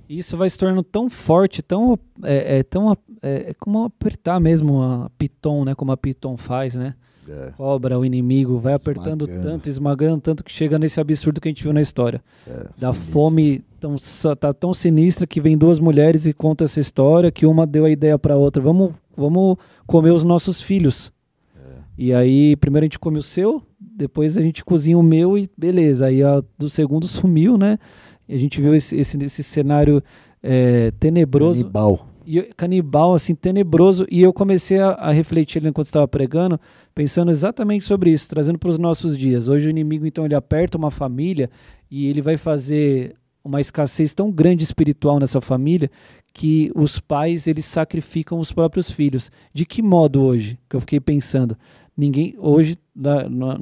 Isso 0.08 0.36
vai 0.36 0.50
se 0.50 0.58
tornando 0.58 0.82
tão 0.82 1.08
forte, 1.08 1.62
tão 1.62 1.98
é, 2.22 2.58
é 2.58 2.62
tão 2.62 2.92
é, 3.22 3.50
é 3.50 3.54
como 3.54 3.84
apertar 3.84 4.38
mesmo 4.38 4.82
a 4.82 5.10
Piton, 5.16 5.64
né? 5.64 5.74
Como 5.74 5.90
a 5.90 5.96
Piton 5.96 6.36
faz, 6.36 6.74
né? 6.74 6.94
É. 7.28 7.52
Cobra 7.56 7.98
o 7.98 8.04
inimigo, 8.04 8.58
vai 8.58 8.74
apertando 8.74 9.26
tanto, 9.26 9.68
esmagando 9.68 10.20
tanto 10.20 10.42
que 10.42 10.50
chega 10.50 10.78
nesse 10.78 11.00
absurdo 11.00 11.40
que 11.40 11.48
a 11.48 11.50
gente 11.50 11.62
viu 11.62 11.72
na 11.72 11.80
história. 11.80 12.22
É, 12.46 12.66
da 12.78 12.92
sinistro. 12.92 13.12
fome 13.12 13.64
tão, 13.78 13.96
tá 14.36 14.52
tão 14.52 14.74
sinistra 14.74 15.26
que 15.26 15.40
vem 15.40 15.56
duas 15.56 15.78
mulheres 15.78 16.26
e 16.26 16.32
conta 16.32 16.64
essa 16.64 16.80
história 16.80 17.30
que 17.30 17.46
uma 17.46 17.66
deu 17.66 17.84
a 17.84 17.90
ideia 17.90 18.18
para 18.18 18.36
outra, 18.36 18.62
vamos, 18.62 18.92
vamos 19.16 19.56
comer 19.86 20.10
os 20.10 20.24
nossos 20.24 20.60
filhos. 20.60 21.12
É. 21.56 21.70
E 21.96 22.12
aí, 22.12 22.56
primeiro 22.56 22.84
a 22.84 22.86
gente 22.86 22.98
come 22.98 23.18
o 23.18 23.22
seu, 23.22 23.62
depois 23.78 24.36
a 24.36 24.42
gente 24.42 24.64
cozinha 24.64 24.98
o 24.98 25.02
meu 25.02 25.38
e 25.38 25.48
beleza. 25.56 26.06
Aí 26.06 26.22
a 26.22 26.42
do 26.58 26.68
segundo 26.68 27.06
sumiu, 27.08 27.56
né? 27.56 27.78
E 28.28 28.34
a 28.34 28.38
gente 28.38 28.60
viu 28.60 28.74
esse, 28.74 28.96
esse, 28.96 29.16
esse 29.22 29.42
cenário 29.42 30.02
é, 30.42 30.90
tenebroso. 30.98 31.62
Canibal 31.62 32.11
e 32.26 32.42
canibal, 32.56 33.14
assim, 33.14 33.34
tenebroso. 33.34 34.06
E 34.10 34.22
eu 34.22 34.32
comecei 34.32 34.78
a, 34.78 34.90
a 34.90 35.10
refletir 35.12 35.64
enquanto 35.64 35.86
estava 35.86 36.06
pregando, 36.08 36.60
pensando 36.94 37.30
exatamente 37.30 37.84
sobre 37.84 38.10
isso, 38.10 38.28
trazendo 38.28 38.58
para 38.58 38.68
os 38.68 38.78
nossos 38.78 39.16
dias. 39.16 39.48
Hoje 39.48 39.68
o 39.68 39.70
inimigo, 39.70 40.06
então, 40.06 40.24
ele 40.24 40.34
aperta 40.34 40.78
uma 40.78 40.90
família 40.90 41.50
e 41.90 42.06
ele 42.06 42.22
vai 42.22 42.36
fazer 42.36 43.14
uma 43.44 43.60
escassez 43.60 44.14
tão 44.14 44.30
grande 44.30 44.62
espiritual 44.62 45.18
nessa 45.18 45.40
família 45.40 45.90
que 46.32 46.70
os 46.74 46.98
pais 46.98 47.46
eles 47.46 47.64
sacrificam 47.64 48.38
os 48.38 48.52
próprios 48.52 48.90
filhos. 48.90 49.30
De 49.52 49.66
que 49.66 49.82
modo 49.82 50.22
hoje? 50.22 50.58
Que 50.68 50.76
eu 50.76 50.80
fiquei 50.80 51.00
pensando. 51.00 51.56
Ninguém 52.02 52.34
hoje, 52.36 52.76
na, 52.92 53.28
na, 53.28 53.60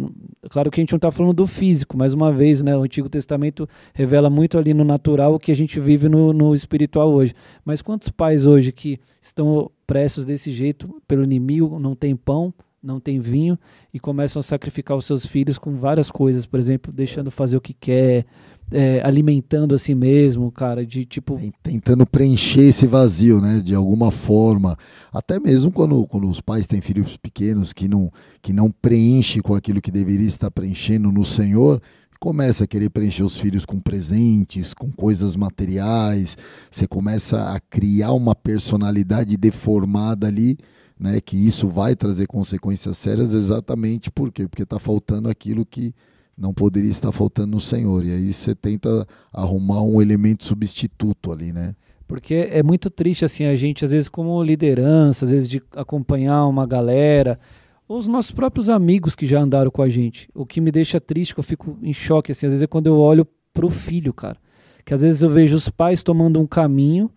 claro 0.48 0.70
que 0.70 0.80
a 0.80 0.82
gente 0.82 0.92
não 0.92 0.96
está 0.96 1.10
falando 1.10 1.34
do 1.34 1.46
físico, 1.46 1.94
mais 1.94 2.14
uma 2.14 2.32
vez, 2.32 2.62
né? 2.62 2.74
O 2.74 2.82
Antigo 2.82 3.06
Testamento 3.06 3.68
revela 3.92 4.30
muito 4.30 4.56
ali 4.56 4.72
no 4.72 4.82
natural 4.82 5.34
o 5.34 5.38
que 5.38 5.52
a 5.52 5.54
gente 5.54 5.78
vive 5.78 6.08
no, 6.08 6.32
no 6.32 6.54
espiritual 6.54 7.12
hoje. 7.12 7.34
Mas 7.62 7.82
quantos 7.82 8.08
pais 8.08 8.46
hoje 8.46 8.72
que 8.72 8.98
estão 9.20 9.70
pressos 9.86 10.24
desse 10.24 10.50
jeito 10.50 11.02
pelo 11.06 11.22
inimigo, 11.22 11.78
não 11.78 11.94
tem 11.94 12.16
pão, 12.16 12.54
não 12.82 12.98
tem 12.98 13.20
vinho 13.20 13.58
e 13.92 14.00
começam 14.00 14.40
a 14.40 14.42
sacrificar 14.42 14.96
os 14.96 15.04
seus 15.04 15.26
filhos 15.26 15.58
com 15.58 15.74
várias 15.74 16.10
coisas, 16.10 16.46
por 16.46 16.58
exemplo, 16.58 16.90
deixando 16.90 17.30
fazer 17.30 17.58
o 17.58 17.60
que 17.60 17.74
quer, 17.74 18.24
é, 18.70 19.00
alimentando 19.04 19.74
a 19.74 19.78
si 19.78 19.94
mesmo, 19.94 20.50
cara, 20.50 20.84
de 20.86 21.04
tipo. 21.04 21.38
Tentando 21.62 22.06
preencher 22.06 22.68
esse 22.68 22.86
vazio, 22.86 23.40
né? 23.40 23.60
De 23.64 23.74
alguma 23.74 24.10
forma. 24.10 24.76
Até 25.12 25.38
mesmo 25.40 25.72
quando, 25.72 26.06
quando 26.06 26.28
os 26.28 26.40
pais 26.40 26.66
têm 26.66 26.80
filhos 26.80 27.16
pequenos 27.16 27.72
que 27.72 27.88
não, 27.88 28.12
que 28.40 28.52
não 28.52 28.70
preenche 28.70 29.40
com 29.40 29.54
aquilo 29.54 29.80
que 29.80 29.90
deveria 29.90 30.28
estar 30.28 30.50
preenchendo 30.50 31.10
no 31.10 31.24
Senhor, 31.24 31.82
começa 32.20 32.64
a 32.64 32.66
querer 32.66 32.90
preencher 32.90 33.24
os 33.24 33.38
filhos 33.38 33.64
com 33.64 33.80
presentes, 33.80 34.72
com 34.72 34.90
coisas 34.90 35.34
materiais, 35.34 36.36
você 36.70 36.86
começa 36.86 37.50
a 37.50 37.58
criar 37.58 38.12
uma 38.12 38.34
personalidade 38.34 39.36
deformada 39.36 40.28
ali 40.28 40.58
né, 41.00 41.18
que 41.18 41.34
isso 41.34 41.66
vai 41.66 41.96
trazer 41.96 42.26
consequências 42.26 42.98
sérias 42.98 43.32
exatamente 43.32 44.10
por 44.10 44.30
quê? 44.30 44.46
Porque 44.46 44.64
está 44.64 44.78
faltando 44.78 45.30
aquilo 45.30 45.64
que 45.64 45.94
não 46.40 46.54
poderia 46.54 46.90
estar 46.90 47.12
faltando 47.12 47.52
no 47.52 47.60
Senhor. 47.60 48.04
E 48.04 48.12
aí 48.12 48.32
você 48.32 48.54
tenta 48.54 49.06
arrumar 49.32 49.82
um 49.82 50.00
elemento 50.00 50.44
substituto 50.44 51.30
ali, 51.30 51.52
né? 51.52 51.74
Porque 52.08 52.48
é 52.50 52.62
muito 52.62 52.90
triste, 52.90 53.24
assim, 53.24 53.44
a 53.44 53.54
gente, 53.54 53.84
às 53.84 53.92
vezes, 53.92 54.08
como 54.08 54.42
liderança, 54.42 55.26
às 55.26 55.30
vezes, 55.30 55.48
de 55.48 55.62
acompanhar 55.76 56.46
uma 56.46 56.66
galera, 56.66 57.38
os 57.86 58.08
nossos 58.08 58.32
próprios 58.32 58.68
amigos 58.68 59.14
que 59.14 59.26
já 59.26 59.40
andaram 59.40 59.70
com 59.70 59.82
a 59.82 59.88
gente. 59.88 60.28
O 60.34 60.44
que 60.44 60.60
me 60.60 60.72
deixa 60.72 61.00
triste, 61.00 61.34
que 61.34 61.40
eu 61.40 61.44
fico 61.44 61.78
em 61.82 61.92
choque, 61.92 62.32
assim, 62.32 62.46
às 62.46 62.52
vezes, 62.52 62.62
é 62.64 62.66
quando 62.66 62.88
eu 62.88 62.96
olho 62.96 63.26
pro 63.52 63.70
filho, 63.70 64.12
cara. 64.12 64.38
Que 64.84 64.94
às 64.94 65.02
vezes 65.02 65.22
eu 65.22 65.30
vejo 65.30 65.54
os 65.54 65.68
pais 65.68 66.02
tomando 66.02 66.40
um 66.40 66.46
caminho 66.46 67.10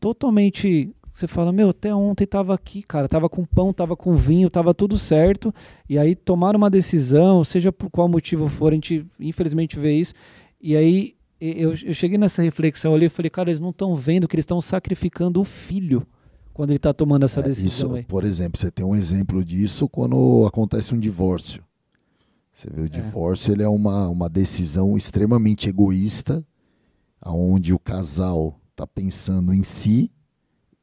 totalmente. 0.00 0.90
Você 1.14 1.28
fala, 1.28 1.52
meu, 1.52 1.68
até 1.70 1.94
ontem 1.94 2.26
tava 2.26 2.52
aqui, 2.52 2.82
cara, 2.82 3.08
tava 3.08 3.28
com 3.28 3.44
pão, 3.44 3.72
tava 3.72 3.96
com 3.96 4.16
vinho, 4.16 4.50
tava 4.50 4.74
tudo 4.74 4.98
certo. 4.98 5.54
E 5.88 5.96
aí 5.96 6.16
tomaram 6.16 6.56
uma 6.56 6.68
decisão, 6.68 7.44
seja 7.44 7.70
por 7.70 7.88
qual 7.88 8.08
motivo 8.08 8.48
for, 8.48 8.72
a 8.72 8.74
gente 8.74 9.06
infelizmente 9.20 9.78
vê 9.78 9.94
isso. 9.94 10.12
E 10.60 10.74
aí 10.74 11.14
eu, 11.40 11.72
eu 11.84 11.94
cheguei 11.94 12.18
nessa 12.18 12.42
reflexão 12.42 12.96
ali 12.96 13.06
e 13.06 13.08
falei, 13.08 13.30
cara, 13.30 13.48
eles 13.48 13.60
não 13.60 13.70
estão 13.70 13.94
vendo 13.94 14.26
que 14.26 14.34
eles 14.34 14.42
estão 14.42 14.60
sacrificando 14.60 15.40
o 15.40 15.44
filho 15.44 16.04
quando 16.52 16.70
ele 16.70 16.78
está 16.78 16.92
tomando 16.92 17.24
essa 17.24 17.38
É, 17.38 17.44
decisão. 17.44 17.96
isso, 17.96 18.06
por 18.08 18.24
exemplo, 18.24 18.58
você 18.60 18.68
tem 18.72 18.84
um 18.84 18.96
exemplo 18.96 19.44
disso 19.44 19.88
quando 19.88 20.44
acontece 20.48 20.96
um 20.96 20.98
divórcio. 20.98 21.62
Você 22.52 22.68
vê 22.68 22.82
o 22.82 22.88
divórcio, 22.88 23.52
ele 23.52 23.62
é 23.62 23.68
uma, 23.68 24.08
uma 24.08 24.28
decisão 24.28 24.96
extremamente 24.96 25.68
egoísta, 25.68 26.44
onde 27.24 27.72
o 27.72 27.78
casal 27.78 28.60
está 28.72 28.84
pensando 28.84 29.54
em 29.54 29.62
si 29.62 30.10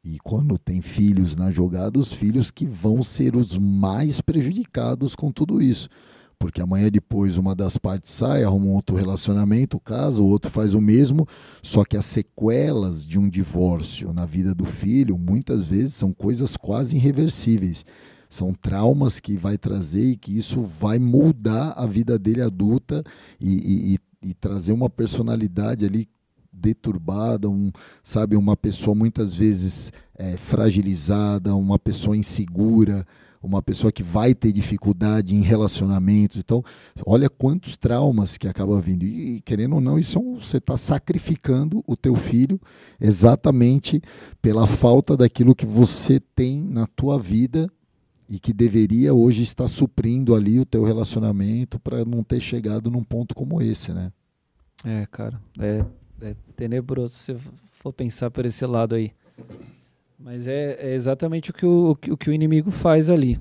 e 0.03 0.17
quando 0.19 0.57
tem 0.57 0.81
filhos 0.81 1.35
na 1.35 1.51
jogada, 1.51 1.99
os 1.99 2.11
filhos 2.11 2.49
que 2.49 2.65
vão 2.65 3.03
ser 3.03 3.35
os 3.35 3.55
mais 3.57 4.19
prejudicados 4.19 5.15
com 5.15 5.31
tudo 5.31 5.61
isso. 5.61 5.87
Porque 6.39 6.59
amanhã 6.59 6.89
depois 6.89 7.37
uma 7.37 7.53
das 7.53 7.77
partes 7.77 8.11
sai, 8.11 8.43
arruma 8.43 8.65
um 8.65 8.73
outro 8.73 8.95
relacionamento, 8.95 9.79
casa, 9.79 10.19
o 10.19 10.25
outro 10.25 10.49
faz 10.49 10.73
o 10.73 10.81
mesmo, 10.81 11.27
só 11.61 11.85
que 11.85 11.95
as 11.95 12.05
sequelas 12.05 13.05
de 13.05 13.19
um 13.19 13.29
divórcio 13.29 14.11
na 14.11 14.25
vida 14.25 14.55
do 14.55 14.65
filho, 14.65 15.19
muitas 15.19 15.65
vezes 15.65 15.93
são 15.93 16.11
coisas 16.11 16.57
quase 16.57 16.95
irreversíveis. 16.95 17.85
São 18.27 18.55
traumas 18.55 19.19
que 19.19 19.37
vai 19.37 19.55
trazer 19.55 20.13
e 20.13 20.17
que 20.17 20.35
isso 20.35 20.63
vai 20.63 20.97
moldar 20.97 21.75
a 21.77 21.85
vida 21.85 22.17
dele 22.17 22.41
adulta 22.41 23.03
e, 23.39 23.93
e, 24.23 24.29
e, 24.29 24.33
trazer 24.33 24.71
uma 24.71 24.89
personalidade 24.89 25.85
ali 25.85 26.07
deturbada, 26.61 27.49
um, 27.49 27.71
sabe, 28.03 28.35
uma 28.35 28.55
pessoa 28.55 28.93
muitas 28.93 29.33
vezes 29.33 29.91
é, 30.15 30.37
fragilizada, 30.37 31.55
uma 31.55 31.79
pessoa 31.79 32.15
insegura, 32.15 33.05
uma 33.41 33.61
pessoa 33.61 33.91
que 33.91 34.03
vai 34.03 34.35
ter 34.35 34.51
dificuldade 34.51 35.35
em 35.35 35.41
relacionamentos. 35.41 36.37
Então, 36.37 36.63
olha 37.05 37.29
quantos 37.29 37.75
traumas 37.75 38.37
que 38.37 38.47
acaba 38.47 38.79
vindo. 38.79 39.03
E, 39.03 39.41
querendo 39.41 39.75
ou 39.75 39.81
não, 39.81 39.97
isso 39.97 40.17
é 40.17 40.21
um, 40.21 40.39
você 40.39 40.57
está 40.57 40.77
sacrificando 40.77 41.83
o 41.87 41.95
teu 41.95 42.15
filho 42.15 42.61
exatamente 42.99 43.99
pela 44.41 44.67
falta 44.67 45.17
daquilo 45.17 45.55
que 45.55 45.65
você 45.65 46.19
tem 46.35 46.61
na 46.61 46.85
tua 46.85 47.17
vida 47.17 47.67
e 48.29 48.39
que 48.39 48.53
deveria 48.53 49.13
hoje 49.13 49.41
estar 49.41 49.67
suprindo 49.67 50.35
ali 50.35 50.59
o 50.59 50.65
teu 50.65 50.83
relacionamento 50.83 51.79
para 51.79 52.05
não 52.05 52.23
ter 52.23 52.39
chegado 52.39 52.89
num 52.89 53.03
ponto 53.03 53.35
como 53.35 53.61
esse, 53.61 53.91
né? 53.91 54.11
É, 54.85 55.05
cara, 55.11 55.39
é, 55.59 55.85
é 56.21 56.35
tenebroso 56.55 57.15
se 57.15 57.35
for 57.71 57.91
pensar 57.91 58.29
por 58.31 58.45
esse 58.45 58.65
lado 58.65 58.95
aí. 58.95 59.11
Mas 60.17 60.47
é, 60.47 60.77
é 60.79 60.93
exatamente 60.93 61.49
o 61.49 61.53
que 61.53 61.65
o, 61.65 61.91
o 61.91 62.17
que 62.17 62.29
o 62.29 62.33
inimigo 62.33 62.69
faz 62.69 63.09
ali. 63.09 63.39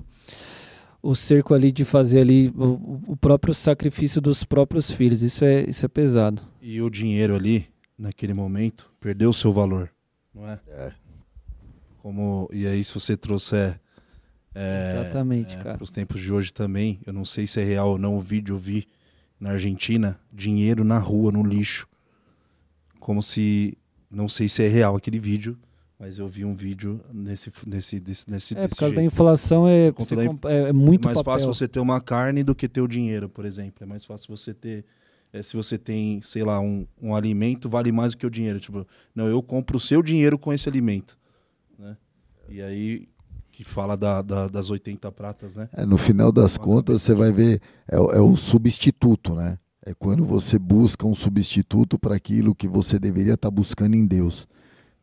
O 1.01 1.15
cerco 1.15 1.53
ali 1.53 1.71
de 1.71 1.85
fazer 1.85 2.21
ali 2.21 2.49
o, 2.49 3.01
o, 3.07 3.17
próprio 3.17 3.53
sacrifício 3.53 4.21
dos 4.21 4.43
próprios 4.43 4.91
filhos. 4.91 5.21
Isso 5.21 5.43
é, 5.43 5.67
isso 5.69 5.85
é 5.85 5.89
pesado. 5.89 6.41
E 6.61 6.81
o 6.81 6.89
dinheiro 6.89 7.35
ali, 7.35 7.67
naquele 7.97 8.33
momento, 8.33 8.91
perdeu 8.99 9.29
o 9.29 9.33
seu 9.33 9.51
valor, 9.51 9.91
não 10.33 10.47
é? 10.47 10.59
É. 10.67 10.91
Como, 11.99 12.49
e 12.51 12.67
aí, 12.67 12.83
se 12.83 12.93
você 12.93 13.15
trouxer 13.15 13.79
é, 14.53 14.99
Exatamente, 14.99 15.55
é, 15.55 15.57
cara. 15.57 15.75
para 15.75 15.83
os 15.83 15.91
tempos 15.91 16.21
de 16.21 16.31
hoje 16.31 16.53
também, 16.53 16.99
eu 17.05 17.13
não 17.13 17.23
sei 17.23 17.47
se 17.47 17.61
é 17.61 17.63
real 17.63 17.91
ou 17.91 17.97
não, 17.97 18.17
o 18.17 18.19
vídeo 18.19 18.55
eu 18.55 18.59
vi 18.59 18.87
na 19.39 19.51
Argentina, 19.51 20.19
dinheiro 20.31 20.83
na 20.83 20.99
rua, 20.99 21.31
no 21.31 21.43
lixo. 21.43 21.87
Como 23.01 23.21
se, 23.21 23.77
não 24.09 24.29
sei 24.29 24.47
se 24.47 24.63
é 24.63 24.67
real 24.69 24.95
aquele 24.95 25.19
vídeo, 25.19 25.57
mas 25.99 26.17
eu 26.19 26.27
vi 26.27 26.45
um 26.45 26.55
vídeo 26.55 27.01
nesse 27.11 27.51
nesse 27.65 27.99
desse, 27.99 28.29
nesse 28.31 28.53
É, 28.57 28.61
desse 28.61 28.69
por 28.75 28.79
causa 28.79 28.95
da 28.95 29.01
jeito. 29.01 29.13
inflação 29.13 29.67
é, 29.67 29.91
você 29.91 30.15
da 30.15 30.25
comp- 30.27 30.45
é, 30.45 30.69
é 30.69 30.71
muito 30.73 31.01
é 31.01 31.05
mais 31.07 31.17
papel. 31.17 31.33
fácil 31.33 31.47
você 31.53 31.67
ter 31.67 31.79
uma 31.79 31.99
carne 31.99 32.43
do 32.43 32.55
que 32.55 32.69
ter 32.69 32.79
o 32.79 32.87
dinheiro, 32.87 33.27
por 33.27 33.43
exemplo. 33.43 33.83
É 33.83 33.85
mais 33.85 34.05
fácil 34.05 34.35
você 34.37 34.53
ter. 34.53 34.85
é, 35.33 35.41
se 35.43 35.55
você 35.55 35.77
tem, 35.77 36.21
sei 36.21 36.43
lá, 36.43 36.59
um, 36.59 36.85
um 37.01 37.15
alimento, 37.15 37.67
vale 37.69 37.91
mais 37.91 38.11
do 38.13 38.17
que 38.19 38.25
o 38.25 38.29
dinheiro. 38.29 38.59
Tipo, 38.59 38.85
não, 39.15 39.27
eu 39.27 39.41
compro 39.41 39.77
o 39.77 39.79
seu 39.79 40.01
dinheiro 40.03 40.37
com 40.37 40.53
esse 40.53 40.69
alimento. 40.69 41.17
Né? 41.79 41.97
E 42.49 42.61
aí, 42.61 43.07
que 43.51 43.63
fala 43.63 43.95
da, 43.97 44.21
da- 44.21 44.47
das 44.47 44.69
80 44.69 45.11
pratas, 45.11 45.55
né? 45.55 45.69
É, 45.73 45.85
no 45.85 45.97
final 45.97 46.31
das 46.31 46.55
contas, 46.57 47.01
você 47.01 47.13
vai 47.15 47.31
ver, 47.31 47.61
é, 47.87 47.99
o- 47.99 48.11
é 48.11 48.19
o 48.21 48.35
substituto, 48.35 49.33
né? 49.35 49.57
É 49.83 49.93
quando 49.93 50.23
você 50.25 50.59
busca 50.59 51.07
um 51.07 51.15
substituto 51.15 51.97
para 51.97 52.15
aquilo 52.15 52.53
que 52.53 52.67
você 52.67 52.99
deveria 52.99 53.33
estar 53.33 53.49
buscando 53.49 53.95
em 53.95 54.05
Deus. 54.05 54.47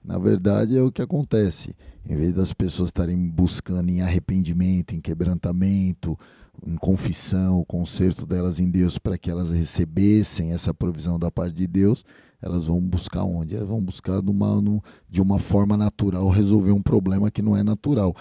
Na 0.05 0.18
verdade, 0.18 0.76
é 0.76 0.83
o 0.83 0.93
que 0.93 1.03
acontece. 1.03 1.74
Em 2.09 2.16
vez 2.16 2.33
das 2.33 2.53
pessoas 2.53 2.89
estarem 2.89 3.16
buscando 3.29 3.91
em 3.91 4.01
arrependimento, 4.01 4.95
em 4.95 5.01
quebrantamento, 5.01 6.16
em 6.64 6.76
confissão, 6.76 7.59
o 7.61 7.64
conserto 7.64 8.24
delas 8.24 8.61
em 8.61 8.70
Deus 8.70 8.99
para 8.99 9.18
que 9.18 9.31
elas 9.31 9.51
recebessem 9.51 10.53
essa 10.53 10.72
provisão 10.72 11.18
da 11.18 11.31
parte 11.31 11.57
de 11.57 11.66
Deus, 11.66 12.05
elas 12.41 12.66
vão 12.66 12.81
buscar 12.81 13.24
onde? 13.24 13.57
Elas 13.57 13.68
vão 13.68 13.83
buscar 13.83 14.22
de 14.22 14.31
uma, 14.31 14.61
no- 14.61 14.83
de 15.11 15.20
uma 15.20 15.41
forma 15.41 15.76
natural 15.76 16.29
resolver 16.29 16.70
um 16.72 16.83
problema 16.83 17.31
que 17.33 17.43
não 17.43 17.57
é 17.57 17.64
natural. 17.64 18.14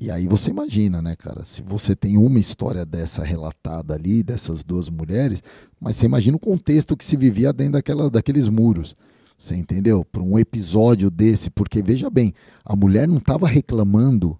E 0.00 0.12
aí 0.12 0.28
você 0.28 0.50
imagina, 0.50 1.02
né, 1.02 1.16
cara? 1.16 1.42
Se 1.42 1.60
você 1.60 1.96
tem 1.96 2.16
uma 2.16 2.38
história 2.38 2.86
dessa 2.86 3.24
relatada 3.24 3.94
ali, 3.94 4.22
dessas 4.22 4.62
duas 4.62 4.88
mulheres, 4.88 5.42
mas 5.80 5.96
você 5.96 6.06
imagina 6.06 6.36
o 6.36 6.40
contexto 6.40 6.96
que 6.96 7.04
se 7.04 7.16
vivia 7.16 7.52
dentro 7.52 7.72
daquela, 7.72 8.08
daqueles 8.08 8.48
muros. 8.48 8.94
Você 9.36 9.56
entendeu? 9.56 10.04
Para 10.04 10.22
um 10.22 10.38
episódio 10.38 11.10
desse, 11.10 11.50
porque 11.50 11.82
veja 11.82 12.08
bem, 12.08 12.32
a 12.64 12.76
mulher 12.76 13.08
não 13.08 13.16
estava 13.16 13.48
reclamando 13.48 14.38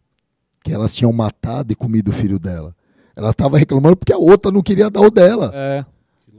que 0.62 0.72
elas 0.72 0.94
tinham 0.94 1.12
matado 1.12 1.72
e 1.72 1.76
comido 1.76 2.10
o 2.10 2.14
filho 2.14 2.38
dela. 2.38 2.72
Ela 3.16 3.30
estava 3.30 3.58
reclamando 3.58 3.96
porque 3.96 4.12
a 4.12 4.18
outra 4.18 4.52
não 4.52 4.62
queria 4.62 4.88
dar 4.88 5.00
o 5.00 5.10
dela. 5.10 5.50
É, 5.52 5.84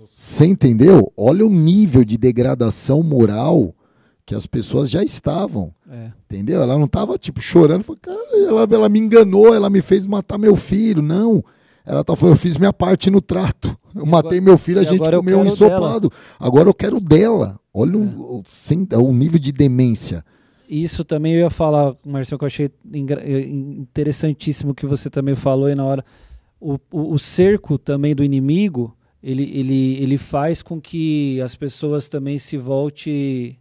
Você 0.10 0.46
entendeu? 0.46 1.12
Olha 1.18 1.46
o 1.46 1.50
nível 1.50 2.06
de 2.06 2.18
degradação 2.18 3.04
moral 3.04 3.76
que 4.30 4.36
as 4.36 4.46
pessoas 4.46 4.92
já 4.92 5.04
estavam. 5.04 5.74
é. 5.90 6.12
Entendeu? 6.30 6.62
Ela 6.62 6.78
não 6.78 6.86
tava, 6.86 7.18
tipo, 7.18 7.42
chorando. 7.42 7.84
Falando, 7.84 8.00
cara, 8.02 8.38
ela, 8.48 8.68
ela 8.72 8.88
me 8.88 9.00
enganou, 9.00 9.56
ela 9.56 9.72
me 9.72 9.82
fez 9.82 10.06
matar 10.06 10.38
meu 10.38 10.56
filho. 10.56 11.02
Não. 11.02 11.44
Ela 11.84 12.04
tá 12.04 12.16
falando, 12.16 12.36
eu 12.36 12.40
fiz 12.40 12.56
minha 12.56 12.72
parte 12.72 13.10
no 13.10 13.20
trato. 13.22 13.76
Eu 13.96 14.06
matei 14.06 14.38
agora- 14.38 14.42
meu 14.42 14.56
filho, 14.60 14.80
a 14.80 14.84
gente 14.84 15.10
comeu 15.10 15.40
um 15.40 15.46
ensopado. 15.48 16.12
Agora 16.40 16.70
eu 16.70 16.74
quero 16.76 17.00
dela. 17.00 17.60
Olha 17.74 17.98
o- 17.98 18.04
É. 18.04 18.06
o, 18.16 18.44
sem- 18.46 18.88
o 18.94 19.12
nível 19.12 19.40
de 19.40 19.52
demência. 19.52 20.24
Isso 20.70 21.04
também 21.04 21.34
eu 21.34 21.40
ia 21.40 21.50
falar, 21.50 21.96
Marcelo, 22.06 22.38
que 22.38 22.46
eu 22.46 22.48
achei 22.48 22.68
eh, 22.94 23.48
interessantíssimo 23.50 24.76
que 24.76 24.86
você 24.86 25.10
também 25.10 25.34
falou 25.34 25.66
aí 25.66 25.74
na 25.74 25.84
hora. 25.86 26.06
O, 26.62 26.74
o, 26.92 27.14
o 27.14 27.18
cerco 27.18 27.80
também 27.80 28.14
do 28.14 28.24
inimigo, 28.24 28.96
ele, 29.24 29.44
ele, 29.52 29.96
ele 30.04 30.18
faz 30.20 30.62
com 30.62 30.80
que 30.80 31.42
as 31.42 31.56
pessoas 31.56 32.08
também 32.08 32.38
se 32.38 32.58
volte 32.58 33.58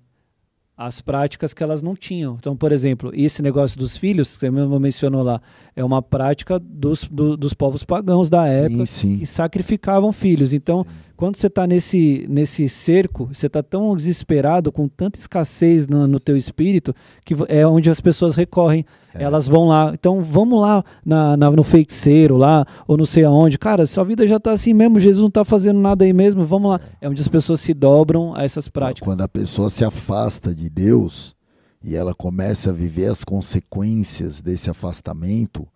às 0.78 1.00
práticas 1.00 1.52
que 1.52 1.60
elas 1.62 1.82
não 1.82 1.96
tinham. 1.96 2.36
Então, 2.38 2.56
por 2.56 2.70
exemplo, 2.70 3.10
esse 3.12 3.42
negócio 3.42 3.76
dos 3.78 3.96
filhos, 3.96 4.32
que 4.34 4.38
você 4.38 4.50
mesmo 4.50 4.78
mencionou 4.78 5.24
lá, 5.24 5.42
é 5.74 5.84
uma 5.84 6.00
prática 6.00 6.56
dos, 6.58 7.02
do- 7.10 7.36
dos 7.36 7.52
povos 7.52 7.82
pagãos 7.82 8.30
da 8.30 8.46
época 8.46 8.86
Sim, 8.86 9.08
sim. 9.14 9.18
que 9.18 9.26
sacrificavam 9.26 10.12
filhos. 10.12 10.52
Então, 10.52 10.86
quando 11.18 11.34
você 11.36 11.48
está 11.48 11.66
nesse, 11.66 12.24
nesse 12.30 12.68
cerco, 12.68 13.28
você 13.32 13.48
está 13.48 13.60
tão 13.60 13.96
desesperado, 13.96 14.70
com 14.70 14.86
tanta 14.86 15.18
escassez 15.18 15.88
no, 15.88 16.06
no 16.06 16.20
teu 16.20 16.36
espírito, 16.36 16.94
que 17.24 17.34
é 17.48 17.66
onde 17.66 17.90
as 17.90 18.00
pessoas 18.00 18.36
recorrem. 18.36 18.86
É. 19.12 19.24
Elas 19.24 19.48
vão 19.48 19.66
lá. 19.66 19.90
Então, 19.92 20.22
vamos 20.22 20.60
lá 20.60 20.84
na, 21.04 21.36
na- 21.36 21.50
no 21.50 21.64
feiticeiro 21.64 22.36
lá, 22.36 22.64
ou 22.86 22.96
não 22.96 23.04
sei 23.04 23.24
aonde. 23.24 23.58
Cara, 23.58 23.84
sua 23.84 24.04
vida 24.04 24.24
já 24.28 24.36
está 24.36 24.52
assim 24.52 24.72
mesmo, 24.72 25.00
Jesus 25.00 25.20
não 25.20 25.26
está 25.28 25.44
fazendo 25.44 25.80
nada 25.80 26.04
aí 26.04 26.12
mesmo, 26.12 26.44
vamos 26.44 26.70
lá. 26.70 26.80
É 27.00 27.08
onde 27.08 27.20
as 27.20 27.26
pessoas 27.26 27.60
se 27.60 27.74
dobram 27.74 28.32
a 28.36 28.44
essas 28.44 28.68
práticas. 28.68 29.04
Quando 29.04 29.20
a 29.22 29.28
pessoa 29.28 29.68
se 29.70 29.84
afasta 29.84 30.54
de 30.54 30.70
Deus 30.70 31.34
e 31.82 31.96
ela 31.96 32.14
começa 32.14 32.70
a 32.70 32.72
viver 32.72 33.06
as 33.10 33.24
consequências 33.24 34.40
desse 34.40 34.70
afastamento, 34.70 35.66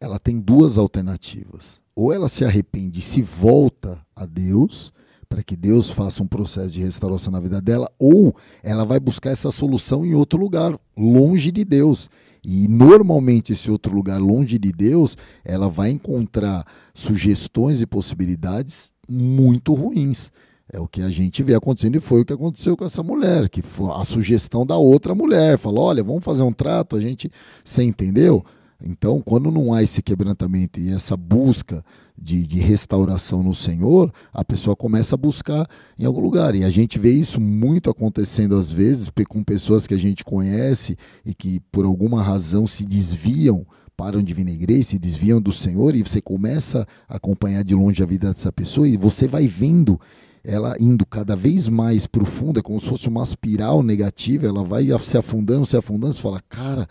ela 0.00 0.18
tem 0.18 0.40
duas 0.40 0.78
alternativas. 0.78 1.82
Ou 2.00 2.14
ela 2.14 2.30
se 2.30 2.46
arrepende 2.46 3.00
e 3.00 3.02
se 3.02 3.20
volta 3.20 3.98
a 4.16 4.24
Deus, 4.24 4.90
para 5.28 5.42
que 5.42 5.54
Deus 5.54 5.90
faça 5.90 6.22
um 6.22 6.26
processo 6.26 6.70
de 6.70 6.80
restauração 6.80 7.30
na 7.30 7.40
vida 7.40 7.60
dela, 7.60 7.92
ou 7.98 8.34
ela 8.62 8.86
vai 8.86 8.98
buscar 8.98 9.32
essa 9.32 9.52
solução 9.52 10.06
em 10.06 10.14
outro 10.14 10.40
lugar, 10.40 10.80
longe 10.96 11.52
de 11.52 11.62
Deus. 11.62 12.08
E 12.42 12.66
normalmente 12.68 13.52
esse 13.52 13.70
outro 13.70 13.94
lugar 13.94 14.18
longe 14.18 14.58
de 14.58 14.72
Deus, 14.72 15.14
ela 15.44 15.68
vai 15.68 15.90
encontrar 15.90 16.64
sugestões 16.94 17.82
e 17.82 17.86
possibilidades 17.86 18.90
muito 19.06 19.74
ruins. 19.74 20.32
É 20.72 20.80
o 20.80 20.88
que 20.88 21.02
a 21.02 21.10
gente 21.10 21.42
vê 21.42 21.54
acontecendo 21.54 21.96
e 21.96 22.00
foi 22.00 22.22
o 22.22 22.24
que 22.24 22.32
aconteceu 22.32 22.78
com 22.78 22.86
essa 22.86 23.02
mulher, 23.02 23.50
que 23.50 23.60
foi 23.60 23.90
a 23.92 24.06
sugestão 24.06 24.64
da 24.64 24.78
outra 24.78 25.14
mulher. 25.14 25.58
Falou: 25.58 25.84
olha, 25.84 26.02
vamos 26.02 26.24
fazer 26.24 26.44
um 26.44 26.52
trato, 26.52 26.96
a 26.96 27.00
gente. 27.00 27.30
Você 27.62 27.82
entendeu? 27.82 28.42
Então, 28.82 29.20
quando 29.20 29.50
não 29.50 29.72
há 29.72 29.82
esse 29.82 30.02
quebrantamento 30.02 30.80
e 30.80 30.90
essa 30.90 31.16
busca 31.16 31.84
de, 32.16 32.46
de, 32.46 32.58
restauração 32.58 33.42
no 33.42 33.54
Senhor, 33.54 34.12
a 34.32 34.44
pessoa 34.44 34.76
começa 34.76 35.14
a 35.14 35.18
buscar 35.18 35.66
em 35.98 36.04
algum 36.04 36.20
lugar. 36.20 36.54
E 36.54 36.64
a 36.64 36.70
gente 36.70 36.98
vê 36.98 37.12
isso 37.12 37.40
muito 37.40 37.88
acontecendo 37.88 38.56
às 38.56 38.70
vezes 38.70 39.10
com 39.28 39.42
pessoas 39.42 39.86
que 39.86 39.94
a 39.94 39.98
gente 39.98 40.24
conhece 40.24 40.96
e 41.24 41.34
que 41.34 41.60
por 41.72 41.84
alguma 41.84 42.22
razão 42.22 42.66
se 42.66 42.84
desviam, 42.84 43.66
param 43.96 44.22
de 44.22 44.32
vir 44.32 44.44
na 44.44 44.52
igreja, 44.52 44.84
se 44.84 44.98
desviam 44.98 45.40
do 45.40 45.52
Senhor, 45.52 45.94
e 45.94 46.02
você 46.02 46.20
começa 46.20 46.86
a 47.08 47.16
acompanhar 47.16 47.62
de 47.64 47.74
longe 47.74 48.02
a 48.02 48.06
vida 48.06 48.32
dessa 48.32 48.52
pessoa 48.52 48.88
e 48.88 48.96
você 48.96 49.26
vai 49.26 49.46
vendo 49.46 50.00
ela 50.42 50.74
indo 50.80 51.04
cada 51.04 51.36
vez 51.36 51.68
mais 51.68 52.06
profunda, 52.06 52.62
como 52.62 52.80
se 52.80 52.86
fosse 52.86 53.08
uma 53.08 53.22
espiral 53.22 53.82
negativa, 53.82 54.46
ela 54.46 54.64
vai 54.64 54.86
se 54.98 55.18
afundando, 55.18 55.66
se 55.66 55.76
afundando, 55.76 56.14
você 56.14 56.22
fala, 56.22 56.40
cara, 56.48 56.88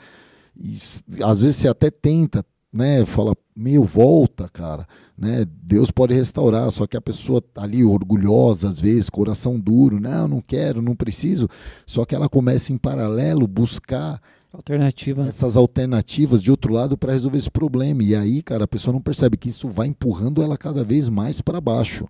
isso, 0.60 1.02
às 1.24 1.42
vezes 1.42 1.58
você 1.58 1.68
até 1.68 1.90
tenta, 1.90 2.46
né, 2.72 3.06
fala, 3.06 3.36
meu, 3.56 3.84
volta, 3.84 4.50
cara, 4.50 4.88
né, 5.18 5.46
Deus 5.64 5.90
pode 5.90 6.14
restaurar, 6.14 6.70
só 6.72 6.86
que 6.86 6.98
a 6.98 7.02
pessoa 7.02 7.42
tá 7.42 7.64
ali 7.64 7.84
orgulhosa, 7.84 8.68
às 8.68 8.80
vezes, 8.80 9.10
coração 9.10 9.60
duro, 9.60 10.00
não, 10.00 10.28
não 10.28 10.42
quero, 10.42 10.82
não 10.82 10.96
preciso, 10.96 11.48
só 11.86 12.06
que 12.06 12.14
ela 12.14 12.30
começa 12.30 12.74
em 12.74 12.78
paralelo 12.78 13.48
buscar 13.48 14.22
Alternativa. 14.52 15.28
Essas 15.28 15.56
alternativas 15.56 16.42
de 16.42 16.50
outro 16.50 16.74
lado 16.74 16.98
para 16.98 17.14
resolver 17.14 17.38
esse 17.38 17.52
problema. 17.52 18.02
E 18.02 18.16
aí, 18.16 18.42
cara, 18.42 18.64
a 18.64 18.68
pessoa 18.68 18.92
não 18.92 19.00
percebe 19.00 19.38
que 19.38 19.48
isso 19.48 19.68
vai 19.68 19.86
empurrando 19.86 20.42
ela 20.42 20.58
cada 20.58 20.84
vez 20.84 21.08
mais 21.08 21.40
para 21.40 21.62
baixo 21.62 22.08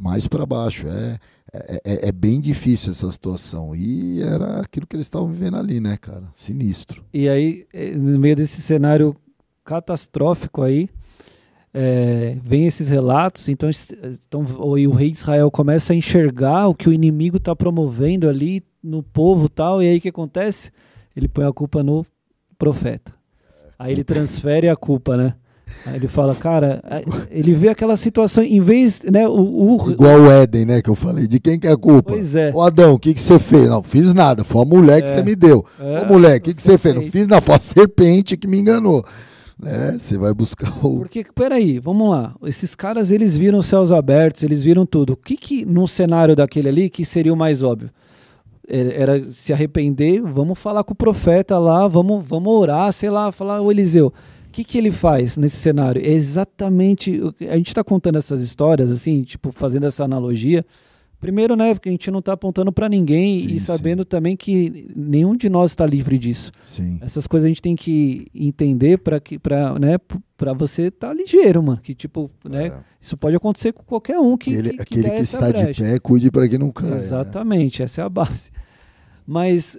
mais 0.00 0.26
para 0.26 0.46
baixo. 0.46 0.88
É, 0.88 1.18
é, 1.52 1.80
é, 1.84 2.08
é, 2.08 2.12
bem 2.12 2.40
difícil 2.40 2.92
essa 2.92 3.10
situação. 3.10 3.74
E 3.74 4.22
era 4.22 4.60
aquilo 4.60 4.86
que 4.86 4.96
eles 4.96 5.06
estavam 5.06 5.28
vivendo 5.28 5.56
ali, 5.56 5.80
né, 5.80 5.96
cara? 5.96 6.24
Sinistro. 6.36 7.04
E 7.12 7.28
aí, 7.28 7.66
eh, 7.72 7.90
no 7.90 8.18
meio 8.18 8.36
desse 8.36 8.60
cenário 8.60 9.16
catastrófico 9.64 10.62
aí, 10.62 10.88
é, 11.72 12.36
vem 12.42 12.66
esses 12.66 12.88
relatos, 12.88 13.48
então, 13.48 13.70
então 14.26 14.78
e 14.78 14.88
o 14.88 14.92
rei 14.92 15.10
de 15.10 15.18
Israel 15.18 15.50
começa 15.50 15.92
a 15.92 15.96
enxergar 15.96 16.66
o 16.66 16.74
que 16.74 16.88
o 16.88 16.92
inimigo 16.92 17.36
está 17.36 17.54
promovendo 17.54 18.28
ali 18.28 18.62
no 18.82 19.02
povo 19.02 19.48
tal, 19.48 19.82
e 19.82 19.86
aí 19.86 19.98
o 19.98 20.00
que 20.00 20.08
acontece? 20.08 20.72
Ele 21.14 21.28
põe 21.28 21.44
a 21.44 21.52
culpa 21.52 21.82
no 21.82 22.04
profeta. 22.58 23.14
Aí 23.78 23.92
ele 23.92 24.04
transfere 24.04 24.68
a 24.68 24.76
culpa, 24.76 25.16
né? 25.16 25.34
Aí 25.86 25.96
ele 25.96 26.08
fala, 26.08 26.34
cara, 26.34 26.82
ele 27.30 27.54
vê 27.54 27.68
aquela 27.68 27.96
situação, 27.96 28.44
em 28.44 28.60
vez, 28.60 29.00
né, 29.02 29.26
o, 29.26 29.76
o... 29.76 29.90
Igual 29.90 30.20
o 30.20 30.30
Éden, 30.30 30.66
né, 30.66 30.82
que 30.82 30.90
eu 30.90 30.94
falei, 30.94 31.26
de 31.26 31.40
quem 31.40 31.58
que 31.58 31.66
é 31.66 31.72
a 31.72 31.76
culpa? 31.76 32.12
Pois 32.12 32.36
é. 32.36 32.52
O 32.54 32.60
Adão, 32.60 32.94
o 32.94 32.98
que 32.98 33.14
que 33.14 33.20
você 33.20 33.38
fez? 33.38 33.68
Não, 33.68 33.82
fiz 33.82 34.12
nada, 34.12 34.44
foi 34.44 34.62
a 34.62 34.64
mulher 34.66 35.02
que 35.02 35.08
é. 35.08 35.12
você 35.14 35.22
me 35.22 35.34
deu. 35.34 35.64
É, 35.78 36.02
Ô 36.02 36.12
mulher, 36.12 36.38
o 36.38 36.40
que 36.40 36.52
que 36.52 36.60
você 36.60 36.76
fez? 36.76 36.94
Não 36.94 37.02
fiz 37.02 37.26
nada, 37.26 37.40
foi 37.40 37.54
a 37.54 37.60
serpente 37.60 38.36
que 38.36 38.46
me 38.46 38.58
enganou. 38.58 39.04
Né? 39.58 39.96
Você 39.98 40.18
vai 40.18 40.34
buscar 40.34 40.70
o... 40.84 40.98
Porque, 40.98 41.24
peraí, 41.34 41.78
vamos 41.78 42.10
lá, 42.10 42.34
esses 42.44 42.74
caras, 42.74 43.10
eles 43.10 43.36
viram 43.36 43.62
céus 43.62 43.90
abertos, 43.90 44.42
eles 44.42 44.62
viram 44.62 44.84
tudo. 44.84 45.14
O 45.14 45.16
que 45.16 45.36
que, 45.36 45.64
num 45.64 45.86
cenário 45.86 46.36
daquele 46.36 46.68
ali, 46.68 46.90
que 46.90 47.06
seria 47.06 47.32
o 47.32 47.36
mais 47.36 47.62
óbvio? 47.62 47.90
Era 48.68 49.28
se 49.30 49.52
arrepender, 49.52 50.22
vamos 50.22 50.58
falar 50.58 50.84
com 50.84 50.92
o 50.92 50.96
profeta 50.96 51.58
lá, 51.58 51.88
vamos, 51.88 52.22
vamos 52.24 52.52
orar, 52.52 52.92
sei 52.92 53.10
lá, 53.10 53.32
falar, 53.32 53.60
o 53.60 53.70
Eliseu 53.70 54.12
o 54.50 54.52
que, 54.52 54.64
que 54.64 54.76
ele 54.76 54.90
faz 54.90 55.36
nesse 55.36 55.56
cenário? 55.56 56.02
É 56.04 56.10
exatamente. 56.10 57.20
A 57.48 57.56
gente 57.56 57.68
está 57.68 57.84
contando 57.84 58.18
essas 58.18 58.42
histórias, 58.42 58.90
assim, 58.90 59.22
tipo, 59.22 59.52
fazendo 59.52 59.86
essa 59.86 60.02
analogia. 60.02 60.66
Primeiro, 61.20 61.54
né, 61.54 61.72
porque 61.72 61.88
a 61.88 61.92
gente 61.92 62.10
não 62.10 62.18
está 62.18 62.32
apontando 62.32 62.72
para 62.72 62.88
ninguém 62.88 63.46
sim, 63.46 63.54
e 63.54 63.60
sabendo 63.60 64.02
sim. 64.02 64.08
também 64.08 64.36
que 64.36 64.88
nenhum 64.96 65.36
de 65.36 65.48
nós 65.48 65.70
está 65.70 65.86
livre 65.86 66.18
disso. 66.18 66.50
Sim. 66.64 66.98
Essas 67.00 67.28
coisas 67.28 67.44
a 67.44 67.48
gente 67.48 67.62
tem 67.62 67.76
que 67.76 68.26
entender 68.34 68.98
para 68.98 69.20
que, 69.20 69.38
para, 69.38 69.78
né, 69.78 69.98
para 70.36 70.52
você 70.52 70.84
estar 70.84 71.08
tá 71.08 71.14
ligeiro, 71.14 71.62
mano. 71.62 71.78
Que 71.80 71.94
tipo, 71.94 72.28
né, 72.44 72.68
é. 72.68 72.78
isso 73.00 73.16
pode 73.16 73.36
acontecer 73.36 73.72
com 73.72 73.84
qualquer 73.84 74.18
um 74.18 74.36
que, 74.36 74.52
Ele, 74.52 74.70
que, 74.70 74.76
que 74.78 74.82
aquele 74.82 75.10
que 75.10 75.20
está 75.20 75.46
brecha. 75.46 75.84
de 75.84 75.92
pé, 75.92 75.98
cuide 76.00 76.30
para 76.30 76.48
que 76.48 76.58
não 76.58 76.72
caia. 76.72 76.90
Né? 76.90 76.96
Exatamente, 76.96 77.80
né? 77.80 77.84
essa 77.84 78.00
é 78.00 78.04
a 78.04 78.08
base. 78.08 78.50
Mas 79.24 79.78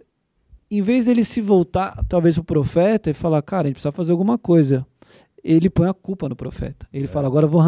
em 0.71 0.81
vez 0.81 1.03
dele 1.03 1.25
se 1.25 1.41
voltar, 1.41 2.01
talvez, 2.07 2.37
o 2.37 2.43
profeta 2.43 3.09
e 3.09 3.13
falar, 3.13 3.41
cara, 3.41 3.63
a 3.63 3.65
gente 3.67 3.75
precisa 3.75 3.91
fazer 3.91 4.13
alguma 4.13 4.37
coisa, 4.37 4.85
ele 5.43 5.69
põe 5.69 5.89
a 5.89 5.93
culpa 5.93 6.29
no 6.29 6.35
profeta. 6.35 6.87
Ele 6.93 7.05
é. 7.05 7.07
fala, 7.07 7.27
agora 7.27 7.45
vou 7.45 7.61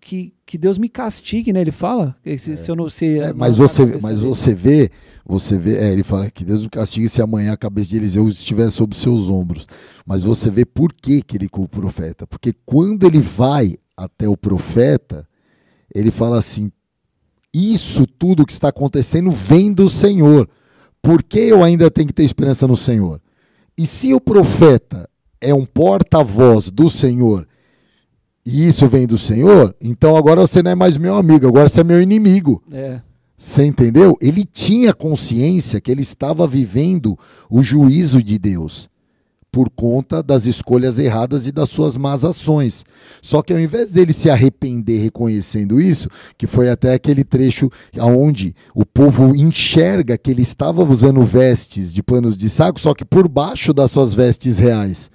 que, 0.00 0.32
que 0.46 0.56
Deus 0.56 0.78
me 0.78 0.88
castigue, 0.88 1.52
né? 1.52 1.60
Ele 1.60 1.72
fala, 1.72 2.16
se, 2.38 2.52
é. 2.52 2.56
se 2.56 2.70
eu 2.70 2.74
não 2.74 2.88
sei. 2.88 3.20
É, 3.20 3.32
mas 3.34 3.56
você, 3.56 3.98
mas 4.00 4.22
você 4.22 4.54
vê, 4.54 4.90
você 5.24 5.58
vê, 5.58 5.76
é, 5.76 5.92
ele 5.92 6.02
fala 6.02 6.30
que 6.30 6.44
Deus 6.44 6.62
me 6.62 6.70
castigue 6.70 7.08
se 7.10 7.20
amanhã 7.20 7.52
a 7.52 7.56
cabeça 7.58 7.90
de 7.90 7.96
Eliseu 7.96 8.26
estiver 8.26 8.70
sobre 8.70 8.96
seus 8.96 9.28
ombros. 9.28 9.66
Mas 10.06 10.22
você 10.22 10.50
vê 10.50 10.64
por 10.64 10.92
que, 10.94 11.20
que 11.20 11.36
ele 11.36 11.48
culpa 11.48 11.76
o 11.76 11.80
profeta. 11.82 12.26
Porque 12.26 12.54
quando 12.64 13.04
ele 13.04 13.20
vai 13.20 13.76
até 13.94 14.26
o 14.28 14.36
profeta, 14.36 15.28
ele 15.94 16.10
fala 16.10 16.38
assim: 16.38 16.72
Isso 17.52 18.06
tudo 18.06 18.46
que 18.46 18.52
está 18.52 18.68
acontecendo 18.68 19.30
vem 19.30 19.72
do 19.72 19.90
Senhor. 19.90 20.48
Por 21.06 21.22
que 21.22 21.38
eu 21.38 21.62
ainda 21.62 21.88
tenho 21.88 22.08
que 22.08 22.12
ter 22.12 22.24
esperança 22.24 22.66
no 22.66 22.76
Senhor? 22.76 23.20
E 23.78 23.86
se 23.86 24.12
o 24.12 24.20
profeta 24.20 25.08
é 25.40 25.54
um 25.54 25.64
porta-voz 25.64 26.68
do 26.68 26.90
Senhor 26.90 27.46
e 28.44 28.66
isso 28.66 28.88
vem 28.88 29.06
do 29.06 29.16
Senhor, 29.16 29.72
então 29.80 30.16
agora 30.16 30.40
você 30.40 30.64
não 30.64 30.72
é 30.72 30.74
mais 30.74 30.96
meu 30.96 31.14
amigo, 31.14 31.46
agora 31.46 31.68
você 31.68 31.82
é 31.82 31.84
meu 31.84 32.02
inimigo. 32.02 32.60
É. 32.72 33.00
Você 33.36 33.64
entendeu? 33.64 34.18
Ele 34.20 34.44
tinha 34.44 34.92
consciência 34.92 35.80
que 35.80 35.92
ele 35.92 36.02
estava 36.02 36.44
vivendo 36.44 37.16
o 37.48 37.62
juízo 37.62 38.20
de 38.20 38.36
Deus 38.36 38.90
por 39.56 39.70
conta 39.70 40.22
das 40.22 40.44
escolhas 40.44 40.98
erradas 40.98 41.46
e 41.46 41.50
das 41.50 41.70
suas 41.70 41.96
más 41.96 42.26
ações. 42.26 42.84
Só 43.22 43.40
que 43.40 43.54
ao 43.54 43.58
invés 43.58 43.90
dele 43.90 44.12
se 44.12 44.28
arrepender 44.28 45.00
reconhecendo 45.00 45.80
isso, 45.80 46.10
que 46.36 46.46
foi 46.46 46.68
até 46.68 46.92
aquele 46.92 47.24
trecho 47.24 47.70
onde 47.98 48.54
o 48.74 48.84
povo 48.84 49.34
enxerga 49.34 50.18
que 50.18 50.30
ele 50.30 50.42
estava 50.42 50.84
usando 50.84 51.22
vestes 51.22 51.90
de 51.90 52.02
panos 52.02 52.36
de 52.36 52.50
saco, 52.50 52.78
só 52.78 52.92
que 52.92 53.02
por 53.02 53.26
baixo 53.28 53.72
das 53.72 53.92
suas 53.92 54.12
vestes 54.12 54.58
reais. 54.58 55.10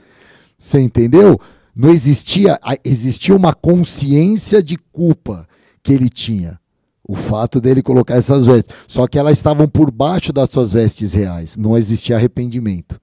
Você 0.58 0.80
entendeu? 0.80 1.40
Não 1.76 1.92
existia, 1.92 2.60
existia 2.84 3.36
uma 3.36 3.54
consciência 3.54 4.64
de 4.64 4.76
culpa 4.92 5.48
que 5.84 5.94
ele 5.94 6.10
tinha. 6.10 6.60
O 7.08 7.14
fato 7.14 7.62
dele 7.62 7.84
colocar 7.84 8.16
essas 8.16 8.48
vestes. 8.48 8.76
Só 8.88 9.06
que 9.06 9.20
elas 9.20 9.38
estavam 9.38 9.68
por 9.68 9.92
baixo 9.92 10.34
das 10.34 10.50
suas 10.50 10.74
vestes 10.74 11.14
reais. 11.14 11.56
Não 11.56 11.78
existia 11.78 12.16
arrependimento 12.16 13.00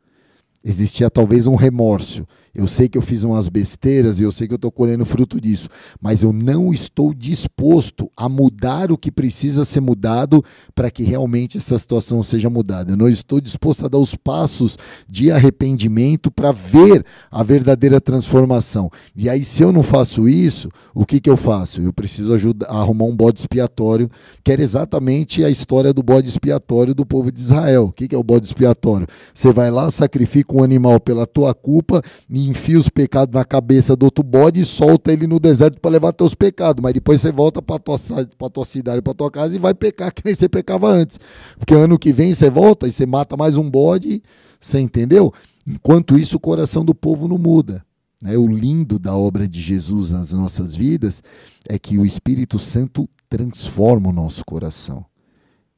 existia 0.65 1.11
talvez 1.11 1.47
um 1.47 1.55
remorso. 1.55 2.27
Eu 2.59 2.67
sei 2.67 2.89
que 2.89 2.99
eu 2.99 3.03
fiz 3.03 3.23
umas 3.23 3.47
besteiras 3.47 4.19
e 4.19 4.25
eu 4.25 4.33
sei 4.33 4.49
que 4.49 4.53
eu 4.53 4.57
estou 4.57 4.73
colhendo 4.73 5.07
fruto 5.07 5.41
disso, 5.41 5.69
mas 6.03 6.25
eu 6.25 6.33
não 6.33 6.73
estou 6.73 7.15
disposto 7.15 8.11
a 8.17 8.29
mudar 8.29 8.91
o 8.91 8.99
que 8.99 9.13
precisa 9.13 9.65
ser 9.65 9.81
mudado 9.81 10.45
para 10.75 10.91
que 10.91 11.05
realmente 11.05 11.57
essa 11.57 11.79
situação 11.79 12.21
seja 12.21 12.51
mudada. 12.51 12.91
Eu 12.91 12.97
não 12.97 13.09
estou 13.09 13.41
disposto 13.41 13.87
a 13.87 13.89
dar 13.89 13.99
os 13.99 14.17
passos 14.17 14.77
de 15.09 15.31
arrependimento 15.31 16.33
para 16.33 16.51
ver 16.51 17.07
a 17.31 17.45
verdadeira 17.45 18.01
transformação. 18.01 18.91
E 19.15 19.31
aí, 19.31 19.45
se 19.45 19.63
eu 19.63 19.71
não 19.71 19.85
faço 19.85 20.29
isso, 20.29 20.69
o 20.93 21.07
que, 21.07 21.21
que 21.21 21.31
eu 21.31 21.37
faço? 21.37 21.81
Eu 21.81 21.93
preciso 21.93 22.35
ajudar, 22.35 22.67
arrumar 22.71 23.05
um 23.05 23.15
bode 23.15 23.39
expiatório, 23.39 24.11
que 24.43 24.51
era 24.51 24.65
exatamente 24.65 25.45
a 25.45 25.49
história 25.49 25.93
do 25.93 26.03
bode 26.03 26.29
expiatório 26.29 26.93
do 26.93 27.07
povo 27.07 27.31
de 27.31 27.39
Israel. 27.39 27.85
O 27.85 27.93
que, 27.93 28.09
que 28.09 28.17
é 28.17 28.19
o 28.19 28.25
bode 28.25 28.47
expiatório? 28.47 29.07
Você 29.33 29.53
vai 29.53 29.71
lá, 29.71 29.93
sacrifica 29.93 30.57
um 30.57 30.65
animal 30.65 30.99
pela 30.99 31.25
tua 31.25 31.55
culpa 31.55 32.03
e 32.29 32.48
enfia 32.49 32.79
os 32.79 32.89
pecados 32.89 33.35
na 33.35 33.45
cabeça 33.45 33.95
do 33.95 34.05
outro 34.05 34.25
bode 34.25 34.61
e 34.61 34.65
solta 34.65 35.13
ele 35.13 35.27
no 35.27 35.39
deserto 35.39 35.81
para 35.81 35.91
levar 35.91 36.13
teus 36.13 36.35
pecados. 36.35 36.83
Mas 36.83 36.95
depois 36.95 37.21
você 37.21 37.31
volta 37.31 37.61
para 37.61 37.79
tua, 37.79 37.99
pra 38.37 38.51
tua 38.51 38.65
cidade, 38.65 39.03
para 39.03 39.15
tua 39.15 39.31
casa 39.31 39.55
e 39.55 39.59
vai 39.59 39.75
pecar 39.75 40.13
que 40.15 40.23
nem 40.25 40.35
você 40.35 40.49
pecava 40.49 40.89
antes. 40.89 41.19
Porque 41.59 41.75
ano 41.75 41.99
que 41.99 42.13
vem 42.13 42.33
você 42.33 42.51
volta 42.51 42.89
e 42.89 42.93
você 42.93 43.07
mata 43.07 43.37
mais 43.37 43.57
um 43.57 43.69
bode, 43.69 44.23
você 44.61 44.81
entendeu? 44.81 45.33
Enquanto 45.67 46.19
isso, 46.19 46.37
o 46.37 46.41
coração 46.41 46.85
do 46.85 46.95
povo 46.95 47.29
não 47.29 47.39
muda. 47.39 47.85
Né? 48.23 48.37
O 48.37 48.47
lindo 48.47 48.99
da 48.99 49.17
obra 49.17 49.47
de 49.47 49.61
Jesus 49.61 50.11
nas 50.11 50.33
nossas 50.33 50.75
vidas 50.75 51.23
é 51.69 51.79
que 51.79 51.99
o 51.99 52.07
Espírito 52.07 52.59
Santo 52.59 53.09
transforma 53.29 54.09
o 54.09 54.13
nosso 54.13 54.45
coração. 54.45 55.05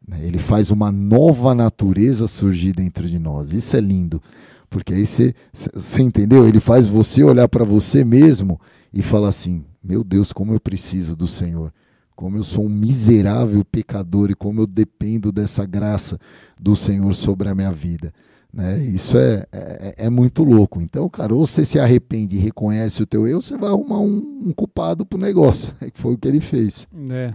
Né? 0.06 0.20
Ele 0.22 0.38
faz 0.38 0.70
uma 0.70 0.90
nova 0.90 1.54
natureza 1.54 2.28
surgir 2.28 2.72
dentro 2.72 3.08
de 3.08 3.18
nós. 3.18 3.52
Isso 3.52 3.76
é 3.76 3.80
lindo. 3.80 4.22
Porque 4.70 4.94
aí 4.94 5.04
você, 5.04 5.34
você 5.52 6.00
entendeu? 6.00 6.46
Ele 6.46 6.60
faz 6.60 6.86
você 6.86 7.24
olhar 7.24 7.48
para 7.48 7.64
você 7.64 8.04
mesmo 8.04 8.58
e 8.94 9.02
falar 9.02 9.28
assim: 9.28 9.64
meu 9.82 10.04
Deus, 10.04 10.32
como 10.32 10.54
eu 10.54 10.60
preciso 10.60 11.16
do 11.16 11.26
Senhor. 11.26 11.72
Como 12.14 12.36
eu 12.36 12.44
sou 12.44 12.66
um 12.66 12.68
miserável 12.68 13.64
pecador 13.64 14.30
e 14.30 14.34
como 14.34 14.60
eu 14.60 14.66
dependo 14.66 15.32
dessa 15.32 15.64
graça 15.64 16.18
do 16.58 16.76
Senhor 16.76 17.14
sobre 17.14 17.48
a 17.48 17.54
minha 17.54 17.72
vida. 17.72 18.12
Né? 18.52 18.78
Isso 18.84 19.16
é, 19.16 19.46
é, 19.50 19.94
é, 19.96 20.10
muito 20.10 20.44
louco. 20.44 20.80
Então, 20.82 21.08
cara, 21.08 21.34
ou 21.34 21.46
você 21.46 21.64
se 21.64 21.78
arrepende 21.78 22.36
e 22.36 22.40
reconhece 22.40 23.02
o 23.02 23.06
teu 23.06 23.26
erro, 23.26 23.40
você 23.40 23.56
vai 23.56 23.70
arrumar 23.70 24.00
um, 24.00 24.42
um 24.46 24.52
culpado 24.52 25.06
pro 25.06 25.18
negócio. 25.18 25.74
É 25.80 25.90
que 25.90 25.98
foi 25.98 26.14
o 26.14 26.18
que 26.18 26.28
ele 26.28 26.40
fez. 26.40 26.86
É. 27.10 27.32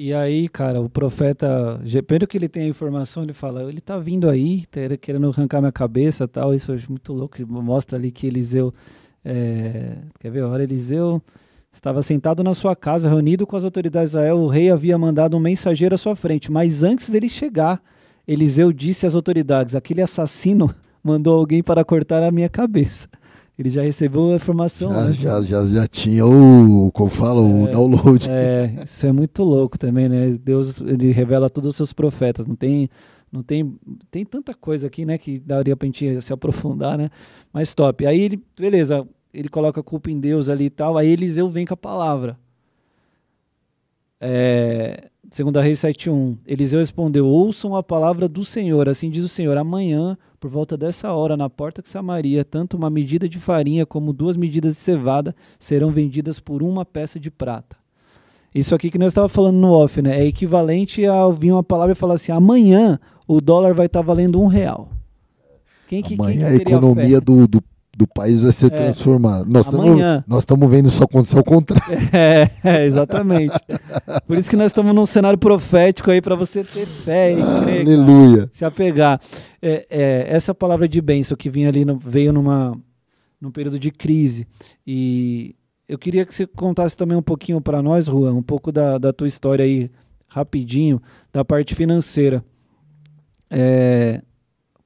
E 0.00 0.14
aí, 0.14 0.48
cara, 0.48 0.80
o 0.80 0.88
profeta, 0.88 1.82
primeiro 2.06 2.28
que 2.28 2.38
ele 2.38 2.48
tem 2.48 2.62
a 2.62 2.68
informação, 2.68 3.24
ele 3.24 3.32
fala, 3.32 3.64
ele 3.64 3.80
tá 3.80 3.98
vindo 3.98 4.30
aí, 4.30 4.64
tá 4.66 4.96
querendo 4.96 5.26
arrancar 5.26 5.60
minha 5.60 5.72
cabeça 5.72 6.28
tal, 6.28 6.54
isso 6.54 6.72
é 6.72 6.76
muito 6.88 7.12
louco, 7.12 7.34
mostra 7.48 7.98
ali 7.98 8.12
que 8.12 8.24
Eliseu, 8.24 8.72
é, 9.24 9.98
quer 10.20 10.30
ver, 10.30 10.42
hora 10.42 10.62
Eliseu 10.62 11.20
estava 11.72 12.00
sentado 12.00 12.44
na 12.44 12.54
sua 12.54 12.76
casa, 12.76 13.08
reunido 13.08 13.44
com 13.44 13.56
as 13.56 13.64
autoridades 13.64 14.12
de 14.12 14.18
Israel, 14.18 14.38
o 14.38 14.46
rei 14.46 14.70
havia 14.70 14.96
mandado 14.96 15.36
um 15.36 15.40
mensageiro 15.40 15.96
à 15.96 15.98
sua 15.98 16.14
frente, 16.14 16.48
mas 16.48 16.84
antes 16.84 17.10
dele 17.10 17.28
chegar, 17.28 17.82
Eliseu 18.24 18.72
disse 18.72 19.04
às 19.04 19.16
autoridades, 19.16 19.74
aquele 19.74 20.00
assassino 20.00 20.72
mandou 21.02 21.36
alguém 21.36 21.60
para 21.60 21.84
cortar 21.84 22.22
a 22.22 22.30
minha 22.30 22.48
cabeça. 22.48 23.08
Ele 23.58 23.70
já 23.70 23.82
recebeu 23.82 24.30
a 24.30 24.36
informação. 24.36 24.90
Já, 24.92 25.10
já, 25.10 25.40
já, 25.42 25.66
já, 25.66 25.86
tinha 25.88 26.24
o, 26.24 26.92
como 26.92 27.10
fala, 27.10 27.42
o 27.42 27.66
é, 27.66 27.70
download. 27.72 28.30
É, 28.30 28.84
isso 28.84 29.04
é 29.04 29.10
muito 29.10 29.42
louco 29.42 29.76
também, 29.76 30.08
né? 30.08 30.30
Deus, 30.40 30.80
ele 30.80 31.10
revela 31.10 31.50
todos 31.50 31.70
os 31.70 31.76
seus 31.76 31.92
profetas. 31.92 32.46
Não 32.46 32.54
tem, 32.54 32.88
não 33.32 33.42
tem, 33.42 33.76
tem 34.12 34.24
tanta 34.24 34.54
coisa 34.54 34.86
aqui, 34.86 35.04
né, 35.04 35.18
que 35.18 35.40
daria 35.40 35.76
pra 35.76 35.86
gente 35.86 36.22
se 36.22 36.32
aprofundar, 36.32 36.96
né? 36.96 37.10
Mas 37.52 37.74
top. 37.74 38.06
Aí 38.06 38.20
ele, 38.20 38.40
beleza, 38.56 39.04
ele 39.34 39.48
coloca 39.48 39.80
a 39.80 39.82
culpa 39.84 40.08
em 40.08 40.20
Deus 40.20 40.48
ali 40.48 40.66
e 40.66 40.70
tal. 40.70 40.96
Aí 40.96 41.08
Eliseu 41.08 41.50
vem 41.50 41.66
com 41.66 41.74
a 41.74 41.76
palavra. 41.76 42.38
É, 44.20 45.10
segunda 45.32 45.60
Reis 45.60 45.80
7.1, 45.80 46.38
Eliseu 46.46 46.78
respondeu, 46.78 47.26
ouçam 47.26 47.74
a 47.74 47.82
palavra 47.82 48.28
do 48.28 48.44
Senhor, 48.44 48.88
assim 48.88 49.10
diz 49.10 49.24
o 49.24 49.28
Senhor, 49.28 49.56
amanhã 49.56 50.16
por 50.38 50.50
volta 50.50 50.76
dessa 50.76 51.12
hora, 51.12 51.36
na 51.36 51.50
porta 51.50 51.82
de 51.82 51.88
Samaria, 51.88 52.44
tanto 52.44 52.76
uma 52.76 52.88
medida 52.88 53.28
de 53.28 53.38
farinha 53.38 53.84
como 53.84 54.12
duas 54.12 54.36
medidas 54.36 54.74
de 54.74 54.80
cevada 54.80 55.34
serão 55.58 55.90
vendidas 55.90 56.38
por 56.38 56.62
uma 56.62 56.84
peça 56.84 57.18
de 57.18 57.30
prata. 57.30 57.76
Isso 58.54 58.74
aqui 58.74 58.90
que 58.90 58.98
nós 58.98 59.08
estávamos 59.08 59.32
falando 59.32 59.56
no 59.56 59.72
off, 59.72 60.00
né? 60.00 60.20
É 60.20 60.24
equivalente 60.24 61.04
a 61.06 61.28
vir 61.28 61.52
uma 61.52 61.62
palavra 61.62 61.92
e 61.92 61.96
falar 61.96 62.14
assim: 62.14 62.32
amanhã 62.32 62.98
o 63.26 63.40
dólar 63.40 63.74
vai 63.74 63.86
estar 63.86 64.00
tá 64.00 64.06
valendo 64.06 64.40
um 64.40 64.46
real. 64.46 64.88
Quem 65.86 66.02
que, 66.02 66.14
amanhã 66.14 66.48
quem 66.48 66.64
que 66.64 66.72
a 66.72 66.76
economia 66.76 67.20
do, 67.20 67.46
do 67.46 67.62
do 67.98 68.06
país 68.06 68.42
vai 68.42 68.52
ser 68.52 68.72
é, 68.72 68.76
transformada. 68.76 69.44
Nós 70.24 70.38
estamos 70.38 70.70
vendo 70.70 70.86
isso 70.86 71.02
acontecer 71.02 71.36
ao 71.36 71.42
contrário. 71.42 71.98
É, 72.12 72.48
é, 72.62 72.86
exatamente. 72.86 73.54
Por 74.26 74.38
isso 74.38 74.48
que 74.48 74.56
nós 74.56 74.66
estamos 74.66 74.94
num 74.94 75.04
cenário 75.04 75.38
profético 75.38 76.10
aí 76.10 76.22
para 76.22 76.36
você 76.36 76.62
ter 76.62 76.86
fé 76.86 77.32
e 77.32 77.36
crer, 77.36 77.80
Aleluia. 77.80 78.38
Cara, 78.38 78.50
se 78.52 78.64
apegar. 78.64 79.20
É, 79.60 79.86
é, 79.90 80.26
essa 80.28 80.54
palavra 80.54 80.88
de 80.88 81.00
bênção 81.00 81.36
que 81.36 81.50
vinha 81.50 81.68
ali 81.68 81.84
no, 81.84 81.98
veio 81.98 82.32
numa 82.32 82.78
num 83.40 83.50
período 83.50 83.78
de 83.78 83.90
crise 83.90 84.46
e 84.86 85.54
eu 85.88 85.98
queria 85.98 86.24
que 86.24 86.34
você 86.34 86.46
contasse 86.46 86.96
também 86.96 87.16
um 87.16 87.22
pouquinho 87.22 87.60
para 87.60 87.82
nós, 87.82 88.06
Juan, 88.06 88.34
um 88.34 88.42
pouco 88.42 88.70
da, 88.70 88.98
da 88.98 89.12
tua 89.12 89.26
história 89.26 89.64
aí, 89.64 89.90
rapidinho, 90.28 91.02
da 91.32 91.44
parte 91.44 91.74
financeira. 91.74 92.44
É, 93.50 94.22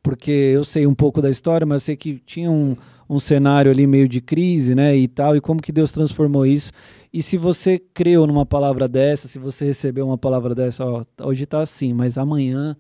porque 0.02 0.30
eu 0.30 0.64
sei 0.64 0.86
um 0.86 0.94
pouco 0.94 1.20
da 1.20 1.30
história, 1.30 1.66
mas 1.66 1.82
sei 1.82 1.96
que 1.96 2.20
tinha 2.24 2.50
um, 2.50 2.76
um 3.12 3.20
cenário 3.20 3.70
ali 3.70 3.86
meio 3.86 4.08
de 4.08 4.22
crise, 4.22 4.74
né, 4.74 4.96
e 4.96 5.06
tal, 5.06 5.36
e 5.36 5.40
como 5.40 5.60
que 5.60 5.70
Deus 5.70 5.92
transformou 5.92 6.46
isso. 6.46 6.72
E 7.12 7.22
se 7.22 7.36
você 7.36 7.78
creu 7.78 8.26
numa 8.26 8.46
palavra 8.46 8.88
dessa, 8.88 9.28
se 9.28 9.38
você 9.38 9.66
recebeu 9.66 10.06
uma 10.06 10.16
palavra 10.16 10.54
dessa, 10.54 10.82
ó, 10.82 11.04
hoje 11.20 11.44
está 11.44 11.60
assim, 11.60 11.92
mas 11.92 12.16
amanhã 12.16 12.74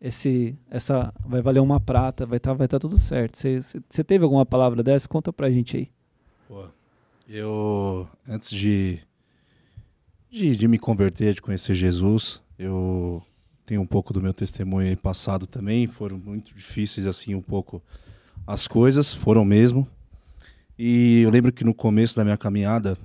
esse, 0.00 0.56
essa 0.70 1.12
vai 1.26 1.42
valer 1.42 1.58
uma 1.58 1.80
prata, 1.80 2.24
vai 2.24 2.38
tá, 2.38 2.52
vai 2.52 2.68
tá 2.68 2.78
tudo 2.78 2.96
certo. 2.96 3.36
Você 3.36 4.04
teve 4.04 4.22
alguma 4.22 4.46
palavra 4.46 4.80
dessa? 4.80 5.08
Conta 5.08 5.32
pra 5.32 5.50
gente 5.50 5.76
aí. 5.76 5.90
Pô, 6.46 6.66
eu, 7.28 8.06
antes 8.28 8.50
de, 8.50 9.00
de, 10.30 10.56
de 10.56 10.68
me 10.68 10.78
converter, 10.78 11.34
de 11.34 11.42
conhecer 11.42 11.74
Jesus, 11.74 12.40
eu 12.56 13.20
tenho 13.66 13.80
um 13.80 13.86
pouco 13.86 14.12
do 14.12 14.22
meu 14.22 14.32
testemunho 14.32 14.96
passado 14.96 15.48
também, 15.48 15.88
foram 15.88 16.16
muito 16.16 16.54
difíceis 16.54 17.08
assim 17.08 17.34
um 17.34 17.42
pouco 17.42 17.82
as 18.46 18.66
coisas 18.68 19.12
foram 19.12 19.44
mesmo. 19.44 19.86
E 20.78 21.22
eu 21.22 21.30
lembro 21.30 21.52
que 21.52 21.64
no 21.64 21.74
começo 21.74 22.16
da 22.16 22.24
minha 22.24 22.36
caminhada, 22.36 22.98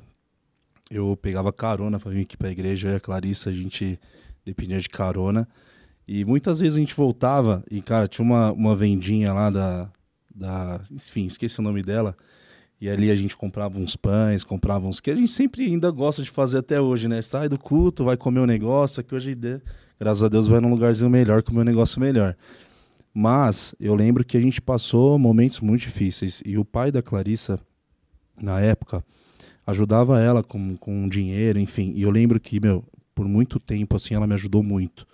eu 0.89 1.17
pegava 1.21 1.53
carona 1.53 1.99
para 1.99 2.11
vir 2.11 2.21
aqui 2.21 2.35
para 2.35 2.47
a 2.47 2.51
igreja, 2.51 2.89
eu 2.89 2.93
e 2.93 2.95
a 2.97 2.99
Clarissa, 2.99 3.49
a 3.49 3.53
gente 3.53 3.99
dependia 4.45 4.79
de 4.79 4.89
carona. 4.89 5.47
E 6.07 6.25
muitas 6.25 6.59
vezes 6.59 6.75
a 6.75 6.79
gente 6.79 6.95
voltava 6.95 7.63
e, 7.69 7.81
cara, 7.81 8.07
tinha 8.07 8.25
uma, 8.25 8.51
uma 8.51 8.75
vendinha 8.75 9.31
lá 9.31 9.49
da, 9.49 9.89
da. 10.33 10.81
Enfim, 10.91 11.27
esqueci 11.27 11.59
o 11.59 11.63
nome 11.63 11.83
dela. 11.83 12.15
E 12.81 12.89
ali 12.89 13.11
a 13.11 13.15
gente 13.15 13.35
comprava 13.35 13.77
uns 13.77 13.95
pães, 13.95 14.43
comprava 14.43 14.87
uns. 14.87 14.99
que 14.99 15.11
a 15.11 15.15
gente 15.15 15.33
sempre 15.33 15.65
ainda 15.65 15.91
gosta 15.91 16.23
de 16.23 16.31
fazer 16.31 16.59
até 16.59 16.79
hoje, 16.79 17.07
né? 17.07 17.21
Sai 17.21 17.49
do 17.49 17.59
culto, 17.59 18.05
vai 18.05 18.15
comer 18.17 18.39
um 18.39 18.45
negócio, 18.45 19.03
que 19.03 19.13
hoje, 19.13 19.37
graças 19.99 20.23
a 20.23 20.29
Deus, 20.29 20.47
vai 20.47 20.61
num 20.61 20.69
lugarzinho 20.69 21.09
melhor, 21.09 21.43
comer 21.43 21.61
um 21.61 21.65
negócio 21.65 21.99
melhor. 21.99 22.35
Mas 23.13 23.73
eu 23.79 23.95
lembro 23.95 24.23
que 24.23 24.37
a 24.37 24.41
gente 24.41 24.61
passou 24.61 25.17
momentos 25.17 25.59
muito 25.59 25.81
difíceis 25.81 26.41
e 26.45 26.57
o 26.57 26.65
pai 26.65 26.91
da 26.91 27.01
Clarissa, 27.01 27.59
na 28.41 28.59
época, 28.59 29.03
ajudava 29.65 30.19
ela 30.19 30.43
com, 30.43 30.77
com 30.77 31.09
dinheiro, 31.09 31.59
enfim. 31.59 31.91
E 31.95 32.01
eu 32.01 32.11
lembro 32.11 32.39
que, 32.39 32.59
meu, 32.59 32.83
por 33.13 33.27
muito 33.27 33.59
tempo, 33.59 33.95
assim, 33.95 34.13
ela 34.13 34.27
me 34.27 34.33
ajudou 34.33 34.63
muito 34.63 35.07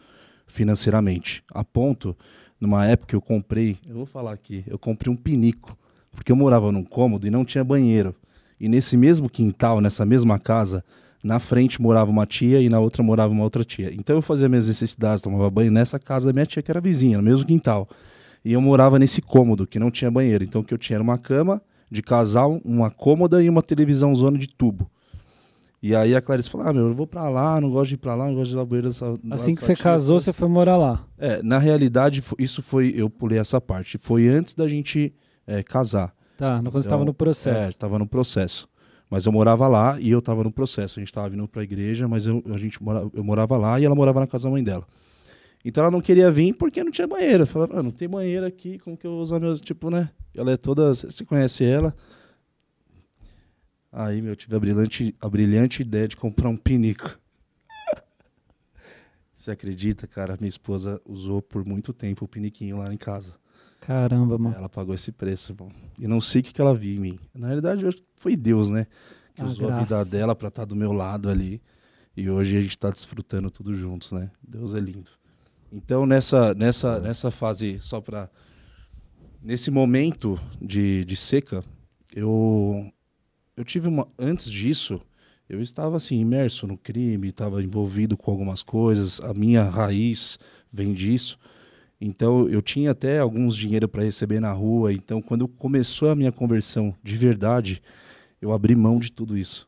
financeiramente. 0.48 1.44
A 1.52 1.64
ponto, 1.64 2.16
numa 2.60 2.86
época 2.86 3.16
eu 3.16 3.22
comprei, 3.22 3.78
eu 3.88 3.96
vou 3.96 4.06
falar 4.06 4.34
aqui, 4.34 4.64
eu 4.68 4.78
comprei 4.78 5.12
um 5.12 5.18
pinico, 5.18 5.78
porque 6.12 6.32
eu 6.32 6.36
morava 6.36 6.72
num 6.72 6.84
cômodo 6.84 7.28
e 7.28 7.32
não 7.32 7.44
tinha 7.44 7.64
banheiro. 7.64 8.16
E 8.60 8.70
nesse 8.70 8.96
mesmo 8.96 9.30
quintal, 9.30 9.82
nessa 9.82 10.06
mesma 10.06 10.40
casa, 10.40 10.84
na 11.26 11.40
frente 11.40 11.82
morava 11.82 12.12
uma 12.12 12.24
tia 12.28 12.62
e 12.62 12.70
na 12.70 12.80
outra 12.80 13.02
morava 13.02 13.34
uma 13.34 13.44
outra 13.44 13.64
tia. 13.64 13.92
Então 13.92 14.16
eu 14.16 14.22
fazia 14.22 14.48
minhas 14.48 14.68
necessidades, 14.68 15.24
tomava 15.24 15.50
banho 15.50 15.72
nessa 15.72 15.98
casa 15.98 16.28
da 16.28 16.34
minha 16.34 16.46
tia, 16.46 16.62
que 16.62 16.70
era 16.70 16.80
vizinha, 16.80 17.18
no 17.18 17.24
mesmo 17.24 17.48
quintal. 17.48 17.90
E 18.44 18.54
eu 18.54 18.62
morava 18.62 19.00
nesse 19.00 19.24
cômodo, 19.24 19.66
que 19.66 19.80
não 19.80 19.90
tinha 19.90 20.12
banheiro. 20.12 20.44
Então 20.44 20.62
o 20.62 20.64
que 20.64 20.72
eu 20.72 20.78
tinha 20.78 20.98
era 20.98 21.04
uma 21.04 21.18
cama 21.18 21.60
de 21.90 22.04
casal, 22.04 22.62
uma 22.64 22.92
cômoda 22.92 23.42
e 23.42 23.50
uma 23.50 23.64
televisão 23.64 24.14
zona 24.16 24.38
de 24.38 24.48
tubo. 24.48 24.88
E 25.82 25.96
aí 25.96 26.16
a 26.16 26.22
Clarice 26.22 26.48
falou: 26.48 26.68
Ah, 26.68 26.74
meu, 26.74 26.90
eu 26.90 26.94
vou 26.94 27.08
pra 27.08 27.28
lá, 27.28 27.60
não 27.60 27.72
gosto 27.72 27.90
de 27.90 27.96
ir 27.96 27.98
pra 27.98 28.14
lá, 28.14 28.28
não 28.28 28.36
gosto 28.36 28.50
de 28.50 28.56
ir 28.56 28.58
lá 28.58 28.66
banheiro 28.66 28.90
dessa. 28.90 29.20
Assim 29.32 29.56
que 29.56 29.64
você 29.64 29.76
casou, 29.76 30.20
você 30.20 30.32
foi 30.32 30.48
morar 30.48 30.78
lá. 30.78 31.04
É, 31.18 31.42
na 31.42 31.58
realidade, 31.58 32.24
isso 32.38 32.62
foi. 32.62 32.94
Eu 32.96 33.10
pulei 33.10 33.40
essa 33.40 33.60
parte. 33.60 33.98
Foi 33.98 34.28
antes 34.28 34.54
da 34.54 34.68
gente 34.68 35.12
é, 35.48 35.64
casar. 35.64 36.14
Tá, 36.38 36.58
quando 36.58 36.68
então, 36.68 36.72
você 36.72 36.88
estava 36.88 37.04
no 37.04 37.14
processo. 37.16 37.68
É, 37.68 37.70
estava 37.70 37.98
no 37.98 38.06
processo. 38.06 38.70
Mas 39.10 39.26
eu 39.26 39.32
morava 39.32 39.68
lá 39.68 40.00
e 40.00 40.10
eu 40.10 40.20
estava 40.20 40.44
no 40.44 40.52
processo. 40.52 41.00
A 41.00 41.02
gente 41.02 41.10
estava 41.10 41.30
vindo 41.30 41.48
para 41.48 41.62
a 41.62 41.64
igreja, 41.64 42.08
mas 42.08 42.26
eu, 42.26 42.44
a 42.54 42.58
gente 42.58 42.82
mora, 42.82 43.10
eu 43.14 43.24
morava 43.24 43.58
lá 43.58 43.80
e 43.80 43.86
ela 43.86 43.96
morava 43.96 44.20
na 44.20 44.28
casa 44.28 44.46
da 44.46 44.50
mãe 44.50 44.64
dela. 44.64 44.86
Então 45.64 45.84
ela 45.84 45.92
não 45.92 46.02
queria 46.02 46.30
vir 46.30 46.54
porque 46.54 46.84
não 46.84 46.92
tinha 46.92 47.08
banheiro. 47.08 47.44
Eu 47.44 47.48
falava, 47.48 47.80
ah, 47.80 47.84
não 47.84 47.92
tem 47.92 48.08
banheiro 48.08 48.46
aqui, 48.46 48.78
como 48.80 48.98
que 48.98 49.06
eu 49.06 49.12
vou 49.12 49.22
usar 49.22 49.40
meus. 49.40 49.62
Tipo, 49.62 49.90
né? 49.90 50.10
Ela 50.36 50.52
é 50.52 50.58
toda. 50.58 50.94
Você 50.94 51.26
conhece 51.26 51.64
ela? 51.64 51.96
Aí, 53.92 54.22
meu, 54.22 54.34
eu 54.34 54.36
tive 54.36 54.56
a 54.56 54.60
brilhante, 54.60 55.16
a 55.22 55.30
brilhante 55.30 55.82
ideia 55.82 56.08
de 56.08 56.18
comprar 56.18 56.50
um 56.50 56.58
pinico. 56.58 57.18
Você 59.34 59.52
acredita, 59.52 60.06
cara? 60.06 60.36
Minha 60.38 60.50
esposa 60.50 61.02
usou 61.06 61.42
por 61.42 61.66
muito 61.66 61.94
tempo 61.94 62.26
o 62.26 62.28
piniquinho 62.28 62.78
lá 62.78 62.94
em 62.94 62.98
casa. 62.98 63.34
Caramba, 63.80 64.38
mano. 64.38 64.56
Ela 64.56 64.68
pagou 64.68 64.94
esse 64.94 65.12
preço, 65.12 65.54
irmão. 65.54 65.72
E 65.98 66.08
não 66.08 66.20
sei 66.20 66.42
o 66.42 66.44
que, 66.44 66.54
que 66.54 66.60
ela 66.60 66.76
viu 66.76 66.96
em 66.96 67.00
mim. 67.00 67.20
Na 67.34 67.48
realidade, 67.48 67.86
foi 68.26 68.36
Deus, 68.36 68.70
né? 68.70 68.88
Que 69.36 69.44
ah, 69.44 69.46
usou 69.46 69.68
graça. 69.68 69.76
a 69.76 69.84
vida 69.84 70.06
dela 70.06 70.36
para 70.36 70.48
estar 70.48 70.64
tá 70.64 70.66
do 70.66 70.76
meu 70.76 70.92
lado 70.92 71.30
ali. 71.30 71.62
E 72.18 72.28
hoje 72.28 72.58
a 72.58 72.62
gente 72.62 72.72
está 72.72 72.90
desfrutando 72.90 73.52
tudo 73.52 73.72
juntos, 73.72 74.12
né? 74.12 74.32
Deus 74.42 74.74
é 74.74 74.80
lindo. 74.80 75.12
Então, 75.72 76.08
nessa, 76.08 76.56
nessa, 76.56 77.00
nessa 77.00 77.30
fase, 77.30 77.78
só 77.82 78.02
para. 78.02 78.28
Nesse 79.44 79.70
momento 79.70 80.40
de, 80.60 81.06
de 81.06 81.16
seca, 81.16 81.64
eu, 82.16 82.92
eu 83.56 83.64
tive 83.64 83.88
uma. 83.88 84.08
Antes 84.18 84.50
disso, 84.50 85.00
eu 85.48 85.62
estava 85.62 85.98
assim, 85.98 86.20
imerso 86.20 86.66
no 86.66 86.80
crime, 86.80 87.30
estava 87.30 87.62
envolvido 87.62 88.18
com 88.18 88.32
algumas 88.32 88.64
coisas, 88.64 89.20
a 89.22 89.36
minha 89.36 89.70
raiz 89.70 90.40
vem 90.74 90.94
disso. 90.94 91.38
Então 92.02 92.50
eu 92.50 92.64
tinha 92.64 92.90
até 92.90 93.20
alguns 93.20 93.56
dinheiro 93.56 93.88
para 93.88 94.04
receber 94.04 94.40
na 94.40 94.52
rua. 94.52 94.92
Então 94.92 95.22
quando 95.22 95.48
começou 95.48 96.10
a 96.10 96.16
minha 96.16 96.32
conversão 96.32 96.96
de 97.04 97.16
verdade, 97.16 97.84
eu 98.46 98.54
abri 98.54 98.76
mão 98.76 99.00
de 99.00 99.12
tudo 99.12 99.36
isso. 99.38 99.68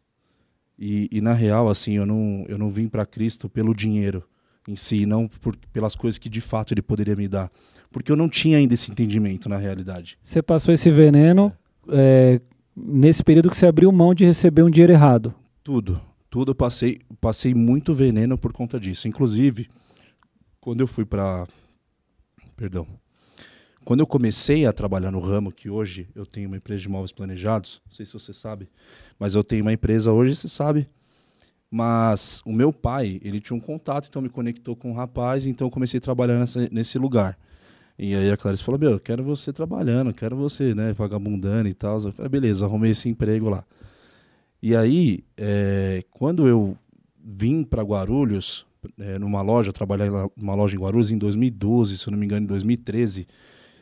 E, 0.77 1.09
e 1.11 1.19
na 1.19 1.33
real, 1.33 1.67
assim, 1.67 1.93
eu 1.93 2.05
não, 2.05 2.45
eu 2.47 2.57
não 2.57 2.69
vim 2.69 2.87
para 2.87 3.05
Cristo 3.05 3.49
pelo 3.49 3.73
dinheiro 3.73 4.23
em 4.67 4.75
si, 4.75 5.05
não 5.05 5.27
por, 5.27 5.55
pelas 5.73 5.95
coisas 5.95 6.19
que 6.19 6.29
de 6.29 6.41
fato 6.41 6.73
Ele 6.73 6.81
poderia 6.81 7.15
me 7.15 7.27
dar, 7.27 7.49
porque 7.91 8.11
eu 8.11 8.15
não 8.15 8.29
tinha 8.29 8.57
ainda 8.57 8.75
esse 8.75 8.91
entendimento 8.91 9.49
na 9.49 9.57
realidade. 9.57 10.19
Você 10.21 10.41
passou 10.41 10.73
esse 10.73 10.91
veneno 10.91 11.51
é. 11.89 12.39
Nesse 12.79 13.23
período 13.23 13.49
que 13.49 13.57
você 13.57 13.65
abriu 13.65 13.91
mão 13.91 14.13
de 14.13 14.23
receber 14.23 14.61
um 14.61 14.69
dinheiro 14.69 14.93
errado? 14.93 15.33
Tudo, 15.63 15.99
tudo 16.29 16.51
eu 16.51 16.55
passei, 16.55 16.99
passei 17.19 17.51
muito 17.55 17.91
veneno 17.91 18.37
por 18.37 18.53
conta 18.53 18.79
disso. 18.79 19.07
Inclusive, 19.07 19.67
quando 20.61 20.81
eu 20.81 20.85
fui 20.85 21.03
para 21.03 21.47
perdão. 22.55 22.85
Quando 23.87 24.01
eu 24.01 24.05
comecei 24.05 24.65
a 24.65 24.73
trabalhar 24.73 25.11
no 25.11 25.21
ramo, 25.21 25.49
que 25.49 25.69
hoje 25.69 26.09
eu 26.13 26.25
tenho 26.25 26.49
uma 26.49 26.57
empresa 26.57 26.81
de 26.81 26.89
móveis 26.89 27.13
planejados, 27.13 27.81
não 27.85 27.93
sei 27.93 28.05
se 28.05 28.11
você 28.11 28.33
sabe, 28.33 28.67
mas 29.17 29.33
eu 29.33 29.45
tenho 29.45 29.61
uma 29.61 29.71
empresa 29.71 30.11
hoje, 30.11 30.35
você 30.35 30.49
sabe. 30.49 30.85
Mas 31.71 32.41
o 32.45 32.51
meu 32.51 32.73
pai, 32.73 33.17
ele 33.23 33.39
tinha 33.39 33.55
um 33.55 33.61
contato, 33.61 34.09
então 34.09 34.21
me 34.21 34.27
conectou 34.27 34.75
com 34.75 34.91
um 34.91 34.93
rapaz, 34.93 35.45
então 35.45 35.67
eu 35.67 35.71
comecei 35.71 35.99
a 35.99 36.01
trabalhar 36.01 36.37
nessa, 36.37 36.67
nesse 36.69 36.99
lugar. 36.99 37.39
E 37.97 38.13
aí 38.13 38.29
a 38.29 38.35
Clarice 38.35 38.61
falou: 38.61 38.77
Meu, 38.77 38.91
eu 38.91 38.99
quero 38.99 39.23
você 39.23 39.53
trabalhando, 39.53 40.13
quero 40.13 40.35
você, 40.35 40.75
né, 40.75 40.91
vagabundando 40.91 41.69
e 41.69 41.73
tal. 41.73 41.97
Eu 42.01 42.11
falei: 42.11 42.27
Beleza, 42.27 42.65
arrumei 42.65 42.91
esse 42.91 43.07
emprego 43.07 43.47
lá. 43.47 43.63
E 44.61 44.75
aí, 44.75 45.23
é, 45.37 46.03
quando 46.11 46.45
eu 46.45 46.77
vim 47.23 47.63
para 47.63 47.83
Guarulhos, 47.83 48.65
é, 48.99 49.17
numa 49.17 49.41
loja, 49.41 49.71
trabalhei 49.71 50.09
numa 50.35 50.55
loja 50.55 50.75
em 50.75 50.79
Guarulhos 50.79 51.09
em 51.09 51.17
2012, 51.17 51.97
se 51.97 52.05
eu 52.05 52.11
não 52.11 52.19
me 52.19 52.25
engano, 52.25 52.43
em 52.43 52.47
2013. 52.47 53.25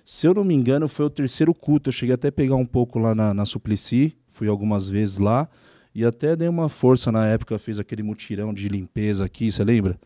Se 0.05 0.27
eu 0.27 0.35
não 0.35 0.43
me 0.43 0.53
engano, 0.53 0.87
foi 0.87 1.05
o 1.05 1.09
terceiro 1.09 1.51
culto. 1.51 1.89
Eu 1.89 1.93
cheguei 1.93 2.13
até 2.13 2.27
a 2.27 2.31
pegar 2.31 2.55
um 2.55 2.65
pouco 2.65 2.99
lá 2.99 3.15
na, 3.15 3.33
na 3.33 3.43
Suplicy, 3.43 4.15
fui 4.31 4.47
algumas 4.47 4.87
vezes 4.87 5.17
lá. 5.17 5.49
E 5.95 6.05
até 6.05 6.35
dei 6.35 6.47
uma 6.47 6.69
força 6.69 7.11
na 7.11 7.25
época, 7.25 7.57
fiz 7.57 7.79
aquele 7.79 8.03
mutirão 8.03 8.53
de 8.53 8.69
limpeza 8.69 9.25
aqui, 9.25 9.51
você 9.51 9.63
lembra? 9.63 9.99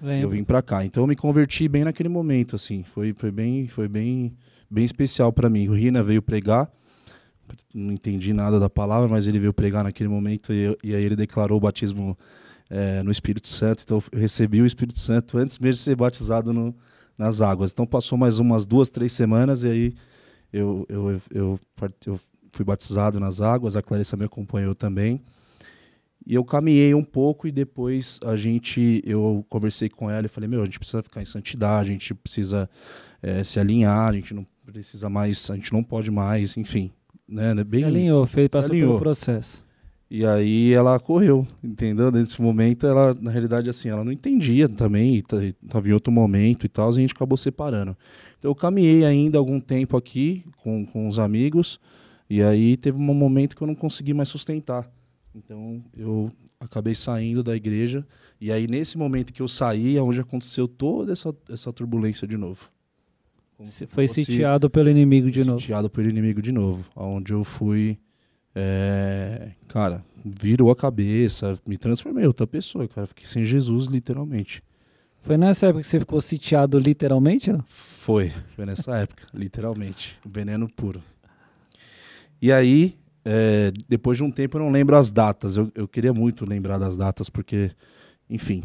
Lembro. 0.00 0.22
Eu 0.22 0.30
vim 0.30 0.42
para 0.42 0.62
cá. 0.62 0.84
Então 0.84 1.02
eu 1.02 1.06
me 1.06 1.14
converti 1.14 1.68
bem 1.68 1.84
naquele 1.84 2.08
momento, 2.08 2.56
assim. 2.56 2.82
Foi, 2.82 3.12
foi 3.12 3.30
bem, 3.30 3.68
foi 3.68 3.88
bem, 3.88 4.32
bem 4.70 4.84
especial 4.84 5.32
para 5.32 5.50
mim. 5.50 5.68
O 5.68 5.74
Rina 5.74 6.02
veio 6.02 6.22
pregar, 6.22 6.70
não 7.74 7.92
entendi 7.92 8.32
nada 8.32 8.58
da 8.58 8.70
palavra, 8.70 9.06
mas 9.06 9.26
ele 9.26 9.38
veio 9.38 9.52
pregar 9.52 9.84
naquele 9.84 10.08
momento 10.08 10.52
e, 10.52 10.76
e 10.82 10.94
aí 10.94 11.04
ele 11.04 11.16
declarou 11.16 11.58
o 11.58 11.60
batismo 11.60 12.16
é, 12.70 13.02
no 13.02 13.10
Espírito 13.10 13.48
Santo. 13.48 13.82
Então 13.84 14.02
eu 14.10 14.18
recebi 14.18 14.62
o 14.62 14.66
Espírito 14.66 14.98
Santo 14.98 15.36
antes 15.36 15.58
mesmo 15.58 15.74
de 15.74 15.80
ser 15.80 15.96
batizado 15.96 16.52
no, 16.52 16.74
nas 17.22 17.40
águas. 17.40 17.72
Então 17.72 17.86
passou 17.86 18.18
mais 18.18 18.38
umas 18.38 18.66
duas, 18.66 18.90
três 18.90 19.12
semanas 19.12 19.62
e 19.62 19.68
aí 19.68 19.94
eu, 20.52 20.84
eu, 20.88 21.20
eu, 21.30 21.60
eu, 22.04 22.20
fui 22.52 22.64
batizado 22.64 23.18
nas 23.18 23.40
águas. 23.40 23.76
A 23.76 23.82
Clarissa 23.82 24.16
me 24.16 24.24
acompanhou 24.24 24.74
também. 24.74 25.20
E 26.26 26.34
eu 26.34 26.44
caminhei 26.44 26.94
um 26.94 27.02
pouco 27.02 27.48
e 27.48 27.52
depois 27.52 28.20
a 28.24 28.36
gente, 28.36 29.02
eu 29.04 29.44
conversei 29.48 29.88
com 29.88 30.08
ela 30.10 30.26
e 30.26 30.28
falei, 30.28 30.48
meu, 30.48 30.62
a 30.62 30.64
gente 30.64 30.78
precisa 30.78 31.02
ficar 31.02 31.20
em 31.20 31.24
santidade, 31.24 31.90
a 31.90 31.92
gente 31.92 32.14
precisa 32.14 32.70
é, 33.20 33.42
se 33.42 33.58
alinhar, 33.58 34.08
a 34.08 34.12
gente 34.12 34.32
não 34.32 34.44
precisa 34.64 35.08
mais, 35.08 35.50
a 35.50 35.56
gente 35.56 35.72
não 35.72 35.82
pode 35.82 36.10
mais, 36.10 36.56
enfim. 36.56 36.92
Né, 37.28 37.54
né 37.54 37.64
bem, 37.64 37.80
se 37.80 37.86
alinhou, 37.86 38.26
fez, 38.26 38.48
passou 38.48 38.70
alinhou. 38.70 38.90
pelo 38.90 39.00
processo. 39.00 39.64
E 40.14 40.26
aí 40.26 40.74
ela 40.74 41.00
correu, 41.00 41.46
entendeu? 41.64 42.12
Nesse 42.12 42.42
momento, 42.42 42.86
ela, 42.86 43.14
na 43.14 43.30
realidade, 43.30 43.70
assim, 43.70 43.88
ela 43.88 44.04
não 44.04 44.12
entendia 44.12 44.68
também, 44.68 45.16
estava 45.16 45.88
em 45.88 45.92
outro 45.92 46.12
momento 46.12 46.66
e 46.66 46.68
tal, 46.68 46.90
e 46.90 46.98
a 46.98 47.00
gente 47.00 47.14
acabou 47.14 47.38
separando. 47.38 47.96
Então 48.38 48.50
eu 48.50 48.54
caminhei 48.54 49.06
ainda 49.06 49.38
algum 49.38 49.58
tempo 49.58 49.96
aqui 49.96 50.44
com, 50.58 50.84
com 50.84 51.08
os 51.08 51.18
amigos, 51.18 51.80
e 52.28 52.42
aí 52.42 52.76
teve 52.76 52.98
um 53.00 53.14
momento 53.14 53.56
que 53.56 53.62
eu 53.62 53.66
não 53.66 53.74
consegui 53.74 54.12
mais 54.12 54.28
sustentar. 54.28 54.86
Então 55.34 55.82
eu 55.96 56.30
acabei 56.60 56.94
saindo 56.94 57.42
da 57.42 57.56
igreja 57.56 58.06
e 58.38 58.52
aí 58.52 58.68
nesse 58.68 58.98
momento 58.98 59.32
que 59.32 59.40
eu 59.40 59.48
saí 59.48 59.96
é 59.96 60.02
onde 60.02 60.20
aconteceu 60.20 60.68
toda 60.68 61.12
essa, 61.12 61.34
essa 61.48 61.72
turbulência 61.72 62.28
de 62.28 62.36
novo. 62.36 62.68
Você 63.58 63.86
foi 63.86 64.06
sitiado 64.06 64.68
pelo 64.68 64.90
inimigo 64.90 65.30
de 65.30 65.42
novo. 65.42 65.58
Sitiado 65.58 65.88
pelo 65.88 66.10
inimigo 66.10 66.42
de 66.42 66.52
novo, 66.52 66.84
onde 66.94 67.32
eu 67.32 67.42
fui, 67.44 67.96
é, 68.54 69.50
cara, 69.68 70.04
virou 70.24 70.70
a 70.70 70.76
cabeça, 70.76 71.58
me 71.66 71.78
transformei 71.78 72.26
outra 72.26 72.46
pessoa, 72.46 72.86
cara, 72.88 73.06
fiquei 73.06 73.26
sem 73.26 73.44
Jesus 73.44 73.86
literalmente. 73.86 74.62
Foi 75.20 75.36
nessa 75.36 75.66
época 75.66 75.82
que 75.82 75.88
você 75.88 76.00
ficou 76.00 76.20
sitiado 76.20 76.78
literalmente, 76.78 77.52
não? 77.52 77.64
Foi, 77.66 78.32
foi 78.56 78.66
nessa 78.66 78.96
época, 78.98 79.26
literalmente, 79.32 80.18
veneno 80.24 80.68
puro. 80.68 81.02
E 82.40 82.50
aí 82.50 82.96
é, 83.24 83.72
depois 83.88 84.16
de 84.16 84.24
um 84.24 84.30
tempo 84.30 84.56
eu 84.56 84.62
não 84.62 84.70
lembro 84.70 84.96
as 84.96 85.10
datas. 85.10 85.56
Eu, 85.56 85.70
eu 85.74 85.86
queria 85.86 86.12
muito 86.12 86.44
lembrar 86.44 86.78
das 86.78 86.96
datas, 86.96 87.28
porque, 87.28 87.70
enfim. 88.28 88.64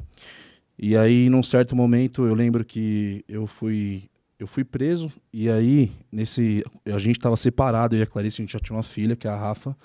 E 0.77 0.95
aí, 0.95 1.29
num 1.29 1.43
certo 1.43 1.75
momento, 1.75 2.25
eu 2.25 2.33
lembro 2.33 2.63
que 2.63 3.23
eu 3.27 3.47
fui 3.47 4.03
eu 4.39 4.47
fui 4.47 4.63
preso 4.63 5.11
e 5.33 5.49
aí 5.49 5.91
nesse 6.11 6.63
a 6.85 6.99
gente 6.99 7.17
estava 7.17 7.35
separado 7.35 7.95
eu 7.95 7.99
e 7.99 8.03
a 8.03 8.05
Clarice 8.05 8.41
a 8.41 8.43
gente 8.43 8.53
já 8.53 8.59
tinha 8.59 8.75
uma 8.75 8.83
filha 8.83 9.15
que 9.15 9.27
é 9.27 9.29
a 9.29 9.35
Rafa 9.35 9.75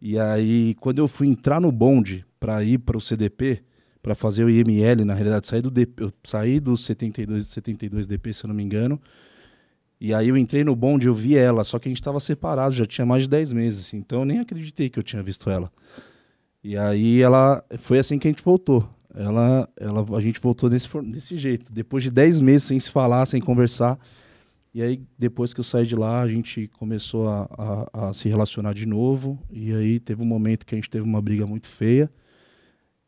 e 0.00 0.18
aí 0.18 0.74
quando 0.80 0.98
eu 0.98 1.08
fui 1.08 1.28
entrar 1.28 1.60
no 1.60 1.70
bonde 1.70 2.24
para 2.40 2.62
ir 2.64 2.78
para 2.78 2.96
o 2.96 3.00
CDP 3.00 3.62
para 4.02 4.14
fazer 4.14 4.44
o 4.44 4.50
IML 4.50 5.04
na 5.04 5.14
realidade 5.14 5.46
saí 5.46 5.60
do 5.60 5.70
DP, 5.70 6.02
eu 6.02 6.12
saí 6.24 6.58
do 6.58 6.76
72 6.76 7.46
72 7.46 8.06
DP 8.06 8.32
se 8.32 8.44
eu 8.44 8.48
não 8.48 8.54
me 8.54 8.62
engano 8.62 9.00
e 10.04 10.12
aí 10.12 10.30
eu 10.30 10.36
entrei 10.36 10.64
no 10.64 10.74
bonde, 10.74 11.06
eu 11.06 11.14
vi 11.14 11.36
ela, 11.36 11.62
só 11.62 11.78
que 11.78 11.86
a 11.86 11.90
gente 11.90 12.00
estava 12.00 12.18
separado, 12.18 12.74
já 12.74 12.84
tinha 12.84 13.06
mais 13.06 13.22
de 13.22 13.28
10 13.28 13.52
meses, 13.52 13.94
então 13.94 14.18
eu 14.18 14.24
nem 14.24 14.40
acreditei 14.40 14.90
que 14.90 14.98
eu 14.98 15.02
tinha 15.02 15.22
visto 15.22 15.48
ela. 15.48 15.70
E 16.60 16.76
aí 16.76 17.22
ela 17.22 17.64
foi 17.78 18.00
assim 18.00 18.18
que 18.18 18.26
a 18.26 18.30
gente 18.32 18.42
voltou. 18.42 18.88
Ela, 19.14 19.68
ela, 19.76 20.16
a 20.16 20.20
gente 20.20 20.40
voltou 20.40 20.70
desse, 20.70 20.88
desse 21.02 21.36
jeito, 21.36 21.72
depois 21.72 22.02
de 22.02 22.10
10 22.10 22.40
meses 22.40 22.64
sem 22.64 22.80
se 22.80 22.90
falar, 22.90 23.26
sem 23.26 23.40
conversar. 23.40 23.98
E 24.74 24.80
aí, 24.82 25.02
depois 25.18 25.52
que 25.52 25.60
eu 25.60 25.64
saí 25.64 25.86
de 25.86 25.94
lá, 25.94 26.22
a 26.22 26.28
gente 26.28 26.66
começou 26.78 27.28
a, 27.28 27.48
a, 27.92 28.08
a, 28.08 28.12
se 28.14 28.28
relacionar 28.28 28.72
de 28.72 28.86
novo. 28.86 29.38
E 29.50 29.72
aí 29.72 30.00
teve 30.00 30.22
um 30.22 30.26
momento 30.26 30.64
que 30.64 30.74
a 30.74 30.78
gente 30.78 30.88
teve 30.88 31.04
uma 31.04 31.20
briga 31.20 31.46
muito 31.46 31.68
feia. 31.68 32.10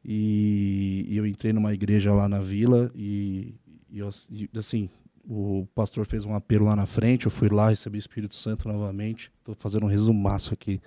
E, 0.04 1.06
e 1.08 1.16
eu 1.16 1.26
entrei 1.26 1.52
numa 1.54 1.72
igreja 1.72 2.12
lá 2.12 2.28
na 2.28 2.38
vila 2.38 2.90
e, 2.94 3.54
e, 3.90 4.00
eu, 4.00 4.10
assim, 4.58 4.90
o 5.26 5.66
pastor 5.74 6.04
fez 6.04 6.26
um 6.26 6.34
apelo 6.34 6.66
lá 6.66 6.76
na 6.76 6.84
frente, 6.84 7.24
eu 7.24 7.30
fui 7.30 7.48
lá, 7.48 7.70
recebi 7.70 7.96
o 7.96 7.98
Espírito 7.98 8.34
Santo 8.34 8.68
novamente. 8.68 9.32
Estou 9.38 9.54
fazendo 9.54 9.84
um 9.86 9.88
resumaço 9.88 10.52
aqui. 10.52 10.82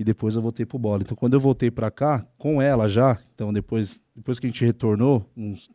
E 0.00 0.04
depois 0.04 0.34
eu 0.34 0.40
voltei 0.40 0.64
pro 0.64 0.78
bola. 0.78 1.02
Então, 1.02 1.14
quando 1.14 1.34
eu 1.34 1.40
voltei 1.40 1.70
para 1.70 1.90
cá, 1.90 2.26
com 2.38 2.62
ela 2.62 2.88
já, 2.88 3.18
então 3.34 3.52
depois, 3.52 4.02
depois 4.16 4.38
que 4.38 4.46
a 4.46 4.48
gente 4.48 4.64
retornou, 4.64 5.30
uns, 5.36 5.68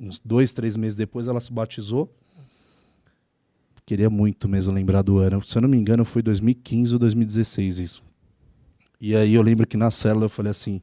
uns 0.00 0.18
dois, 0.18 0.52
três 0.52 0.74
meses 0.74 0.96
depois, 0.96 1.28
ela 1.28 1.38
se 1.38 1.52
batizou. 1.52 2.10
Queria 3.84 4.08
muito 4.08 4.48
mesmo 4.48 4.72
lembrar 4.72 5.02
do 5.02 5.18
ano. 5.18 5.44
Se 5.44 5.58
eu 5.58 5.60
não 5.60 5.68
me 5.68 5.76
engano, 5.76 6.02
foi 6.02 6.22
2015 6.22 6.94
ou 6.94 6.98
2016 6.98 7.78
isso. 7.78 8.02
E 8.98 9.14
aí 9.14 9.34
eu 9.34 9.42
lembro 9.42 9.66
que 9.66 9.76
na 9.76 9.90
célula 9.90 10.24
eu 10.24 10.30
falei 10.30 10.50
assim, 10.50 10.80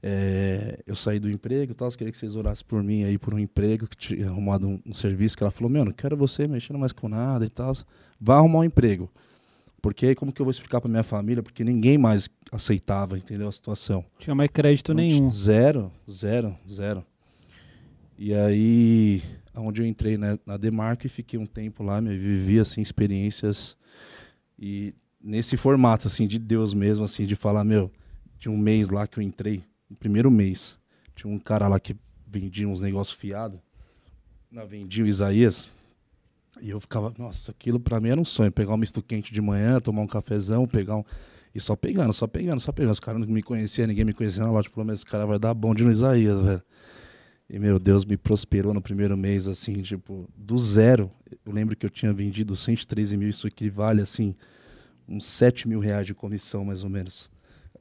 é, 0.00 0.84
eu 0.86 0.94
saí 0.94 1.18
do 1.18 1.28
emprego 1.28 1.72
e 1.72 1.74
tal, 1.74 1.90
queria 1.90 2.12
que 2.12 2.16
vocês 2.16 2.36
orassem 2.36 2.64
por 2.64 2.80
mim 2.80 3.02
aí, 3.02 3.18
por 3.18 3.34
um 3.34 3.40
emprego, 3.40 3.88
que 3.88 3.96
tinha 3.96 4.28
arrumado 4.28 4.68
um, 4.68 4.80
um, 4.86 4.94
serviço, 4.94 5.36
que 5.36 5.42
ela 5.42 5.50
falou, 5.50 5.68
meu, 5.68 5.84
não 5.84 5.90
quero 5.90 6.16
você 6.16 6.46
mexendo 6.46 6.78
mais 6.78 6.92
com 6.92 7.08
nada 7.08 7.44
e 7.44 7.50
tal, 7.50 7.74
vá 8.20 8.36
arrumar 8.36 8.60
um 8.60 8.64
emprego. 8.64 9.10
Porque 9.84 10.06
aí 10.06 10.14
como 10.14 10.32
que 10.32 10.40
eu 10.40 10.46
vou 10.46 10.50
explicar 10.50 10.80
para 10.80 10.90
minha 10.90 11.02
família? 11.02 11.42
Porque 11.42 11.62
ninguém 11.62 11.98
mais 11.98 12.26
aceitava, 12.50 13.18
entendeu, 13.18 13.48
a 13.48 13.52
situação. 13.52 14.02
Tinha 14.18 14.34
mais 14.34 14.48
crédito 14.50 14.94
não 14.94 15.02
nenhum. 15.02 15.28
Zero, 15.28 15.92
zero, 16.10 16.56
zero. 16.66 17.04
E 18.18 18.32
aí, 18.32 19.22
onde 19.54 19.82
eu 19.82 19.86
entrei 19.86 20.16
né, 20.16 20.38
na 20.46 20.56
Demarco 20.56 21.04
e 21.04 21.10
fiquei 21.10 21.38
um 21.38 21.44
tempo 21.44 21.82
lá, 21.82 22.00
me 22.00 22.16
vivi, 22.16 22.58
assim, 22.58 22.80
experiências 22.80 23.76
e 24.58 24.94
nesse 25.22 25.54
formato, 25.54 26.06
assim, 26.06 26.26
de 26.26 26.38
Deus 26.38 26.72
mesmo, 26.72 27.04
assim, 27.04 27.26
de 27.26 27.36
falar, 27.36 27.62
meu, 27.62 27.92
tinha 28.38 28.50
um 28.50 28.56
mês 28.56 28.88
lá 28.88 29.06
que 29.06 29.18
eu 29.18 29.22
entrei, 29.22 29.62
no 29.90 29.96
primeiro 29.96 30.30
mês, 30.30 30.78
tinha 31.14 31.30
um 31.30 31.38
cara 31.38 31.68
lá 31.68 31.78
que 31.78 31.94
vendia 32.26 32.66
uns 32.66 32.80
negócios 32.80 33.14
fiados. 33.14 33.60
Vendia 34.66 35.04
o 35.04 35.06
Isaías. 35.06 35.70
E 36.60 36.70
eu 36.70 36.80
ficava, 36.80 37.12
nossa, 37.18 37.50
aquilo 37.50 37.80
para 37.80 38.00
mim 38.00 38.10
era 38.10 38.20
um 38.20 38.24
sonho. 38.24 38.50
Pegar 38.50 38.74
um 38.74 38.76
misto 38.76 39.02
quente 39.02 39.32
de 39.32 39.40
manhã, 39.40 39.80
tomar 39.80 40.02
um 40.02 40.06
cafezão, 40.06 40.66
pegar 40.66 40.96
um. 40.96 41.04
E 41.54 41.60
só 41.60 41.76
pegando, 41.76 42.12
só 42.12 42.26
pegando, 42.26 42.60
só 42.60 42.72
pegando. 42.72 42.92
Os 42.92 43.00
caras 43.00 43.20
não 43.20 43.28
me 43.28 43.42
conheciam, 43.42 43.86
ninguém 43.86 44.04
me 44.04 44.12
conhecia 44.12 44.42
na 44.42 44.50
loja. 44.50 44.68
Falou, 44.70 44.86
mas 44.86 45.00
esse 45.00 45.06
cara 45.06 45.26
vai 45.26 45.38
dar 45.38 45.54
bom 45.54 45.74
de 45.74 45.84
no 45.84 45.90
Isaías, 45.90 46.40
velho. 46.40 46.62
E, 47.48 47.58
meu 47.58 47.78
Deus, 47.78 48.04
me 48.04 48.16
prosperou 48.16 48.72
no 48.72 48.80
primeiro 48.80 49.16
mês, 49.16 49.46
assim, 49.46 49.82
tipo, 49.82 50.28
do 50.34 50.58
zero. 50.58 51.10
Eu 51.44 51.52
lembro 51.52 51.76
que 51.76 51.84
eu 51.84 51.90
tinha 51.90 52.12
vendido 52.12 52.56
113 52.56 53.16
mil, 53.16 53.28
isso 53.28 53.46
equivale, 53.46 54.00
assim, 54.00 54.34
uns 55.06 55.26
7 55.26 55.68
mil 55.68 55.78
reais 55.78 56.06
de 56.06 56.14
comissão, 56.14 56.64
mais 56.64 56.82
ou 56.82 56.90
menos. 56.90 57.30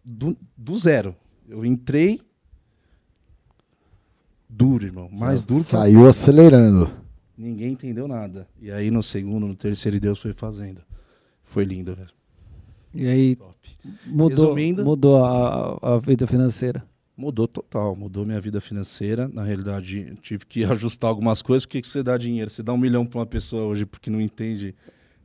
Do, 0.03 0.37
do 0.57 0.75
zero. 0.75 1.15
Eu 1.47 1.65
entrei 1.65 2.19
duro, 4.49 4.85
irmão. 4.85 5.09
Mais 5.11 5.41
duro 5.41 5.63
Saiu 5.63 6.01
que... 6.01 6.07
acelerando. 6.09 7.02
Ninguém 7.37 7.73
entendeu 7.73 8.07
nada. 8.07 8.47
E 8.61 8.71
aí 8.71 8.91
no 8.91 9.01
segundo, 9.01 9.47
no 9.47 9.55
terceiro, 9.55 9.99
Deus 9.99 10.19
foi 10.19 10.33
fazendo. 10.33 10.81
Foi 11.43 11.65
lindo, 11.65 11.95
velho. 11.95 12.11
E 12.93 13.07
aí 13.07 13.37
mudou, 14.05 14.29
Resumindo, 14.29 14.83
mudou 14.85 15.23
a, 15.23 15.79
a 15.81 15.97
vida 15.97 16.27
financeira. 16.27 16.85
Mudou 17.15 17.47
total, 17.47 17.95
mudou 17.95 18.25
minha 18.25 18.39
vida 18.39 18.61
financeira. 18.61 19.27
Na 19.27 19.43
realidade, 19.43 20.13
tive 20.21 20.45
que 20.45 20.63
ajustar 20.65 21.09
algumas 21.09 21.41
coisas. 21.41 21.65
Por 21.65 21.71
que 21.71 21.87
você 21.87 22.03
dá 22.03 22.17
dinheiro? 22.17 22.49
Você 22.49 22.61
dá 22.61 22.73
um 22.73 22.77
milhão 22.77 23.05
para 23.05 23.19
uma 23.19 23.25
pessoa 23.25 23.65
hoje 23.65 23.85
porque 23.85 24.09
não 24.09 24.21
entende 24.21 24.75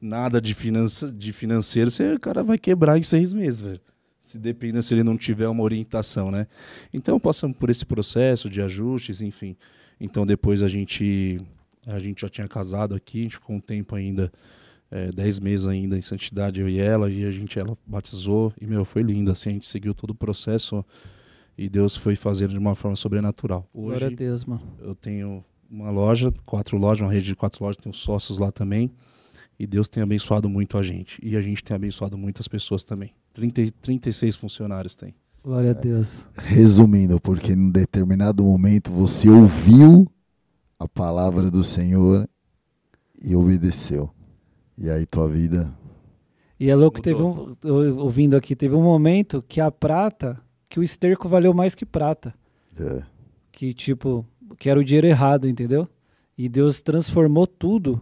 nada 0.00 0.40
de, 0.40 0.54
finança, 0.54 1.12
de 1.12 1.32
financeiro, 1.32 1.90
você, 1.90 2.12
o 2.12 2.20
cara 2.20 2.44
vai 2.44 2.56
quebrar 2.56 2.96
em 2.96 3.02
seis 3.02 3.32
meses, 3.32 3.58
velho 3.58 3.80
se 4.28 4.38
dependa 4.38 4.82
se 4.82 4.92
ele 4.92 5.02
não 5.02 5.16
tiver 5.16 5.48
uma 5.48 5.62
orientação, 5.62 6.30
né? 6.30 6.46
Então 6.92 7.18
passamos 7.18 7.56
por 7.56 7.70
esse 7.70 7.86
processo 7.86 8.50
de 8.50 8.60
ajustes, 8.60 9.22
enfim. 9.22 9.56
Então 9.98 10.26
depois 10.26 10.62
a 10.62 10.68
gente 10.68 11.40
A 11.88 11.98
gente 11.98 12.20
já 12.22 12.28
tinha 12.28 12.46
casado 12.48 12.94
aqui, 12.94 13.20
a 13.20 13.22
gente 13.22 13.34
ficou 13.36 13.56
um 13.56 13.60
tempo 13.60 13.94
ainda, 13.96 14.30
é, 14.90 15.10
dez 15.10 15.38
meses 15.40 15.66
ainda 15.66 15.96
em 15.96 16.02
santidade, 16.02 16.60
eu 16.60 16.68
e 16.68 16.78
ela, 16.78 17.10
e 17.10 17.24
a 17.24 17.30
gente, 17.30 17.58
ela 17.58 17.76
batizou, 17.86 18.52
e, 18.60 18.66
meu, 18.66 18.84
foi 18.84 19.02
lindo, 19.02 19.30
assim, 19.30 19.50
a 19.50 19.52
gente 19.52 19.68
seguiu 19.68 19.94
todo 19.94 20.10
o 20.10 20.14
processo 20.14 20.84
e 21.56 21.68
Deus 21.68 21.96
foi 21.96 22.14
fazendo 22.14 22.50
de 22.50 22.58
uma 22.58 22.74
forma 22.74 22.94
sobrenatural. 22.96 23.68
Hoje, 23.74 23.88
Glória 23.98 24.06
a 24.08 24.10
Deus, 24.16 24.44
mano. 24.44 24.62
eu 24.78 24.94
tenho 24.94 25.44
uma 25.70 25.90
loja, 25.90 26.32
quatro 26.46 26.78
lojas, 26.78 27.04
uma 27.04 27.12
rede 27.12 27.26
de 27.26 27.34
quatro 27.36 27.64
lojas, 27.64 27.76
tenho 27.82 27.94
sócios 27.94 28.38
lá 28.38 28.52
também, 28.52 28.90
e 29.58 29.66
Deus 29.66 29.88
tem 29.88 30.02
abençoado 30.02 30.48
muito 30.48 30.78
a 30.78 30.82
gente, 30.82 31.18
e 31.22 31.36
a 31.36 31.42
gente 31.42 31.64
tem 31.64 31.74
abençoado 31.74 32.16
muitas 32.16 32.46
pessoas 32.46 32.84
também. 32.84 33.10
30, 33.34 33.60
e- 33.62 33.70
36 33.70 34.36
funcionários 34.36 34.94
tem. 34.94 35.14
Glória 35.42 35.70
a 35.70 35.74
Deus. 35.74 36.26
Resumindo, 36.36 37.20
porque 37.20 37.52
em 37.52 37.70
determinado 37.70 38.44
momento 38.44 38.92
você 38.92 39.28
ouviu 39.28 40.06
a 40.78 40.86
palavra 40.88 41.50
do 41.50 41.62
Senhor 41.64 42.28
e 43.22 43.34
obedeceu. 43.34 44.10
E 44.76 44.88
aí 44.88 45.04
tua 45.06 45.28
vida. 45.28 45.72
E 46.60 46.70
é 46.70 46.74
louco 46.74 47.00
teve 47.02 47.20
um. 47.22 47.52
Ouvindo 47.98 48.36
aqui, 48.36 48.54
teve 48.54 48.74
um 48.74 48.82
momento 48.82 49.42
que 49.46 49.60
a 49.60 49.70
prata, 49.70 50.40
que 50.68 50.78
o 50.78 50.82
esterco 50.82 51.28
valeu 51.28 51.52
mais 51.54 51.74
que 51.74 51.84
prata. 51.86 52.34
é, 52.78 53.02
Que, 53.52 53.72
tipo, 53.74 54.24
que 54.58 54.68
era 54.70 54.78
o 54.78 54.84
dinheiro 54.84 55.06
errado, 55.06 55.48
entendeu? 55.48 55.88
E 56.36 56.48
Deus 56.48 56.80
transformou 56.82 57.46
tudo. 57.46 58.00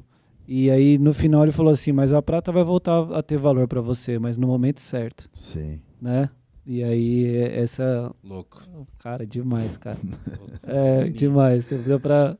E 0.48 0.70
aí, 0.70 0.96
no 0.98 1.12
final, 1.14 1.42
ele 1.42 1.52
falou 1.52 1.72
assim: 1.72 1.92
Mas 1.92 2.12
a 2.12 2.20
prata 2.22 2.52
vai 2.52 2.62
voltar 2.62 3.10
a 3.12 3.22
ter 3.22 3.38
valor 3.38 3.66
pra 3.66 3.80
você, 3.80 4.18
mas 4.18 4.36
no 4.38 4.46
momento 4.46 4.80
certo, 4.80 5.28
sim. 5.34 5.80
né? 6.00 6.28
E 6.64 6.82
aí, 6.82 7.36
é- 7.36 7.60
essa. 7.60 8.12
Louco. 8.22 8.62
Cara, 8.98 9.26
demais, 9.26 9.76
cara. 9.76 9.98
É, 10.62 11.08
demais. 11.08 11.66
Deu 11.66 11.98
pra. 12.00 12.36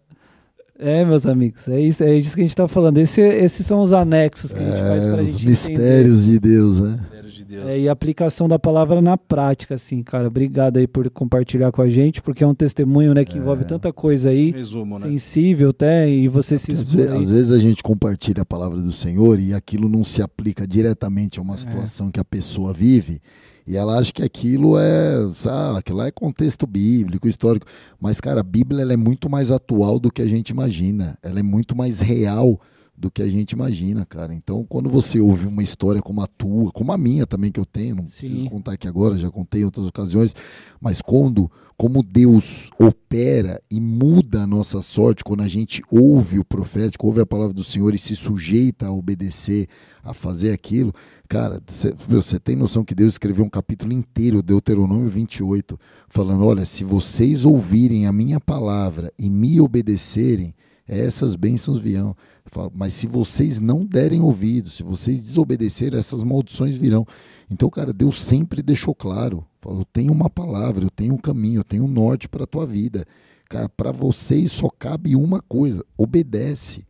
É, 0.79 1.05
meus 1.05 1.27
amigos, 1.27 1.67
é 1.69 1.81
isso, 1.81 2.05
é 2.05 2.15
isso 2.15 2.35
que 2.35 2.43
a 2.43 2.45
gente 2.45 2.55
tá 2.55 2.69
falando. 2.69 2.99
Esse, 2.99 3.21
esses 3.21 3.65
são 3.67 3.81
os 3.81 3.93
anexos 3.95 4.53
que 4.53 4.59
a 4.59 4.63
gente 4.63 4.79
faz 4.83 5.05
pra 5.07 5.23
É, 5.23 5.25
gente 5.25 5.37
os 5.37 5.45
mistérios 5.45 6.25
de 6.25 6.39
Deus, 6.39 6.81
né? 6.81 6.99
Deus. 7.47 7.67
É, 7.69 7.79
e 7.81 7.89
a 7.89 7.93
aplicação 7.93 8.49
da 8.49 8.59
palavra 8.59 9.01
na 9.01 9.17
prática, 9.17 9.75
assim, 9.75 10.03
cara. 10.03 10.27
Obrigado 10.29 10.77
aí 10.79 10.87
por 10.87 11.09
compartilhar 11.11 11.71
com 11.73 11.81
a 11.83 11.89
gente, 11.89 12.21
porque 12.21 12.43
é 12.45 12.47
um 12.47 12.55
testemunho, 12.55 13.15
né, 13.15 13.25
que 13.25 13.39
envolve 13.39 13.65
tanta 13.65 13.93
coisa 13.93 14.31
aí, 14.31 14.51
Resumo, 14.51 14.99
né? 14.99 15.07
sensível 15.09 15.71
até, 15.71 16.09
e 16.11 16.29
você 16.29 16.59
se 16.59 16.73
Às, 16.73 16.93
ve- 16.93 17.09
aí. 17.09 17.19
às 17.19 17.29
vezes 17.31 17.51
a 17.51 17.59
gente 17.59 17.83
compartilha 17.83 18.43
a 18.43 18.47
palavra 18.47 18.81
do 18.81 18.93
Senhor 18.93 19.39
e 19.41 19.55
aquilo 19.55 19.89
não 19.89 20.03
se 20.05 20.21
aplica 20.23 20.67
diretamente 20.67 21.39
a 21.39 21.43
É. 21.43 21.45
uma 21.45 21.57
situação 21.57 22.11
que 22.11 22.21
a 22.21 22.25
pessoa 22.25 22.73
vive. 22.73 23.21
E 23.69 23.77
ela 23.77 23.99
acha 23.99 24.13
que 24.13 24.23
aquilo 24.23 24.79
é, 24.79 25.29
sabe, 25.35 25.79
aquilo 25.81 26.01
é 26.01 26.11
contexto 26.13 26.69
bíblico, 26.69 27.27
histórico. 27.27 27.67
Mas, 28.01 28.21
cara, 28.21 28.39
a 28.39 28.45
Bíblia 28.45 28.83
ela 28.83 28.93
é 28.93 28.97
muito 28.97 29.29
mais 29.29 29.51
atual 29.51 29.99
do 29.99 30.09
que 30.09 30.23
a 30.23 30.27
gente 30.27 30.51
imagina. 30.51 31.19
Ela 31.21 31.41
é 31.41 31.43
muito 31.43 31.77
mais 31.77 32.01
real 32.01 32.61
do 32.97 33.11
que 33.11 33.23
a 33.23 33.29
gente 33.29 33.53
imagina, 33.53 34.05
cara. 34.07 34.33
Então, 34.33 34.65
quando 34.69 34.89
você 34.89 35.21
ouve 35.21 35.47
uma 35.47 35.63
história 35.63 36.01
como 36.01 36.21
a 36.23 36.27
tua, 36.27 36.71
como 36.73 36.93
a 36.93 36.99
minha 36.99 37.27
também 37.27 37.53
que 37.53 37.61
eu 37.61 37.67
tenho, 37.67 37.97
não 37.97 38.05
preciso 38.05 38.41
Sim. 38.41 38.49
contar 38.49 38.73
aqui 38.73 38.89
agora, 38.89 39.19
já 39.19 39.31
contei 39.31 39.63
em 39.63 39.65
outras 39.65 39.87
ocasiões, 39.87 40.35
mas 40.81 41.03
quando, 41.03 41.51
como 41.77 42.03
Deus 42.03 42.71
opera 42.79 43.61
e 43.71 43.81
muda 43.81 44.43
a 44.43 44.47
nossa 44.47 44.81
sorte, 44.81 45.23
quando 45.23 45.43
a 45.43 45.49
gente 45.49 45.83
ouve 45.91 46.39
o 46.39 46.45
profético, 46.45 47.07
ouve 47.07 47.21
a 47.21 47.27
palavra 47.27 47.53
do 47.53 47.65
Senhor 47.65 47.95
e 47.95 47.99
se 47.99 48.17
sujeita 48.17 48.87
a 48.87 48.93
obedecer, 48.93 49.69
a 50.03 50.15
fazer 50.15 50.53
aquilo, 50.53 50.95
cara, 51.29 51.61
você 52.09 52.39
tem 52.39 52.57
noção 52.57 52.85
que 52.85 52.95
Deus 52.95 53.15
escreveu 53.15 53.45
um 53.45 53.51
capítulo 53.51 53.93
inteiro, 53.93 54.43
Deuteronômio 54.43 55.09
28, 55.11 55.79
falando: 56.09 56.45
olha, 56.45 56.65
se 56.65 56.85
vocês 56.85 57.45
ouvirem 57.45 58.07
a 58.07 58.13
minha 58.13 58.41
palavra 58.41 59.13
e 59.19 59.29
me 59.29 59.61
obedecerem, 59.61 60.55
essas 60.89 61.35
bênçãos 61.35 61.79
virão. 61.79 62.17
Fala, 62.47 62.71
Mas 62.75 62.95
se 62.95 63.07
vocês 63.07 63.59
não 63.59 63.85
derem 63.85 64.21
ouvido, 64.21 64.71
se 64.71 64.83
vocês 64.83 65.23
desobedecerem, 65.23 65.99
essas 65.99 66.23
maldições 66.23 66.77
virão. 66.77 67.07
Então, 67.51 67.69
cara, 67.69 67.93
Deus 67.93 68.23
sempre 68.23 68.63
deixou 68.63 68.95
claro: 68.95 69.45
falou, 69.61 69.81
eu 69.81 69.85
tenho 69.85 70.13
uma 70.13 70.31
palavra, 70.31 70.85
eu 70.85 70.91
tenho 70.91 71.15
um 71.15 71.19
caminho, 71.19 71.61
eu 71.61 71.65
tenho 71.65 71.85
um 71.85 71.89
norte 71.89 72.29
para 72.29 72.45
a 72.45 72.47
tua 72.47 72.67
vida. 72.67 73.05
Cara, 73.49 73.69
para 73.69 73.93
vocês 73.93 74.53
só 74.53 74.69
cabe 74.69 75.15
uma 75.15 75.41
coisa: 75.43 75.85
obedece. 75.97 76.87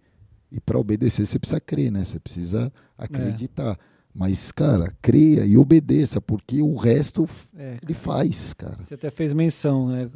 E 0.51 0.61
para 0.61 0.79
obedecer, 0.79 1.27
você 1.27 1.39
precisa 1.39 1.61
crer, 1.61 1.91
né? 1.91 2.05
Você 2.05 2.21
precisa 2.21 2.73
acreditar. 2.97 3.79
Mas, 4.19 4.51
cara, 4.51 4.95
creia 5.03 5.45
e 5.45 5.59
obedeça, 5.59 6.23
porque 6.23 6.63
o 6.63 6.75
resto 6.75 7.29
É, 7.55 7.77
ele 7.83 7.93
faz, 7.93 8.55
cara. 8.55 8.79
Você 8.83 8.95
até 8.95 9.11
fez 9.11 9.35
menção, 9.35 9.89
né? 9.89 10.09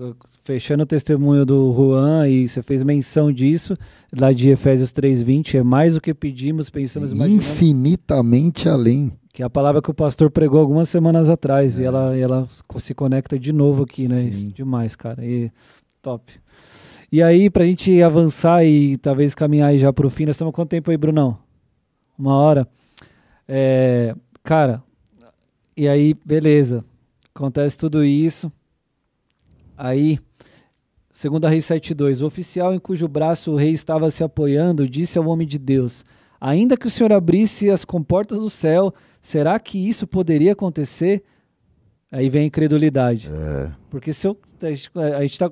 Fechando 0.42 0.84
o 0.84 0.86
testemunho 0.86 1.44
do 1.44 1.70
Juan, 1.74 2.26
e 2.26 2.48
você 2.48 2.62
fez 2.62 2.82
menção 2.82 3.30
disso, 3.30 3.76
lá 4.18 4.32
de 4.32 4.48
Efésios 4.48 4.90
3,20, 4.90 5.56
é 5.58 5.62
mais 5.62 5.96
o 5.96 6.00
que 6.00 6.14
pedimos, 6.14 6.70
pensamos, 6.70 7.12
imaginamos. 7.12 7.44
Infinitamente 7.44 8.70
além. 8.70 9.12
Que 9.34 9.42
é 9.42 9.46
a 9.46 9.50
palavra 9.50 9.82
que 9.82 9.90
o 9.90 9.94
pastor 9.94 10.30
pregou 10.30 10.60
algumas 10.60 10.88
semanas 10.88 11.28
atrás, 11.28 11.78
e 11.78 11.84
ela, 11.84 12.16
e 12.16 12.20
ela 12.20 12.48
se 12.78 12.94
conecta 12.94 13.38
de 13.38 13.52
novo 13.52 13.82
aqui, 13.82 14.08
né? 14.08 14.30
Sim. 14.30 14.48
Demais, 14.56 14.96
cara. 14.96 15.22
E 15.22 15.52
top. 16.00 16.40
E 17.12 17.22
aí, 17.22 17.50
pra 17.50 17.66
gente 17.66 18.02
avançar 18.02 18.64
e 18.64 18.96
talvez 18.96 19.34
caminhar 19.34 19.68
aí 19.68 19.78
já 19.78 19.92
pro 19.92 20.08
fim, 20.08 20.24
nós 20.24 20.36
estamos 20.36 20.54
quanto 20.54 20.70
tempo 20.70 20.90
aí, 20.90 20.96
Brunão? 20.96 21.36
Uma 22.18 22.34
hora? 22.34 22.66
É, 23.52 24.14
cara, 24.44 24.80
e 25.76 25.88
aí, 25.88 26.14
beleza. 26.24 26.84
Acontece 27.34 27.76
tudo 27.76 28.04
isso. 28.04 28.52
Aí, 29.76 30.20
segundo 31.12 31.46
a 31.46 31.48
Rei 31.48 31.58
7.2, 31.58 32.22
o 32.22 32.26
oficial 32.26 32.72
em 32.72 32.78
cujo 32.78 33.08
braço 33.08 33.50
o 33.50 33.56
rei 33.56 33.72
estava 33.72 34.08
se 34.08 34.22
apoiando 34.22 34.88
disse 34.88 35.18
ao 35.18 35.26
homem 35.26 35.48
de 35.48 35.58
Deus, 35.58 36.04
ainda 36.40 36.76
que 36.76 36.86
o 36.86 36.90
senhor 36.90 37.12
abrisse 37.12 37.70
as 37.70 37.84
comportas 37.84 38.38
do 38.38 38.50
céu, 38.50 38.94
será 39.20 39.58
que 39.58 39.78
isso 39.88 40.06
poderia 40.06 40.52
acontecer? 40.52 41.24
Aí 42.12 42.28
vem 42.28 42.42
a 42.42 42.46
incredulidade. 42.46 43.28
É, 43.32 43.72
Porque 43.88 44.12
se 44.12 44.28
eu, 44.28 44.38
a 44.62 45.22
gente 45.22 45.32
está 45.32 45.50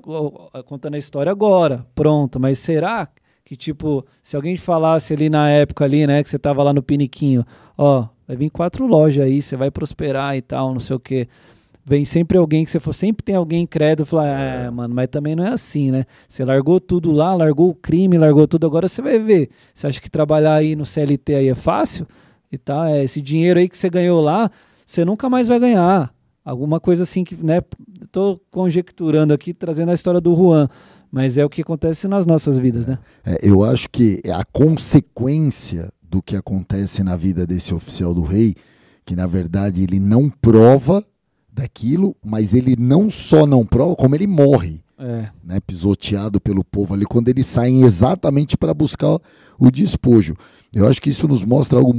contando 0.65 0.93
a 0.93 0.99
história 0.99 1.31
agora, 1.31 1.85
pronto, 1.93 2.39
mas 2.39 2.59
será 2.59 3.09
que, 3.49 3.55
tipo, 3.55 4.05
se 4.21 4.35
alguém 4.35 4.55
falasse 4.57 5.11
ali 5.11 5.27
na 5.27 5.49
época 5.49 5.83
ali, 5.83 6.05
né, 6.05 6.21
que 6.21 6.29
você 6.29 6.37
tava 6.37 6.61
lá 6.61 6.71
no 6.71 6.83
Piniquinho, 6.83 7.43
ó, 7.75 8.05
vai 8.27 8.37
vir 8.37 8.51
quatro 8.51 8.85
lojas 8.85 9.25
aí, 9.25 9.41
você 9.41 9.55
vai 9.55 9.71
prosperar 9.71 10.37
e 10.37 10.41
tal, 10.43 10.71
não 10.71 10.79
sei 10.79 10.95
o 10.95 10.99
quê. 10.99 11.27
Vem 11.83 12.05
sempre 12.05 12.37
alguém 12.37 12.63
que 12.63 12.69
você 12.69 12.79
for, 12.79 12.93
sempre 12.93 13.23
tem 13.23 13.33
alguém 13.33 13.63
incrédulo 13.63 14.05
falar, 14.05 14.27
é, 14.27 14.69
mano, 14.69 14.93
mas 14.93 15.07
também 15.07 15.35
não 15.35 15.43
é 15.43 15.49
assim, 15.49 15.89
né? 15.89 16.05
Você 16.27 16.45
largou 16.45 16.79
tudo 16.79 17.11
lá, 17.11 17.33
largou 17.33 17.71
o 17.71 17.73
crime, 17.73 18.19
largou 18.19 18.47
tudo, 18.47 18.67
agora 18.67 18.87
você 18.87 19.01
vai 19.01 19.17
ver. 19.17 19.49
Você 19.73 19.87
acha 19.87 19.99
que 19.99 20.11
trabalhar 20.11 20.53
aí 20.53 20.75
no 20.75 20.85
CLT 20.85 21.33
aí 21.33 21.47
é 21.47 21.55
fácil? 21.55 22.05
E 22.51 22.57
tal, 22.59 22.85
é, 22.85 23.03
esse 23.03 23.19
dinheiro 23.19 23.59
aí 23.59 23.67
que 23.67 23.75
você 23.75 23.89
ganhou 23.89 24.21
lá, 24.21 24.51
você 24.85 25.03
nunca 25.03 25.27
mais 25.27 25.47
vai 25.47 25.59
ganhar. 25.59 26.13
Alguma 26.45 26.79
coisa 26.79 27.01
assim 27.01 27.23
que, 27.23 27.35
né, 27.35 27.63
tô 28.11 28.39
conjecturando 28.51 29.33
aqui, 29.33 29.55
trazendo 29.55 29.89
a 29.89 29.95
história 29.95 30.21
do 30.21 30.35
Juan, 30.35 30.69
mas 31.11 31.37
é 31.37 31.45
o 31.45 31.49
que 31.49 31.61
acontece 31.61 32.07
nas 32.07 32.25
nossas 32.25 32.59
vidas, 32.59 32.85
né? 32.85 32.99
É, 33.25 33.39
eu 33.41 33.63
acho 33.63 33.89
que 33.89 34.21
a 34.31 34.43
consequência 34.45 35.91
do 36.01 36.21
que 36.21 36.35
acontece 36.35 37.03
na 37.03 37.15
vida 37.15 37.45
desse 37.45 37.73
oficial 37.73 38.13
do 38.13 38.23
rei, 38.23 38.55
que 39.05 39.15
na 39.15 39.27
verdade 39.27 39.83
ele 39.83 39.99
não 39.99 40.29
prova 40.29 41.03
daquilo, 41.51 42.15
mas 42.23 42.53
ele 42.53 42.75
não 42.77 43.09
só 43.09 43.45
não 43.45 43.65
prova, 43.65 43.95
como 43.95 44.15
ele 44.15 44.27
morre, 44.27 44.81
É, 45.01 45.29
né, 45.43 45.59
pisoteado 45.61 46.41
pelo 46.41 46.63
povo 46.63 46.93
ali, 46.93 47.05
quando 47.05 47.29
eles 47.29 47.47
saem 47.47 47.83
exatamente 47.83 48.57
para 48.57 48.73
buscar 48.73 49.17
o 49.57 49.71
despojo. 49.71 50.35
Eu 50.73 50.87
acho 50.87 51.01
que 51.01 51.09
isso 51.09 51.27
nos 51.27 51.43
mostra 51.43 51.79
algo 51.79 51.93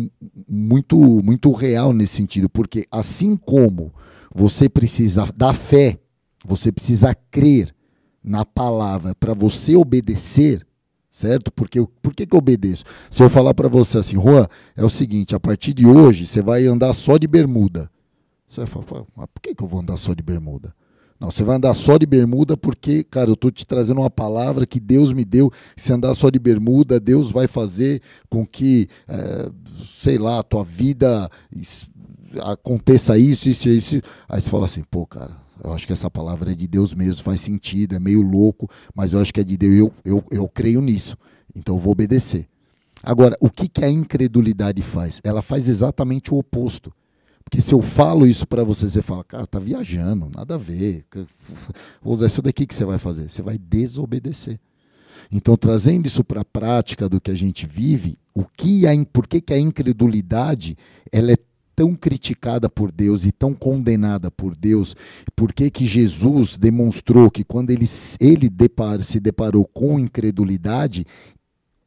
muito, 0.47 0.97
muito 1.23 1.51
real 1.51 1.93
nesse 1.93 2.17
sentido, 2.17 2.49
porque 2.49 2.85
assim 2.91 3.37
como 3.37 3.93
você 4.35 4.69
precisa 4.69 5.27
da 5.35 5.53
fé, 5.53 5.99
você 6.45 6.71
precisa 6.71 7.15
crer 7.31 7.75
na 8.23 8.45
palavra 8.45 9.15
para 9.15 9.35
você 9.35 9.77
obedecer, 9.77 10.67
certo? 11.11 11.53
Porque 11.53 11.79
eu- 11.79 11.91
por 12.03 12.15
que, 12.15 12.27
que 12.27 12.35
eu 12.35 12.39
obedeço? 12.39 12.85
Se 13.11 13.23
eu 13.23 13.31
falar 13.31 13.55
para 13.55 13.69
você 13.69 13.99
assim, 13.99 14.17
Juan, 14.21 14.47
é 14.77 14.85
o 14.85 14.91
seguinte, 14.91 15.35
a 15.35 15.41
partir 15.41 15.73
de 15.73 15.87
hoje 15.87 16.27
você 16.27 16.43
vai 16.43 16.67
andar 16.67 16.93
só 16.93 17.17
de 17.17 17.27
bermuda. 17.27 17.91
Você 18.47 18.61
vai 18.63 18.67
falar, 18.67 18.85
"Pô, 18.85 19.07
mas 19.17 19.27
por 19.33 19.41
que, 19.41 19.55
que 19.55 19.63
eu 19.63 19.69
vou 19.69 19.81
andar 19.81 19.97
só 19.97 20.13
de 20.13 20.23
bermuda? 20.23 20.75
Não, 21.21 21.31
você 21.31 21.45
vai 21.45 21.57
andar 21.57 21.75
só 21.75 21.99
de 21.99 22.07
bermuda 22.07 22.57
porque, 22.57 23.05
cara, 23.05 23.31
eu 23.31 23.37
tô 23.37 23.51
te 23.51 23.67
trazendo 23.67 24.01
uma 24.01 24.09
palavra 24.11 24.67
que 24.67 24.81
Deus 24.81 25.13
me 25.13 25.23
deu. 25.23 25.53
Se 25.77 25.93
andar 25.93 26.15
só 26.15 26.31
de 26.31 26.39
bermuda, 26.39 26.99
Deus 26.99 27.31
vai 27.31 27.47
fazer 27.47 28.01
com 28.31 28.47
que, 28.47 28.89
eh, 29.07 29.51
sei 29.99 30.17
lá, 30.17 30.39
a 30.39 30.43
tua 30.43 30.65
vida 30.65 31.29
aconteça 32.43 33.19
isso, 33.19 33.49
isso 33.51 33.69
e 33.69 33.77
isso. 33.77 34.01
Aí 34.29 34.41
você 34.41 34.49
fala 34.51 34.65
assim, 34.65 34.83
pô, 34.91 35.07
cara, 35.07 35.37
eu 35.63 35.73
acho 35.73 35.87
que 35.87 35.93
essa 35.93 36.11
palavra 36.11 36.53
é 36.53 36.55
de 36.55 36.67
Deus 36.67 36.95
mesmo, 36.95 37.23
faz 37.23 37.41
sentido, 37.41 37.95
é 37.95 37.99
meio 37.99 38.23
louco, 38.23 38.69
mas 38.95 39.13
eu 39.13 39.21
acho 39.21 39.33
que 39.33 39.41
é 39.41 39.45
de 39.45 39.57
Deus, 39.57 39.75
eu, 39.75 39.93
eu, 40.05 40.25
eu 40.31 40.49
creio 40.49 40.81
nisso, 40.81 41.17
então 41.55 41.77
eu 41.77 41.81
vou 41.81 41.93
obedecer. 41.93 42.47
Agora, 43.03 43.37
o 43.41 43.49
que, 43.49 43.69
que 43.69 43.85
a 43.85 43.89
incredulidade 43.89 44.83
faz? 44.83 45.21
Ela 45.25 45.41
faz 45.41 45.69
exatamente 45.69 46.33
o 46.35 46.39
oposto. 46.39 46.93
Porque 47.43 47.61
se 47.61 47.75
eu 47.75 47.81
falo 47.81 48.27
isso 48.27 48.47
para 48.47 48.63
você, 48.63 48.89
você 48.89 49.03
fala, 49.03 49.25
cara, 49.25 49.47
tá 49.47 49.59
viajando, 49.59 50.31
nada 50.35 50.55
a 50.55 50.59
ver. 50.59 51.05
Vou 52.01 52.13
usar 52.13 52.27
isso 52.27 52.43
daqui 52.43 52.67
que 52.67 52.75
você 52.75 52.85
vai 52.85 52.99
fazer. 52.99 53.29
Você 53.29 53.43
vai 53.43 53.59
desobedecer. 53.59 54.61
Então, 55.33 55.57
trazendo 55.57 56.07
isso 56.07 56.23
para 56.23 56.43
a 56.43 56.45
prática 56.45 57.09
do 57.09 57.21
que 57.21 57.31
a 57.31 57.35
gente 57.35 57.67
vive, 57.67 58.19
o 58.35 58.45
que 58.45 58.87
a, 58.87 58.91
por 59.13 59.27
que, 59.27 59.41
que 59.41 59.53
a 59.53 59.59
incredulidade 59.59 60.77
ela 61.11 61.33
é 61.33 61.37
tão 61.81 61.95
criticada 61.95 62.69
por 62.69 62.93
Deus 62.93 63.25
e 63.25 63.33
tão 63.33 63.55
condenada 63.55 64.31
por 64.31 64.55
Deus? 64.55 64.95
Por 65.35 65.51
que, 65.51 65.71
que 65.71 65.87
Jesus 65.87 66.59
demonstrou 66.59 67.31
que 67.31 67.43
quando 67.43 67.71
ele, 67.71 67.87
ele 68.21 68.51
depar, 68.51 69.03
se 69.03 69.19
deparou 69.19 69.65
com 69.65 69.99
incredulidade, 69.99 71.07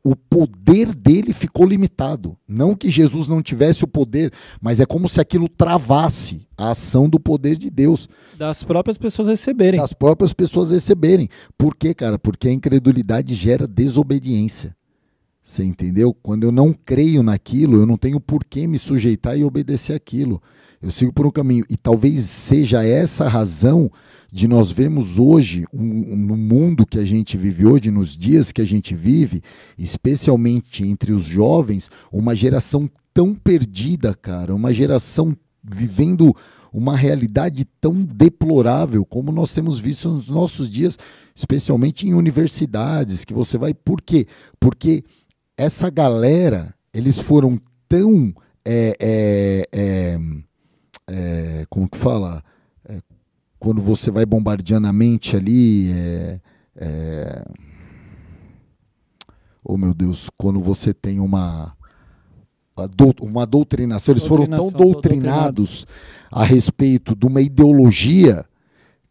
o 0.03 0.15
poder 0.15 0.95
dele 0.95 1.31
ficou 1.31 1.67
limitado. 1.67 2.35
Não 2.47 2.75
que 2.75 2.89
Jesus 2.89 3.27
não 3.27 3.39
tivesse 3.39 3.83
o 3.83 3.87
poder, 3.87 4.33
mas 4.59 4.79
é 4.79 4.85
como 4.85 5.07
se 5.07 5.21
aquilo 5.21 5.47
travasse 5.47 6.41
a 6.57 6.71
ação 6.71 7.07
do 7.07 7.19
poder 7.19 7.55
de 7.55 7.69
Deus. 7.69 8.09
Das 8.35 8.63
próprias 8.63 8.97
pessoas 8.97 9.27
receberem. 9.27 9.79
Das 9.79 9.93
próprias 9.93 10.33
pessoas 10.33 10.71
receberem. 10.71 11.29
Por 11.55 11.75
quê, 11.75 11.93
cara? 11.93 12.17
Porque 12.17 12.47
a 12.47 12.51
incredulidade 12.51 13.35
gera 13.35 13.67
desobediência. 13.67 14.75
Você 15.43 15.61
entendeu? 15.61 16.13
Quando 16.13 16.45
eu 16.45 16.51
não 16.53 16.71
creio 16.71 17.21
naquilo, 17.21 17.75
eu 17.75 17.85
não 17.85 17.97
tenho 17.97 18.17
por 18.17 18.45
que 18.45 18.65
me 18.65 18.79
sujeitar 18.79 19.37
e 19.37 19.43
obedecer 19.43 19.93
aquilo. 19.93 20.41
Eu 20.81 20.89
sigo 20.89 21.11
por 21.11 21.25
um 21.27 21.31
caminho. 21.31 21.65
E 21.69 21.75
talvez 21.75 22.23
seja 22.23 22.81
essa 22.81 23.25
a 23.25 23.29
razão 23.29 23.91
de 24.31 24.47
nós 24.47 24.71
vermos 24.71 25.19
hoje, 25.19 25.65
um, 25.73 26.15
no 26.15 26.37
mundo 26.37 26.87
que 26.87 26.97
a 26.97 27.05
gente 27.05 27.37
vive 27.37 27.65
hoje, 27.65 27.91
nos 27.91 28.17
dias 28.17 28.53
que 28.53 28.61
a 28.61 28.65
gente 28.65 28.95
vive, 28.95 29.41
especialmente 29.77 30.87
entre 30.87 31.11
os 31.11 31.25
jovens, 31.25 31.91
uma 32.11 32.33
geração 32.33 32.89
tão 33.13 33.35
perdida, 33.35 34.15
cara, 34.15 34.55
uma 34.55 34.73
geração 34.73 35.35
vivendo 35.63 36.33
uma 36.73 36.97
realidade 36.97 37.65
tão 37.79 38.01
deplorável 38.01 39.05
como 39.05 39.31
nós 39.31 39.51
temos 39.53 39.77
visto 39.77 40.09
nos 40.09 40.27
nossos 40.27 40.69
dias, 40.69 40.97
especialmente 41.35 42.07
em 42.07 42.15
universidades, 42.15 43.23
que 43.23 43.33
você 43.33 43.57
vai. 43.57 43.73
Por 43.75 44.01
quê? 44.01 44.25
Porque 44.59 45.03
essa 45.57 45.89
galera, 45.89 46.73
eles 46.93 47.19
foram 47.19 47.59
tão. 47.87 48.33
É, 48.65 48.95
é, 48.99 49.67
é, 49.73 50.19
é 51.09 51.65
como 51.69 51.89
que 51.89 51.97
fala? 51.97 52.43
quando 53.63 53.81
você 53.81 54.11
vai 54.11 54.25
bombardeando 54.25 54.87
a 54.87 54.91
mente 54.91 55.37
ali, 55.37 55.89
é, 55.93 56.39
é... 56.75 57.45
oh 59.63 59.77
meu 59.77 59.93
Deus, 59.93 60.29
quando 60.37 60.59
você 60.59 60.93
tem 60.93 61.21
uma 61.21 61.73
uma 63.21 63.45
doutrinação, 63.45 64.13
eles 64.13 64.25
foram 64.25 64.47
tão 64.47 64.69
doutrinados 64.69 65.85
a 66.29 66.43
respeito 66.43 67.15
de 67.15 67.25
uma 67.25 67.39
ideologia, 67.39 68.43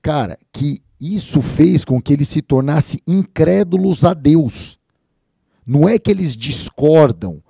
cara, 0.03 0.37
que 0.53 0.83
isso 1.01 1.41
fez 1.41 1.85
com 1.85 2.03
que 2.03 2.13
eles 2.13 2.29
se 2.29 2.43
tornassem 2.43 3.01
incrédulos 3.07 4.05
a 4.05 4.13
Deus. 4.13 4.79
Não 5.67 5.89
é 5.89 5.99
que 5.99 6.11
eles 6.11 6.37
discordam, 6.37 7.43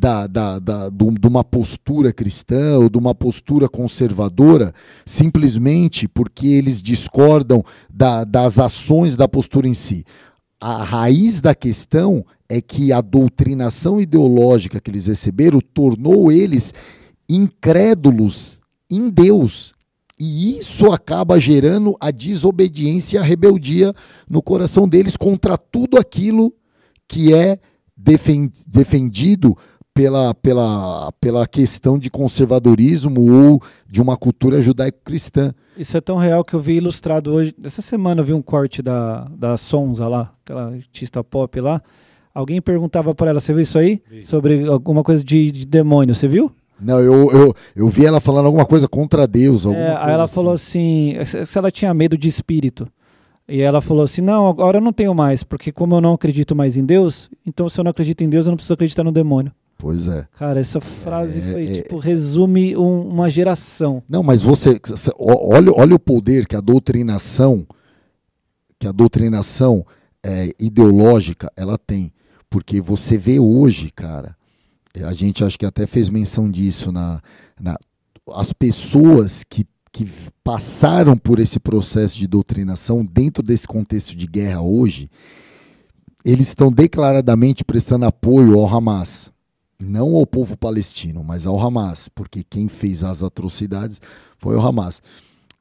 da, 0.00 0.26
da, 0.26 0.58
da, 0.58 0.88
de 0.88 1.28
uma 1.28 1.44
postura 1.44 2.10
cristã 2.10 2.78
ou 2.78 2.88
de 2.88 2.96
uma 2.96 3.14
postura 3.14 3.68
conservadora, 3.68 4.72
simplesmente 5.04 6.08
porque 6.08 6.46
eles 6.46 6.80
discordam 6.80 7.62
da, 7.92 8.24
das 8.24 8.58
ações 8.58 9.14
da 9.14 9.28
postura 9.28 9.68
em 9.68 9.74
si. 9.74 10.04
A 10.58 10.82
raiz 10.82 11.42
da 11.42 11.54
questão 11.54 12.24
é 12.48 12.62
que 12.62 12.94
a 12.94 13.02
doutrinação 13.02 14.00
ideológica 14.00 14.80
que 14.80 14.90
eles 14.90 15.06
receberam 15.06 15.60
tornou 15.60 16.32
eles 16.32 16.72
incrédulos 17.28 18.62
em 18.90 19.10
Deus. 19.10 19.74
E 20.18 20.58
isso 20.58 20.90
acaba 20.92 21.38
gerando 21.38 21.94
a 22.00 22.10
desobediência 22.10 23.16
e 23.16 23.18
a 23.18 23.22
rebeldia 23.22 23.94
no 24.28 24.42
coração 24.42 24.88
deles 24.88 25.16
contra 25.16 25.58
tudo 25.58 25.98
aquilo 25.98 26.54
que 27.10 27.34
é 27.34 27.58
defendido 28.66 29.58
pela, 29.92 30.32
pela, 30.32 31.12
pela 31.20 31.46
questão 31.46 31.98
de 31.98 32.08
conservadorismo 32.08 33.20
ou 33.20 33.60
de 33.88 34.00
uma 34.00 34.16
cultura 34.16 34.62
judaico-cristã. 34.62 35.52
Isso 35.76 35.96
é 35.96 36.00
tão 36.00 36.16
real 36.16 36.44
que 36.44 36.54
eu 36.54 36.60
vi 36.60 36.76
ilustrado 36.76 37.32
hoje. 37.32 37.52
Essa 37.64 37.82
semana 37.82 38.20
eu 38.20 38.24
vi 38.24 38.32
um 38.32 38.40
corte 38.40 38.80
da, 38.80 39.24
da 39.36 39.56
Sonza 39.56 40.06
lá, 40.06 40.32
aquela 40.44 40.68
artista 40.68 41.24
pop 41.24 41.60
lá. 41.60 41.82
Alguém 42.32 42.62
perguntava 42.62 43.12
para 43.12 43.30
ela, 43.30 43.40
você 43.40 43.52
viu 43.52 43.62
isso 43.62 43.78
aí? 43.78 44.00
Vi. 44.08 44.22
Sobre 44.22 44.68
alguma 44.68 45.02
coisa 45.02 45.24
de, 45.24 45.50
de 45.50 45.66
demônio, 45.66 46.14
você 46.14 46.28
viu? 46.28 46.52
Não, 46.80 47.00
eu, 47.00 47.30
eu, 47.32 47.54
eu 47.74 47.88
vi 47.88 48.06
ela 48.06 48.20
falando 48.20 48.46
alguma 48.46 48.64
coisa 48.64 48.86
contra 48.86 49.26
Deus. 49.26 49.66
Alguma 49.66 49.84
é, 49.84 49.96
aí 49.96 50.12
ela 50.12 50.24
assim. 50.24 50.34
falou 50.34 50.52
assim, 50.52 51.16
se 51.44 51.58
ela 51.58 51.72
tinha 51.72 51.92
medo 51.92 52.16
de 52.16 52.28
espírito. 52.28 52.86
E 53.50 53.60
ela 53.60 53.80
falou 53.80 54.04
assim: 54.04 54.20
Não, 54.20 54.48
agora 54.48 54.78
eu 54.78 54.80
não 54.80 54.92
tenho 54.92 55.14
mais, 55.14 55.42
porque 55.42 55.72
como 55.72 55.96
eu 55.96 56.00
não 56.00 56.14
acredito 56.14 56.54
mais 56.54 56.76
em 56.76 56.84
Deus, 56.84 57.28
então 57.44 57.68
se 57.68 57.80
eu 57.80 57.84
não 57.84 57.90
acredito 57.90 58.22
em 58.22 58.30
Deus, 58.30 58.46
eu 58.46 58.50
não 58.50 58.56
preciso 58.56 58.74
acreditar 58.74 59.02
no 59.02 59.12
demônio. 59.12 59.52
Pois 59.76 60.06
é. 60.06 60.28
Cara, 60.38 60.60
essa 60.60 60.78
frase 60.78 61.40
é, 61.40 61.52
foi, 61.52 61.64
é, 61.66 61.82
tipo, 61.82 61.98
resume 61.98 62.76
um, 62.76 63.08
uma 63.08 63.28
geração. 63.28 64.02
Não, 64.08 64.22
mas 64.22 64.42
você, 64.42 64.78
olha, 65.18 65.72
olha 65.72 65.94
o 65.94 65.98
poder 65.98 66.46
que 66.46 66.54
a 66.54 66.60
doutrinação, 66.60 67.66
que 68.78 68.86
a 68.86 68.92
doutrinação 68.92 69.84
é, 70.22 70.50
ideológica, 70.58 71.50
ela 71.56 71.78
tem. 71.78 72.12
Porque 72.48 72.80
você 72.80 73.16
vê 73.16 73.40
hoje, 73.40 73.90
cara, 73.90 74.36
a 75.02 75.14
gente 75.14 75.42
acho 75.42 75.58
que 75.58 75.66
até 75.66 75.86
fez 75.86 76.08
menção 76.08 76.50
disso 76.50 76.92
na, 76.92 77.22
na 77.58 77.78
as 78.34 78.52
pessoas 78.52 79.42
que, 79.48 79.64
que 79.92 80.08
passaram 80.44 81.16
por 81.16 81.38
esse 81.38 81.58
processo 81.58 82.18
de 82.18 82.26
doutrinação 82.26 83.04
dentro 83.04 83.42
desse 83.42 83.66
contexto 83.66 84.16
de 84.16 84.26
guerra 84.26 84.60
hoje, 84.60 85.10
eles 86.24 86.48
estão 86.48 86.70
declaradamente 86.70 87.64
prestando 87.64 88.06
apoio 88.06 88.58
ao 88.58 88.68
Hamas 88.68 89.32
não 89.80 90.14
ao 90.14 90.26
povo 90.26 90.56
palestino, 90.56 91.24
mas 91.24 91.46
ao 91.46 91.58
Hamas, 91.58 92.08
porque 92.08 92.44
quem 92.44 92.68
fez 92.68 93.02
as 93.02 93.22
atrocidades 93.22 94.00
foi 94.38 94.54
o 94.54 94.60
Hamas, 94.60 95.02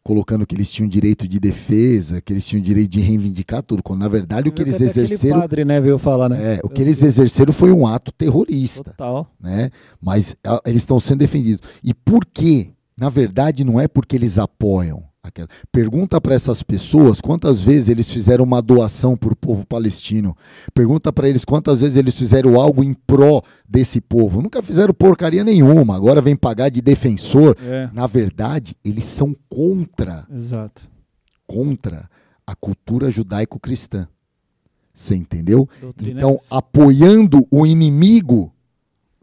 colocando 0.04 0.46
que 0.46 0.56
eles 0.56 0.72
tinham 0.72 0.90
direito 0.90 1.28
de 1.28 1.40
defesa, 1.40 2.22
que 2.22 2.34
eles 2.34 2.46
tinham 2.46 2.62
direito 2.62 2.90
de 2.90 3.00
reivindicar 3.00 3.64
tudo, 3.64 3.82
quando 3.82 4.00
na 4.00 4.08
verdade 4.08 4.50
o 4.50 4.52
que 4.52 4.62
eles 4.62 4.80
exerceram, 4.82 5.42
padre, 5.42 5.64
né, 5.64 5.80
veio 5.80 5.98
falar, 5.98 6.30
né? 6.30 6.56
É, 6.56 6.60
o 6.64 6.70
que 6.70 6.82
eles 6.82 7.02
exerceram 7.02 7.54
foi 7.54 7.72
um 7.72 7.88
ato 7.88 8.12
terrorista, 8.12 8.92
Total. 8.92 9.32
né? 9.40 9.70
Mas 10.02 10.36
a, 10.46 10.62
eles 10.66 10.82
estão 10.82 11.00
sendo 11.00 11.20
defendidos. 11.20 11.62
E 11.84 11.94
por 11.94 12.26
quê? 12.26 12.72
Na 13.00 13.10
verdade, 13.10 13.64
não 13.64 13.80
é 13.80 13.88
porque 13.88 14.16
eles 14.16 14.38
apoiam, 14.38 15.04
Aquela. 15.22 15.50
Pergunta 15.72 16.20
para 16.20 16.34
essas 16.34 16.64
pessoas 16.64 17.20
quantas 17.20 17.62
vezes 17.62 17.89
eles 17.89 18.10
fizeram 18.10 18.43
uma 18.43 18.62
doação 18.62 19.18
para 19.18 19.34
o 19.34 19.36
povo 19.36 19.66
palestino. 19.66 20.36
Pergunta 20.74 21.12
para 21.12 21.28
eles 21.28 21.43
quantas 21.43 21.82
vezes 21.82 21.97
eles 21.97 22.17
fizeram 22.17 22.59
algo 22.59 22.84
em 22.84 22.93
pró 22.93 23.42
desse 23.67 24.00
povo. 24.00 24.42
Nunca 24.42 24.63
fizeram 24.63 24.93
porcaria 24.93 25.43
nenhuma. 25.43 25.96
Agora 25.96 26.21
vem 26.21 26.36
pagar 26.36 26.70
de 26.70 26.82
defensor. 26.82 27.55
É. 27.62 27.89
Na 27.93 28.08
verdade, 28.08 28.76
eles 28.84 29.04
são 29.04 29.36
contra. 29.50 30.26
Exato. 30.34 30.84
Contra 31.46 32.09
a 32.47 32.55
cultura 32.55 33.12
judaico-cristã. 33.12 34.08
Você 34.93 35.16
entendeu? 35.16 35.67
Então, 36.01 36.39
apoiando 36.50 37.46
o 37.51 37.66
inimigo 37.66 38.54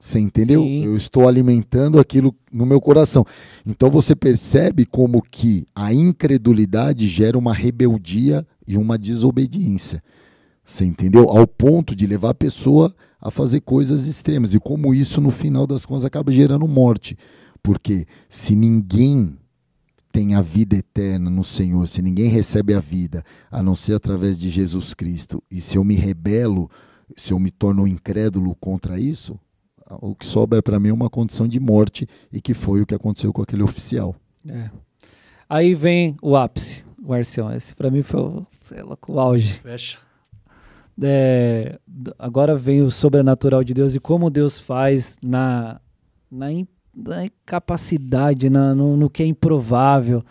você 0.06 0.20
entendeu? 0.20 0.62
Sim. 0.62 0.84
Eu 0.84 0.96
estou 0.96 1.26
alimentando 1.26 1.98
aquilo 1.98 2.32
no 2.52 2.64
meu 2.64 2.80
coração. 2.80 3.26
Então 3.66 3.90
você 3.90 4.14
percebe 4.14 4.86
como 4.86 5.20
que 5.20 5.66
a 5.74 5.92
incredulidade 5.92 7.08
gera 7.08 7.36
uma 7.36 7.52
rebeldia 7.52 8.46
e 8.68 8.78
uma 8.78 8.96
desobediência. 8.96 10.00
Você 10.62 10.84
entendeu? 10.84 11.28
Ao 11.28 11.44
ponto 11.44 11.92
de 11.96 12.06
levar 12.06 12.30
a 12.30 12.34
pessoa 12.34 12.94
a 13.20 13.32
fazer 13.32 13.62
coisas 13.62 14.06
extremas. 14.06 14.54
E 14.54 14.60
como 14.60 14.94
isso, 14.94 15.20
no 15.20 15.32
final 15.32 15.66
das 15.66 15.84
contas, 15.84 16.04
acaba 16.04 16.30
gerando 16.30 16.68
morte. 16.68 17.18
Porque 17.60 18.06
se 18.28 18.54
ninguém 18.54 19.36
tem 20.12 20.36
a 20.36 20.40
vida 20.40 20.76
eterna 20.76 21.28
no 21.28 21.42
Senhor, 21.42 21.88
se 21.88 22.00
ninguém 22.00 22.28
recebe 22.28 22.74
a 22.74 22.80
vida, 22.80 23.24
a 23.50 23.60
não 23.60 23.74
ser 23.74 23.94
através 23.94 24.38
de 24.38 24.50
Jesus 24.50 24.94
Cristo, 24.94 25.42
e 25.50 25.60
se 25.60 25.76
eu 25.76 25.82
me 25.82 25.96
rebelo, 25.96 26.70
se 27.16 27.32
eu 27.32 27.40
me 27.40 27.50
torno 27.50 27.88
incrédulo 27.88 28.54
contra 28.54 29.00
isso, 29.00 29.36
o 29.90 30.14
que 30.14 30.26
sobra 30.26 30.62
para 30.62 30.80
mim 30.80 30.88
é 30.88 30.92
uma 30.92 31.10
condição 31.10 31.46
de 31.46 31.60
morte 31.60 32.08
e 32.32 32.40
que 32.40 32.54
foi 32.54 32.80
o 32.80 32.86
que 32.86 32.94
aconteceu 32.94 33.32
com 33.32 33.42
aquele 33.42 33.62
oficial. 33.62 34.14
É. 34.48 34.70
Aí 35.48 35.74
vem 35.74 36.16
o 36.20 36.36
ápice, 36.36 36.84
o 37.02 37.12
Arcião. 37.12 37.52
Esse 37.52 37.74
para 37.74 37.90
mim 37.90 38.02
foi 38.02 38.44
sei 38.62 38.82
lá, 38.82 38.96
o 39.06 39.20
auge. 39.20 39.54
Fecha. 39.60 39.98
É, 41.00 41.78
agora 42.18 42.56
vem 42.56 42.80
o 42.82 42.90
sobrenatural 42.90 43.62
de 43.62 43.74
Deus 43.74 43.94
e 43.94 44.00
como 44.00 44.30
Deus 44.30 44.58
faz 44.58 45.16
na, 45.22 45.78
na, 46.30 46.46
na 46.94 47.24
incapacidade, 47.26 48.48
na, 48.48 48.74
no, 48.74 48.96
no 48.96 49.10
que 49.10 49.22
é 49.22 49.26
improvável. 49.26 50.24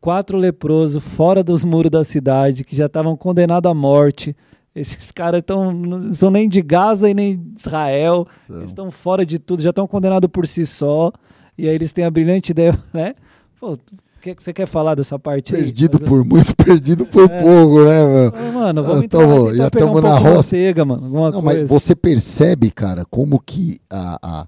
Quatro 0.00 0.38
leprosos 0.38 1.02
fora 1.02 1.42
dos 1.42 1.64
muros 1.64 1.90
da 1.90 2.04
cidade 2.04 2.64
que 2.64 2.74
já 2.74 2.86
estavam 2.86 3.16
condenados 3.16 3.70
à 3.70 3.74
morte 3.74 4.34
esses 4.74 5.10
caras 5.10 5.40
estão 5.40 5.72
não 5.72 6.12
são 6.14 6.30
nem 6.30 6.48
de 6.48 6.62
Gaza 6.62 7.08
e 7.08 7.14
nem 7.14 7.36
de 7.36 7.60
Israel. 7.60 8.26
Então. 8.44 8.58
Eles 8.58 8.70
estão 8.70 8.90
fora 8.90 9.24
de 9.24 9.38
tudo, 9.38 9.62
já 9.62 9.70
estão 9.70 9.86
condenados 9.86 10.28
por 10.30 10.46
si 10.46 10.66
só. 10.66 11.12
E 11.56 11.68
aí 11.68 11.74
eles 11.74 11.92
têm 11.92 12.04
a 12.04 12.10
brilhante 12.10 12.52
ideia, 12.52 12.78
né? 12.92 13.14
Pô, 13.60 13.76
que 14.20 14.42
você 14.42 14.52
quer 14.52 14.66
falar 14.66 14.94
dessa 14.94 15.18
parte 15.18 15.52
Perdido 15.52 15.98
aí? 15.98 16.04
por 16.04 16.24
muito, 16.24 16.54
perdido 16.56 17.04
por 17.04 17.28
é. 17.30 17.42
pouco, 17.42 17.84
né? 17.84 18.30
Ah, 18.32 18.52
mano, 18.52 18.82
vamos 18.82 19.02
ah, 19.02 19.04
entrar, 19.04 19.54
já 19.54 19.66
estamos 19.66 19.98
um 19.98 20.00
na 20.00 20.16
roça. 20.16 20.54
Manteiga, 20.54 20.84
mano, 20.84 21.04
alguma 21.04 21.30
Não, 21.30 21.42
coisa. 21.42 21.60
mas 21.60 21.68
você 21.68 21.96
percebe, 21.96 22.70
cara, 22.70 23.04
como 23.04 23.40
que 23.40 23.80
a, 23.90 24.18
a, 24.22 24.46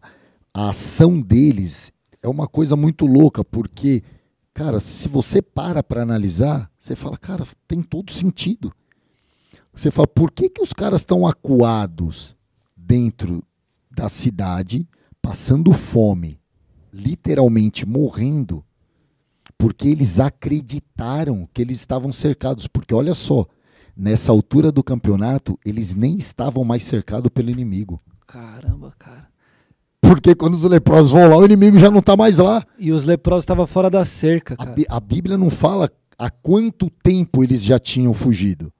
a 0.55 0.69
ação 0.71 1.19
deles 1.19 1.93
é 2.23 2.29
uma 2.29 2.47
coisa 2.47 2.77
muito 2.77 3.05
louca, 3.05 3.45
porque, 3.45 4.03
cara, 4.55 4.79
se 4.79 5.09
você 5.09 5.43
para 5.43 5.83
para 5.83 6.03
analisar, 6.03 6.71
você 6.79 6.95
fala, 6.95 7.19
cara, 7.19 7.45
tem 7.67 7.83
todo 7.83 8.13
sentido. 8.13 8.73
Você 9.75 9.91
fala, 9.91 10.07
por 10.07 10.31
que, 10.31 10.49
que 10.49 10.63
os 10.63 10.73
caras 10.73 11.01
estão 11.01 11.27
acuados 11.27 12.37
dentro 12.77 13.43
da 13.91 14.09
cidade, 14.09 14.87
passando 15.23 15.73
fome, 15.73 16.39
literalmente 16.93 17.87
morrendo, 17.87 18.65
porque 19.57 19.89
eles 19.89 20.21
acreditaram 20.21 21.49
que 21.53 21.63
eles 21.63 21.79
estavam 21.79 22.13
cercados. 22.13 22.67
Porque 22.67 22.95
olha 22.95 23.15
só, 23.15 23.47
nessa 23.97 24.31
altura 24.33 24.71
do 24.71 24.83
campeonato, 24.83 25.59
eles 25.65 25.95
nem 25.95 26.17
estavam 26.17 26.65
mais 26.65 26.85
cercados 26.85 27.31
pelo 27.33 27.51
inimigo. 27.51 28.01
Caramba, 28.27 28.93
cara. 28.99 29.29
Porque 30.01 30.35
quando 30.35 30.55
os 30.55 30.65
leprosos 30.65 31.13
vão 31.13 31.29
lá, 31.29 31.39
o 31.39 31.45
inimigo 31.45 31.79
já 31.79 31.91
não 31.91 32.01
está 32.01 32.17
mais 32.17 32.37
lá. 32.39 32.65
E 32.79 32.93
os 32.93 33.05
leprosos 33.05 33.45
estavam 33.45 33.67
fora 33.67 33.89
da 33.89 34.05
cerca, 34.05 34.57
cara. 34.57 34.75
A, 34.91 34.97
a 34.97 35.01
Bíblia 35.01 35.39
não 35.39 35.49
fala 35.49 35.91
há 36.19 36.31
quanto 36.31 36.91
tempo 37.03 37.43
eles 37.43 37.63
já 37.65 37.79
tinham 37.79 38.13
fugido. 38.13 38.71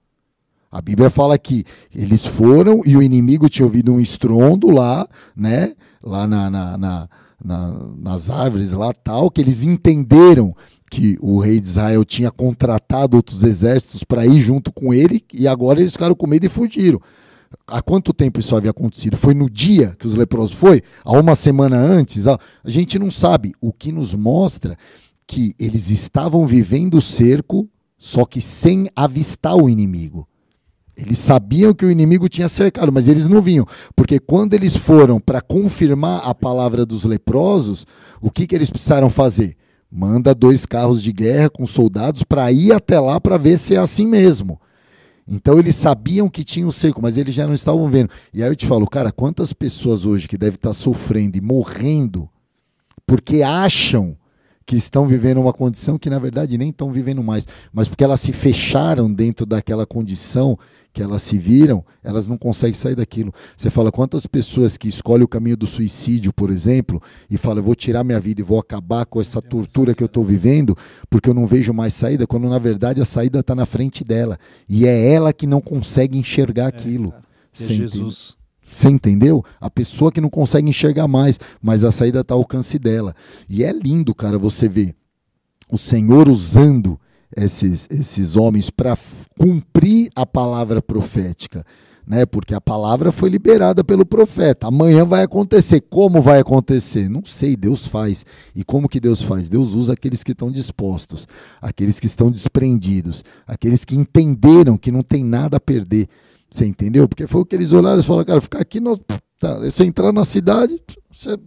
A 0.75 0.81
Bíblia 0.81 1.09
fala 1.09 1.37
que 1.37 1.63
eles 1.95 2.25
foram 2.25 2.81
e 2.85 2.97
o 2.97 3.01
inimigo 3.01 3.47
tinha 3.47 3.65
ouvido 3.65 3.93
um 3.93 3.99
estrondo 4.01 4.69
lá, 4.69 5.07
né? 5.33 5.71
Lá 6.03 6.27
na, 6.27 6.49
na, 6.49 6.77
na, 6.77 7.09
na, 7.41 7.89
nas 7.97 8.29
árvores 8.29 8.73
lá 8.73 8.91
tal, 8.91 9.31
que 9.31 9.39
eles 9.39 9.63
entenderam 9.63 10.53
que 10.91 11.17
o 11.21 11.39
rei 11.39 11.61
de 11.61 11.67
Israel 11.69 12.03
tinha 12.03 12.29
contratado 12.29 13.15
outros 13.15 13.41
exércitos 13.41 14.03
para 14.03 14.25
ir 14.25 14.41
junto 14.41 14.69
com 14.69 14.93
ele 14.93 15.23
e 15.33 15.47
agora 15.47 15.79
eles 15.79 15.93
ficaram 15.93 16.13
com 16.13 16.27
medo 16.27 16.45
e 16.45 16.49
fugiram. 16.49 16.99
Há 17.65 17.81
quanto 17.81 18.13
tempo 18.13 18.41
isso 18.41 18.53
havia 18.53 18.71
acontecido? 18.71 19.15
Foi 19.15 19.33
no 19.33 19.49
dia 19.49 19.95
que 19.97 20.05
os 20.05 20.17
leprosos 20.17 20.57
foi? 20.57 20.81
Há 21.05 21.17
uma 21.17 21.35
semana 21.35 21.77
antes? 21.77 22.27
A 22.27 22.37
gente 22.65 22.99
não 22.99 23.09
sabe. 23.09 23.53
O 23.61 23.71
que 23.71 23.93
nos 23.93 24.13
mostra 24.13 24.77
que 25.25 25.55
eles 25.57 25.89
estavam 25.89 26.45
vivendo 26.45 26.95
o 26.97 27.01
cerco, 27.01 27.65
só 27.97 28.25
que 28.25 28.41
sem 28.41 28.89
avistar 28.93 29.55
o 29.55 29.69
inimigo. 29.69 30.27
Eles 30.97 31.19
sabiam 31.19 31.73
que 31.73 31.85
o 31.85 31.91
inimigo 31.91 32.29
tinha 32.29 32.47
cercado, 32.47 32.91
mas 32.91 33.07
eles 33.07 33.27
não 33.27 33.41
vinham. 33.41 33.65
Porque 33.95 34.19
quando 34.19 34.53
eles 34.53 34.75
foram 34.75 35.19
para 35.19 35.41
confirmar 35.41 36.21
a 36.23 36.33
palavra 36.33 36.85
dos 36.85 37.03
leprosos, 37.03 37.85
o 38.21 38.31
que, 38.31 38.47
que 38.47 38.55
eles 38.55 38.69
precisaram 38.69 39.09
fazer? 39.09 39.57
Manda 39.91 40.33
dois 40.33 40.65
carros 40.65 41.01
de 41.01 41.11
guerra 41.11 41.49
com 41.49 41.65
soldados 41.65 42.23
para 42.23 42.51
ir 42.51 42.71
até 42.71 42.99
lá 42.99 43.19
para 43.19 43.37
ver 43.37 43.57
se 43.57 43.75
é 43.75 43.77
assim 43.77 44.07
mesmo. 44.07 44.59
Então 45.27 45.57
eles 45.57 45.75
sabiam 45.75 46.29
que 46.29 46.43
tinha 46.43 46.67
um 46.67 46.71
cerco, 46.71 47.01
mas 47.01 47.17
eles 47.17 47.33
já 47.33 47.47
não 47.47 47.53
estavam 47.53 47.89
vendo. 47.89 48.09
E 48.33 48.43
aí 48.43 48.49
eu 48.49 48.55
te 48.55 48.67
falo, 48.67 48.87
cara, 48.87 49.11
quantas 49.11 49.53
pessoas 49.53 50.05
hoje 50.05 50.27
que 50.27 50.37
devem 50.37 50.55
estar 50.55 50.73
sofrendo 50.73 51.37
e 51.37 51.41
morrendo 51.41 52.29
porque 53.07 53.43
acham 53.43 54.17
que 54.65 54.75
estão 54.75 55.07
vivendo 55.07 55.39
uma 55.39 55.53
condição 55.53 55.97
que 55.97 56.09
na 56.09 56.17
verdade 56.17 56.57
nem 56.57 56.69
estão 56.69 56.91
vivendo 56.91 57.21
mais, 57.21 57.47
mas 57.71 57.87
porque 57.87 58.03
elas 58.03 58.21
se 58.21 58.31
fecharam 58.31 59.11
dentro 59.11 59.45
daquela 59.45 59.85
condição 59.85 60.57
que 60.91 61.03
elas 61.03 61.23
se 61.23 61.37
viram, 61.37 61.83
elas 62.01 62.25
não 62.25 62.37
conseguem 62.37 62.73
sair 62.73 62.95
daquilo. 62.95 63.33
Você 63.55 63.69
fala 63.69 63.91
quantas 63.91 64.25
pessoas 64.25 64.77
que 64.77 64.87
escolhem 64.87 65.25
o 65.25 65.27
caminho 65.27 65.57
do 65.57 65.67
suicídio, 65.67 66.31
por 66.31 66.49
exemplo, 66.49 67.01
e 67.29 67.37
falam, 67.37 67.57
eu 67.57 67.63
vou 67.63 67.75
tirar 67.75 68.01
minha 68.05 68.19
vida 68.19 68.39
e 68.39 68.43
vou 68.43 68.57
acabar 68.57 69.05
com 69.05 69.19
essa 69.19 69.41
tortura 69.41 69.93
que 69.93 70.01
eu 70.01 70.05
estou 70.05 70.23
vivendo, 70.23 70.73
porque 71.09 71.29
eu 71.29 71.33
não 71.33 71.45
vejo 71.45 71.73
mais 71.73 71.93
saída, 71.93 72.25
quando 72.25 72.47
na 72.47 72.57
verdade 72.57 73.01
a 73.01 73.05
saída 73.05 73.41
está 73.41 73.53
na 73.53 73.65
frente 73.65 74.05
dela. 74.05 74.39
E 74.69 74.87
é 74.87 75.11
ela 75.11 75.33
que 75.33 75.45
não 75.45 75.59
consegue 75.59 76.17
enxergar 76.17 76.63
é, 76.63 76.67
aquilo. 76.67 77.13
É 77.53 77.63
Jesus. 77.65 78.37
Você 78.67 78.89
entendeu? 78.89 79.43
A 79.59 79.69
pessoa 79.69 80.11
que 80.11 80.19
não 80.19 80.29
consegue 80.29 80.69
enxergar 80.69 81.07
mais, 81.07 81.39
mas 81.61 81.83
a 81.83 81.91
saída 81.91 82.21
está 82.21 82.33
ao 82.33 82.39
alcance 82.39 82.79
dela. 82.79 83.15
E 83.47 83.63
é 83.63 83.71
lindo, 83.71 84.13
cara, 84.13 84.37
você 84.37 84.67
ver 84.67 84.95
o 85.69 85.77
Senhor 85.77 86.29
usando 86.29 86.99
esses, 87.35 87.87
esses 87.89 88.35
homens 88.35 88.69
para 88.69 88.97
cumprir 89.37 90.09
a 90.15 90.25
palavra 90.25 90.81
profética. 90.81 91.65
Né? 92.07 92.23
Porque 92.23 92.53
a 92.53 92.61
palavra 92.61 93.11
foi 93.11 93.29
liberada 93.29 93.83
pelo 93.83 94.05
profeta. 94.05 94.67
Amanhã 94.67 95.03
vai 95.03 95.23
acontecer. 95.23 95.81
Como 95.81 96.21
vai 96.21 96.39
acontecer? 96.39 97.09
Não 97.09 97.25
sei, 97.25 97.55
Deus 97.55 97.87
faz. 97.87 98.23
E 98.55 98.63
como 98.63 98.87
que 98.87 98.99
Deus 98.99 99.23
faz? 99.23 99.49
Deus 99.49 99.73
usa 99.73 99.93
aqueles 99.93 100.23
que 100.23 100.31
estão 100.31 100.51
dispostos, 100.51 101.27
aqueles 101.59 101.99
que 101.99 102.05
estão 102.05 102.29
desprendidos, 102.29 103.23
aqueles 103.47 103.83
que 103.83 103.95
entenderam 103.95 104.77
que 104.77 104.91
não 104.91 105.01
tem 105.01 105.23
nada 105.23 105.57
a 105.57 105.59
perder. 105.59 106.07
Você 106.55 106.65
entendeu? 106.65 107.05
Porque 107.05 107.27
foi 107.27 107.41
o 107.41 107.45
que 107.45 107.53
eles 107.53 107.73
olharam 107.73 107.99
e 107.99 108.03
falaram, 108.03 108.25
cara, 108.25 108.39
ficar 108.39 108.59
aqui, 108.61 108.79
nós, 108.79 108.97
tá, 109.37 109.59
você 109.59 109.83
entrar 109.83 110.13
na 110.13 110.23
cidade, 110.23 110.81
você 111.11 111.37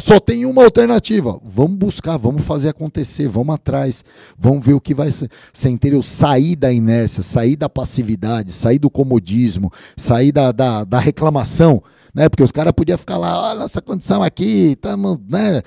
só 0.00 0.20
tem 0.20 0.46
uma 0.46 0.62
alternativa. 0.62 1.36
Vamos 1.44 1.76
buscar, 1.76 2.16
vamos 2.16 2.44
fazer 2.44 2.68
acontecer, 2.68 3.26
vamos 3.26 3.56
atrás, 3.56 4.04
vamos 4.38 4.64
ver 4.64 4.74
o 4.74 4.80
que 4.80 4.94
vai 4.94 5.10
ser. 5.10 5.28
Você 5.52 5.68
entendeu? 5.68 6.00
Sair 6.00 6.54
da 6.54 6.72
inércia, 6.72 7.24
sair 7.24 7.56
da 7.56 7.68
passividade, 7.68 8.52
sair 8.52 8.78
do 8.78 8.88
comodismo, 8.88 9.68
sair 9.96 10.30
da, 10.30 10.52
da, 10.52 10.84
da 10.84 11.00
reclamação. 11.00 11.82
Né? 12.14 12.28
Porque 12.28 12.44
os 12.44 12.52
caras 12.52 12.72
podiam 12.72 12.98
ficar 12.98 13.18
lá, 13.18 13.50
olha 13.50 13.64
essa 13.64 13.82
condição 13.82 14.22
aqui, 14.22 14.74
estamos 14.74 15.18
né, 15.28 15.60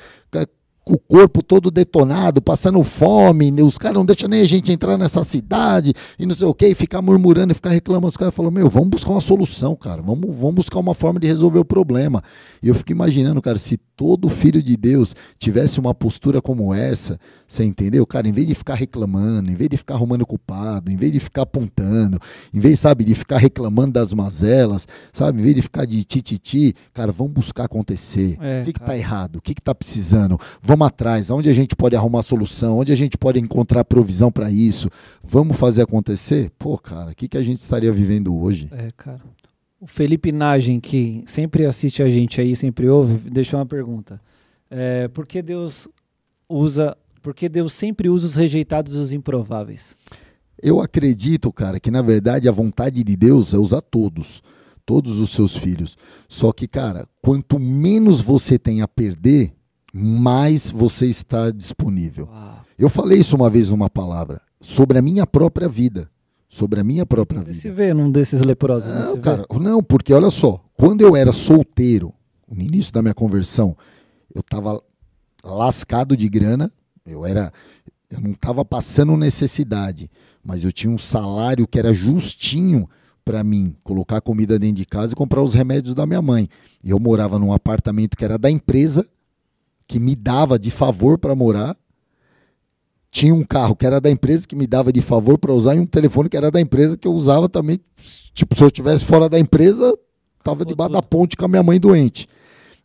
o 0.91 0.97
corpo 0.97 1.41
todo 1.41 1.71
detonado, 1.71 2.41
passando 2.41 2.83
fome, 2.83 3.49
os 3.63 3.77
caras 3.77 3.95
não 3.95 4.05
deixam 4.05 4.27
nem 4.27 4.41
a 4.41 4.45
gente 4.45 4.73
entrar 4.73 4.97
nessa 4.97 5.23
cidade 5.23 5.93
e 6.19 6.25
não 6.25 6.35
sei 6.35 6.45
o 6.45 6.53
que, 6.53 6.67
e 6.67 6.75
ficar 6.75 7.01
murmurando 7.01 7.53
e 7.53 7.55
ficar 7.55 7.69
reclamando. 7.69 8.09
Os 8.09 8.17
caras 8.17 8.35
falam, 8.35 8.51
meu, 8.51 8.69
vamos 8.69 8.89
buscar 8.89 9.11
uma 9.11 9.21
solução, 9.21 9.73
cara, 9.73 10.01
vamos, 10.01 10.35
vamos 10.35 10.55
buscar 10.55 10.79
uma 10.79 10.93
forma 10.93 11.17
de 11.17 11.27
resolver 11.27 11.59
o 11.59 11.65
problema. 11.65 12.21
E 12.61 12.67
eu 12.67 12.75
fico 12.75 12.91
imaginando, 12.91 13.41
cara, 13.41 13.57
se 13.57 13.77
todo 13.95 14.27
filho 14.27 14.61
de 14.61 14.75
Deus 14.75 15.15
tivesse 15.39 15.79
uma 15.79 15.93
postura 15.93 16.41
como 16.41 16.73
essa, 16.73 17.17
você 17.47 17.63
entendeu? 17.63 18.05
Cara, 18.05 18.27
em 18.27 18.31
vez 18.33 18.47
de 18.47 18.55
ficar 18.55 18.75
reclamando, 18.75 19.49
em 19.49 19.55
vez 19.55 19.69
de 19.69 19.77
ficar 19.77 19.93
arrumando 19.93 20.25
culpado, 20.25 20.91
em 20.91 20.97
vez 20.97 21.13
de 21.13 21.19
ficar 21.21 21.43
apontando, 21.43 22.19
em 22.53 22.59
vez, 22.59 22.79
sabe, 22.79 23.05
de 23.05 23.15
ficar 23.15 23.37
reclamando 23.37 23.93
das 23.93 24.13
mazelas, 24.13 24.87
sabe, 25.13 25.39
em 25.39 25.43
vez 25.43 25.55
de 25.55 25.61
ficar 25.61 25.85
de 25.85 26.03
tititi, 26.03 26.75
cara, 26.93 27.13
vamos 27.13 27.31
buscar 27.31 27.65
acontecer. 27.65 28.37
É, 28.41 28.61
o 28.61 28.65
que, 28.65 28.73
que 28.73 28.81
tá 28.81 28.97
errado? 28.97 29.37
O 29.37 29.41
que, 29.41 29.53
que 29.53 29.61
tá 29.61 29.73
precisando? 29.73 30.37
Vamos 30.61 30.80
atrás, 30.83 31.29
onde 31.29 31.49
a 31.49 31.53
gente 31.53 31.75
pode 31.75 31.95
arrumar 31.95 32.21
solução, 32.21 32.79
onde 32.79 32.91
a 32.91 32.95
gente 32.95 33.17
pode 33.17 33.39
encontrar 33.39 33.83
provisão 33.85 34.31
para 34.31 34.51
isso. 34.51 34.89
Vamos 35.23 35.57
fazer 35.57 35.81
acontecer? 35.81 36.51
Pô, 36.57 36.77
cara, 36.77 37.11
o 37.11 37.15
que, 37.15 37.27
que 37.27 37.37
a 37.37 37.43
gente 37.43 37.57
estaria 37.57 37.91
vivendo 37.91 38.35
hoje? 38.35 38.69
É, 38.71 38.89
cara. 38.95 39.21
O 39.79 39.87
Felipe 39.87 40.31
Nagem, 40.31 40.79
que 40.79 41.23
sempre 41.25 41.65
assiste 41.65 42.03
a 42.03 42.09
gente 42.09 42.39
aí, 42.39 42.55
sempre 42.55 42.87
ouve, 42.87 43.29
deixou 43.29 43.59
uma 43.59 43.65
pergunta. 43.65 44.21
É, 44.69 45.07
por 45.07 45.25
que 45.25 45.41
Deus 45.41 45.87
usa, 46.47 46.95
por 47.21 47.33
que 47.33 47.49
Deus 47.49 47.73
sempre 47.73 48.07
usa 48.07 48.27
os 48.27 48.35
rejeitados 48.35 48.93
e 48.93 48.97
os 48.97 49.11
improváveis? 49.11 49.97
Eu 50.61 50.79
acredito, 50.79 51.51
cara, 51.51 51.79
que 51.79 51.89
na 51.89 52.01
verdade 52.01 52.47
a 52.47 52.51
vontade 52.51 53.03
de 53.03 53.15
Deus 53.17 53.53
é 53.53 53.57
usar 53.57 53.81
todos, 53.81 54.43
todos 54.85 55.17
os 55.17 55.31
seus 55.31 55.57
filhos. 55.57 55.97
Só 56.29 56.51
que, 56.51 56.67
cara, 56.67 57.07
quanto 57.19 57.57
menos 57.57 58.21
você 58.21 58.59
tem 58.59 58.81
a 58.81 58.87
perder, 58.87 59.51
mais 59.93 60.71
você 60.71 61.07
está 61.07 61.51
disponível. 61.51 62.27
Uau. 62.31 62.65
Eu 62.77 62.89
falei 62.89 63.19
isso 63.19 63.35
uma 63.35 63.49
vez 63.49 63.69
numa 63.69 63.89
palavra 63.89 64.41
sobre 64.59 64.97
a 64.97 65.01
minha 65.01 65.27
própria 65.27 65.67
vida 65.67 66.09
sobre 66.51 66.81
a 66.81 66.83
minha 66.83 67.05
própria 67.05 67.39
vida. 67.39 67.53
Você 67.53 67.61
se 67.61 67.71
vê 67.71 67.93
num 67.93 68.11
desses 68.11 68.41
leprosos? 68.41 68.93
Não, 68.93 69.17
cara, 69.21 69.45
não, 69.57 69.81
porque 69.81 70.13
olha 70.13 70.29
só, 70.29 70.61
quando 70.75 70.99
eu 70.99 71.15
era 71.15 71.31
solteiro, 71.31 72.13
no 72.45 72.61
início 72.61 72.91
da 72.91 73.01
minha 73.01 73.13
conversão, 73.13 73.75
eu 74.35 74.41
estava 74.41 74.83
lascado 75.41 76.17
de 76.17 76.27
grana, 76.27 76.69
eu 77.05 77.25
era, 77.25 77.53
eu 78.09 78.19
não 78.19 78.31
estava 78.31 78.65
passando 78.65 79.15
necessidade, 79.15 80.11
mas 80.43 80.61
eu 80.65 80.73
tinha 80.73 80.91
um 80.91 80.97
salário 80.97 81.65
que 81.65 81.79
era 81.79 81.93
justinho 81.93 82.87
para 83.23 83.45
mim 83.45 83.73
colocar 83.81 84.19
comida 84.19 84.59
dentro 84.59 84.75
de 84.75 84.85
casa 84.85 85.13
e 85.13 85.15
comprar 85.15 85.41
os 85.41 85.53
remédios 85.53 85.95
da 85.95 86.05
minha 86.05 86.21
mãe. 86.21 86.49
E 86.83 86.89
eu 86.89 86.99
morava 86.99 87.39
num 87.39 87.53
apartamento 87.53 88.17
que 88.17 88.25
era 88.25 88.37
da 88.37 88.51
empresa, 88.51 89.07
que 89.91 89.99
me 89.99 90.15
dava 90.15 90.57
de 90.57 90.71
favor 90.71 91.17
para 91.17 91.35
morar, 91.35 91.75
tinha 93.11 93.35
um 93.35 93.43
carro 93.43 93.75
que 93.75 93.85
era 93.85 93.99
da 93.99 94.09
empresa 94.09 94.47
que 94.47 94.55
me 94.55 94.65
dava 94.65 94.89
de 94.89 95.01
favor 95.01 95.37
para 95.37 95.51
usar 95.51 95.75
e 95.75 95.79
um 95.81 95.85
telefone 95.85 96.29
que 96.29 96.37
era 96.37 96.49
da 96.49 96.61
empresa 96.61 96.95
que 96.95 97.05
eu 97.05 97.11
usava 97.11 97.49
também. 97.49 97.77
Tipo, 98.33 98.55
se 98.55 98.63
eu 98.63 98.67
estivesse 98.67 99.03
fora 99.03 99.27
da 99.27 99.37
empresa, 99.37 99.93
estava 100.39 100.63
debaixo 100.63 100.93
da 100.93 101.01
ponte 101.01 101.35
com 101.35 101.43
a 101.43 101.47
minha 101.49 101.61
mãe 101.61 101.77
doente. 101.77 102.25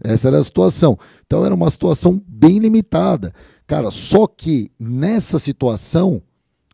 Essa 0.02 0.26
era 0.26 0.40
a 0.40 0.42
situação. 0.42 0.98
Então 1.24 1.46
era 1.46 1.54
uma 1.54 1.70
situação 1.70 2.20
bem 2.26 2.58
limitada. 2.58 3.32
Cara, 3.68 3.92
só 3.92 4.26
que 4.26 4.72
nessa 4.76 5.38
situação, 5.38 6.20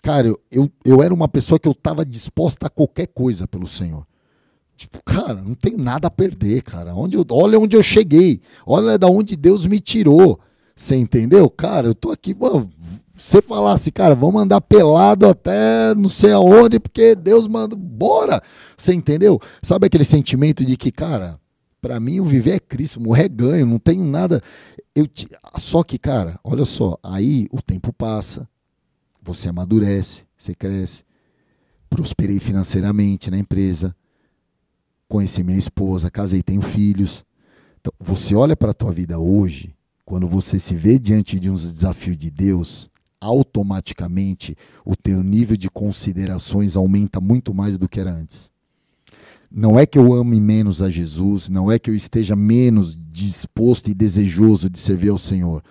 cara, 0.02 0.28
eu, 0.28 0.40
eu, 0.50 0.72
eu 0.82 1.02
era 1.02 1.12
uma 1.12 1.28
pessoa 1.28 1.60
que 1.60 1.68
eu 1.68 1.72
estava 1.72 2.06
disposta 2.06 2.68
a 2.68 2.70
qualquer 2.70 3.08
coisa 3.08 3.46
pelo 3.46 3.66
Senhor. 3.66 4.06
Tipo, 4.82 5.00
cara, 5.04 5.34
não 5.34 5.54
tenho 5.54 5.78
nada 5.78 6.08
a 6.08 6.10
perder, 6.10 6.62
cara. 6.62 6.92
Onde 6.94 7.16
eu, 7.16 7.24
olha 7.30 7.58
onde 7.58 7.76
eu 7.76 7.82
cheguei. 7.82 8.40
Olha 8.66 8.98
da 8.98 9.06
onde 9.06 9.36
Deus 9.36 9.64
me 9.64 9.78
tirou. 9.78 10.40
Você 10.74 10.96
entendeu? 10.96 11.48
Cara, 11.48 11.86
eu 11.86 11.94
tô 11.94 12.10
aqui, 12.10 12.34
mano, 12.34 12.68
você 13.16 13.40
falasse, 13.40 13.92
cara, 13.92 14.16
vamos 14.16 14.42
andar 14.42 14.60
pelado 14.60 15.28
até 15.28 15.94
não 15.94 16.08
sei 16.08 16.32
aonde, 16.32 16.80
porque 16.80 17.14
Deus 17.14 17.46
manda, 17.46 17.76
bora! 17.76 18.42
Você 18.76 18.92
entendeu? 18.92 19.40
Sabe 19.62 19.86
aquele 19.86 20.04
sentimento 20.04 20.64
de 20.64 20.76
que, 20.76 20.90
cara, 20.90 21.38
para 21.80 22.00
mim 22.00 22.18
o 22.18 22.24
viver 22.24 22.56
é 22.56 22.58
Cristo, 22.58 23.00
morrer 23.00 23.26
é 23.26 23.28
ganho, 23.28 23.66
não 23.66 23.78
tenho 23.78 24.04
nada. 24.04 24.42
Eu 24.92 25.06
te... 25.06 25.28
Só 25.58 25.84
que, 25.84 25.96
cara, 25.96 26.40
olha 26.42 26.64
só, 26.64 26.98
aí 27.02 27.46
o 27.52 27.62
tempo 27.62 27.92
passa, 27.92 28.48
você 29.22 29.48
amadurece, 29.48 30.24
você 30.36 30.52
cresce. 30.52 31.04
Prosperei 31.88 32.40
financeiramente 32.40 33.30
na 33.30 33.38
empresa, 33.38 33.94
conheci 35.12 35.44
minha 35.44 35.58
esposa, 35.58 36.10
casei, 36.10 36.42
tenho 36.42 36.62
filhos. 36.62 37.22
Então, 37.78 37.92
você 38.00 38.34
olha 38.34 38.56
para 38.56 38.70
a 38.70 38.74
tua 38.74 38.90
vida 38.90 39.18
hoje, 39.18 39.74
quando 40.06 40.26
você 40.26 40.58
se 40.58 40.74
vê 40.74 40.98
diante 40.98 41.38
de 41.38 41.50
uns 41.50 41.70
desafios 41.70 42.16
de 42.16 42.30
Deus, 42.30 42.88
automaticamente 43.20 44.56
o 44.86 44.96
teu 44.96 45.22
nível 45.22 45.54
de 45.54 45.68
considerações 45.68 46.76
aumenta 46.76 47.20
muito 47.20 47.52
mais 47.52 47.76
do 47.76 47.86
que 47.86 48.00
era 48.00 48.10
antes. 48.10 48.50
Não 49.50 49.78
é 49.78 49.84
que 49.84 49.98
eu 49.98 50.14
ame 50.14 50.40
menos 50.40 50.80
a 50.80 50.88
Jesus, 50.88 51.50
não 51.50 51.70
é 51.70 51.78
que 51.78 51.90
eu 51.90 51.94
esteja 51.94 52.34
menos 52.34 52.98
disposto 53.10 53.90
e 53.90 53.94
desejoso 53.94 54.70
de 54.70 54.78
servir 54.78 55.10
ao 55.10 55.18
Senhor. 55.18 55.62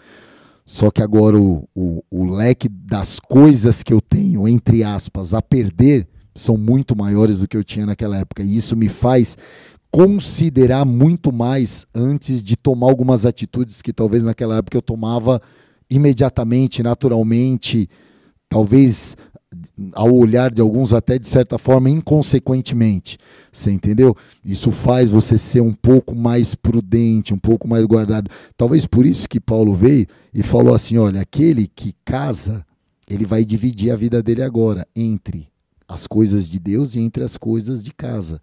Só 0.63 0.91
que 0.91 1.01
agora 1.01 1.39
o, 1.39 1.67
o, 1.75 2.03
o 2.11 2.25
leque 2.25 2.69
das 2.69 3.19
coisas 3.19 3.81
que 3.81 3.91
eu 3.91 3.99
tenho, 3.99 4.47
entre 4.47 4.83
aspas, 4.83 5.33
a 5.33 5.41
perder, 5.41 6.07
são 6.35 6.57
muito 6.57 6.95
maiores 6.95 7.39
do 7.39 7.47
que 7.47 7.57
eu 7.57 7.63
tinha 7.63 7.85
naquela 7.85 8.17
época. 8.17 8.43
E 8.43 8.55
isso 8.55 8.75
me 8.75 8.89
faz 8.89 9.37
considerar 9.91 10.85
muito 10.85 11.33
mais 11.33 11.85
antes 11.93 12.41
de 12.41 12.55
tomar 12.55 12.87
algumas 12.87 13.25
atitudes 13.25 13.81
que 13.81 13.91
talvez 13.91 14.23
naquela 14.23 14.57
época 14.57 14.77
eu 14.77 14.81
tomava 14.81 15.41
imediatamente, 15.89 16.81
naturalmente, 16.81 17.89
talvez 18.49 19.17
ao 19.91 20.13
olhar 20.13 20.49
de 20.49 20.61
alguns 20.61 20.93
até 20.93 21.19
de 21.19 21.27
certa 21.27 21.57
forma 21.57 21.89
inconsequentemente. 21.89 23.17
Você 23.51 23.69
entendeu? 23.69 24.15
Isso 24.45 24.71
faz 24.71 25.11
você 25.11 25.37
ser 25.37 25.59
um 25.59 25.73
pouco 25.73 26.15
mais 26.15 26.55
prudente, 26.55 27.33
um 27.33 27.37
pouco 27.37 27.67
mais 27.67 27.83
guardado. 27.85 28.31
Talvez 28.55 28.85
por 28.85 29.05
isso 29.05 29.27
que 29.27 29.41
Paulo 29.41 29.73
veio 29.75 30.07
e 30.33 30.41
falou 30.41 30.73
assim: 30.73 30.97
olha, 30.97 31.19
aquele 31.19 31.67
que 31.67 31.93
casa, 32.05 32.65
ele 33.09 33.25
vai 33.25 33.43
dividir 33.43 33.91
a 33.91 33.97
vida 33.97 34.23
dele 34.23 34.41
agora 34.41 34.87
entre 34.95 35.50
as 35.91 36.07
coisas 36.07 36.49
de 36.49 36.57
Deus 36.57 36.95
e 36.95 36.99
entre 36.99 37.23
as 37.23 37.37
coisas 37.37 37.83
de 37.83 37.93
casa, 37.93 38.41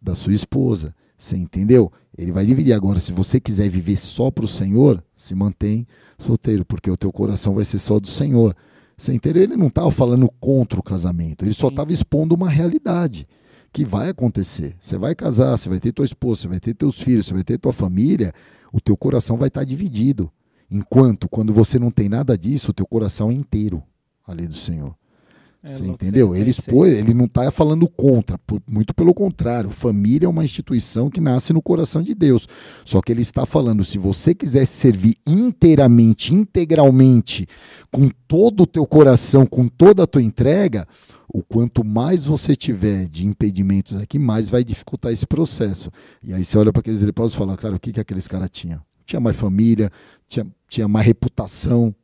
da 0.00 0.14
sua 0.14 0.32
esposa. 0.32 0.94
Você 1.18 1.36
entendeu? 1.36 1.90
Ele 2.16 2.30
vai 2.30 2.46
dividir. 2.46 2.72
Agora, 2.72 3.00
se 3.00 3.12
você 3.12 3.40
quiser 3.40 3.68
viver 3.68 3.96
só 3.96 4.30
para 4.30 4.44
o 4.44 4.48
Senhor, 4.48 5.02
se 5.14 5.34
mantém 5.34 5.86
solteiro, 6.18 6.64
porque 6.64 6.90
o 6.90 6.96
teu 6.96 7.10
coração 7.10 7.54
vai 7.54 7.64
ser 7.64 7.78
só 7.78 7.98
do 7.98 8.06
Senhor. 8.06 8.54
Você 8.96 9.12
entendeu? 9.12 9.42
Ele 9.42 9.56
não 9.56 9.66
estava 9.66 9.90
falando 9.90 10.30
contra 10.40 10.78
o 10.78 10.82
casamento, 10.82 11.44
ele 11.44 11.52
só 11.52 11.68
estava 11.68 11.92
expondo 11.92 12.34
uma 12.34 12.48
realidade 12.48 13.26
que 13.72 13.84
vai 13.84 14.08
acontecer. 14.08 14.74
Você 14.80 14.96
vai 14.96 15.14
casar, 15.14 15.56
você 15.56 15.68
vai 15.68 15.78
ter 15.78 15.92
tua 15.92 16.06
esposa, 16.06 16.42
você 16.42 16.48
vai 16.48 16.60
ter 16.60 16.74
teus 16.74 17.00
filhos, 17.00 17.26
você 17.26 17.34
vai 17.34 17.44
ter 17.44 17.58
tua 17.58 17.74
família, 17.74 18.32
o 18.72 18.80
teu 18.80 18.96
coração 18.96 19.36
vai 19.36 19.48
estar 19.48 19.60
tá 19.60 19.64
dividido. 19.64 20.32
Enquanto, 20.70 21.28
quando 21.28 21.52
você 21.52 21.78
não 21.78 21.90
tem 21.90 22.08
nada 22.08 22.38
disso, 22.38 22.70
o 22.70 22.74
teu 22.74 22.86
coração 22.86 23.30
é 23.30 23.34
inteiro 23.34 23.82
ali 24.26 24.46
do 24.46 24.54
Senhor. 24.54 24.94
É, 25.62 25.68
você 25.68 25.84
entendeu? 25.84 26.34
Ele 26.34 26.50
expôs, 26.50 26.94
ele 26.94 27.12
não 27.12 27.24
está 27.24 27.50
falando 27.50 27.88
contra, 27.88 28.38
por, 28.38 28.62
muito 28.68 28.94
pelo 28.94 29.12
contrário. 29.12 29.70
Família 29.70 30.26
é 30.26 30.28
uma 30.28 30.44
instituição 30.44 31.10
que 31.10 31.20
nasce 31.20 31.52
no 31.52 31.60
coração 31.60 32.02
de 32.02 32.14
Deus. 32.14 32.46
Só 32.84 33.00
que 33.00 33.12
ele 33.12 33.22
está 33.22 33.44
falando, 33.44 33.84
se 33.84 33.98
você 33.98 34.34
quiser 34.34 34.66
servir 34.66 35.16
inteiramente, 35.26 36.34
integralmente, 36.34 37.46
com 37.90 38.08
todo 38.28 38.62
o 38.62 38.66
teu 38.66 38.86
coração, 38.86 39.44
com 39.46 39.66
toda 39.68 40.04
a 40.04 40.06
tua 40.06 40.22
entrega, 40.22 40.86
o 41.28 41.42
quanto 41.42 41.84
mais 41.84 42.24
você 42.24 42.54
tiver 42.54 43.08
de 43.08 43.26
impedimentos 43.26 44.00
aqui, 44.00 44.18
mais 44.18 44.48
vai 44.48 44.64
dificultar 44.64 45.12
esse 45.12 45.26
processo. 45.26 45.90
E 46.22 46.32
aí 46.32 46.44
você 46.44 46.56
olha 46.56 46.72
para 46.72 46.80
aqueles 46.80 47.02
leprosos 47.02 47.34
e 47.34 47.38
fala, 47.38 47.56
cara, 47.56 47.76
o 47.76 47.80
que, 47.80 47.92
que 47.92 48.00
aqueles 48.00 48.28
caras 48.28 48.50
tinham? 48.50 48.80
Tinha 49.04 49.20
mais 49.20 49.36
família, 49.36 49.90
tinha, 50.28 50.46
tinha 50.68 50.88
mais 50.88 51.06
reputação, 51.06 51.94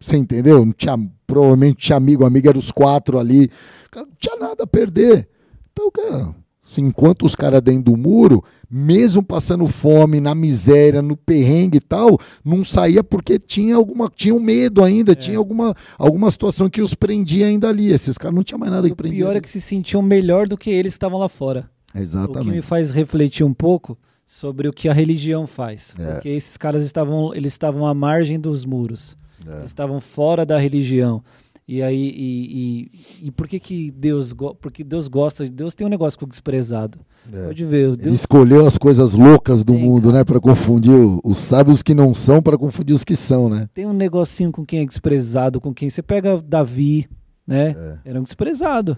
você 0.00 0.16
entendeu? 0.16 0.64
Não 0.64 0.72
tinha, 0.72 0.96
provavelmente 1.26 1.76
tinha 1.76 1.96
amigo, 1.96 2.24
amiga 2.24 2.50
eram 2.50 2.58
os 2.58 2.70
quatro 2.70 3.18
ali. 3.18 3.50
Cara, 3.90 4.06
não 4.06 4.12
tinha 4.18 4.36
nada 4.36 4.64
a 4.64 4.66
perder. 4.66 5.28
Então, 5.72 5.90
cara, 5.90 6.34
assim, 6.64 6.82
enquanto 6.82 7.26
os 7.26 7.34
caras 7.34 7.60
dentro 7.60 7.84
do 7.84 7.96
muro, 7.96 8.44
mesmo 8.70 9.22
passando 9.22 9.66
fome, 9.66 10.20
na 10.20 10.34
miséria, 10.34 11.02
no 11.02 11.16
perrengue 11.16 11.78
e 11.78 11.80
tal, 11.80 12.18
não 12.44 12.62
saía 12.62 13.02
porque 13.02 13.38
tinha 13.38 13.74
alguma, 13.74 14.10
tinha 14.14 14.34
um 14.34 14.40
medo 14.40 14.84
ainda, 14.84 15.12
é. 15.12 15.14
tinha 15.14 15.38
alguma, 15.38 15.74
alguma 15.96 16.30
situação 16.30 16.68
que 16.68 16.82
os 16.82 16.94
prendia 16.94 17.46
ainda 17.46 17.68
ali. 17.68 17.90
Esses 17.90 18.16
caras 18.18 18.34
não 18.34 18.44
tinham 18.44 18.58
mais 18.58 18.72
nada 18.72 18.88
que 18.88 18.94
prender. 18.94 19.18
O 19.18 19.24
pior 19.24 19.36
é 19.36 19.40
que 19.40 19.50
se 19.50 19.60
sentiam 19.60 20.02
melhor 20.02 20.46
do 20.46 20.56
que 20.56 20.70
eles 20.70 20.94
que 20.94 20.96
estavam 20.96 21.18
lá 21.18 21.28
fora. 21.28 21.68
Exatamente. 21.94 22.40
O 22.40 22.44
que 22.44 22.56
me 22.56 22.62
faz 22.62 22.90
refletir 22.90 23.44
um 23.44 23.54
pouco 23.54 23.98
sobre 24.26 24.68
o 24.68 24.72
que 24.72 24.88
a 24.88 24.92
religião 24.92 25.46
faz. 25.46 25.94
É. 25.98 26.12
Porque 26.12 26.28
esses 26.28 26.56
caras 26.56 26.84
estavam, 26.84 27.34
eles 27.34 27.52
estavam 27.52 27.86
à 27.86 27.94
margem 27.94 28.38
dos 28.38 28.66
muros. 28.66 29.16
É. 29.46 29.64
Estavam 29.64 30.00
fora 30.00 30.44
da 30.44 30.58
religião. 30.58 31.22
E 31.66 31.82
aí, 31.82 32.14
e, 32.16 32.90
e, 33.22 33.26
e, 33.26 33.30
por 33.30 33.46
que 33.46 33.60
que 33.60 33.90
Deus, 33.90 34.34
porque 34.58 34.82
Deus 34.82 35.06
gosta, 35.06 35.46
Deus 35.46 35.74
tem 35.74 35.86
um 35.86 35.90
negócio 35.90 36.18
com 36.18 36.24
o 36.24 36.28
desprezado. 36.28 36.98
É. 37.30 37.48
Pode 37.48 37.62
ver. 37.66 37.94
Deus... 37.94 38.06
Ele 38.06 38.14
escolheu 38.14 38.66
as 38.66 38.78
coisas 38.78 39.12
loucas 39.12 39.62
do 39.62 39.74
tem, 39.74 39.82
mundo, 39.82 40.04
cara. 40.04 40.18
né, 40.18 40.24
para 40.24 40.40
confundir 40.40 40.94
os 41.22 41.36
sábios 41.36 41.82
que 41.82 41.92
não 41.92 42.14
são, 42.14 42.40
para 42.40 42.56
confundir 42.56 42.94
os 42.94 43.04
que 43.04 43.14
são, 43.14 43.50
né? 43.50 43.68
Tem 43.74 43.84
um 43.84 43.92
negocinho 43.92 44.50
com 44.50 44.64
quem 44.64 44.80
é 44.80 44.86
desprezado, 44.86 45.60
com 45.60 45.74
quem 45.74 45.90
você 45.90 46.02
pega 46.02 46.40
Davi, 46.40 47.06
né? 47.46 47.74
É. 47.76 48.10
Era 48.10 48.20
um 48.20 48.22
desprezado. 48.22 48.96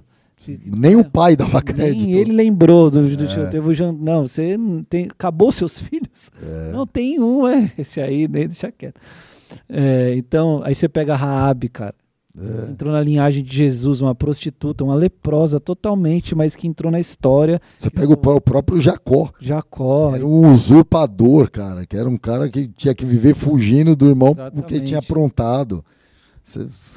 Nem 0.64 0.96
o 0.96 1.04
pai 1.04 1.36
dava 1.36 1.60
crédito. 1.60 2.06
Nem 2.06 2.14
ele 2.14 2.32
lembrou 2.32 2.88
do, 2.88 3.16
do 3.16 3.24
é. 3.24 3.50
teve 3.50 3.82
o 3.82 3.92
Não, 3.92 4.26
você 4.26 4.56
tem, 4.88 5.04
acabou 5.06 5.50
seus 5.50 5.76
filhos? 5.82 6.30
É. 6.40 6.72
Não, 6.72 6.86
tem 6.86 7.20
um, 7.20 7.48
é. 7.48 7.70
Esse 7.76 8.00
aí, 8.00 8.28
nem 8.28 8.46
deixa 8.46 8.70
quieto. 8.70 9.00
É, 9.68 10.14
então, 10.16 10.60
aí 10.64 10.74
você 10.74 10.88
pega 10.88 11.14
a 11.14 11.16
Raab, 11.16 11.68
cara. 11.68 11.94
É. 12.38 12.70
Entrou 12.70 12.92
na 12.92 13.00
linhagem 13.00 13.42
de 13.42 13.56
Jesus, 13.56 14.00
uma 14.00 14.14
prostituta, 14.14 14.84
uma 14.84 14.94
leprosa 14.94 15.58
totalmente, 15.58 16.34
mas 16.34 16.54
que 16.54 16.66
entrou 16.66 16.90
na 16.90 17.00
história. 17.00 17.60
Você 17.76 17.90
pega 17.90 18.12
o 18.12 18.40
próprio 18.40 18.80
Jacó. 18.80 19.30
Jacó. 19.40 20.14
Era 20.14 20.24
um 20.24 20.52
usurpador, 20.52 21.50
cara, 21.50 21.84
que 21.84 21.96
era 21.96 22.08
um 22.08 22.16
cara 22.16 22.48
que 22.48 22.68
tinha 22.68 22.94
que 22.94 23.04
viver 23.04 23.34
fugindo 23.34 23.96
do 23.96 24.06
irmão 24.06 24.30
Exatamente. 24.30 24.54
porque 24.54 24.80
tinha 24.80 25.00
aprontado. 25.00 25.84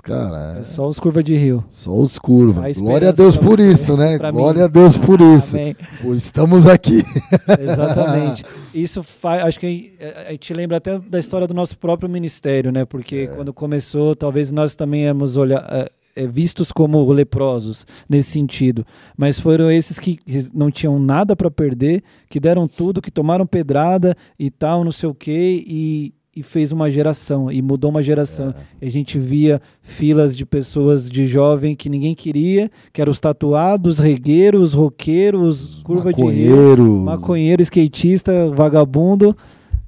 Cara, 0.01 0.55
é... 0.57 0.61
é 0.61 0.63
só 0.63 0.87
os 0.87 0.99
curvas 0.99 1.23
de 1.23 1.35
rio. 1.35 1.63
Só 1.69 1.95
os 1.95 2.17
curvas. 2.17 2.79
Glória 2.79 3.09
a 3.09 3.11
Deus 3.11 3.37
por 3.37 3.59
isso, 3.59 3.95
né? 3.95 4.17
Glória 4.17 4.61
mim. 4.61 4.65
a 4.65 4.67
Deus 4.67 4.97
por 4.97 5.21
isso. 5.21 5.55
Por 6.01 6.15
estamos 6.15 6.65
aqui. 6.65 7.03
Exatamente. 7.59 8.43
Isso 8.73 9.03
faz, 9.03 9.43
acho 9.43 9.59
que 9.59 9.93
a 10.27 10.31
gente 10.31 10.53
lembra 10.53 10.77
até 10.77 10.97
da 10.97 11.19
história 11.19 11.45
do 11.45 11.53
nosso 11.53 11.77
próprio 11.77 12.09
ministério, 12.09 12.71
né? 12.71 12.85
Porque 12.85 13.27
é. 13.29 13.35
quando 13.35 13.53
começou, 13.53 14.15
talvez 14.15 14.51
nós 14.51 14.75
também 14.75 15.03
éramos 15.03 15.37
olhar, 15.37 15.63
é, 15.71 15.91
é, 16.15 16.27
vistos 16.27 16.71
como 16.71 17.03
leprosos 17.11 17.85
nesse 18.09 18.31
sentido, 18.31 18.85
mas 19.17 19.39
foram 19.39 19.71
esses 19.71 19.99
que 19.99 20.19
não 20.53 20.69
tinham 20.71 20.99
nada 20.99 21.35
para 21.35 21.49
perder, 21.49 22.03
que 22.29 22.39
deram 22.39 22.67
tudo, 22.67 23.01
que 23.01 23.11
tomaram 23.11 23.45
pedrada 23.45 24.15
e 24.37 24.49
tal, 24.49 24.83
não 24.83 24.91
sei 24.91 25.09
o 25.09 25.15
quê, 25.15 25.63
e 25.67 26.13
e 26.35 26.41
fez 26.41 26.72
uma 26.72 26.89
geração 26.89 27.51
e 27.51 27.61
mudou 27.61 27.91
uma 27.91 28.01
geração. 28.01 28.53
É. 28.81 28.88
A 28.88 28.89
gente 28.89 29.19
via 29.19 29.61
filas 29.81 30.35
de 30.35 30.45
pessoas 30.45 31.07
de 31.07 31.26
jovem 31.26 31.76
que 31.76 31.89
ninguém 31.89 32.15
queria, 32.15 32.72
que 32.91 33.01
eram 33.01 33.11
os 33.11 33.19
tatuados, 33.19 33.99
regueiros, 33.99 34.73
roqueiros, 34.73 35.81
curva 35.84 36.10
maconheiro. 36.10 36.76
de 36.76 36.81
rio, 36.81 37.05
maconheiro, 37.05 37.61
skatista, 37.61 38.49
vagabundo. 38.49 39.35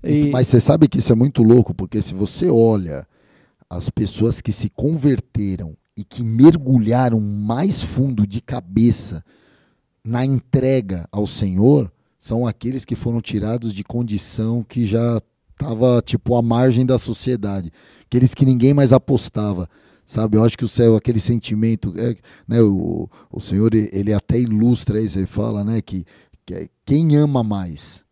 E... 0.03 0.27
Mas 0.27 0.47
você 0.47 0.59
sabe 0.59 0.87
que 0.87 0.99
isso 0.99 1.11
é 1.11 1.15
muito 1.15 1.41
louco, 1.41 1.73
porque 1.73 2.01
se 2.01 2.13
você 2.13 2.47
olha 2.47 3.07
as 3.67 3.89
pessoas 3.89 4.39
que 4.39 4.51
se 4.51 4.69
converteram 4.69 5.75
e 5.97 6.03
que 6.03 6.23
mergulharam 6.23 7.19
mais 7.19 7.81
fundo 7.81 8.27
de 8.27 8.39
cabeça 8.39 9.23
na 10.03 10.23
entrega 10.23 11.07
ao 11.11 11.25
Senhor, 11.25 11.91
são 12.19 12.45
aqueles 12.45 12.85
que 12.85 12.95
foram 12.95 13.19
tirados 13.19 13.73
de 13.73 13.83
condição 13.83 14.63
que 14.63 14.85
já 14.85 15.19
tava 15.57 16.01
tipo 16.05 16.35
à 16.35 16.41
margem 16.41 16.85
da 16.85 16.97
sociedade, 16.97 17.71
aqueles 18.05 18.33
que 18.33 18.45
ninguém 18.45 18.73
mais 18.73 18.91
apostava, 18.93 19.69
sabe? 20.05 20.37
Eu 20.37 20.43
acho 20.43 20.57
que 20.57 20.65
o 20.65 20.69
céu, 20.69 20.95
aquele 20.95 21.19
sentimento, 21.19 21.93
é, 21.97 22.15
né? 22.47 22.61
O, 22.61 23.09
o 23.31 23.39
Senhor 23.39 23.73
ele 23.73 24.13
até 24.13 24.39
ilustra 24.39 25.01
isso, 25.01 25.17
ele 25.17 25.25
fala, 25.25 25.63
né? 25.63 25.81
Que, 25.81 26.05
que 26.45 26.53
é, 26.53 26.69
quem 26.85 27.15
ama 27.15 27.43
mais, 27.43 28.03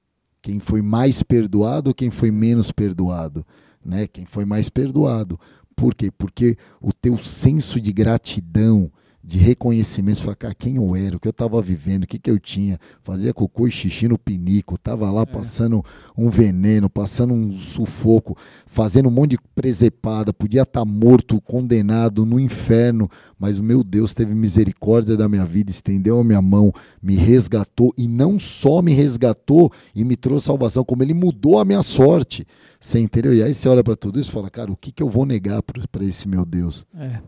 quem 0.41 0.59
foi 0.59 0.81
mais 0.81 1.23
perdoado, 1.23 1.93
quem 1.93 2.09
foi 2.09 2.31
menos 2.31 2.71
perdoado, 2.71 3.45
né? 3.83 4.07
Quem 4.07 4.25
foi 4.25 4.45
mais 4.45 4.69
perdoado. 4.69 5.39
Por 5.75 5.95
quê? 5.95 6.11
Porque 6.11 6.57
o 6.81 6.93
teu 6.93 7.17
senso 7.17 7.79
de 7.79 7.91
gratidão, 7.91 8.91
de 9.23 9.37
reconhecimento. 9.37 10.17
Você 10.17 10.23
fala, 10.23 10.35
cara, 10.35 10.53
quem 10.53 10.75
eu 10.75 10.95
era, 10.95 11.15
o 11.15 11.19
que 11.19 11.27
eu 11.27 11.31
estava 11.31 11.61
vivendo, 11.61 12.03
o 12.03 12.07
que, 12.07 12.19
que 12.19 12.29
eu 12.29 12.37
tinha. 12.37 12.77
Fazia 13.01 13.33
cocô 13.33 13.67
e 13.67 13.71
xixi 13.71 14.07
no 14.07 14.17
pinico, 14.17 14.77
tava 14.77 15.09
lá 15.09 15.21
é. 15.21 15.25
passando 15.25 15.83
um 16.17 16.29
veneno, 16.29 16.89
passando 16.89 17.33
um 17.33 17.57
sufoco, 17.57 18.37
fazendo 18.67 19.07
um 19.07 19.11
monte 19.11 19.31
de 19.31 19.37
presepada, 19.55 20.33
podia 20.33 20.63
estar 20.63 20.81
tá 20.81 20.85
morto, 20.85 21.39
condenado 21.39 22.25
no 22.25 22.37
inferno, 22.39 23.09
mas 23.39 23.57
o 23.57 23.63
meu 23.63 23.83
Deus 23.83 24.13
teve 24.13 24.35
misericórdia 24.35 25.15
da 25.15 25.29
minha 25.29 25.45
vida, 25.45 25.71
estendeu 25.71 26.19
a 26.19 26.23
minha 26.23 26.41
mão, 26.41 26.73
me 27.01 27.15
resgatou 27.15 27.93
e 27.97 28.07
não 28.07 28.37
só 28.37 28.81
me 28.81 28.93
resgatou 28.93 29.71
e 29.95 30.03
me 30.03 30.17
trouxe 30.17 30.47
salvação, 30.47 30.83
como 30.83 31.01
ele 31.01 31.13
mudou 31.13 31.59
a 31.59 31.65
minha 31.65 31.81
sorte. 31.81 32.45
Você 32.79 32.99
entendeu? 32.99 33.33
E 33.33 33.41
aí 33.41 33.53
você 33.53 33.69
olha 33.69 33.83
para 33.83 33.95
tudo 33.95 34.19
isso 34.19 34.29
e 34.29 34.33
fala, 34.33 34.49
cara, 34.49 34.69
o 34.69 34.75
que, 34.75 34.91
que 34.91 35.01
eu 35.01 35.09
vou 35.09 35.25
negar 35.25 35.63
para 35.63 36.03
esse 36.03 36.27
meu 36.27 36.45
Deus? 36.45 36.85
É. 36.97 37.21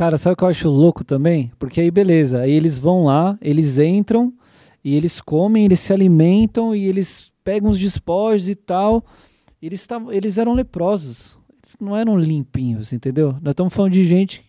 Cara, 0.00 0.16
sabe 0.16 0.32
o 0.32 0.36
que 0.38 0.44
eu 0.44 0.48
acho 0.48 0.70
louco 0.70 1.04
também? 1.04 1.52
Porque 1.58 1.78
aí, 1.78 1.90
beleza, 1.90 2.40
aí 2.40 2.52
eles 2.52 2.78
vão 2.78 3.04
lá, 3.04 3.36
eles 3.38 3.78
entram 3.78 4.32
e 4.82 4.96
eles 4.96 5.20
comem, 5.20 5.66
eles 5.66 5.78
se 5.78 5.92
alimentam 5.92 6.74
e 6.74 6.86
eles 6.86 7.30
pegam 7.44 7.68
os 7.68 7.78
despojos 7.78 8.48
e 8.48 8.54
tal. 8.54 9.04
Eles, 9.60 9.86
tavam, 9.86 10.10
eles 10.10 10.38
eram 10.38 10.54
leprosos, 10.54 11.36
eles 11.62 11.76
não 11.78 11.94
eram 11.94 12.18
limpinhos, 12.18 12.94
entendeu? 12.94 13.32
Nós 13.42 13.52
estamos 13.52 13.74
falando 13.74 13.92
de 13.92 14.06
gente, 14.06 14.42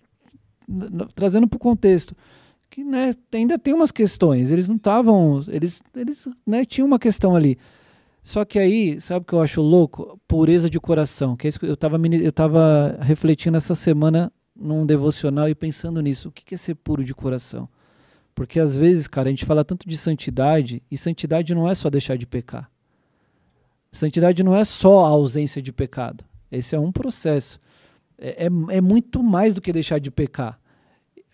trazendo 1.16 1.50
para 1.50 1.58
o 1.58 1.60
contexto, 1.60 2.16
que 2.70 2.82
né, 2.82 3.14
ainda 3.34 3.60
tem 3.60 3.74
umas 3.74 3.92
questões. 3.92 4.54
Eles 4.54 4.70
não 4.70 4.78
estavam, 4.78 5.44
eles, 5.50 5.82
eles 5.94 6.30
né, 6.48 6.64
tinham 6.64 6.88
uma 6.88 6.98
questão 6.98 7.36
ali. 7.36 7.58
Só 8.24 8.46
que 8.46 8.58
aí, 8.58 9.02
sabe 9.02 9.24
o 9.24 9.26
que 9.26 9.34
eu 9.34 9.42
acho 9.42 9.62
louco? 9.62 10.18
Pureza 10.26 10.70
de 10.70 10.80
coração. 10.80 11.36
Que 11.36 11.50
é 11.50 11.52
eu 11.64 11.74
estava 11.74 11.98
eu 12.08 12.32
tava 12.32 12.98
refletindo 13.02 13.58
essa 13.58 13.76
semana 13.76 14.32
num 14.56 14.86
devocional 14.86 15.50
e 15.50 15.56
pensando 15.56 16.02
nisso. 16.02 16.30
O 16.30 16.32
que 16.32 16.54
é 16.54 16.58
ser 16.58 16.76
puro 16.76 17.04
de 17.04 17.14
coração? 17.14 17.68
Porque 18.34 18.60
às 18.60 18.78
vezes, 18.78 19.08
cara, 19.08 19.28
a 19.28 19.32
gente 19.32 19.46
fala 19.46 19.64
tanto 19.64 19.88
de 19.88 19.98
santidade, 19.98 20.82
e 20.90 20.98
santidade 20.98 21.54
não 21.54 21.70
é 21.70 21.76
só 21.76 21.90
deixar 21.90 22.18
de 22.18 22.26
pecar. 22.26 22.70
Santidade 23.92 24.42
não 24.44 24.56
é 24.56 24.64
só 24.64 25.06
a 25.06 25.10
ausência 25.10 25.62
de 25.62 25.74
pecado. 25.74 26.24
Esse 26.52 26.76
é 26.76 26.80
um 26.80 26.92
processo. 26.92 27.60
É, 28.18 28.46
é, 28.46 28.78
é 28.78 28.82
muito 28.82 29.22
mais 29.22 29.54
do 29.54 29.62
que 29.62 29.74
deixar 29.74 30.00
de 30.00 30.10
pecar. 30.10 30.60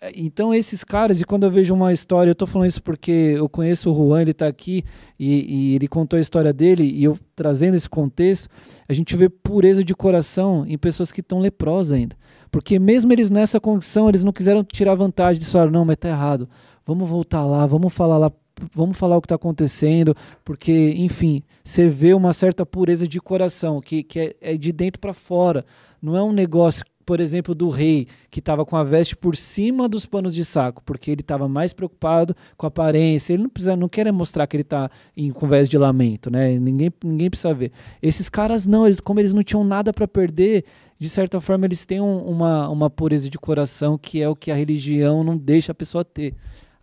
É, 0.00 0.12
então, 0.14 0.54
esses 0.54 0.84
caras, 0.84 1.20
e 1.20 1.24
quando 1.24 1.44
eu 1.44 1.50
vejo 1.50 1.74
uma 1.74 1.92
história, 1.92 2.30
eu 2.30 2.32
estou 2.32 2.46
falando 2.48 2.68
isso 2.68 2.82
porque 2.82 3.10
eu 3.10 3.48
conheço 3.48 3.90
o 3.90 3.94
Juan, 3.94 4.22
ele 4.22 4.30
está 4.30 4.46
aqui 4.46 4.84
e, 5.18 5.70
e, 5.72 5.74
ele 5.74 5.88
contou 5.88 6.16
a 6.16 6.20
história 6.20 6.52
dele, 6.52 6.84
e 6.84 7.04
eu 7.04 7.18
trazendo 7.34 7.74
esse 7.74 7.88
contexto, 7.88 8.48
a 8.88 8.92
gente 8.92 9.16
vê 9.16 9.28
pureza 9.28 9.82
de 9.82 9.94
coração 9.94 10.64
em 10.66 10.78
pessoas 10.78 11.12
que 11.12 11.20
estão 11.20 11.40
leprosas 11.40 11.92
ainda. 11.92 12.16
Porque 12.50 12.78
mesmo 12.78 13.12
eles 13.12 13.30
nessa 13.30 13.60
condição, 13.60 14.08
eles 14.08 14.24
não 14.24 14.32
quiseram 14.32 14.64
tirar 14.64 14.94
vantagem 14.94 15.38
disso, 15.38 15.58
não, 15.70 15.84
mas 15.84 15.94
está 15.94 16.08
errado. 16.08 16.48
Vamos 16.86 17.08
voltar 17.08 17.44
lá, 17.44 17.66
vamos 17.66 17.92
falar 17.92 18.18
lá, 18.18 18.32
vamos 18.74 18.96
falar 18.96 19.16
o 19.16 19.20
que 19.20 19.26
está 19.26 19.34
acontecendo, 19.34 20.16
porque, 20.44 20.94
enfim, 20.96 21.42
você 21.62 21.86
vê 21.86 22.14
uma 22.14 22.32
certa 22.32 22.64
pureza 22.64 23.06
de 23.06 23.20
coração, 23.20 23.80
que, 23.80 24.02
que 24.02 24.20
é, 24.20 24.36
é 24.40 24.56
de 24.56 24.72
dentro 24.72 25.00
para 25.00 25.12
fora. 25.12 25.64
Não 26.00 26.16
é 26.16 26.22
um 26.22 26.32
negócio 26.32 26.84
por 27.08 27.20
exemplo, 27.20 27.54
do 27.54 27.70
rei 27.70 28.06
que 28.30 28.38
estava 28.38 28.66
com 28.66 28.76
a 28.76 28.84
veste 28.84 29.16
por 29.16 29.34
cima 29.34 29.88
dos 29.88 30.04
panos 30.04 30.34
de 30.34 30.44
saco, 30.44 30.82
porque 30.84 31.10
ele 31.10 31.22
estava 31.22 31.48
mais 31.48 31.72
preocupado 31.72 32.36
com 32.54 32.66
a 32.66 32.68
aparência. 32.68 33.32
Ele 33.32 33.44
não 33.44 33.48
precisa, 33.48 33.74
não 33.74 33.88
quer 33.88 34.12
mostrar 34.12 34.46
que 34.46 34.54
ele 34.54 34.62
está 34.62 34.90
com 35.32 35.46
veste 35.46 35.70
de 35.70 35.78
lamento, 35.78 36.30
né? 36.30 36.58
Ninguém, 36.58 36.92
ninguém 37.02 37.30
precisa 37.30 37.54
ver. 37.54 37.72
Esses 38.02 38.28
caras 38.28 38.66
não, 38.66 38.84
eles, 38.84 39.00
como 39.00 39.20
eles 39.20 39.32
não 39.32 39.42
tinham 39.42 39.64
nada 39.64 39.90
para 39.90 40.06
perder, 40.06 40.66
de 40.98 41.08
certa 41.08 41.40
forma 41.40 41.66
eles 41.66 41.86
têm 41.86 42.00
um, 42.00 42.18
uma, 42.22 42.68
uma 42.68 42.90
pureza 42.90 43.30
de 43.30 43.38
coração 43.38 43.96
que 43.96 44.20
é 44.20 44.28
o 44.28 44.34
que 44.34 44.50
a 44.50 44.54
religião 44.54 45.22
não 45.22 45.36
deixa 45.36 45.72
a 45.72 45.74
pessoa 45.74 46.04
ter. 46.04 46.34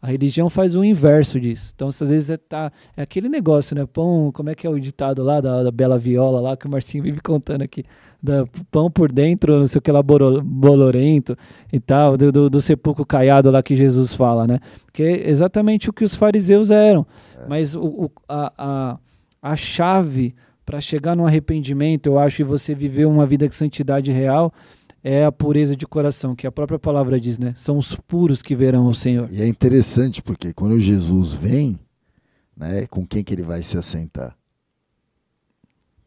A 0.01 0.07
religião 0.07 0.49
faz 0.51 0.75
o 0.75 0.83
inverso 0.83 1.39
disso. 1.39 1.71
Então, 1.75 1.87
às 1.87 1.99
vezes 1.99 2.29
é, 2.29 2.37
tá, 2.37 2.71
é 2.95 3.01
aquele 3.01 3.27
negócio, 3.27 3.75
né? 3.75 3.87
Pão, 3.87 4.31
como 4.31 4.51
é 4.51 4.55
que 4.55 4.67
é 4.67 4.69
o 4.69 4.79
ditado 4.79 5.23
lá 5.23 5.41
da, 5.41 5.63
da 5.63 5.71
Bela 5.71 5.97
Viola 5.97 6.39
lá 6.39 6.55
que 6.55 6.67
o 6.67 6.69
Marcinho 6.69 7.03
vive 7.03 7.19
contando 7.21 7.63
aqui 7.63 7.83
da 8.21 8.45
pão 8.71 8.89
por 8.89 9.11
dentro, 9.11 9.57
não 9.57 9.67
sei 9.67 9.79
o 9.79 9.81
que 9.81 9.91
lá, 9.91 10.01
bolorento 10.01 11.37
e 11.71 11.79
tal, 11.79 12.17
do, 12.17 12.31
do, 12.31 12.49
do, 12.49 12.61
sepulcro 12.61 13.05
caiado 13.05 13.51
lá 13.51 13.61
que 13.61 13.75
Jesus 13.75 14.13
fala, 14.13 14.47
né? 14.47 14.59
Que 14.91 15.03
é 15.03 15.29
exatamente 15.29 15.89
o 15.89 15.93
que 15.93 16.03
os 16.03 16.15
fariseus 16.15 16.71
eram. 16.71 17.05
É. 17.37 17.47
Mas 17.47 17.75
o, 17.75 17.83
o, 17.83 18.11
a, 18.27 18.53
a, 18.57 18.97
a 19.41 19.55
chave 19.55 20.35
para 20.65 20.81
chegar 20.81 21.15
no 21.15 21.25
arrependimento, 21.25 22.07
eu 22.07 22.17
acho, 22.17 22.41
e 22.41 22.45
você 22.45 22.73
viver 22.73 23.05
uma 23.05 23.25
vida 23.25 23.47
de 23.47 23.55
santidade 23.55 24.11
real, 24.11 24.53
é 25.03 25.23
a 25.23 25.31
pureza 25.31 25.75
de 25.75 25.85
coração, 25.85 26.35
que 26.35 26.47
a 26.47 26.51
própria 26.51 26.79
palavra 26.79 27.19
diz, 27.19 27.37
né? 27.37 27.53
São 27.55 27.77
os 27.77 27.95
puros 27.95 28.41
que 28.41 28.55
verão 28.55 28.87
o 28.87 28.95
Senhor. 28.95 29.29
E 29.31 29.41
é 29.41 29.47
interessante 29.47 30.21
porque 30.21 30.51
quando 30.51 30.79
Jesus 30.79 31.33
vem, 31.33 31.79
né, 32.57 32.87
com 32.87 33.05
quem 33.05 33.23
que 33.23 33.33
ele 33.33 33.43
vai 33.43 33.61
se 33.61 33.77
assentar? 33.77 34.35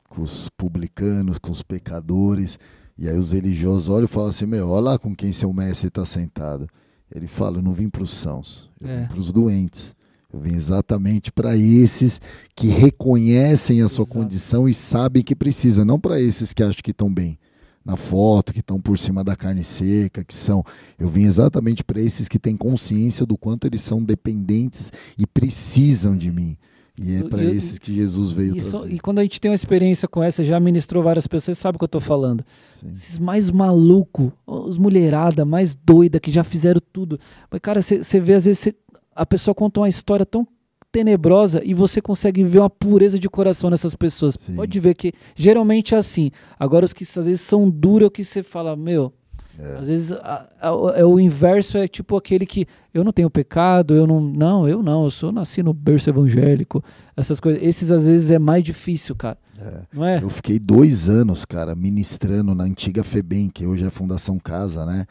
com 0.08 0.22
os 0.22 0.48
publicanos, 0.56 1.38
com 1.38 1.50
os 1.50 1.62
pecadores. 1.62 2.58
E 2.96 3.08
aí 3.08 3.16
os 3.16 3.32
religiosos 3.32 3.88
olham 3.88 4.06
e 4.06 4.08
falam 4.08 4.30
assim: 4.30 4.46
Meu, 4.46 4.68
olha 4.68 4.90
lá 4.90 4.98
com 4.98 5.14
quem 5.14 5.32
seu 5.32 5.52
mestre 5.52 5.88
está 5.88 6.04
sentado. 6.04 6.68
Ele 7.14 7.26
fala: 7.26 7.58
Eu 7.58 7.62
não 7.62 7.72
vim 7.72 7.88
para 7.88 8.02
os 8.02 8.10
sãos, 8.10 8.70
eu 8.80 8.88
é. 8.88 9.00
vim 9.02 9.08
para 9.08 9.18
os 9.18 9.32
doentes. 9.32 9.94
Eu 10.32 10.40
vim 10.40 10.54
exatamente 10.54 11.32
para 11.32 11.56
esses 11.56 12.20
que 12.54 12.66
reconhecem 12.66 13.80
a 13.80 13.88
sua 13.88 14.04
Exato. 14.04 14.18
condição 14.18 14.68
e 14.68 14.74
sabem 14.74 15.22
que 15.22 15.34
precisa, 15.34 15.86
não 15.86 15.98
para 15.98 16.20
esses 16.20 16.52
que 16.52 16.62
acham 16.62 16.82
que 16.82 16.90
estão 16.90 17.12
bem 17.12 17.38
na 17.82 17.96
foto, 17.96 18.52
que 18.52 18.60
estão 18.60 18.78
por 18.78 18.98
cima 18.98 19.24
da 19.24 19.34
carne 19.34 19.64
seca, 19.64 20.22
que 20.22 20.34
são. 20.34 20.62
Eu 20.98 21.08
vim 21.08 21.24
exatamente 21.24 21.82
para 21.82 21.98
esses 21.98 22.28
que 22.28 22.38
têm 22.38 22.54
consciência 22.54 23.24
do 23.24 23.38
quanto 23.38 23.66
eles 23.66 23.80
são 23.80 24.04
dependentes 24.04 24.92
e 25.16 25.26
precisam 25.26 26.14
de 26.14 26.30
mim. 26.30 26.58
E 27.00 27.14
é 27.14 27.22
para 27.22 27.42
esses 27.44 27.78
que 27.78 27.94
Jesus 27.94 28.32
veio 28.32 28.56
isso, 28.56 28.70
trazer. 28.70 28.92
E 28.92 28.98
quando 28.98 29.20
a 29.20 29.22
gente 29.22 29.40
tem 29.40 29.50
uma 29.50 29.54
experiência 29.54 30.08
com 30.08 30.22
essa, 30.22 30.44
já 30.44 30.58
ministrou 30.58 31.02
várias 31.02 31.26
pessoas, 31.26 31.56
sabe 31.56 31.76
o 31.76 31.78
que 31.78 31.84
eu 31.84 31.86
estou 31.86 32.00
falando. 32.00 32.44
Sim. 32.74 32.88
Esses 32.92 33.18
mais 33.18 33.50
maluco, 33.50 34.32
os 34.44 34.76
mulherada, 34.76 35.44
mais 35.44 35.76
doida, 35.76 36.18
que 36.18 36.30
já 36.30 36.42
fizeram 36.42 36.80
tudo. 36.92 37.18
Mas, 37.50 37.60
cara, 37.60 37.80
você 37.80 38.20
vê, 38.20 38.34
às 38.34 38.44
vezes, 38.44 38.58
cê, 38.58 38.74
a 39.18 39.26
pessoa 39.26 39.54
conta 39.54 39.80
uma 39.80 39.88
história 39.88 40.24
tão 40.24 40.46
tenebrosa 40.90 41.60
e 41.64 41.74
você 41.74 42.00
consegue 42.00 42.42
ver 42.44 42.60
uma 42.60 42.70
pureza 42.70 43.18
de 43.18 43.28
coração 43.28 43.68
nessas 43.68 43.94
pessoas. 43.94 44.36
Sim. 44.40 44.56
Pode 44.56 44.80
ver 44.80 44.94
que 44.94 45.12
geralmente 45.36 45.94
é 45.94 45.98
assim. 45.98 46.30
Agora, 46.58 46.84
os 46.84 46.92
que 46.92 47.04
às 47.04 47.26
vezes 47.26 47.40
são 47.40 47.68
duros, 47.68 48.04
é 48.04 48.08
o 48.08 48.10
que 48.10 48.24
você 48.24 48.42
fala, 48.42 48.74
meu, 48.76 49.12
é. 49.58 49.76
Às 49.76 49.88
vezes 49.88 50.12
a, 50.12 50.48
a, 50.60 50.68
a, 50.68 51.06
o 51.06 51.18
inverso 51.18 51.78
é 51.78 51.88
tipo 51.88 52.16
aquele 52.16 52.46
que 52.46 52.64
eu 52.94 53.02
não 53.02 53.10
tenho 53.10 53.28
pecado, 53.28 53.92
eu 53.92 54.06
não. 54.06 54.20
Não, 54.20 54.68
eu 54.68 54.82
não, 54.84 55.02
eu 55.02 55.10
sou 55.10 55.32
nasci 55.32 55.64
no 55.64 55.74
berço 55.74 56.08
evangélico. 56.08 56.82
Essas 57.16 57.40
coisas. 57.40 57.60
Esses 57.60 57.90
às 57.90 58.06
vezes 58.06 58.30
é 58.30 58.38
mais 58.38 58.62
difícil, 58.62 59.16
cara. 59.16 59.36
É. 59.58 59.82
Não 59.92 60.04
é? 60.04 60.22
Eu 60.22 60.30
fiquei 60.30 60.60
dois 60.60 61.08
anos, 61.08 61.44
cara, 61.44 61.74
ministrando 61.74 62.54
na 62.54 62.62
antiga 62.62 63.02
FEBEM, 63.02 63.48
que 63.48 63.66
hoje 63.66 63.82
é 63.82 63.88
a 63.88 63.90
Fundação 63.90 64.38
Casa, 64.38 64.86
né? 64.86 65.06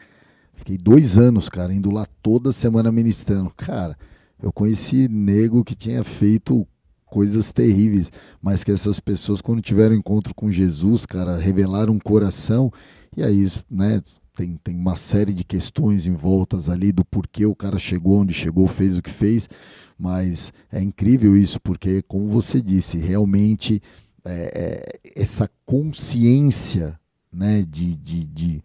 Fiquei 0.58 0.76
dois 0.76 1.16
anos, 1.16 1.48
cara, 1.48 1.72
indo 1.72 1.90
lá 1.90 2.04
toda 2.20 2.52
semana 2.52 2.90
ministrando. 2.90 3.50
Cara, 3.56 3.96
eu 4.42 4.52
conheci 4.52 5.08
nego 5.08 5.64
que 5.64 5.74
tinha 5.74 6.02
feito 6.02 6.66
coisas 7.06 7.52
terríveis, 7.52 8.12
mas 8.42 8.62
que 8.64 8.72
essas 8.72 9.00
pessoas, 9.00 9.40
quando 9.40 9.62
tiveram 9.62 9.94
encontro 9.94 10.34
com 10.34 10.50
Jesus, 10.50 11.06
cara, 11.06 11.36
revelaram 11.36 11.94
um 11.94 11.98
coração. 11.98 12.72
E 13.16 13.22
aí, 13.22 13.46
né, 13.70 14.02
tem, 14.36 14.56
tem 14.62 14.76
uma 14.76 14.96
série 14.96 15.32
de 15.32 15.44
questões 15.44 16.06
em 16.06 16.14
voltas 16.14 16.68
ali 16.68 16.92
do 16.92 17.04
porquê 17.04 17.46
o 17.46 17.54
cara 17.54 17.78
chegou 17.78 18.18
onde 18.18 18.34
chegou, 18.34 18.66
fez 18.66 18.98
o 18.98 19.02
que 19.02 19.10
fez, 19.10 19.48
mas 19.96 20.52
é 20.70 20.82
incrível 20.82 21.36
isso, 21.36 21.60
porque, 21.60 22.02
como 22.02 22.28
você 22.28 22.60
disse, 22.60 22.98
realmente 22.98 23.80
é, 24.24 24.90
é, 25.14 25.22
essa 25.22 25.48
consciência 25.64 26.98
né, 27.32 27.64
de, 27.68 27.96
de, 27.96 28.26
de, 28.26 28.62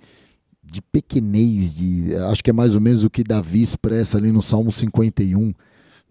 de 0.74 0.82
pequenez, 0.82 1.76
de, 1.76 2.16
acho 2.16 2.44
que 2.44 2.50
é 2.50 2.54
mais 2.54 2.74
ou 2.74 2.82
menos 2.82 3.04
o 3.04 3.10
que 3.10 3.24
Davi 3.24 3.62
expressa 3.62 4.18
ali 4.18 4.32
no 4.32 4.42
Salmo 4.42 4.72
51 4.72 5.54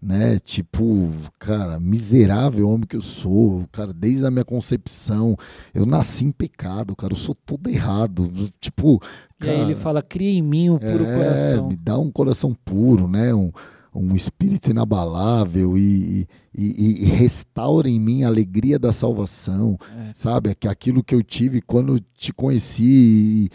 né? 0.03 0.37
Tipo, 0.39 1.09
cara, 1.39 1.79
miserável 1.79 2.67
homem 2.67 2.85
que 2.85 2.97
eu 2.97 3.01
sou, 3.01 3.65
cara, 3.71 3.93
desde 3.93 4.25
a 4.25 4.29
minha 4.29 4.43
concepção, 4.43 5.37
eu 5.73 5.85
nasci 5.85 6.25
em 6.25 6.31
pecado, 6.31 6.93
cara, 6.93 7.13
eu 7.13 7.17
sou 7.17 7.33
todo 7.33 7.69
errado. 7.69 8.29
Tipo, 8.59 9.01
e 9.41 9.49
aí 9.49 9.61
ele 9.61 9.75
fala: 9.75 10.01
cria 10.01 10.29
em 10.29 10.41
mim 10.41 10.69
um 10.69 10.77
puro 10.77 11.05
é, 11.05 11.17
coração. 11.17 11.67
Me 11.69 11.75
dá 11.77 11.97
um 11.97 12.11
coração 12.11 12.53
puro, 12.65 13.07
né? 13.07 13.33
Um, 13.33 13.49
um 13.95 14.15
espírito 14.15 14.71
inabalável 14.71 15.77
e, 15.77 16.27
e, 16.53 17.03
e, 17.03 17.05
restaura 17.05 17.87
em 17.87 17.99
mim 17.99 18.23
a 18.23 18.27
alegria 18.27 18.77
da 18.77 18.91
salvação, 18.91 19.77
é. 19.95 20.11
sabe? 20.13 20.53
Que 20.55 20.67
aquilo 20.67 21.03
que 21.03 21.15
eu 21.15 21.23
tive 21.23 21.61
quando 21.61 21.99
te 22.17 22.33
conheci. 22.33 22.83
E, 22.83 23.49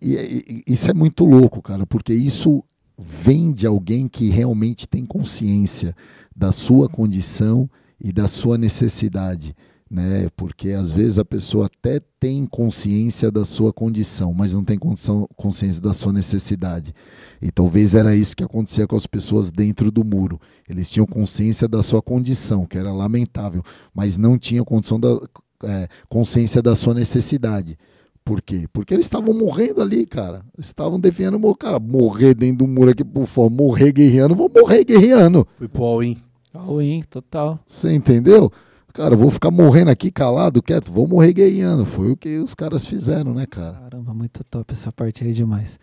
e, 0.00 0.62
isso 0.66 0.90
é 0.90 0.94
muito 0.94 1.24
louco, 1.24 1.62
cara, 1.62 1.86
porque 1.86 2.12
isso 2.12 2.62
vem 2.98 3.52
de 3.52 3.66
alguém 3.66 4.08
que 4.08 4.30
realmente 4.30 4.88
tem 4.88 5.04
consciência 5.04 5.94
da 6.34 6.52
sua 6.52 6.88
condição 6.88 7.68
e 8.00 8.12
da 8.12 8.26
sua 8.26 8.58
necessidade 8.58 9.54
né? 9.90 10.28
Porque 10.36 10.70
às 10.70 10.90
vezes 10.90 11.18
a 11.18 11.24
pessoa 11.24 11.66
até 11.66 12.00
tem 12.18 12.44
consciência 12.44 13.30
da 13.30 13.44
sua 13.44 13.72
condição, 13.72 14.32
mas 14.32 14.52
não 14.52 14.64
tem 14.64 14.78
condição, 14.78 15.28
consciência 15.36 15.80
da 15.80 15.92
sua 15.92 16.12
necessidade. 16.12 16.92
E 17.40 17.50
talvez 17.52 17.94
era 17.94 18.14
isso 18.14 18.36
que 18.36 18.42
acontecia 18.42 18.86
com 18.86 18.96
as 18.96 19.06
pessoas 19.06 19.50
dentro 19.50 19.90
do 19.90 20.04
muro. 20.04 20.40
Eles 20.68 20.90
tinham 20.90 21.06
consciência 21.06 21.68
da 21.68 21.82
sua 21.82 22.02
condição, 22.02 22.66
que 22.66 22.76
era 22.76 22.92
lamentável, 22.92 23.62
mas 23.94 24.16
não 24.16 24.36
tinham 24.36 24.64
condição 24.64 24.98
da, 24.98 25.20
é, 25.62 25.88
consciência 26.08 26.60
da 26.60 26.74
sua 26.74 26.94
necessidade. 26.94 27.78
Por 28.26 28.42
quê? 28.42 28.66
Porque 28.72 28.92
eles 28.92 29.06
estavam 29.06 29.32
morrendo 29.32 29.80
ali, 29.80 30.04
cara. 30.04 30.44
Eles 30.58 30.66
estavam 30.66 30.98
defendendo, 30.98 31.54
cara, 31.54 31.78
morrer 31.78 32.34
dentro 32.34 32.58
do 32.58 32.66
muro 32.66 32.90
aqui, 32.90 33.04
por 33.04 33.24
favor, 33.24 33.48
morrer 33.48 33.92
guerreando, 33.92 34.34
vou 34.34 34.50
morrer 34.52 34.82
guerreando. 34.82 35.46
Fui 35.56 35.68
pro 35.68 35.84
all-in. 35.84 36.18
All-in, 36.52 37.02
total. 37.02 37.60
Você 37.64 37.94
entendeu? 37.94 38.50
Cara, 38.92 39.14
vou 39.14 39.30
ficar 39.30 39.52
morrendo 39.52 39.92
aqui 39.92 40.10
calado, 40.10 40.60
quieto, 40.60 40.90
vou 40.90 41.06
morrer 41.06 41.32
guerreando. 41.32 41.86
Foi 41.86 42.10
o 42.10 42.16
que 42.16 42.38
os 42.38 42.52
caras 42.52 42.84
fizeram, 42.84 43.32
né, 43.32 43.46
cara? 43.46 43.74
Caramba, 43.74 44.12
muito 44.12 44.42
top 44.42 44.72
essa 44.72 44.90
parte 44.90 45.22
aí 45.22 45.32
demais. 45.32 45.78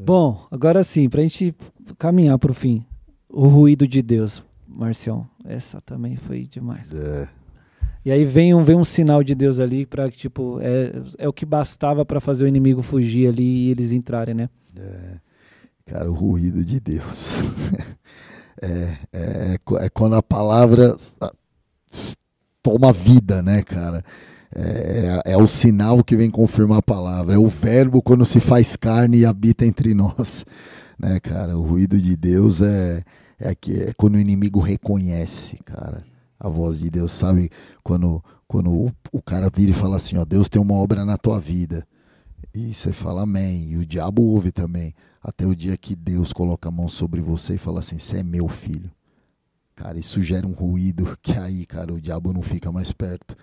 É. 0.00 0.02
Bom, 0.02 0.46
agora 0.50 0.82
sim, 0.82 1.10
pra 1.10 1.20
gente 1.20 1.54
caminhar 1.98 2.38
pro 2.38 2.54
fim. 2.54 2.86
O 3.28 3.48
ruído 3.48 3.86
de 3.86 4.00
Deus, 4.00 4.42
Marcião. 4.66 5.28
Essa 5.44 5.78
também 5.82 6.16
foi 6.16 6.44
demais. 6.44 6.90
É. 6.90 7.28
E 8.04 8.10
aí 8.10 8.24
vem 8.24 8.52
um, 8.52 8.64
vem 8.64 8.76
um 8.76 8.84
sinal 8.84 9.22
de 9.22 9.34
Deus 9.34 9.60
ali 9.60 9.86
para 9.86 10.10
tipo 10.10 10.58
é, 10.60 10.92
é 11.18 11.28
o 11.28 11.32
que 11.32 11.46
bastava 11.46 12.04
para 12.04 12.20
fazer 12.20 12.44
o 12.44 12.48
inimigo 12.48 12.82
fugir 12.82 13.28
ali 13.28 13.66
e 13.66 13.70
eles 13.70 13.92
entrarem, 13.92 14.34
né? 14.34 14.48
É, 14.76 15.18
cara, 15.86 16.10
o 16.10 16.14
ruído 16.14 16.64
de 16.64 16.80
Deus. 16.80 17.42
é, 18.60 18.96
é, 19.12 19.56
é 19.80 19.88
quando 19.88 20.16
a 20.16 20.22
palavra 20.22 20.96
toma 22.60 22.92
vida, 22.92 23.40
né, 23.40 23.62
cara? 23.62 24.04
É, 24.54 25.20
é, 25.26 25.32
é, 25.32 25.36
o 25.36 25.46
sinal 25.46 26.02
que 26.02 26.16
vem 26.16 26.28
confirmar 26.28 26.78
a 26.78 26.82
palavra. 26.82 27.36
É 27.36 27.38
o 27.38 27.48
verbo 27.48 28.02
quando 28.02 28.26
se 28.26 28.40
faz 28.40 28.74
carne 28.74 29.18
e 29.18 29.26
habita 29.26 29.64
entre 29.64 29.94
nós, 29.94 30.44
né, 30.98 31.20
cara? 31.20 31.56
O 31.56 31.62
ruído 31.62 31.98
de 32.00 32.16
Deus 32.16 32.60
é 32.60 33.00
é 33.38 33.54
que 33.56 33.72
é 33.74 33.92
quando 33.96 34.14
o 34.14 34.20
inimigo 34.20 34.60
reconhece, 34.60 35.56
cara 35.64 36.11
a 36.42 36.48
voz 36.48 36.80
de 36.80 36.90
Deus, 36.90 37.12
sabe? 37.12 37.48
Quando, 37.84 38.22
quando 38.48 38.72
o, 38.72 38.92
o 39.12 39.22
cara 39.22 39.48
vira 39.48 39.70
e 39.70 39.74
fala 39.74 39.96
assim, 39.96 40.16
ó, 40.16 40.24
Deus 40.24 40.48
tem 40.48 40.60
uma 40.60 40.74
obra 40.74 41.04
na 41.04 41.16
tua 41.16 41.38
vida. 41.38 41.86
E 42.52 42.74
você 42.74 42.92
fala 42.92 43.22
amém. 43.22 43.70
E 43.70 43.76
o 43.76 43.86
diabo 43.86 44.22
ouve 44.22 44.50
também. 44.50 44.92
Até 45.22 45.46
o 45.46 45.54
dia 45.54 45.76
que 45.76 45.94
Deus 45.94 46.32
coloca 46.32 46.68
a 46.68 46.72
mão 46.72 46.88
sobre 46.88 47.20
você 47.20 47.54
e 47.54 47.58
fala 47.58 47.78
assim, 47.78 47.96
você 47.96 48.18
é 48.18 48.22
meu 48.24 48.48
filho. 48.48 48.90
Cara, 49.76 50.00
isso 50.00 50.20
gera 50.20 50.44
um 50.44 50.52
ruído 50.52 51.16
que 51.22 51.32
aí, 51.32 51.64
cara, 51.64 51.94
o 51.94 52.00
diabo 52.00 52.32
não 52.32 52.42
fica 52.42 52.72
mais 52.72 52.90
perto. 52.90 53.36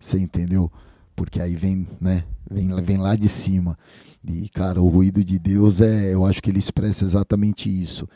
Você 0.00 0.18
entendeu? 0.18 0.72
Porque 1.14 1.40
aí 1.40 1.54
vem, 1.54 1.86
né? 2.00 2.24
Vem, 2.50 2.74
vem 2.82 2.96
lá 2.96 3.16
de 3.16 3.28
cima. 3.28 3.78
E, 4.24 4.48
cara, 4.48 4.80
o 4.80 4.88
ruído 4.88 5.22
de 5.22 5.38
Deus 5.38 5.82
é, 5.82 6.14
eu 6.14 6.24
acho 6.24 6.42
que 6.42 6.50
ele 6.50 6.58
expressa 6.58 7.04
exatamente 7.04 7.68
isso. 7.68 8.08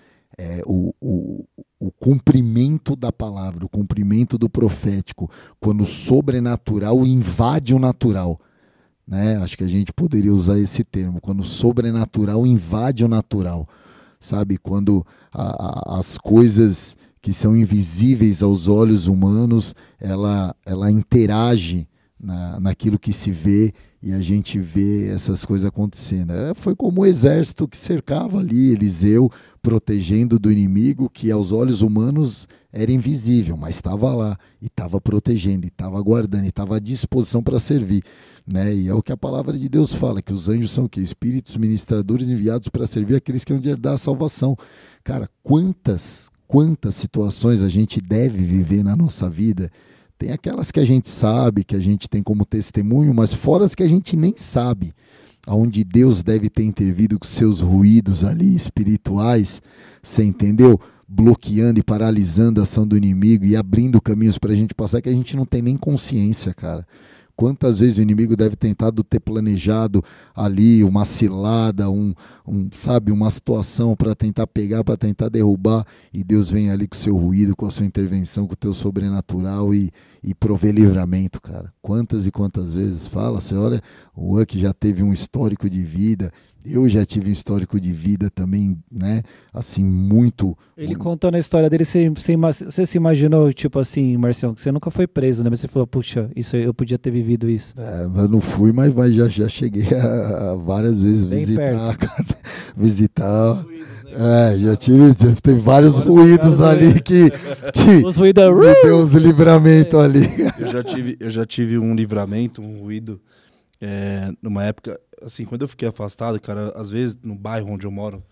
É 0.43 0.62
o, 0.65 0.95
o, 0.99 1.45
o 1.79 1.91
cumprimento 1.91 2.97
da 2.97 3.12
palavra, 3.12 3.67
o 3.67 3.69
cumprimento 3.69 4.39
do 4.39 4.49
profético, 4.49 5.31
quando 5.61 5.83
o 5.83 5.87
sobrenatural 5.87 7.07
invade 7.07 7.75
o 7.75 7.79
natural. 7.79 8.41
Né? 9.07 9.37
Acho 9.37 9.59
que 9.59 9.65
a 9.65 9.69
gente 9.69 9.93
poderia 9.93 10.33
usar 10.33 10.59
esse 10.59 10.83
termo, 10.83 11.21
quando 11.21 11.41
o 11.41 11.45
sobrenatural 11.45 12.47
invade 12.47 13.05
o 13.05 13.09
natural. 13.09 13.69
Sabe? 14.19 14.57
Quando 14.57 15.05
a, 15.31 15.97
a, 15.97 15.99
as 15.99 16.17
coisas 16.17 16.97
que 17.21 17.35
são 17.35 17.55
invisíveis 17.55 18.43
aos 18.43 18.67
olhos 18.67 19.09
humanos, 19.09 19.75
ela, 19.99 20.57
ela 20.65 20.91
interage 20.91 21.87
na, 22.19 22.59
naquilo 22.59 22.99
que 22.99 23.12
se 23.12 23.31
vê 23.31 23.75
e 24.02 24.12
a 24.14 24.20
gente 24.20 24.59
vê 24.59 25.09
essas 25.09 25.44
coisas 25.44 25.68
acontecendo. 25.68 26.32
É, 26.32 26.55
foi 26.55 26.74
como 26.74 27.02
o 27.02 27.06
exército 27.06 27.68
que 27.68 27.77
cercava 27.77 28.39
ali 28.39 28.72
Eliseu, 28.72 29.31
protegendo 29.60 30.39
do 30.39 30.51
inimigo, 30.51 31.10
que 31.10 31.31
aos 31.31 31.52
olhos 31.52 31.82
humanos 31.82 32.48
era 32.72 32.90
invisível, 32.90 33.59
mas 33.59 33.74
estava 33.74 34.14
lá 34.14 34.39
e 34.60 34.66
estava 34.66 35.01
protegendo, 35.01 35.66
e 35.66 35.68
estava 35.68 36.01
guardando, 36.01 36.47
e 36.47 36.48
estava 36.48 36.77
à 36.77 36.78
disposição 36.78 37.43
para 37.43 37.60
servir. 37.60 38.02
Né? 38.47 38.74
E 38.74 38.89
é 38.89 38.94
o 38.94 39.02
que 39.02 39.12
a 39.12 39.16
palavra 39.16 39.59
de 39.59 39.68
Deus 39.68 39.93
fala, 39.93 40.22
que 40.22 40.32
os 40.32 40.48
anjos 40.48 40.70
são 40.70 40.89
que 40.89 41.01
espíritos 41.01 41.56
ministradores 41.59 42.28
enviados 42.28 42.68
para 42.68 42.86
servir 42.86 43.16
aqueles 43.16 43.44
que 43.44 43.52
vão 43.52 43.62
herdar 43.62 43.94
a 43.94 43.98
salvação. 43.98 44.56
Cara, 45.05 45.28
quantas, 45.43 46.31
quantas 46.48 46.94
situações 46.94 47.62
a 47.62 47.68
gente 47.68 48.01
deve 48.01 48.39
viver 48.39 48.82
na 48.82 48.97
nossa 48.97 49.28
vida 49.28 49.70
tem 50.20 50.32
aquelas 50.32 50.70
que 50.70 50.78
a 50.78 50.84
gente 50.84 51.09
sabe, 51.09 51.64
que 51.64 51.74
a 51.74 51.80
gente 51.80 52.06
tem 52.06 52.22
como 52.22 52.44
testemunho, 52.44 53.14
mas 53.14 53.32
fora 53.32 53.64
as 53.64 53.74
que 53.74 53.82
a 53.82 53.88
gente 53.88 54.18
nem 54.18 54.34
sabe, 54.36 54.92
aonde 55.47 55.82
Deus 55.82 56.22
deve 56.22 56.51
ter 56.51 56.62
intervido 56.62 57.18
com 57.18 57.26
seus 57.26 57.62
ruídos 57.62 58.22
ali 58.22 58.55
espirituais, 58.55 59.62
você 60.02 60.22
entendeu? 60.22 60.78
Bloqueando 61.09 61.80
e 61.80 61.82
paralisando 61.82 62.60
a 62.60 62.64
ação 62.64 62.86
do 62.86 62.98
inimigo 62.98 63.47
e 63.47 63.56
abrindo 63.56 63.98
caminhos 63.98 64.36
para 64.36 64.52
a 64.52 64.55
gente 64.55 64.74
passar 64.74 65.01
que 65.01 65.09
a 65.09 65.12
gente 65.12 65.34
não 65.34 65.47
tem 65.47 65.62
nem 65.62 65.78
consciência, 65.78 66.52
cara. 66.52 66.86
Quantas 67.34 67.78
vezes 67.78 67.97
o 67.97 68.02
inimigo 68.02 68.36
deve 68.36 68.56
tentado 68.56 69.02
ter 69.02 69.20
planejado 69.20 70.05
ali 70.36 70.84
uma 70.84 71.06
cilada, 71.06 71.88
um, 71.88 72.12
um 72.51 72.68
sabe, 72.72 73.12
uma 73.12 73.31
situação 73.31 73.94
para 73.94 74.14
tentar 74.14 74.47
pegar, 74.47 74.82
para 74.82 74.97
tentar 74.97 75.28
derrubar, 75.28 75.86
e 76.12 76.24
Deus 76.24 76.51
vem 76.51 76.70
ali 76.70 76.89
com 76.89 76.97
o 76.97 76.98
seu 76.98 77.16
ruído, 77.16 77.55
com 77.55 77.66
a 77.66 77.70
sua 77.70 77.86
intervenção, 77.86 78.47
com 78.47 78.55
o 78.55 78.56
teu 78.56 78.72
sobrenatural 78.72 79.72
e, 79.72 79.90
e 80.22 80.35
prover 80.35 80.74
livramento, 80.74 81.40
cara. 81.40 81.72
Quantas 81.81 82.27
e 82.27 82.31
quantas 82.31 82.74
vezes 82.74 83.06
fala, 83.06 83.40
você 83.40 83.55
olha, 83.55 83.81
o 84.14 84.40
Uck 84.40 84.59
já 84.59 84.72
teve 84.72 85.02
um 85.02 85.12
histórico 85.12 85.70
de 85.70 85.82
vida, 85.82 86.32
eu 86.64 86.89
já 86.89 87.06
tive 87.06 87.31
um 87.31 87.32
histórico 87.32 87.81
de 87.81 87.93
vida 87.93 88.28
também, 88.31 88.78
né? 88.90 89.22
Assim, 89.52 89.82
muito. 89.82 90.56
Ele 90.77 90.94
contando 90.94 91.35
a 91.36 91.39
história 91.39 91.70
dele, 91.70 91.85
você, 91.85 92.10
você, 92.10 92.86
se 92.86 92.97
imaginou, 92.98 93.52
tipo 93.52 93.78
assim, 93.78 94.16
Marcião, 94.16 94.55
que 94.55 94.60
você 94.60 94.70
nunca 94.70 94.90
foi 94.90 95.06
preso, 95.06 95.43
né? 95.43 95.51
Mas 95.51 95.60
você 95.60 95.68
falou, 95.68 95.86
puxa, 95.86 96.31
isso 96.36 96.56
eu 96.56 96.74
podia 96.74 96.98
ter 96.98 97.10
vivido 97.10 97.48
isso. 97.48 97.74
É, 97.78 98.05
eu 98.05 98.28
não 98.28 98.40
fui, 98.40 98.72
mas, 98.72 98.93
mas 98.93 99.14
já, 99.14 99.28
já 99.28 99.48
cheguei 99.48 99.86
a, 99.94 100.52
a 100.52 100.55
várias 100.55 101.02
vezes 101.02 101.24
Bem 101.24 101.47
visitar. 101.47 101.97
visitar. 102.77 103.65
Né? 103.65 103.81
É, 104.12 104.59
já 104.59 104.77
tive, 104.77 105.15
tem 105.41 105.57
vários 105.59 105.97
ruídos 105.97 106.61
ali 106.61 107.01
que, 107.01 107.31
que 107.31 108.03
Os 108.05 108.17
ruídos 108.17 108.45
me 108.53 108.75
deu 108.83 108.99
uns 108.99 109.12
livramento 109.15 109.99
é. 110.01 110.05
ali. 110.05 110.27
Eu 110.59 110.67
já, 110.67 110.83
tive, 110.83 111.17
eu 111.21 111.31
já 111.31 111.47
tive 111.47 111.79
um 111.79 111.95
livramento, 111.95 112.61
um 112.61 112.81
ruído, 112.81 113.21
é, 113.81 114.33
numa 114.43 114.65
época, 114.65 115.01
assim, 115.23 115.45
quando 115.45 115.62
eu 115.62 115.69
fiquei 115.69 115.89
afastado, 115.89 116.41
cara, 116.41 116.73
às 116.75 116.91
vezes 116.91 117.19
no 117.23 117.37
bairro 117.37 117.71
onde 117.71 117.87
eu 117.87 117.91
moro, 117.91 118.23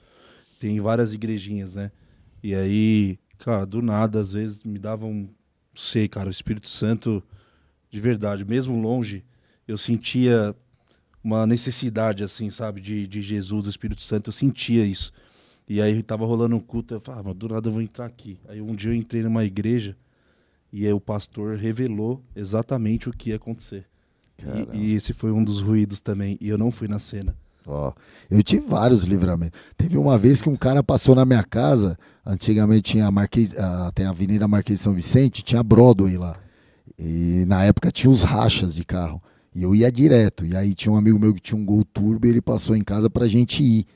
tem 0.58 0.80
várias 0.80 1.12
igrejinhas, 1.12 1.76
né? 1.76 1.92
E 2.42 2.54
aí, 2.54 3.18
cara, 3.38 3.64
do 3.64 3.80
nada, 3.80 4.20
às 4.20 4.32
vezes 4.32 4.64
me 4.64 4.78
davam, 4.78 5.10
um, 5.10 5.28
sei, 5.76 6.08
cara, 6.08 6.28
o 6.28 6.32
Espírito 6.32 6.68
Santo, 6.68 7.22
de 7.90 8.00
verdade, 8.00 8.44
mesmo 8.44 8.80
longe, 8.80 9.24
eu 9.66 9.78
sentia 9.78 10.54
uma 11.28 11.46
necessidade, 11.46 12.24
assim, 12.24 12.48
sabe, 12.48 12.80
de, 12.80 13.06
de 13.06 13.20
Jesus, 13.20 13.64
do 13.64 13.70
Espírito 13.70 14.00
Santo, 14.00 14.28
eu 14.28 14.32
sentia 14.32 14.84
isso. 14.84 15.12
E 15.68 15.82
aí 15.82 16.02
tava 16.02 16.24
rolando 16.24 16.56
um 16.56 16.60
culto, 16.60 16.94
eu 16.94 17.00
falava, 17.00 17.30
ah, 17.30 17.34
do 17.34 17.48
nada 17.48 17.68
eu 17.68 17.72
vou 17.72 17.82
entrar 17.82 18.06
aqui. 18.06 18.38
Aí 18.48 18.60
um 18.60 18.74
dia 18.74 18.90
eu 18.90 18.94
entrei 18.94 19.22
numa 19.22 19.44
igreja 19.44 19.94
e 20.72 20.86
aí 20.86 20.92
o 20.92 21.00
pastor 21.00 21.56
revelou 21.56 22.22
exatamente 22.34 23.08
o 23.08 23.12
que 23.12 23.30
ia 23.30 23.36
acontecer. 23.36 23.84
E, 24.72 24.78
e, 24.78 24.94
esse 24.94 25.12
foi 25.12 25.30
um 25.30 25.42
dos 25.44 25.60
ruídos 25.60 26.00
também. 26.00 26.38
E 26.40 26.48
eu 26.48 26.56
não 26.56 26.70
fui 26.70 26.88
na 26.88 26.98
cena. 26.98 27.36
Ó, 27.66 27.92
eu 28.30 28.42
tive 28.42 28.66
vários 28.66 29.02
livramentos. 29.02 29.60
Teve 29.76 29.98
uma 29.98 30.16
vez 30.16 30.40
que 30.40 30.48
um 30.48 30.56
cara 30.56 30.82
passou 30.82 31.14
na 31.14 31.24
minha 31.24 31.42
casa. 31.42 31.98
Antigamente 32.24 32.92
tinha 32.92 33.06
a 33.06 33.10
Marquês, 33.10 33.54
a, 33.56 33.90
tem 33.92 34.06
a 34.06 34.10
Avenida 34.10 34.48
Marquês 34.48 34.78
de 34.78 34.82
São 34.84 34.94
Vicente, 34.94 35.42
tinha 35.42 35.62
Broadway 35.62 36.16
lá. 36.16 36.36
E 36.98 37.44
na 37.46 37.64
época 37.64 37.90
tinha 37.90 38.10
os 38.10 38.22
rachas 38.22 38.74
de 38.74 38.84
carro. 38.84 39.20
E 39.54 39.62
eu 39.62 39.74
ia 39.74 39.90
direto. 39.90 40.44
E 40.44 40.56
aí 40.56 40.74
tinha 40.74 40.92
um 40.92 40.96
amigo 40.96 41.18
meu 41.18 41.34
que 41.34 41.40
tinha 41.40 41.60
um 41.60 41.64
Gol 41.64 41.84
Turbo 41.84 42.26
e 42.26 42.30
ele 42.30 42.40
passou 42.40 42.76
em 42.76 42.82
casa 42.82 43.08
pra 43.08 43.26
gente 43.26 43.62
ir. 43.62 43.86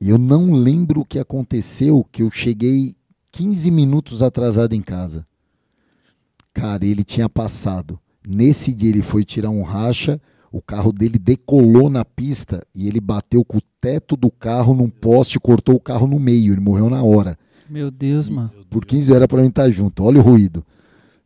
E 0.00 0.08
eu 0.08 0.18
não 0.18 0.52
lembro 0.52 1.00
o 1.00 1.04
que 1.04 1.18
aconteceu, 1.18 2.06
que 2.10 2.22
eu 2.22 2.30
cheguei 2.30 2.94
15 3.30 3.70
minutos 3.70 4.22
atrasado 4.22 4.74
em 4.74 4.80
casa. 4.80 5.26
Cara, 6.52 6.84
ele 6.84 7.04
tinha 7.04 7.28
passado. 7.28 7.98
Nesse 8.26 8.72
dia 8.72 8.90
ele 8.90 9.02
foi 9.02 9.24
tirar 9.24 9.50
um 9.50 9.62
racha, 9.62 10.20
o 10.50 10.60
carro 10.60 10.92
dele 10.92 11.18
decolou 11.18 11.88
na 11.88 12.04
pista 12.04 12.62
e 12.74 12.86
ele 12.86 13.00
bateu 13.00 13.44
com 13.44 13.58
o 13.58 13.62
teto 13.80 14.16
do 14.16 14.30
carro 14.30 14.74
num 14.74 14.88
poste, 14.88 15.40
cortou 15.40 15.76
o 15.76 15.80
carro 15.80 16.06
no 16.06 16.20
meio, 16.20 16.52
ele 16.52 16.60
morreu 16.60 16.88
na 16.90 17.02
hora. 17.02 17.38
Meu 17.68 17.90
Deus, 17.90 18.28
e, 18.28 18.32
mano. 18.32 18.52
Por 18.68 18.84
15 18.84 19.12
era 19.14 19.26
para 19.26 19.40
mim 19.40 19.48
estar 19.48 19.70
junto. 19.70 20.04
Olha 20.04 20.20
o 20.20 20.22
ruído. 20.22 20.64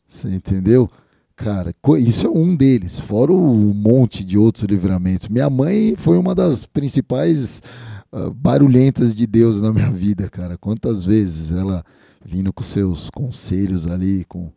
Você 0.07 0.29
entendeu? 0.29 0.89
Cara, 1.37 1.75
isso 1.99 2.27
é 2.27 2.31
um 2.31 2.57
deles, 2.57 2.99
fora 2.99 3.31
o 3.31 3.75
monte 3.75 4.25
de 4.25 4.39
outros 4.39 4.65
livramentos. 4.65 5.29
Minha 5.29 5.51
mãe 5.51 5.95
foi 5.95 6.17
uma 6.17 6.35
das 6.35 6.65
principais 6.65 7.63
uh, 8.11 8.33
barulhentas 8.33 9.15
de 9.15 9.27
Deus 9.27 9.61
na 9.61 9.71
minha 9.71 9.91
vida, 9.93 10.31
cara. 10.31 10.57
Quantas 10.57 11.05
vezes 11.05 11.53
ela 11.53 11.85
vindo 12.25 12.51
com 12.55 12.63
seus 12.63 13.11
conselhos 13.11 13.87
ali, 13.87 14.25
com 14.25 14.51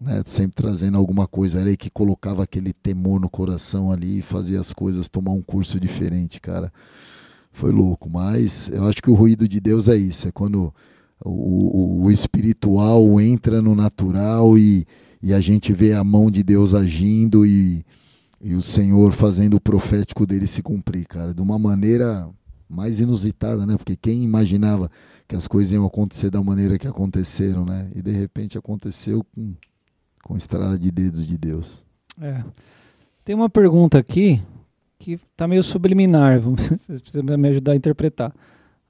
né, 0.00 0.22
sempre 0.24 0.62
trazendo 0.62 0.96
alguma 0.96 1.26
coisa 1.26 1.60
ali 1.60 1.76
que 1.76 1.90
colocava 1.90 2.44
aquele 2.44 2.72
temor 2.72 3.20
no 3.20 3.28
coração 3.28 3.90
ali 3.90 4.18
e 4.18 4.22
fazia 4.22 4.60
as 4.60 4.72
coisas 4.72 5.08
tomar 5.08 5.32
um 5.32 5.42
curso 5.42 5.80
diferente, 5.80 6.40
cara. 6.40 6.72
Foi 7.50 7.72
louco, 7.72 8.08
mas 8.08 8.70
eu 8.72 8.84
acho 8.84 9.02
que 9.02 9.10
o 9.10 9.14
ruído 9.14 9.48
de 9.48 9.60
Deus 9.60 9.88
é 9.88 9.96
isso, 9.96 10.28
é 10.28 10.32
quando 10.32 10.72
o, 11.22 11.30
o, 11.30 12.04
o 12.04 12.10
espiritual 12.12 13.20
entra 13.20 13.60
no 13.60 13.74
natural 13.74 14.56
e, 14.56 14.86
e 15.22 15.32
a 15.32 15.40
gente 15.40 15.72
vê 15.72 15.92
a 15.92 16.02
mão 16.02 16.30
de 16.30 16.42
Deus 16.42 16.74
agindo 16.74 17.46
e, 17.46 17.84
e 18.40 18.54
o 18.54 18.60
Senhor 18.60 19.12
fazendo 19.12 19.54
o 19.54 19.60
profético 19.60 20.26
dele 20.26 20.46
se 20.46 20.62
cumprir, 20.62 21.06
cara, 21.06 21.32
de 21.32 21.40
uma 21.40 21.58
maneira 21.58 22.28
mais 22.68 22.98
inusitada, 22.98 23.64
né? 23.64 23.76
Porque 23.76 23.94
quem 23.94 24.24
imaginava 24.24 24.90
que 25.28 25.36
as 25.36 25.46
coisas 25.46 25.72
iam 25.72 25.86
acontecer 25.86 26.30
da 26.30 26.42
maneira 26.42 26.78
que 26.78 26.88
aconteceram, 26.88 27.64
né? 27.64 27.88
E 27.94 28.02
de 28.02 28.10
repente 28.10 28.58
aconteceu 28.58 29.24
com, 29.34 29.54
com 30.24 30.36
estrada 30.36 30.78
de 30.78 30.90
dedos 30.90 31.26
de 31.26 31.38
Deus. 31.38 31.84
É. 32.20 32.42
Tem 33.24 33.34
uma 33.34 33.48
pergunta 33.48 33.98
aqui 33.98 34.42
que 34.98 35.18
tá 35.36 35.46
meio 35.46 35.62
subliminar, 35.62 36.40
vocês 36.42 37.00
precisam 37.00 37.24
me 37.24 37.48
ajudar 37.48 37.72
a 37.72 37.76
interpretar. 37.76 38.34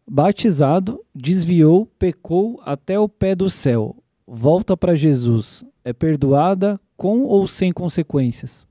Batizado, 0.08 1.00
desviou, 1.14 1.86
pecou 1.98 2.60
até 2.64 2.98
o 2.98 3.08
pé 3.08 3.34
do 3.34 3.48
céu. 3.48 4.01
Volta 4.26 4.76
para 4.76 4.94
Jesus. 4.94 5.64
É 5.84 5.92
perdoada 5.92 6.80
com 6.96 7.22
ou 7.22 7.46
sem 7.46 7.72
consequências? 7.72 8.66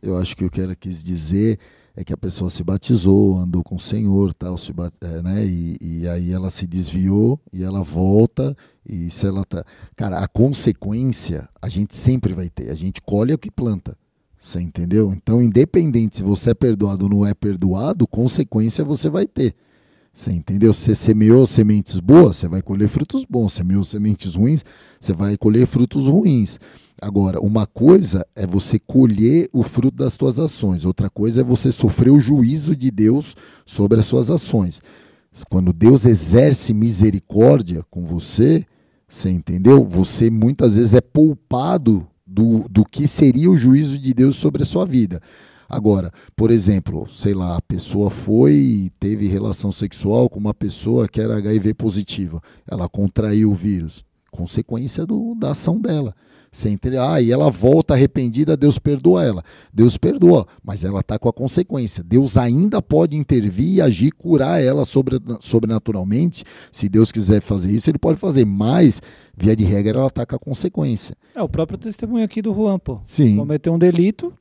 Eu 0.00 0.16
acho 0.16 0.36
que 0.36 0.44
o 0.44 0.50
que 0.50 0.60
ela 0.60 0.74
quis 0.74 1.02
dizer 1.02 1.58
é 1.94 2.04
que 2.04 2.12
a 2.12 2.16
pessoa 2.16 2.48
se 2.48 2.62
batizou, 2.62 3.36
andou 3.38 3.64
com 3.64 3.74
o 3.74 3.80
Senhor, 3.80 4.32
tal, 4.32 4.56
se 4.56 4.72
bat... 4.72 4.94
é, 5.00 5.20
né? 5.20 5.44
E, 5.44 5.76
e, 5.80 6.08
aí 6.08 6.32
ela 6.32 6.48
se 6.48 6.64
desviou 6.64 7.40
e 7.52 7.64
ela 7.64 7.82
volta 7.82 8.56
e 8.88 9.10
se 9.10 9.26
ela 9.26 9.44
tá, 9.44 9.64
cara, 9.96 10.20
a 10.20 10.28
consequência 10.28 11.48
a 11.60 11.68
gente 11.68 11.96
sempre 11.96 12.32
vai 12.32 12.48
ter. 12.48 12.70
A 12.70 12.74
gente 12.74 13.02
colhe 13.02 13.34
o 13.34 13.38
que 13.38 13.50
planta. 13.50 13.98
Você 14.38 14.60
entendeu? 14.60 15.12
Então, 15.12 15.42
independente 15.42 16.18
se 16.18 16.22
você 16.22 16.50
é 16.50 16.54
perdoado 16.54 17.06
ou 17.06 17.10
não 17.10 17.26
é 17.26 17.34
perdoado, 17.34 18.06
consequência 18.06 18.84
você 18.84 19.10
vai 19.10 19.26
ter. 19.26 19.56
Você 20.12 20.32
entendeu? 20.32 20.72
Você 20.72 20.94
semeou 20.94 21.46
sementes 21.46 22.00
boas, 22.00 22.36
você 22.36 22.48
vai 22.48 22.60
colher 22.62 22.88
frutos 22.88 23.24
bons. 23.24 23.52
Semeou 23.52 23.84
sementes 23.84 24.34
ruins, 24.34 24.64
você 24.98 25.12
vai 25.12 25.36
colher 25.36 25.66
frutos 25.66 26.06
ruins. 26.06 26.58
Agora, 27.00 27.40
uma 27.40 27.64
coisa 27.66 28.26
é 28.34 28.44
você 28.44 28.78
colher 28.78 29.48
o 29.52 29.62
fruto 29.62 29.96
das 29.96 30.14
suas 30.14 30.38
ações, 30.38 30.84
outra 30.84 31.08
coisa 31.08 31.42
é 31.42 31.44
você 31.44 31.70
sofrer 31.70 32.10
o 32.10 32.18
juízo 32.18 32.74
de 32.74 32.90
Deus 32.90 33.36
sobre 33.64 34.00
as 34.00 34.06
suas 34.06 34.30
ações. 34.30 34.80
Quando 35.48 35.72
Deus 35.72 36.04
exerce 36.04 36.74
misericórdia 36.74 37.84
com 37.88 38.04
você, 38.04 38.66
você 39.08 39.30
entendeu? 39.30 39.84
Você 39.84 40.28
muitas 40.28 40.74
vezes 40.74 40.94
é 40.94 41.00
poupado 41.00 42.04
do, 42.26 42.68
do 42.68 42.84
que 42.84 43.06
seria 43.06 43.50
o 43.50 43.56
juízo 43.56 43.96
de 43.96 44.12
Deus 44.12 44.36
sobre 44.36 44.62
a 44.62 44.66
sua 44.66 44.84
vida. 44.84 45.20
Agora, 45.68 46.10
por 46.34 46.50
exemplo, 46.50 47.06
sei 47.08 47.34
lá, 47.34 47.56
a 47.56 47.62
pessoa 47.62 48.10
foi 48.10 48.54
e 48.54 48.90
teve 48.98 49.26
relação 49.26 49.70
sexual 49.70 50.28
com 50.30 50.38
uma 50.38 50.54
pessoa 50.54 51.06
que 51.06 51.20
era 51.20 51.36
HIV 51.36 51.74
positiva. 51.74 52.40
Ela 52.66 52.88
contraiu 52.88 53.50
o 53.50 53.54
vírus. 53.54 54.04
Consequência 54.30 55.04
do, 55.04 55.34
da 55.34 55.50
ação 55.50 55.80
dela. 55.80 56.14
Você? 56.50 56.78
Ah, 56.98 57.20
e 57.20 57.30
ela 57.30 57.50
volta 57.50 57.94
arrependida, 57.94 58.56
Deus 58.56 58.78
perdoa 58.78 59.24
ela. 59.24 59.44
Deus 59.72 59.96
perdoa, 59.96 60.46
mas 60.64 60.82
ela 60.82 61.00
está 61.00 61.18
com 61.18 61.28
a 61.28 61.32
consequência. 61.32 62.02
Deus 62.02 62.36
ainda 62.36 62.80
pode 62.80 63.16
intervir 63.16 63.74
e 63.74 63.80
agir, 63.80 64.12
curar 64.12 64.62
ela 64.62 64.84
sobre, 64.84 65.18
sobrenaturalmente. 65.40 66.44
Se 66.72 66.88
Deus 66.88 67.12
quiser 67.12 67.42
fazer 67.42 67.70
isso, 67.70 67.90
ele 67.90 67.98
pode 67.98 68.18
fazer. 68.18 68.44
Mas, 68.44 69.00
via 69.36 69.54
de 69.54 69.64
regra, 69.64 69.98
ela 69.98 70.08
está 70.08 70.24
com 70.24 70.36
a 70.36 70.38
consequência. 70.38 71.16
É 71.34 71.42
o 71.42 71.48
próprio 71.48 71.78
testemunho 71.78 72.24
aqui 72.24 72.40
do 72.40 72.54
Juan, 72.54 72.78
pô. 72.78 72.98
Sim. 73.02 73.36
Cometeu 73.36 73.74
um 73.74 73.78
delito, 73.78 74.32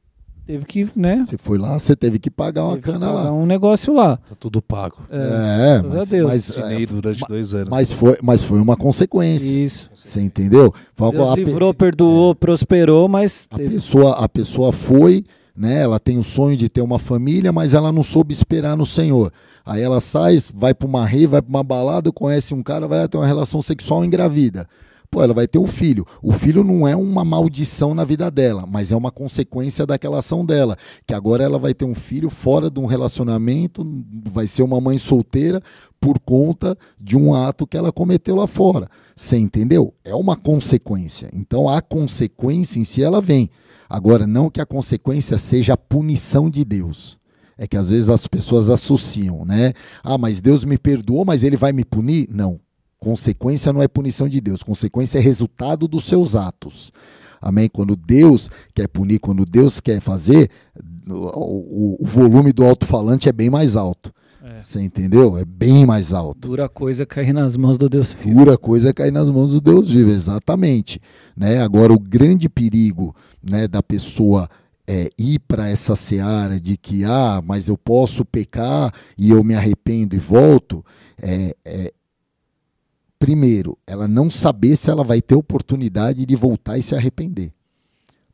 teve 0.48 0.66
que, 0.66 0.88
né? 0.96 1.26
Você 1.28 1.38
foi 1.38 1.58
lá, 1.58 1.78
você 1.78 1.96
teve 1.96 2.18
que 2.18 2.32
pagar 2.32 2.64
uma 2.64 2.72
teve 2.78 2.84
que 2.84 2.92
cana 2.94 3.08
pagar 3.08 3.24
lá. 3.26 3.32
um 3.34 3.46
negócio 3.46 3.94
lá. 3.94 4.18
Tá 4.18 4.36
tudo 4.40 4.62
pago. 4.62 4.98
É, 5.12 5.18
É, 5.18 5.82
mas, 5.84 6.12
mas, 6.12 6.50
Assinei 6.58 6.84
é, 6.84 6.86
durante 6.88 7.22
ma- 7.22 7.28
dois 7.28 7.54
anos. 7.54 7.70
mas 7.70 7.92
foi, 7.92 8.18
mas 8.24 8.42
foi 8.42 8.60
uma 8.60 8.76
consequência. 8.76 9.54
Isso. 9.54 9.90
Você 9.94 10.22
entendeu? 10.22 10.74
Deus 11.12 11.30
a 11.30 11.36
pe- 11.36 11.44
livrou, 11.44 11.74
perdoou, 11.74 12.34
prosperou, 12.34 13.08
mas 13.08 13.48
A 13.52 13.58
teve. 13.58 13.76
pessoa, 13.76 14.14
a 14.14 14.28
pessoa 14.30 14.72
foi, 14.72 15.24
né? 15.56 15.82
Ela 15.82 16.00
tem 16.00 16.18
o 16.18 16.24
sonho 16.24 16.56
de 16.58 16.70
ter 16.70 16.82
uma 16.82 16.98
família, 16.98 17.52
mas 17.52 17.74
ela 17.74 17.92
não 17.92 18.04
soube 18.04 18.34
esperar 18.34 18.76
no 18.78 18.86
Senhor. 18.86 19.32
Aí 19.66 19.82
ela 19.82 20.00
sai, 20.00 20.38
vai 20.56 20.74
para 20.74 20.88
uma 20.88 21.06
rei, 21.06 21.28
vai 21.28 21.42
para 21.42 21.50
uma 21.50 21.64
balada, 21.64 22.10
conhece 22.12 22.54
um 22.54 22.64
cara, 22.64 22.88
vai 22.88 23.00
lá 23.00 23.08
ter 23.08 23.18
uma 23.18 23.28
relação 23.28 23.62
sexual 23.62 24.04
e 24.04 24.08
engravida. 24.08 24.66
Pô, 25.10 25.24
ela 25.24 25.34
vai 25.34 25.48
ter 25.48 25.58
um 25.58 25.68
filho. 25.68 26.06
O 26.22 26.32
filho 26.32 26.64
não 26.64 26.88
é 26.88 26.96
uma 26.96 27.24
maldição 27.24 27.94
na 27.94 28.04
vida 28.04 28.30
dela, 28.30 28.66
mas 28.68 28.92
é 28.92 28.96
uma 28.96 29.12
consequência 29.12 29.86
daquela 29.86 30.20
ação 30.20 30.46
dela. 30.46 30.78
Que 31.06 31.14
agora 31.14 31.44
ela 31.44 31.58
vai 31.58 31.74
ter 31.74 31.86
um 31.86 31.96
filho 31.96 32.30
fora 32.30 32.70
de 32.70 32.80
um 32.80 32.86
relacionamento, 32.86 33.86
vai 34.32 34.48
ser 34.48 34.64
uma 34.64 34.82
mãe 34.82 34.98
solteira 34.98 35.62
por 36.00 36.20
conta 36.20 36.78
de 37.00 37.18
um 37.18 37.34
ato 37.34 37.66
que 37.66 37.78
ela 37.78 37.92
cometeu 37.92 38.36
lá 38.36 38.48
fora. 38.48 38.90
Você 39.16 39.38
entendeu? 39.38 39.94
É 40.04 40.14
uma 40.14 40.36
consequência. 40.36 41.30
Então 41.34 41.70
a 41.70 41.82
consequência 41.82 42.80
em 42.80 42.84
si 42.84 43.02
ela 43.02 43.22
vem. 43.22 43.50
Agora, 43.90 44.28
não 44.28 44.50
que 44.50 44.60
a 44.60 44.66
consequência 44.66 45.38
seja 45.38 45.74
a 45.74 45.78
punição 45.78 46.50
de 46.50 46.66
Deus. 46.66 47.18
É 47.58 47.66
que 47.66 47.78
às 47.78 47.90
vezes 47.90 48.10
as 48.10 48.28
pessoas 48.28 48.70
associam, 48.70 49.44
né? 49.44 49.74
Ah, 50.04 50.18
mas 50.18 50.40
Deus 50.40 50.64
me 50.64 50.78
perdoou, 50.78 51.26
mas 51.26 51.42
ele 51.42 51.58
vai 51.58 51.74
me 51.74 51.84
punir? 51.84 52.28
Não. 52.30 52.60
Consequência 53.00 53.72
não 53.72 53.82
é 53.82 53.88
punição 53.88 54.28
de 54.28 54.42
Deus, 54.42 54.64
consequência 54.64 55.20
é 55.20 55.22
resultado 55.22 55.88
dos 55.88 56.06
seus 56.06 56.36
atos. 56.36 56.92
Amém? 57.40 57.70
Quando 57.70 57.96
Deus 57.96 58.50
quer 58.74 58.88
punir, 58.88 59.20
quando 59.20 59.46
Deus 59.46 59.80
quer 59.80 60.00
fazer, 60.02 60.50
o, 61.08 61.98
o- 62.04 62.06
volume 62.08 62.52
do 62.52 62.66
alto-falante 62.66 63.30
é 63.30 63.32
bem 63.32 63.50
mais 63.50 63.76
alto. 63.76 64.12
É. 64.44 64.60
Você 64.60 64.82
entendeu? 64.82 65.38
É 65.38 65.46
bem 65.46 65.86
mais 65.86 66.14
alto. 66.14 66.48
Dura 66.48 66.68
coisa 66.68 67.06
cair 67.06 67.34
nas 67.34 67.56
mãos 67.56 67.78
do 67.78 67.88
Deus 67.88 68.14
vivo. 68.14 68.40
Pura 68.40 68.58
coisa 68.58 68.90
é 68.90 68.94
cair 68.94 69.12
nas 69.12 69.30
mãos 69.30 69.52
do 69.52 69.62
Deus 69.62 69.92
vivo, 69.92 70.10
exatamente. 70.10 71.00
Né? 71.36 71.60
Agora, 71.62 71.94
o 71.94 72.00
grande 72.00 72.50
perigo 72.50 73.16
né, 73.48 73.68
da 73.68 73.84
pessoa 73.84 74.50
é, 74.88 75.10
ir 75.18 75.40
para 75.48 75.70
essa 75.70 75.96
seara 75.96 76.60
de 76.60 76.78
que, 76.78 77.04
ah, 77.04 77.42
mas 77.46 77.68
eu 77.68 77.78
posso 77.78 78.26
pecar 78.26 78.92
e 79.18 79.30
eu 79.30 79.44
me 79.44 79.54
arrependo 79.54 80.16
e 80.16 80.20
volto, 80.20 80.84
é, 81.22 81.54
é, 81.66 81.94
primeiro, 83.20 83.78
ela 83.86 84.08
não 84.08 84.30
saber 84.30 84.76
se 84.76 84.90
ela 84.90 85.04
vai 85.04 85.22
ter 85.22 85.36
oportunidade 85.36 86.26
de 86.26 86.36
voltar 86.36 86.78
e 86.78 86.84
se 86.84 86.96
arrepender. 86.96 87.54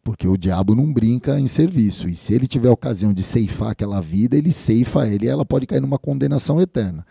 Porque 0.03 0.27
o 0.27 0.37
diabo 0.37 0.75
não 0.75 0.91
brinca 0.91 1.39
em 1.39 1.47
serviço. 1.47 2.09
E 2.09 2.15
se 2.15 2.33
ele 2.33 2.45
tiver 2.47 2.69
ocasião 2.69 3.13
de 3.13 3.23
ceifar 3.23 3.71
aquela 3.71 4.01
vida, 4.01 4.35
ele 4.37 4.51
ceifa 4.51 5.07
ele 5.07 5.25
e 5.25 5.29
ela 5.29 5.45
pode 5.45 5.65
cair 5.65 5.79
numa 5.81 5.97
condenação 5.97 6.59
eterna. 6.59 7.05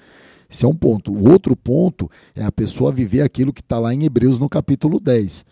Esse 0.50 0.66
é 0.66 0.68
um 0.68 0.74
ponto. 0.74 1.10
O 1.10 1.30
outro 1.30 1.56
ponto 1.56 2.10
é 2.34 2.44
a 2.44 2.52
pessoa 2.52 2.92
viver 2.92 3.22
aquilo 3.22 3.52
que 3.52 3.62
está 3.62 3.78
lá 3.78 3.94
em 3.94 4.04
Hebreus 4.04 4.38
no 4.38 4.48
capítulo 4.50 5.00
10. 5.00 5.46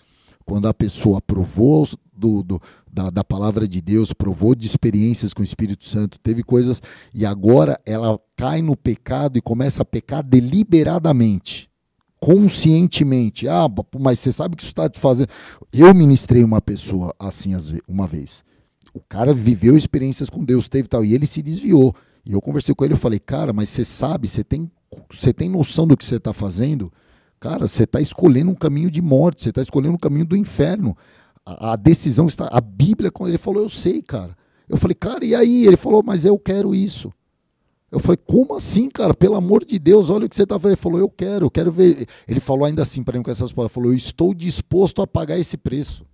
Quando 0.45 0.69
a 0.69 0.75
pessoa 0.75 1.23
provou 1.23 1.89
do, 2.15 2.43
do- 2.43 2.61
da, 2.93 3.09
da 3.09 3.25
palavra 3.25 3.67
de 3.67 3.81
Deus, 3.81 4.13
provou 4.13 4.55
de 4.55 4.67
experiências 4.67 5.33
com 5.33 5.41
o 5.41 5.45
Espírito 5.45 5.87
Santo, 5.89 6.19
teve 6.19 6.43
coisas, 6.43 6.83
e 7.15 7.25
agora 7.25 7.81
ela 7.87 8.19
cai 8.37 8.61
no 8.61 8.77
pecado 8.77 9.39
e 9.39 9.41
começa 9.41 9.83
a 9.83 9.85
pecar 9.85 10.23
deliberadamente, 10.25 11.70
conscientemente. 12.21 13.49
Ah, 13.49 13.67
mas 13.99 14.19
você 14.19 14.33
sabe 14.33 14.55
que 14.55 14.63
isso 14.63 14.71
está 14.71 14.89
te 14.89 15.01
fazendo. 15.01 15.29
Eu 15.73 15.93
ministrei 15.95 16.45
uma 16.45 16.61
pessoa 16.61 17.15
assim 17.19 17.53
uma 17.89 18.07
vez. 18.07 18.45
O 18.93 19.01
cara 19.01 19.33
viveu 19.33 19.77
experiências 19.77 20.29
com 20.29 20.45
Deus, 20.45 20.69
teve 20.69 20.89
tal, 20.89 21.05
e 21.05 21.15
ele 21.15 21.27
se 21.27 21.41
desviou. 21.41 21.95
E 22.25 22.33
eu 22.33 22.41
conversei 22.41 22.75
com 22.75 22.85
ele, 22.85 22.95
eu 22.95 22.99
falei, 22.99 23.19
cara, 23.19 23.53
mas 23.53 23.71
você 23.71 23.85
sabe, 23.85 24.29
você 24.29 24.45
tem, 24.45 24.71
você 25.11 25.33
tem 25.33 25.49
noção 25.49 25.87
do 25.87 25.97
que 25.97 26.05
você 26.05 26.17
está 26.17 26.33
fazendo? 26.33 26.93
Cara, 27.39 27.67
você 27.67 27.85
está 27.85 28.01
escolhendo 28.01 28.51
um 28.51 28.55
caminho 28.55 28.91
de 28.91 29.01
morte, 29.01 29.43
você 29.43 29.49
está 29.49 29.63
escolhendo 29.63 29.95
um 29.95 29.99
caminho 29.99 30.27
do 30.27 30.37
inferno. 30.37 30.95
A, 31.47 31.73
a 31.73 31.77
decisão 31.77 32.27
está. 32.27 32.49
A 32.53 32.61
Bíblia, 32.61 33.11
quando 33.11 33.31
ele 33.31 33.39
falou, 33.39 33.63
eu 33.63 33.71
sei, 33.71 34.03
cara. 34.03 34.37
Eu 34.69 34.77
falei, 34.77 34.95
cara, 34.95 35.25
e 35.25 35.35
aí? 35.35 35.67
Ele 35.67 35.77
falou, 35.77 36.03
mas 36.03 36.25
eu 36.25 36.39
quero 36.39 36.75
isso. 36.75 37.11
Eu 37.91 37.99
falei, 37.99 38.19
como 38.25 38.55
assim, 38.55 38.89
cara? 38.89 39.13
Pelo 39.13 39.35
amor 39.35 39.65
de 39.65 39.79
Deus, 39.79 40.11
olha 40.11 40.27
o 40.27 40.29
que 40.29 40.37
você 40.37 40.45
está 40.45 40.55
fazendo. 40.59 40.77
Ele 40.77 40.83
falou, 40.83 40.99
eu 41.01 41.09
quero, 41.09 41.47
eu 41.47 41.51
quero 41.51 41.73
ver. 41.73 42.07
Ele 42.29 42.39
falou 42.39 42.65
ainda 42.65 42.83
assim 42.83 43.03
para 43.03 43.19
mim 43.19 43.25
com 43.25 43.31
essas 43.31 43.53
palavras: 43.53 43.75
falou, 43.75 43.91
eu 43.91 43.97
estou 43.97 44.33
disposto 44.33 45.03
a 45.03 45.07
pagar 45.07 45.39
esse 45.39 45.57
preço. 45.57 46.05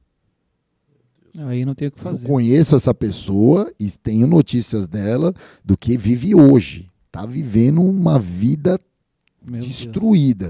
Aí 1.38 1.66
não 1.66 1.74
tem 1.74 1.88
o 1.88 1.90
que 1.92 1.98
Eu 2.00 2.04
fazer. 2.04 2.26
conheço 2.26 2.74
essa 2.74 2.94
pessoa 2.94 3.70
e 3.78 3.90
tenho 3.90 4.26
notícias 4.26 4.86
dela 4.86 5.34
do 5.62 5.76
que 5.76 5.96
vive 5.98 6.34
hoje. 6.34 6.90
Está 7.08 7.26
vivendo 7.26 7.82
uma 7.82 8.18
vida 8.18 8.80
Meu 9.44 9.60
Deus. 9.60 10.46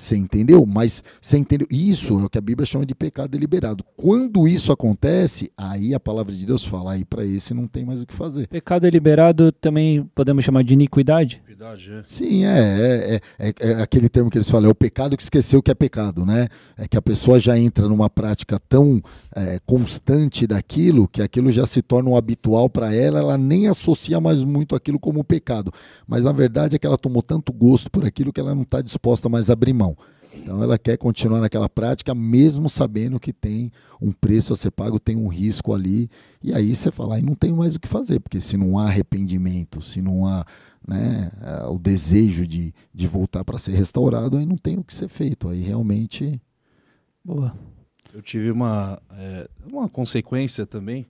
Você 0.00 0.16
entendeu? 0.16 0.64
Mas 0.64 1.04
você 1.20 1.36
entendeu? 1.36 1.68
Isso 1.70 2.18
é 2.18 2.24
o 2.24 2.30
que 2.30 2.38
a 2.38 2.40
Bíblia 2.40 2.64
chama 2.64 2.86
de 2.86 2.94
pecado 2.94 3.30
deliberado. 3.30 3.84
Quando 3.94 4.48
isso 4.48 4.72
acontece, 4.72 5.52
aí 5.54 5.94
a 5.94 6.00
palavra 6.00 6.34
de 6.34 6.46
Deus 6.46 6.64
fala, 6.64 6.92
aí 6.92 7.04
para 7.04 7.22
esse 7.22 7.52
não 7.52 7.66
tem 7.66 7.84
mais 7.84 8.00
o 8.00 8.06
que 8.06 8.14
fazer. 8.14 8.48
Pecado 8.48 8.82
deliberado 8.82 9.52
também 9.52 10.08
podemos 10.14 10.42
chamar 10.42 10.64
de 10.64 10.72
iniquidade? 10.72 11.42
Iniquidade, 11.44 11.92
é. 11.92 12.02
Sim, 12.06 12.46
é, 12.46 13.20
é, 13.38 13.48
é, 13.48 13.54
é 13.60 13.82
aquele 13.82 14.08
termo 14.08 14.30
que 14.30 14.38
eles 14.38 14.48
falam, 14.48 14.68
é 14.68 14.72
o 14.72 14.74
pecado 14.74 15.14
que 15.14 15.22
esqueceu 15.22 15.62
que 15.62 15.70
é 15.70 15.74
pecado, 15.74 16.24
né? 16.24 16.48
É 16.78 16.88
que 16.88 16.96
a 16.96 17.02
pessoa 17.02 17.38
já 17.38 17.58
entra 17.58 17.86
numa 17.86 18.08
prática 18.08 18.58
tão 18.58 19.02
é, 19.36 19.58
constante 19.66 20.46
daquilo 20.46 21.06
que 21.08 21.20
aquilo 21.20 21.52
já 21.52 21.66
se 21.66 21.82
torna 21.82 22.08
um 22.08 22.16
habitual 22.16 22.70
para 22.70 22.94
ela, 22.94 23.18
ela 23.18 23.36
nem 23.36 23.68
associa 23.68 24.18
mais 24.18 24.42
muito 24.42 24.74
aquilo 24.74 24.98
como 24.98 25.22
pecado. 25.22 25.70
Mas 26.08 26.24
na 26.24 26.32
verdade 26.32 26.76
é 26.76 26.78
que 26.78 26.86
ela 26.86 26.96
tomou 26.96 27.22
tanto 27.22 27.52
gosto 27.52 27.90
por 27.90 28.06
aquilo 28.06 28.32
que 28.32 28.40
ela 28.40 28.54
não 28.54 28.62
está 28.62 28.80
disposta 28.80 29.28
mais 29.28 29.50
a 29.50 29.52
abrir 29.52 29.74
mão. 29.74 29.89
Então 30.32 30.62
ela 30.62 30.78
quer 30.78 30.96
continuar 30.96 31.40
naquela 31.40 31.68
prática, 31.68 32.14
mesmo 32.14 32.68
sabendo 32.68 33.18
que 33.18 33.32
tem 33.32 33.72
um 34.00 34.12
preço 34.12 34.52
a 34.52 34.56
ser 34.56 34.70
pago, 34.70 35.00
tem 35.00 35.16
um 35.16 35.28
risco 35.28 35.74
ali. 35.74 36.08
E 36.42 36.52
aí 36.52 36.74
você 36.74 36.90
fala, 36.90 37.16
aí 37.16 37.22
não 37.22 37.34
tem 37.34 37.52
mais 37.52 37.74
o 37.74 37.80
que 37.80 37.88
fazer, 37.88 38.20
porque 38.20 38.40
se 38.40 38.56
não 38.56 38.78
há 38.78 38.84
arrependimento, 38.84 39.80
se 39.80 40.00
não 40.00 40.26
há 40.26 40.44
né, 40.86 41.30
o 41.68 41.78
desejo 41.78 42.46
de, 42.46 42.72
de 42.94 43.06
voltar 43.06 43.44
para 43.44 43.58
ser 43.58 43.72
restaurado, 43.72 44.36
aí 44.36 44.46
não 44.46 44.56
tem 44.56 44.78
o 44.78 44.84
que 44.84 44.94
ser 44.94 45.08
feito. 45.08 45.48
Aí 45.48 45.62
realmente. 45.62 46.40
Boa. 47.24 47.54
Eu 48.12 48.22
tive 48.22 48.50
uma, 48.50 49.00
é, 49.12 49.48
uma 49.70 49.88
consequência 49.88 50.66
também, 50.66 51.06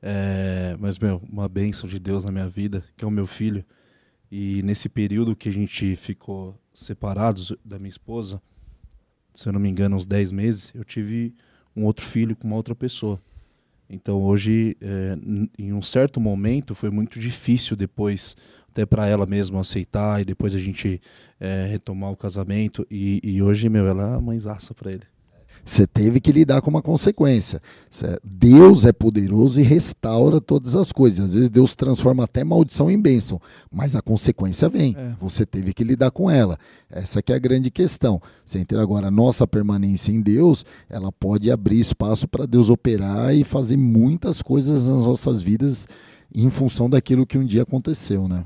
é, 0.00 0.76
mas, 0.78 0.98
meu, 0.98 1.20
uma 1.30 1.48
bênção 1.48 1.88
de 1.88 1.98
Deus 1.98 2.24
na 2.24 2.32
minha 2.32 2.48
vida, 2.48 2.82
que 2.96 3.04
é 3.04 3.08
o 3.08 3.10
meu 3.10 3.26
filho. 3.26 3.64
E 4.36 4.64
nesse 4.64 4.88
período 4.88 5.36
que 5.36 5.48
a 5.48 5.52
gente 5.52 5.94
ficou 5.94 6.58
separados 6.72 7.52
da 7.64 7.78
minha 7.78 7.88
esposa, 7.88 8.42
se 9.32 9.48
eu 9.48 9.52
não 9.52 9.60
me 9.60 9.68
engano, 9.68 9.94
uns 9.94 10.06
10 10.06 10.32
meses, 10.32 10.72
eu 10.74 10.82
tive 10.82 11.32
um 11.76 11.84
outro 11.84 12.04
filho 12.04 12.34
com 12.34 12.48
uma 12.48 12.56
outra 12.56 12.74
pessoa. 12.74 13.20
Então 13.88 14.20
hoje, 14.20 14.76
é, 14.80 15.16
em 15.56 15.72
um 15.72 15.80
certo 15.80 16.18
momento, 16.18 16.74
foi 16.74 16.90
muito 16.90 17.20
difícil 17.20 17.76
depois, 17.76 18.36
até 18.70 18.84
para 18.84 19.06
ela 19.06 19.24
mesma 19.24 19.60
aceitar 19.60 20.20
e 20.20 20.24
depois 20.24 20.52
a 20.52 20.58
gente 20.58 21.00
é, 21.38 21.68
retomar 21.70 22.10
o 22.10 22.16
casamento. 22.16 22.84
E, 22.90 23.20
e, 23.22 23.40
hoje, 23.40 23.68
meu, 23.68 23.86
ela 23.86 24.16
é 24.16 24.20
mãezaça 24.20 24.74
para 24.74 24.90
ele. 24.90 25.13
Você 25.64 25.86
teve 25.86 26.20
que 26.20 26.30
lidar 26.30 26.60
com 26.60 26.68
uma 26.68 26.82
consequência. 26.82 27.60
Deus 28.22 28.84
é 28.84 28.92
poderoso 28.92 29.58
e 29.58 29.62
restaura 29.62 30.40
todas 30.40 30.74
as 30.74 30.92
coisas. 30.92 31.24
Às 31.24 31.34
vezes 31.34 31.48
Deus 31.48 31.74
transforma 31.74 32.24
até 32.24 32.44
maldição 32.44 32.90
em 32.90 33.00
bênção, 33.00 33.40
mas 33.72 33.96
a 33.96 34.02
consequência 34.02 34.68
vem. 34.68 34.94
É. 34.96 35.14
Você 35.20 35.46
teve 35.46 35.72
que 35.72 35.82
lidar 35.82 36.10
com 36.10 36.30
ela. 36.30 36.58
Essa 36.90 37.22
que 37.22 37.32
é 37.32 37.36
a 37.36 37.38
grande 37.38 37.70
questão. 37.70 38.20
Você 38.44 38.58
entende 38.58 38.82
agora, 38.82 39.06
a 39.08 39.10
nossa 39.10 39.46
permanência 39.46 40.12
em 40.12 40.20
Deus, 40.20 40.66
ela 40.88 41.10
pode 41.10 41.50
abrir 41.50 41.80
espaço 41.80 42.28
para 42.28 42.44
Deus 42.44 42.68
operar 42.68 43.34
e 43.34 43.42
fazer 43.42 43.78
muitas 43.78 44.42
coisas 44.42 44.86
nas 44.86 45.06
nossas 45.06 45.40
vidas 45.40 45.88
em 46.34 46.50
função 46.50 46.90
daquilo 46.90 47.26
que 47.26 47.38
um 47.38 47.44
dia 47.44 47.62
aconteceu, 47.62 48.28
né? 48.28 48.44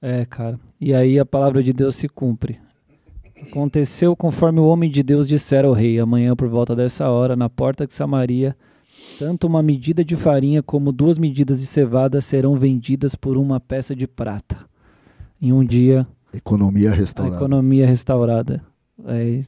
É, 0.00 0.24
cara. 0.24 0.60
E 0.80 0.94
aí 0.94 1.18
a 1.18 1.26
palavra 1.26 1.60
de 1.60 1.72
Deus 1.72 1.96
se 1.96 2.08
cumpre. 2.08 2.60
Aconteceu 3.42 4.16
conforme 4.16 4.60
o 4.60 4.66
homem 4.66 4.90
de 4.90 5.02
Deus 5.02 5.26
dissera 5.26 5.68
ao 5.68 5.74
rei: 5.74 5.98
amanhã, 5.98 6.34
por 6.34 6.48
volta 6.48 6.74
dessa 6.74 7.08
hora, 7.08 7.36
na 7.36 7.48
porta 7.48 7.86
de 7.86 7.94
Samaria, 7.94 8.56
tanto 9.18 9.46
uma 9.46 9.62
medida 9.62 10.04
de 10.04 10.16
farinha 10.16 10.62
como 10.62 10.92
duas 10.92 11.18
medidas 11.18 11.60
de 11.60 11.66
cevada 11.66 12.20
serão 12.20 12.56
vendidas 12.56 13.14
por 13.14 13.36
uma 13.36 13.60
peça 13.60 13.94
de 13.94 14.06
prata. 14.06 14.58
Em 15.40 15.52
um 15.52 15.64
dia. 15.64 16.06
Economia 16.32 16.92
restaurada. 16.92 17.36
economia 17.36 17.86
restaurada. 17.86 18.62
É, 19.06 19.40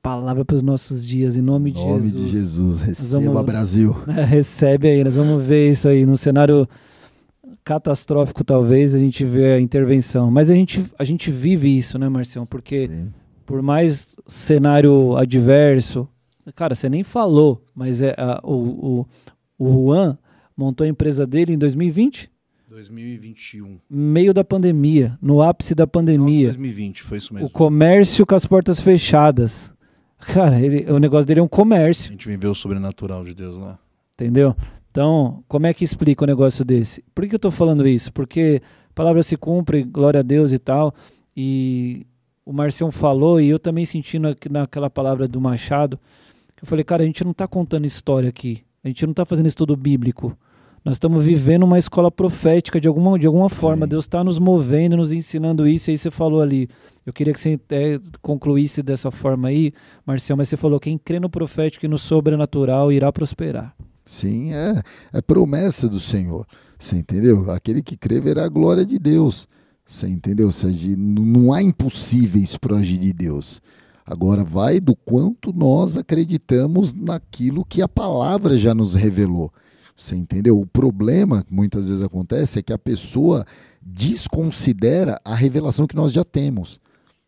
palavra 0.00 0.44
para 0.44 0.54
os 0.54 0.62
nossos 0.62 1.04
dias, 1.04 1.36
em 1.36 1.42
nome, 1.42 1.72
de 1.72 1.80
nome 1.80 2.02
Jesus. 2.02 2.24
de 2.24 2.30
Jesus. 2.30 2.80
Receba, 2.80 3.24
vamos, 3.24 3.42
Brasil. 3.42 3.96
É, 4.06 4.22
recebe 4.24 4.88
aí, 4.88 5.02
nós 5.02 5.16
vamos 5.16 5.44
ver 5.44 5.72
isso 5.72 5.88
aí. 5.88 6.06
No 6.06 6.16
cenário 6.16 6.68
catastrófico, 7.64 8.44
talvez, 8.44 8.94
a 8.94 8.98
gente 8.98 9.24
vê 9.24 9.54
a 9.54 9.60
intervenção. 9.60 10.30
Mas 10.30 10.48
a 10.48 10.54
gente, 10.54 10.84
a 10.96 11.04
gente 11.04 11.30
vive 11.32 11.76
isso, 11.76 11.98
né, 11.98 12.08
Marcião? 12.08 12.46
Porque. 12.46 12.88
Sim 12.88 13.23
por 13.46 13.62
mais 13.62 14.16
cenário 14.26 15.16
adverso, 15.16 16.08
cara, 16.54 16.74
você 16.74 16.88
nem 16.88 17.02
falou, 17.02 17.64
mas 17.74 18.02
é 18.02 18.14
a, 18.18 18.40
o, 18.42 19.06
o, 19.58 19.66
o 19.66 19.72
Juan 19.72 20.18
montou 20.56 20.84
a 20.84 20.88
empresa 20.88 21.26
dele 21.26 21.52
em 21.52 21.58
2020? 21.58 22.30
2021. 22.68 23.78
Meio 23.88 24.34
da 24.34 24.42
pandemia, 24.42 25.16
no 25.22 25.40
ápice 25.40 25.74
da 25.74 25.86
pandemia. 25.86 26.48
2020, 26.48 27.02
foi 27.02 27.18
isso 27.18 27.32
mesmo. 27.32 27.46
O 27.46 27.50
comércio 27.50 28.26
com 28.26 28.34
as 28.34 28.44
portas 28.44 28.80
fechadas. 28.80 29.72
Cara, 30.18 30.60
ele, 30.60 30.90
o 30.90 30.98
negócio 30.98 31.26
dele 31.26 31.40
é 31.40 31.42
um 31.42 31.48
comércio. 31.48 32.08
A 32.08 32.12
gente 32.12 32.26
viveu 32.26 32.50
o 32.50 32.54
sobrenatural 32.54 33.24
de 33.24 33.34
Deus 33.34 33.56
lá. 33.56 33.78
Entendeu? 34.14 34.56
Então, 34.90 35.44
como 35.46 35.66
é 35.66 35.74
que 35.74 35.84
explica 35.84 36.24
um 36.24 36.26
negócio 36.26 36.64
desse? 36.64 37.04
Por 37.14 37.26
que 37.26 37.34
eu 37.34 37.36
estou 37.36 37.50
falando 37.50 37.86
isso? 37.86 38.12
Porque 38.12 38.60
a 38.90 38.94
palavra 38.94 39.22
se 39.22 39.36
cumpre, 39.36 39.82
glória 39.84 40.20
a 40.20 40.22
Deus 40.22 40.52
e 40.52 40.58
tal. 40.58 40.94
E 41.36 42.06
o 42.44 42.52
Marcião 42.52 42.90
falou, 42.90 43.40
e 43.40 43.48
eu 43.48 43.58
também 43.58 43.84
senti 43.84 44.18
na, 44.18 44.34
naquela 44.50 44.90
palavra 44.90 45.26
do 45.26 45.40
Machado, 45.40 45.98
que 46.56 46.64
eu 46.64 46.68
falei, 46.68 46.84
cara, 46.84 47.02
a 47.02 47.06
gente 47.06 47.24
não 47.24 47.32
está 47.32 47.48
contando 47.48 47.86
história 47.86 48.28
aqui. 48.28 48.62
A 48.82 48.88
gente 48.88 49.04
não 49.06 49.12
está 49.12 49.24
fazendo 49.24 49.46
estudo 49.46 49.74
bíblico. 49.76 50.36
Nós 50.84 50.96
estamos 50.96 51.24
vivendo 51.24 51.62
uma 51.62 51.78
escola 51.78 52.10
profética 52.10 52.78
de 52.78 52.86
alguma, 52.86 53.18
de 53.18 53.26
alguma 53.26 53.48
forma. 53.48 53.86
Sim. 53.86 53.90
Deus 53.90 54.04
está 54.04 54.22
nos 54.22 54.38
movendo, 54.38 54.98
nos 54.98 55.10
ensinando 55.10 55.66
isso. 55.66 55.88
E 55.88 55.92
aí 55.92 55.98
você 55.98 56.10
falou 56.10 56.42
ali. 56.42 56.68
Eu 57.06 57.12
queria 57.12 57.32
que 57.32 57.40
você 57.40 57.58
é, 57.70 57.98
concluísse 58.20 58.82
dessa 58.82 59.10
forma 59.10 59.48
aí, 59.48 59.72
Marcião, 60.04 60.36
mas 60.36 60.50
você 60.50 60.58
falou: 60.58 60.78
quem 60.78 60.98
crê 60.98 61.18
no 61.18 61.30
profético 61.30 61.86
e 61.86 61.88
no 61.88 61.96
sobrenatural 61.96 62.92
irá 62.92 63.10
prosperar. 63.10 63.74
Sim, 64.04 64.52
é, 64.52 64.82
é 65.14 65.22
promessa 65.22 65.88
do 65.88 65.98
Senhor. 65.98 66.46
Você 66.78 66.96
entendeu? 66.96 67.50
Aquele 67.50 67.82
que 67.82 67.96
crê 67.96 68.20
verá 68.20 68.44
a 68.44 68.48
glória 68.48 68.84
de 68.84 68.98
Deus. 68.98 69.48
Você 69.86 70.08
entendeu? 70.08 70.50
Seja, 70.50 70.96
não 70.96 71.52
há 71.52 71.62
impossíveis 71.62 72.56
para 72.56 72.76
agir 72.76 72.98
de 72.98 73.12
Deus. 73.12 73.60
Agora 74.06 74.44
vai 74.44 74.80
do 74.80 74.94
quanto 74.94 75.52
nós 75.52 75.96
acreditamos 75.96 76.92
naquilo 76.92 77.64
que 77.64 77.80
a 77.80 77.88
palavra 77.88 78.56
já 78.58 78.74
nos 78.74 78.94
revelou. 78.94 79.52
Você 79.96 80.16
entendeu? 80.16 80.58
O 80.58 80.66
problema 80.66 81.44
que 81.44 81.54
muitas 81.54 81.88
vezes 81.88 82.02
acontece 82.02 82.58
é 82.58 82.62
que 82.62 82.72
a 82.72 82.78
pessoa 82.78 83.46
desconsidera 83.80 85.20
a 85.24 85.34
revelação 85.34 85.86
que 85.86 85.96
nós 85.96 86.12
já 86.12 86.24
temos. 86.24 86.80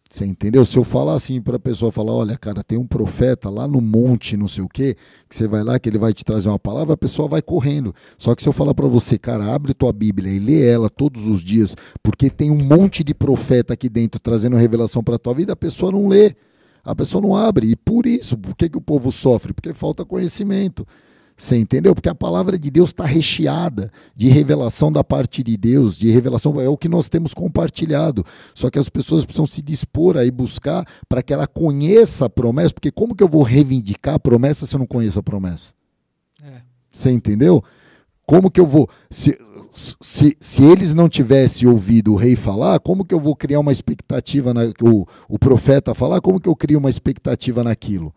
Você 0.08 0.24
entendeu? 0.24 0.64
Se 0.64 0.76
eu 0.76 0.84
falar 0.84 1.14
assim 1.14 1.40
para 1.42 1.56
a 1.56 1.58
pessoa 1.58 1.90
falar, 1.90 2.12
olha, 2.12 2.38
cara, 2.38 2.62
tem 2.62 2.78
um 2.78 2.86
profeta 2.86 3.50
lá 3.50 3.66
no 3.66 3.80
monte, 3.80 4.36
não 4.36 4.46
sei 4.46 4.62
o 4.62 4.68
quê, 4.68 4.96
que 5.28 5.34
você 5.34 5.48
vai 5.48 5.64
lá 5.64 5.78
que 5.80 5.88
ele 5.88 5.98
vai 5.98 6.14
te 6.14 6.24
trazer 6.24 6.48
uma 6.48 6.58
palavra, 6.58 6.94
a 6.94 6.96
pessoa 6.96 7.28
vai 7.28 7.42
correndo. 7.42 7.92
Só 8.16 8.34
que 8.34 8.42
se 8.42 8.48
eu 8.48 8.52
falar 8.52 8.72
para 8.72 8.86
você, 8.86 9.18
cara, 9.18 9.52
abre 9.52 9.74
tua 9.74 9.92
Bíblia 9.92 10.32
e 10.32 10.38
lê 10.38 10.64
ela 10.64 10.88
todos 10.88 11.26
os 11.26 11.42
dias, 11.42 11.74
porque 12.02 12.30
tem 12.30 12.52
um 12.52 12.62
monte 12.62 13.02
de 13.02 13.12
profeta 13.12 13.74
aqui 13.74 13.88
dentro 13.88 14.20
trazendo 14.20 14.56
revelação 14.56 15.02
para 15.02 15.18
tua 15.18 15.34
vida, 15.34 15.54
a 15.54 15.56
pessoa 15.56 15.90
não 15.90 16.06
lê. 16.06 16.34
A 16.84 16.94
pessoa 16.94 17.20
não 17.20 17.34
abre. 17.34 17.66
E 17.66 17.74
por 17.74 18.06
isso, 18.06 18.38
por 18.38 18.54
que, 18.54 18.68
que 18.68 18.78
o 18.78 18.80
povo 18.80 19.10
sofre? 19.10 19.52
Porque 19.52 19.74
falta 19.74 20.04
conhecimento. 20.04 20.86
Você 21.36 21.56
entendeu? 21.56 21.94
Porque 21.94 22.08
a 22.08 22.14
palavra 22.14 22.58
de 22.58 22.70
Deus 22.70 22.88
está 22.88 23.04
recheada 23.04 23.92
de 24.14 24.28
revelação 24.28 24.90
da 24.90 25.04
parte 25.04 25.42
de 25.42 25.54
Deus, 25.56 25.98
de 25.98 26.08
revelação, 26.10 26.58
é 26.58 26.68
o 26.68 26.78
que 26.78 26.88
nós 26.88 27.10
temos 27.10 27.34
compartilhado. 27.34 28.24
Só 28.54 28.70
que 28.70 28.78
as 28.78 28.88
pessoas 28.88 29.24
precisam 29.24 29.44
se 29.44 29.60
dispor 29.60 30.16
a 30.16 30.24
ir 30.24 30.30
buscar 30.30 30.86
para 31.06 31.22
que 31.22 31.34
ela 31.34 31.46
conheça 31.46 32.24
a 32.24 32.30
promessa, 32.30 32.72
porque 32.72 32.90
como 32.90 33.14
que 33.14 33.22
eu 33.22 33.28
vou 33.28 33.42
reivindicar 33.42 34.14
a 34.14 34.18
promessa 34.18 34.64
se 34.64 34.74
eu 34.74 34.78
não 34.78 34.86
conheço 34.86 35.18
a 35.18 35.22
promessa? 35.22 35.74
É. 36.42 36.62
Você 36.90 37.10
entendeu? 37.10 37.62
Como 38.24 38.50
que 38.50 38.58
eu 38.58 38.66
vou. 38.66 38.88
Se, 39.10 39.38
se, 40.00 40.34
se 40.40 40.64
eles 40.64 40.94
não 40.94 41.06
tivessem 41.06 41.68
ouvido 41.68 42.14
o 42.14 42.16
rei 42.16 42.34
falar, 42.34 42.80
como 42.80 43.04
que 43.04 43.14
eu 43.14 43.20
vou 43.20 43.36
criar 43.36 43.60
uma 43.60 43.72
expectativa, 43.72 44.54
na, 44.54 44.62
o, 44.82 45.06
o 45.28 45.38
profeta 45.38 45.94
falar, 45.94 46.22
como 46.22 46.40
que 46.40 46.48
eu 46.48 46.56
crio 46.56 46.78
uma 46.78 46.88
expectativa 46.88 47.62
naquilo? 47.62 48.14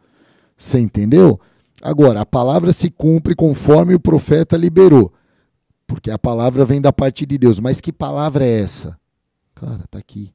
Você 0.56 0.80
entendeu? 0.80 1.38
Agora, 1.82 2.22
a 2.22 2.26
palavra 2.26 2.74
se 2.74 2.90
cumpre 2.90 3.34
conforme 3.34 3.96
o 3.96 4.00
profeta 4.00 4.58
liberou. 4.58 5.14
Porque 5.88 6.12
a 6.12 6.20
palavra 6.20 6.66
vem 6.66 6.82
da 6.82 6.94
parte 6.94 7.26
de 7.26 7.38
Deus. 7.38 7.60
Mas 7.60 7.82
que 7.82 7.92
palavra 7.92 8.46
é 8.46 8.62
essa? 8.62 8.98
Cara, 9.56 9.86
tá 9.90 9.98
aqui. 9.98 10.32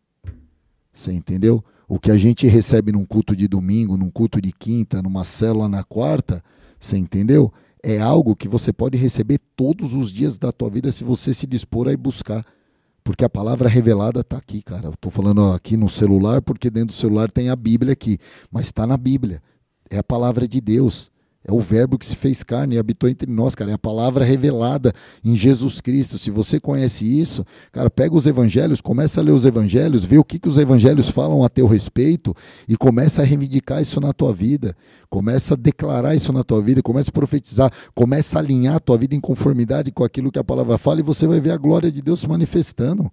Você 0.93 1.13
entendeu? 1.13 1.63
O 1.89 1.99
que 1.99 2.11
a 2.11 2.17
gente 2.17 2.47
recebe 2.47 2.93
num 2.93 3.05
culto 3.05 3.37
de 3.37 3.47
domingo, 3.47 3.97
num 3.97 4.11
culto 4.11 4.41
de 4.41 4.53
quinta, 4.53 5.03
numa 5.03 5.23
célula 5.25 5.69
na 5.69 5.85
quarta, 5.85 6.43
você 6.81 6.97
entendeu? 6.97 7.53
É 7.83 8.01
algo 8.01 8.35
que 8.35 8.49
você 8.49 8.73
pode 8.73 8.97
receber 8.97 9.39
todos 9.55 9.93
os 9.93 10.11
dias 10.11 10.39
da 10.39 10.51
tua 10.51 10.71
vida 10.71 10.91
se 10.91 11.05
você 11.05 11.35
se 11.35 11.47
dispor 11.47 11.89
a 11.89 11.93
ir 11.93 11.97
buscar. 11.97 12.45
Porque 13.03 13.23
a 13.23 13.29
palavra 13.29 13.69
revelada 13.69 14.21
está 14.21 14.39
aqui, 14.39 14.63
cara. 14.63 14.87
Eu 14.87 14.93
estou 14.93 15.11
falando 15.11 15.53
aqui 15.53 15.77
no 15.77 15.91
celular, 15.91 16.41
porque 16.41 16.71
dentro 16.71 16.89
do 16.89 16.99
celular 16.99 17.31
tem 17.31 17.51
a 17.51 17.57
Bíblia 17.57 17.93
aqui. 17.93 18.19
Mas 18.51 18.67
está 18.67 18.87
na 18.87 18.97
Bíblia. 18.97 19.43
É 19.91 19.99
a 19.99 20.03
palavra 20.03 20.49
de 20.49 20.59
Deus 20.61 21.11
É 21.47 21.53
o 21.53 21.61
verbo 21.61 21.99
que 21.99 22.07
se 22.07 22.17
fez 22.17 22.43
carne 22.43 22.75
e 22.75 22.79
habitou 22.79 23.09
entre 23.09 23.31
nós, 23.31 23.55
cara. 23.55 23.71
É 23.71 23.75
a 23.75 23.79
palavra 23.79 24.25
revelada 24.25 24.95
em 25.23 25.37
Jesus 25.37 25.79
Cristo. 25.79 26.17
Se 26.17 26.31
você 26.31 26.59
conhece 26.59 27.05
isso, 27.05 27.45
cara, 27.71 27.91
pega 27.91 28.15
os 28.15 28.27
evangelhos, 28.27 28.81
começa 28.81 29.21
a 29.21 29.23
ler 29.23 29.33
os 29.33 29.45
evangelhos, 29.45 30.07
vê 30.07 30.17
o 30.17 30.25
que, 30.25 30.39
que 30.39 30.49
os 30.49 30.57
evangelhos 30.57 31.11
falam 31.11 31.45
a 31.45 31.51
teu 31.51 31.67
respeito 31.67 32.35
e 32.67 32.79
começa 32.79 33.21
a 33.21 33.25
reivindicar 33.27 33.83
isso 33.83 34.01
na 34.01 34.15
tua 34.15 34.33
vida. 34.33 34.75
Começa 35.11 35.53
a 35.53 35.57
declarar 35.57 36.15
isso 36.15 36.33
na 36.33 36.43
tua 36.43 36.63
vida, 36.63 36.83
começa 36.83 37.11
a 37.11 37.13
profetizar, 37.13 37.71
começa 37.95 38.39
a 38.39 38.41
alinhar 38.41 38.77
a 38.77 38.81
tua 38.81 38.97
vida 38.97 39.15
em 39.15 39.21
conformidade 39.21 39.93
com 39.93 40.03
aquilo 40.03 40.33
que 40.33 40.39
a 40.39 40.45
palavra 40.45 40.79
fala 40.79 41.01
e 41.01 41.03
você 41.03 41.27
vai 41.27 41.41
ver 41.41 41.51
a 41.51 41.59
glória 41.59 41.93
de 41.93 42.01
Deus 42.01 42.21
se 42.21 42.29
manifestando. 42.29 43.13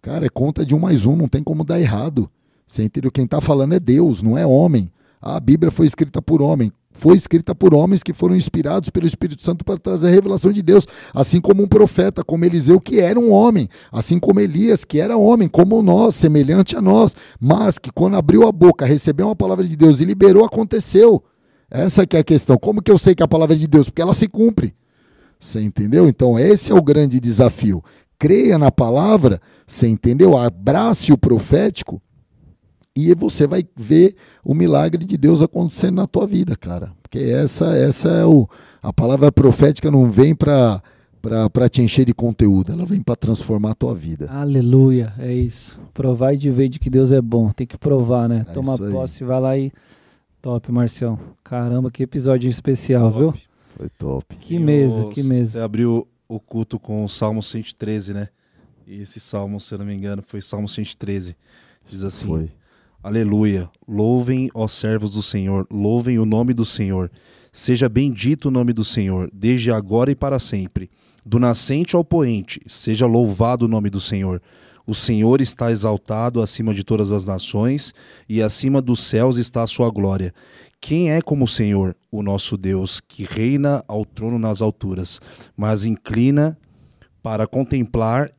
Cara, 0.00 0.24
é 0.24 0.28
conta 0.28 0.64
de 0.64 0.76
um 0.76 0.78
mais 0.78 1.04
um, 1.04 1.16
não 1.16 1.26
tem 1.26 1.42
como 1.42 1.64
dar 1.64 1.80
errado. 1.80 2.30
Você 2.68 2.84
entendeu? 2.84 3.10
Quem 3.10 3.24
está 3.24 3.40
falando 3.40 3.74
é 3.74 3.80
Deus, 3.80 4.22
não 4.22 4.38
é 4.38 4.46
homem. 4.46 4.92
A 5.20 5.40
Bíblia 5.40 5.72
foi 5.72 5.86
escrita 5.86 6.22
por 6.22 6.40
homem 6.40 6.70
foi 6.94 7.16
escrita 7.16 7.54
por 7.54 7.74
homens 7.74 8.02
que 8.02 8.12
foram 8.12 8.36
inspirados 8.36 8.88
pelo 8.88 9.06
Espírito 9.06 9.42
Santo 9.42 9.64
para 9.64 9.76
trazer 9.76 10.08
a 10.08 10.10
revelação 10.10 10.52
de 10.52 10.62
Deus, 10.62 10.86
assim 11.12 11.40
como 11.40 11.62
um 11.62 11.68
profeta, 11.68 12.22
como 12.22 12.44
Eliseu, 12.44 12.80
que 12.80 13.00
era 13.00 13.18
um 13.18 13.32
homem, 13.32 13.68
assim 13.92 14.18
como 14.18 14.40
Elias, 14.40 14.84
que 14.84 15.00
era 15.00 15.16
homem, 15.16 15.48
como 15.48 15.82
nós, 15.82 16.14
semelhante 16.14 16.76
a 16.76 16.80
nós, 16.80 17.14
mas 17.40 17.78
que 17.78 17.90
quando 17.92 18.16
abriu 18.16 18.46
a 18.46 18.52
boca, 18.52 18.86
recebeu 18.86 19.26
uma 19.26 19.36
palavra 19.36 19.66
de 19.66 19.76
Deus 19.76 20.00
e 20.00 20.04
liberou, 20.04 20.44
aconteceu. 20.44 21.22
Essa 21.68 22.06
que 22.06 22.16
é 22.16 22.20
a 22.20 22.24
questão. 22.24 22.56
Como 22.56 22.80
que 22.80 22.90
eu 22.90 22.98
sei 22.98 23.14
que 23.14 23.22
é 23.22 23.26
a 23.26 23.28
palavra 23.28 23.56
de 23.56 23.66
Deus? 23.66 23.90
Porque 23.90 24.00
ela 24.00 24.14
se 24.14 24.28
cumpre. 24.28 24.72
Você 25.40 25.60
entendeu? 25.60 26.08
Então, 26.08 26.38
esse 26.38 26.70
é 26.70 26.74
o 26.74 26.82
grande 26.82 27.18
desafio. 27.18 27.82
Creia 28.16 28.56
na 28.56 28.70
palavra, 28.70 29.40
você 29.66 29.88
entendeu? 29.88 30.38
Abrace 30.38 31.12
o 31.12 31.18
profético 31.18 32.00
e 32.96 33.14
você 33.14 33.46
vai 33.46 33.64
ver 33.76 34.14
o 34.44 34.54
milagre 34.54 35.04
de 35.04 35.16
Deus 35.16 35.42
acontecendo 35.42 35.96
na 35.96 36.06
tua 36.06 36.26
vida, 36.26 36.56
cara. 36.56 36.92
Porque 37.02 37.18
essa, 37.18 37.76
essa 37.76 38.08
é 38.08 38.24
o. 38.24 38.48
A 38.82 38.92
palavra 38.92 39.32
profética 39.32 39.90
não 39.90 40.10
vem 40.10 40.34
para 40.34 40.82
para 41.50 41.70
te 41.70 41.80
encher 41.80 42.04
de 42.04 42.12
conteúdo, 42.12 42.72
ela 42.72 42.84
vem 42.84 43.02
para 43.02 43.16
transformar 43.16 43.70
a 43.70 43.74
tua 43.74 43.94
vida. 43.94 44.30
Aleluia, 44.30 45.14
é 45.18 45.32
isso. 45.32 45.80
Provar 45.94 46.34
e 46.34 46.36
de 46.36 46.50
ver 46.50 46.68
de 46.68 46.78
que 46.78 46.90
Deus 46.90 47.12
é 47.12 47.20
bom. 47.20 47.50
Tem 47.50 47.66
que 47.66 47.78
provar, 47.78 48.28
né? 48.28 48.44
É 48.46 48.52
Toma 48.52 48.76
posse, 48.76 49.24
vai 49.24 49.40
lá 49.40 49.56
e. 49.56 49.72
Top, 50.42 50.70
Marcião. 50.70 51.18
Caramba, 51.42 51.90
que 51.90 52.02
episódio 52.02 52.50
especial, 52.50 53.10
top. 53.10 53.18
viu? 53.18 53.34
Foi 53.76 53.88
top. 53.88 54.36
Que 54.36 54.56
e 54.56 54.58
mesa, 54.58 55.06
os... 55.06 55.14
que 55.14 55.22
mesa. 55.22 55.52
Você 55.52 55.58
abriu 55.60 56.06
o 56.28 56.38
culto 56.38 56.78
com 56.78 57.02
o 57.04 57.08
Salmo 57.08 57.42
113, 57.42 58.12
né? 58.12 58.28
E 58.86 59.00
esse 59.00 59.18
salmo, 59.18 59.58
se 59.58 59.72
eu 59.72 59.78
não 59.78 59.86
me 59.86 59.94
engano, 59.94 60.22
foi 60.26 60.42
Salmo 60.42 60.68
113. 60.68 61.34
Diz 61.86 62.02
assim: 62.04 62.26
Foi. 62.26 62.50
Aleluia. 63.04 63.70
Louvem, 63.86 64.48
ó 64.54 64.66
servos 64.66 65.10
do 65.10 65.22
Senhor, 65.22 65.66
louvem 65.70 66.18
o 66.18 66.24
nome 66.24 66.54
do 66.54 66.64
Senhor. 66.64 67.10
Seja 67.52 67.86
bendito 67.86 68.46
o 68.46 68.50
nome 68.50 68.72
do 68.72 68.82
Senhor, 68.82 69.28
desde 69.30 69.70
agora 69.70 70.10
e 70.10 70.14
para 70.14 70.38
sempre. 70.38 70.90
Do 71.22 71.38
nascente 71.38 71.94
ao 71.94 72.02
poente, 72.02 72.62
seja 72.66 73.04
louvado 73.04 73.66
o 73.66 73.68
nome 73.68 73.90
do 73.90 74.00
Senhor. 74.00 74.40
O 74.86 74.94
Senhor 74.94 75.42
está 75.42 75.70
exaltado 75.70 76.40
acima 76.40 76.72
de 76.72 76.82
todas 76.82 77.12
as 77.12 77.26
nações, 77.26 77.92
e 78.26 78.40
acima 78.40 78.80
dos 78.80 79.02
céus 79.02 79.36
está 79.36 79.62
a 79.62 79.66
sua 79.66 79.90
glória. 79.90 80.32
Quem 80.80 81.12
é 81.12 81.20
como 81.20 81.44
o 81.44 81.48
Senhor, 81.48 81.94
o 82.10 82.22
nosso 82.22 82.56
Deus, 82.56 83.02
que 83.02 83.24
reina 83.24 83.84
ao 83.86 84.06
trono 84.06 84.38
nas 84.38 84.62
alturas, 84.62 85.20
mas 85.54 85.84
inclina 85.84 86.56
para 87.22 87.46
contemplar 87.46 88.30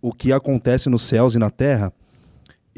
o 0.00 0.12
que 0.12 0.32
acontece 0.32 0.88
nos 0.88 1.02
céus 1.02 1.34
e 1.34 1.40
na 1.40 1.50
terra? 1.50 1.92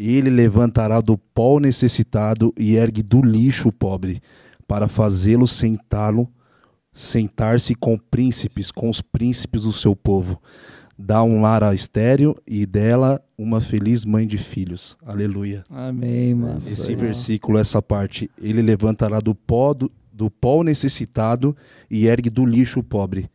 Ele 0.02 0.31
levantará 0.31 0.98
do 1.02 1.18
pó 1.18 1.60
necessitado 1.60 2.55
e 2.59 2.77
ergue 2.77 3.02
do 3.02 3.20
lixo 3.20 3.68
o 3.68 3.72
pobre, 3.72 4.22
para 4.66 4.89
fazê-lo 4.89 5.47
sentá-lo, 5.47 6.27
sentar-se 6.90 7.74
com 7.74 7.98
príncipes, 7.98 8.70
com 8.70 8.89
os 8.89 9.02
príncipes 9.02 9.64
do 9.64 9.72
seu 9.72 9.94
povo. 9.94 10.40
Dá 10.98 11.22
um 11.22 11.43
lar 11.43 11.62
a 11.62 11.74
estéreo 11.74 12.35
e 12.47 12.64
dela 12.64 13.20
uma 13.36 13.60
feliz 13.60 14.06
mãe 14.06 14.27
de 14.27 14.39
filhos. 14.39 14.97
Aleluia. 15.05 15.64
Amém, 15.68 16.35
mano. 16.35 16.56
Esse 16.56 16.94
versículo, 16.94 17.59
essa 17.59 17.82
parte, 17.82 18.31
ele 18.40 18.62
levantará 18.62 19.20
do 19.20 19.35
pó 19.35 19.74
do, 19.74 19.93
do 20.10 20.31
pó 20.31 20.62
necessitado 20.62 21.55
e 21.90 22.06
ergue 22.06 22.31
do 22.31 22.47
lixo 22.47 22.81
o 22.81 22.82
pobre 22.82 23.31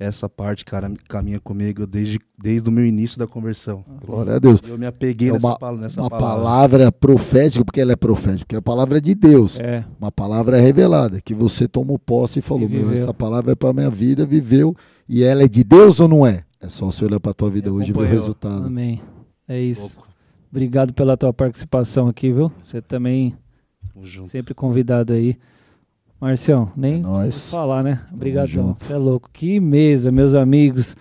essa 0.00 0.30
parte, 0.30 0.64
cara, 0.64 0.90
caminha 1.06 1.38
comigo 1.38 1.86
desde, 1.86 2.18
desde 2.42 2.66
o 2.70 2.72
meu 2.72 2.86
início 2.86 3.18
da 3.18 3.26
conversão. 3.26 3.84
Glória 4.02 4.36
a 4.36 4.38
Deus. 4.38 4.58
Eu 4.66 4.78
me 4.78 4.86
apeguei 4.86 5.28
é 5.28 5.32
uma, 5.34 5.58
nessa, 5.60 5.72
nessa 5.72 6.00
uma 6.00 6.08
palavra. 6.08 6.42
palavra 6.42 6.92
profética, 6.92 7.62
porque 7.62 7.82
ela 7.82 7.92
é 7.92 7.96
profética, 7.96 8.46
porque 8.46 8.54
é 8.56 8.58
a 8.58 8.62
palavra 8.62 8.98
de 8.98 9.14
Deus. 9.14 9.60
É. 9.60 9.84
Uma 10.00 10.10
palavra 10.10 10.58
revelada, 10.58 11.20
que 11.20 11.34
você 11.34 11.68
tomou 11.68 11.98
posse 11.98 12.38
e 12.38 12.42
falou, 12.42 12.64
e 12.64 12.72
meu, 12.72 12.90
essa 12.90 13.12
palavra 13.12 13.52
é 13.52 13.54
para 13.54 13.74
minha 13.74 13.90
vida, 13.90 14.24
viveu, 14.24 14.74
e 15.06 15.22
ela 15.22 15.42
é 15.42 15.48
de 15.48 15.62
Deus 15.62 16.00
ou 16.00 16.08
não 16.08 16.26
é? 16.26 16.44
É 16.58 16.68
só 16.70 16.86
você 16.86 17.04
olhar 17.04 17.20
para 17.20 17.34
tua 17.34 17.50
vida 17.50 17.70
hoje 17.70 17.90
e 17.90 17.92
ver 17.92 18.00
o 18.00 18.04
resultado. 18.04 18.66
Amém. 18.66 19.02
É 19.46 19.60
isso. 19.60 19.98
Obrigado 20.50 20.94
pela 20.94 21.14
tua 21.14 21.32
participação 21.32 22.08
aqui, 22.08 22.32
viu? 22.32 22.50
Você 22.64 22.80
também 22.80 23.36
sempre 24.28 24.54
convidado 24.54 25.12
aí. 25.12 25.36
Marcião, 26.20 26.70
nem 26.76 27.02
é 27.26 27.30
falar, 27.32 27.82
né? 27.82 28.00
Obrigadão. 28.12 28.76
Você 28.78 28.92
é 28.92 28.96
louco. 28.96 29.30
Que 29.32 29.58
mesa, 29.58 30.12
meus 30.12 30.34
amigos. 30.34 30.94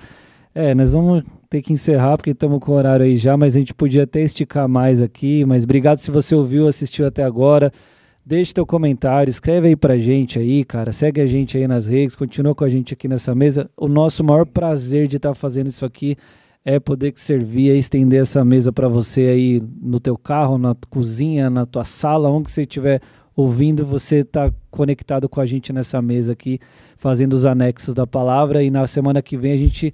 É, 0.55 0.73
nós 0.73 0.93
vamos 0.93 1.23
ter 1.49 1.61
que 1.61 1.73
encerrar 1.73 2.15
porque 2.15 2.29
estamos 2.31 2.59
com 2.59 2.71
o 2.71 2.75
horário 2.75 3.05
aí 3.05 3.17
já, 3.17 3.35
mas 3.35 3.55
a 3.55 3.59
gente 3.59 3.73
podia 3.73 4.03
até 4.03 4.21
esticar 4.21 4.69
mais 4.69 5.01
aqui. 5.01 5.43
Mas 5.43 5.65
obrigado 5.65 5.97
se 5.97 6.09
você 6.09 6.33
ouviu, 6.33 6.67
assistiu 6.67 7.05
até 7.05 7.23
agora. 7.23 7.69
Deixe 8.25 8.53
teu 8.53 8.65
comentário, 8.65 9.29
escreve 9.29 9.69
aí 9.69 9.75
pra 9.75 9.97
gente 9.97 10.39
aí, 10.39 10.63
cara. 10.63 10.91
Segue 10.93 11.19
a 11.19 11.25
gente 11.25 11.57
aí 11.57 11.67
nas 11.67 11.87
redes, 11.87 12.15
continua 12.15 12.55
com 12.55 12.63
a 12.63 12.69
gente 12.69 12.93
aqui 12.93 13.07
nessa 13.07 13.35
mesa. 13.35 13.69
O 13.75 13.87
nosso 13.89 14.23
maior 14.23 14.45
prazer 14.45 15.07
de 15.07 15.17
estar 15.17 15.29
tá 15.29 15.35
fazendo 15.35 15.67
isso 15.67 15.83
aqui 15.83 16.15
é 16.63 16.79
poder 16.79 17.13
servir, 17.15 17.71
é 17.71 17.75
estender 17.75 18.21
essa 18.21 18.45
mesa 18.45 18.71
para 18.71 18.87
você 18.87 19.21
aí 19.21 19.63
no 19.81 19.99
teu 19.99 20.17
carro, 20.17 20.57
na 20.57 20.75
cozinha, 20.89 21.49
na 21.49 21.65
tua 21.65 21.83
sala, 21.83 22.29
onde 22.29 22.49
você 22.49 22.61
estiver 22.61 23.01
ouvindo, 23.39 23.85
você 23.85 24.17
está 24.17 24.51
conectado 24.69 25.29
com 25.29 25.39
a 25.39 25.45
gente 25.45 25.71
nessa 25.71 26.01
mesa 26.01 26.33
aqui, 26.33 26.59
fazendo 26.97 27.33
os 27.33 27.45
anexos 27.45 27.93
da 27.93 28.05
palavra. 28.05 28.63
E 28.63 28.69
na 28.69 28.85
semana 28.85 29.21
que 29.21 29.37
vem 29.37 29.53
a 29.53 29.57
gente 29.57 29.93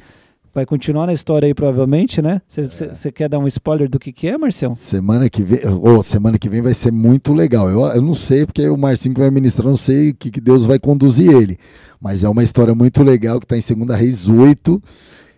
vai 0.53 0.65
continuar 0.65 1.05
na 1.05 1.13
história 1.13 1.45
aí, 1.45 1.53
provavelmente, 1.53 2.21
né? 2.21 2.41
Você 2.47 3.07
é. 3.07 3.11
quer 3.11 3.29
dar 3.29 3.39
um 3.39 3.45
spoiler 3.45 3.89
do 3.89 3.99
que, 3.99 4.11
que 4.11 4.27
é, 4.27 4.37
Marcião? 4.37 4.73
Semana 4.73 5.29
que 5.29 5.43
vem, 5.43 5.59
oh, 5.67 6.01
semana 6.01 6.39
que 6.39 6.49
vem 6.49 6.61
vai 6.61 6.73
ser 6.73 6.91
muito 6.91 7.33
legal. 7.33 7.69
Eu, 7.69 7.81
eu 7.87 8.01
não 8.01 8.15
sei, 8.15 8.45
porque 8.45 8.67
o 8.67 8.77
Marcinho 8.77 9.13
que 9.13 9.21
vai 9.21 9.29
ministrar, 9.29 9.67
não 9.67 9.77
sei 9.77 10.11
o 10.11 10.15
que, 10.15 10.31
que 10.31 10.41
Deus 10.41 10.65
vai 10.65 10.79
conduzir 10.79 11.29
ele. 11.29 11.57
Mas 12.01 12.23
é 12.23 12.29
uma 12.29 12.43
história 12.43 12.73
muito 12.73 13.03
legal 13.03 13.39
que 13.39 13.45
está 13.45 13.57
em 13.57 13.85
2 13.85 13.99
Reis 13.99 14.27
8 14.27 14.81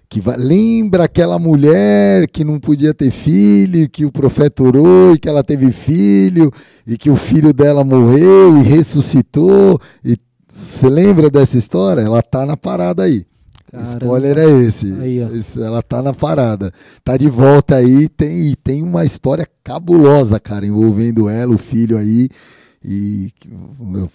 que 0.10 0.22
vai, 0.22 0.38
lembra 0.38 1.04
aquela 1.04 1.38
mulher 1.38 2.28
que 2.28 2.44
não 2.44 2.60
podia 2.60 2.94
ter 2.94 3.12
filho, 3.12 3.90
que 3.90 4.06
o 4.06 4.12
profeta 4.12 4.64
orou 4.64 5.14
e 5.14 5.20
que 5.20 5.28
ela 5.28 5.44
teve 5.44 5.72
filho 5.72 6.52
e 6.86 6.98
que 6.98 7.10
o 7.10 7.16
filho 7.16 7.54
dela 7.54 7.84
morreu 7.84 8.58
e 8.58 8.64
ressuscitou. 8.64 9.80
E 10.04 10.18
você 10.48 10.90
lembra 10.90 11.30
dessa 11.30 11.58
história? 11.58 12.02
Ela 12.02 12.22
tá 12.22 12.46
na 12.46 12.56
parada 12.56 13.04
aí. 13.04 13.26
Caramba. 13.70 13.90
Spoiler 13.90 14.38
é 14.38 14.50
esse. 14.62 14.94
Aí, 14.94 15.20
ela 15.58 15.84
tá 15.84 16.02
na 16.02 16.14
parada. 16.14 16.72
Tá 17.04 17.18
de 17.18 17.30
volta 17.30 17.76
aí, 17.76 18.08
tem 18.08 18.56
tem 18.64 18.82
uma 18.82 19.04
história 19.04 19.46
cabulosa, 19.62 20.40
cara, 20.40 20.66
envolvendo 20.66 21.28
ela, 21.28 21.54
o 21.54 21.58
filho 21.58 21.98
aí 21.98 22.30
e 22.84 23.30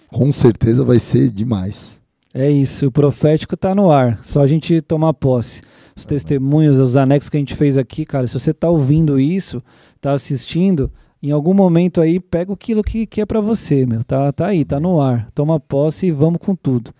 com 0.07 0.31
certeza 0.31 0.83
vai 0.83 0.97
ser 0.97 1.29
demais. 1.29 1.99
É 2.33 2.49
isso, 2.49 2.87
o 2.87 2.91
profético 2.91 3.55
tá 3.55 3.75
no 3.75 3.91
ar, 3.91 4.17
só 4.23 4.41
a 4.41 4.47
gente 4.47 4.81
tomar 4.81 5.13
posse 5.13 5.61
os 5.95 6.05
testemunhos, 6.05 6.79
os 6.79 6.95
anexos 6.97 7.29
que 7.29 7.37
a 7.37 7.39
gente 7.39 7.55
fez 7.55 7.77
aqui, 7.77 8.05
cara, 8.05 8.27
se 8.27 8.39
você 8.39 8.51
está 8.51 8.69
ouvindo 8.69 9.19
isso, 9.19 9.63
está 9.95 10.13
assistindo, 10.13 10.91
em 11.21 11.31
algum 11.31 11.53
momento 11.53 12.01
aí, 12.01 12.19
pega 12.19 12.51
aquilo 12.51 12.83
que, 12.83 13.05
que 13.05 13.21
é 13.21 13.25
para 13.25 13.39
você, 13.39 13.85
meu. 13.85 14.03
Tá, 14.03 14.31
tá 14.33 14.47
aí, 14.47 14.65
tá 14.65 14.77
no 14.77 14.99
ar. 14.99 15.29
Toma 15.33 15.57
posse 15.57 16.07
e 16.07 16.11
vamos 16.11 16.39
com 16.41 16.53
tudo. 16.53 16.91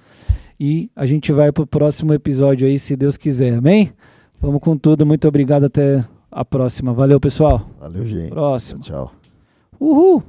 E 0.57 0.89
a 0.95 1.05
gente 1.05 1.33
vai 1.33 1.51
pro 1.51 1.67
próximo 1.67 2.13
episódio 2.13 2.65
aí, 2.65 2.79
se 2.79 2.95
Deus 2.95 3.17
quiser. 3.17 3.55
Amém? 3.55 3.91
Vamos 4.39 4.61
com 4.61 4.77
tudo. 4.77 5.05
Muito 5.05 5.27
obrigado. 5.27 5.65
Até 5.65 6.05
a 6.31 6.45
próxima. 6.45 6.93
Valeu, 6.93 7.19
pessoal. 7.19 7.69
Valeu, 7.77 8.07
gente. 8.07 8.29
Próximo. 8.29 8.81
Tchau. 8.81 9.11
Uhul. 9.77 10.23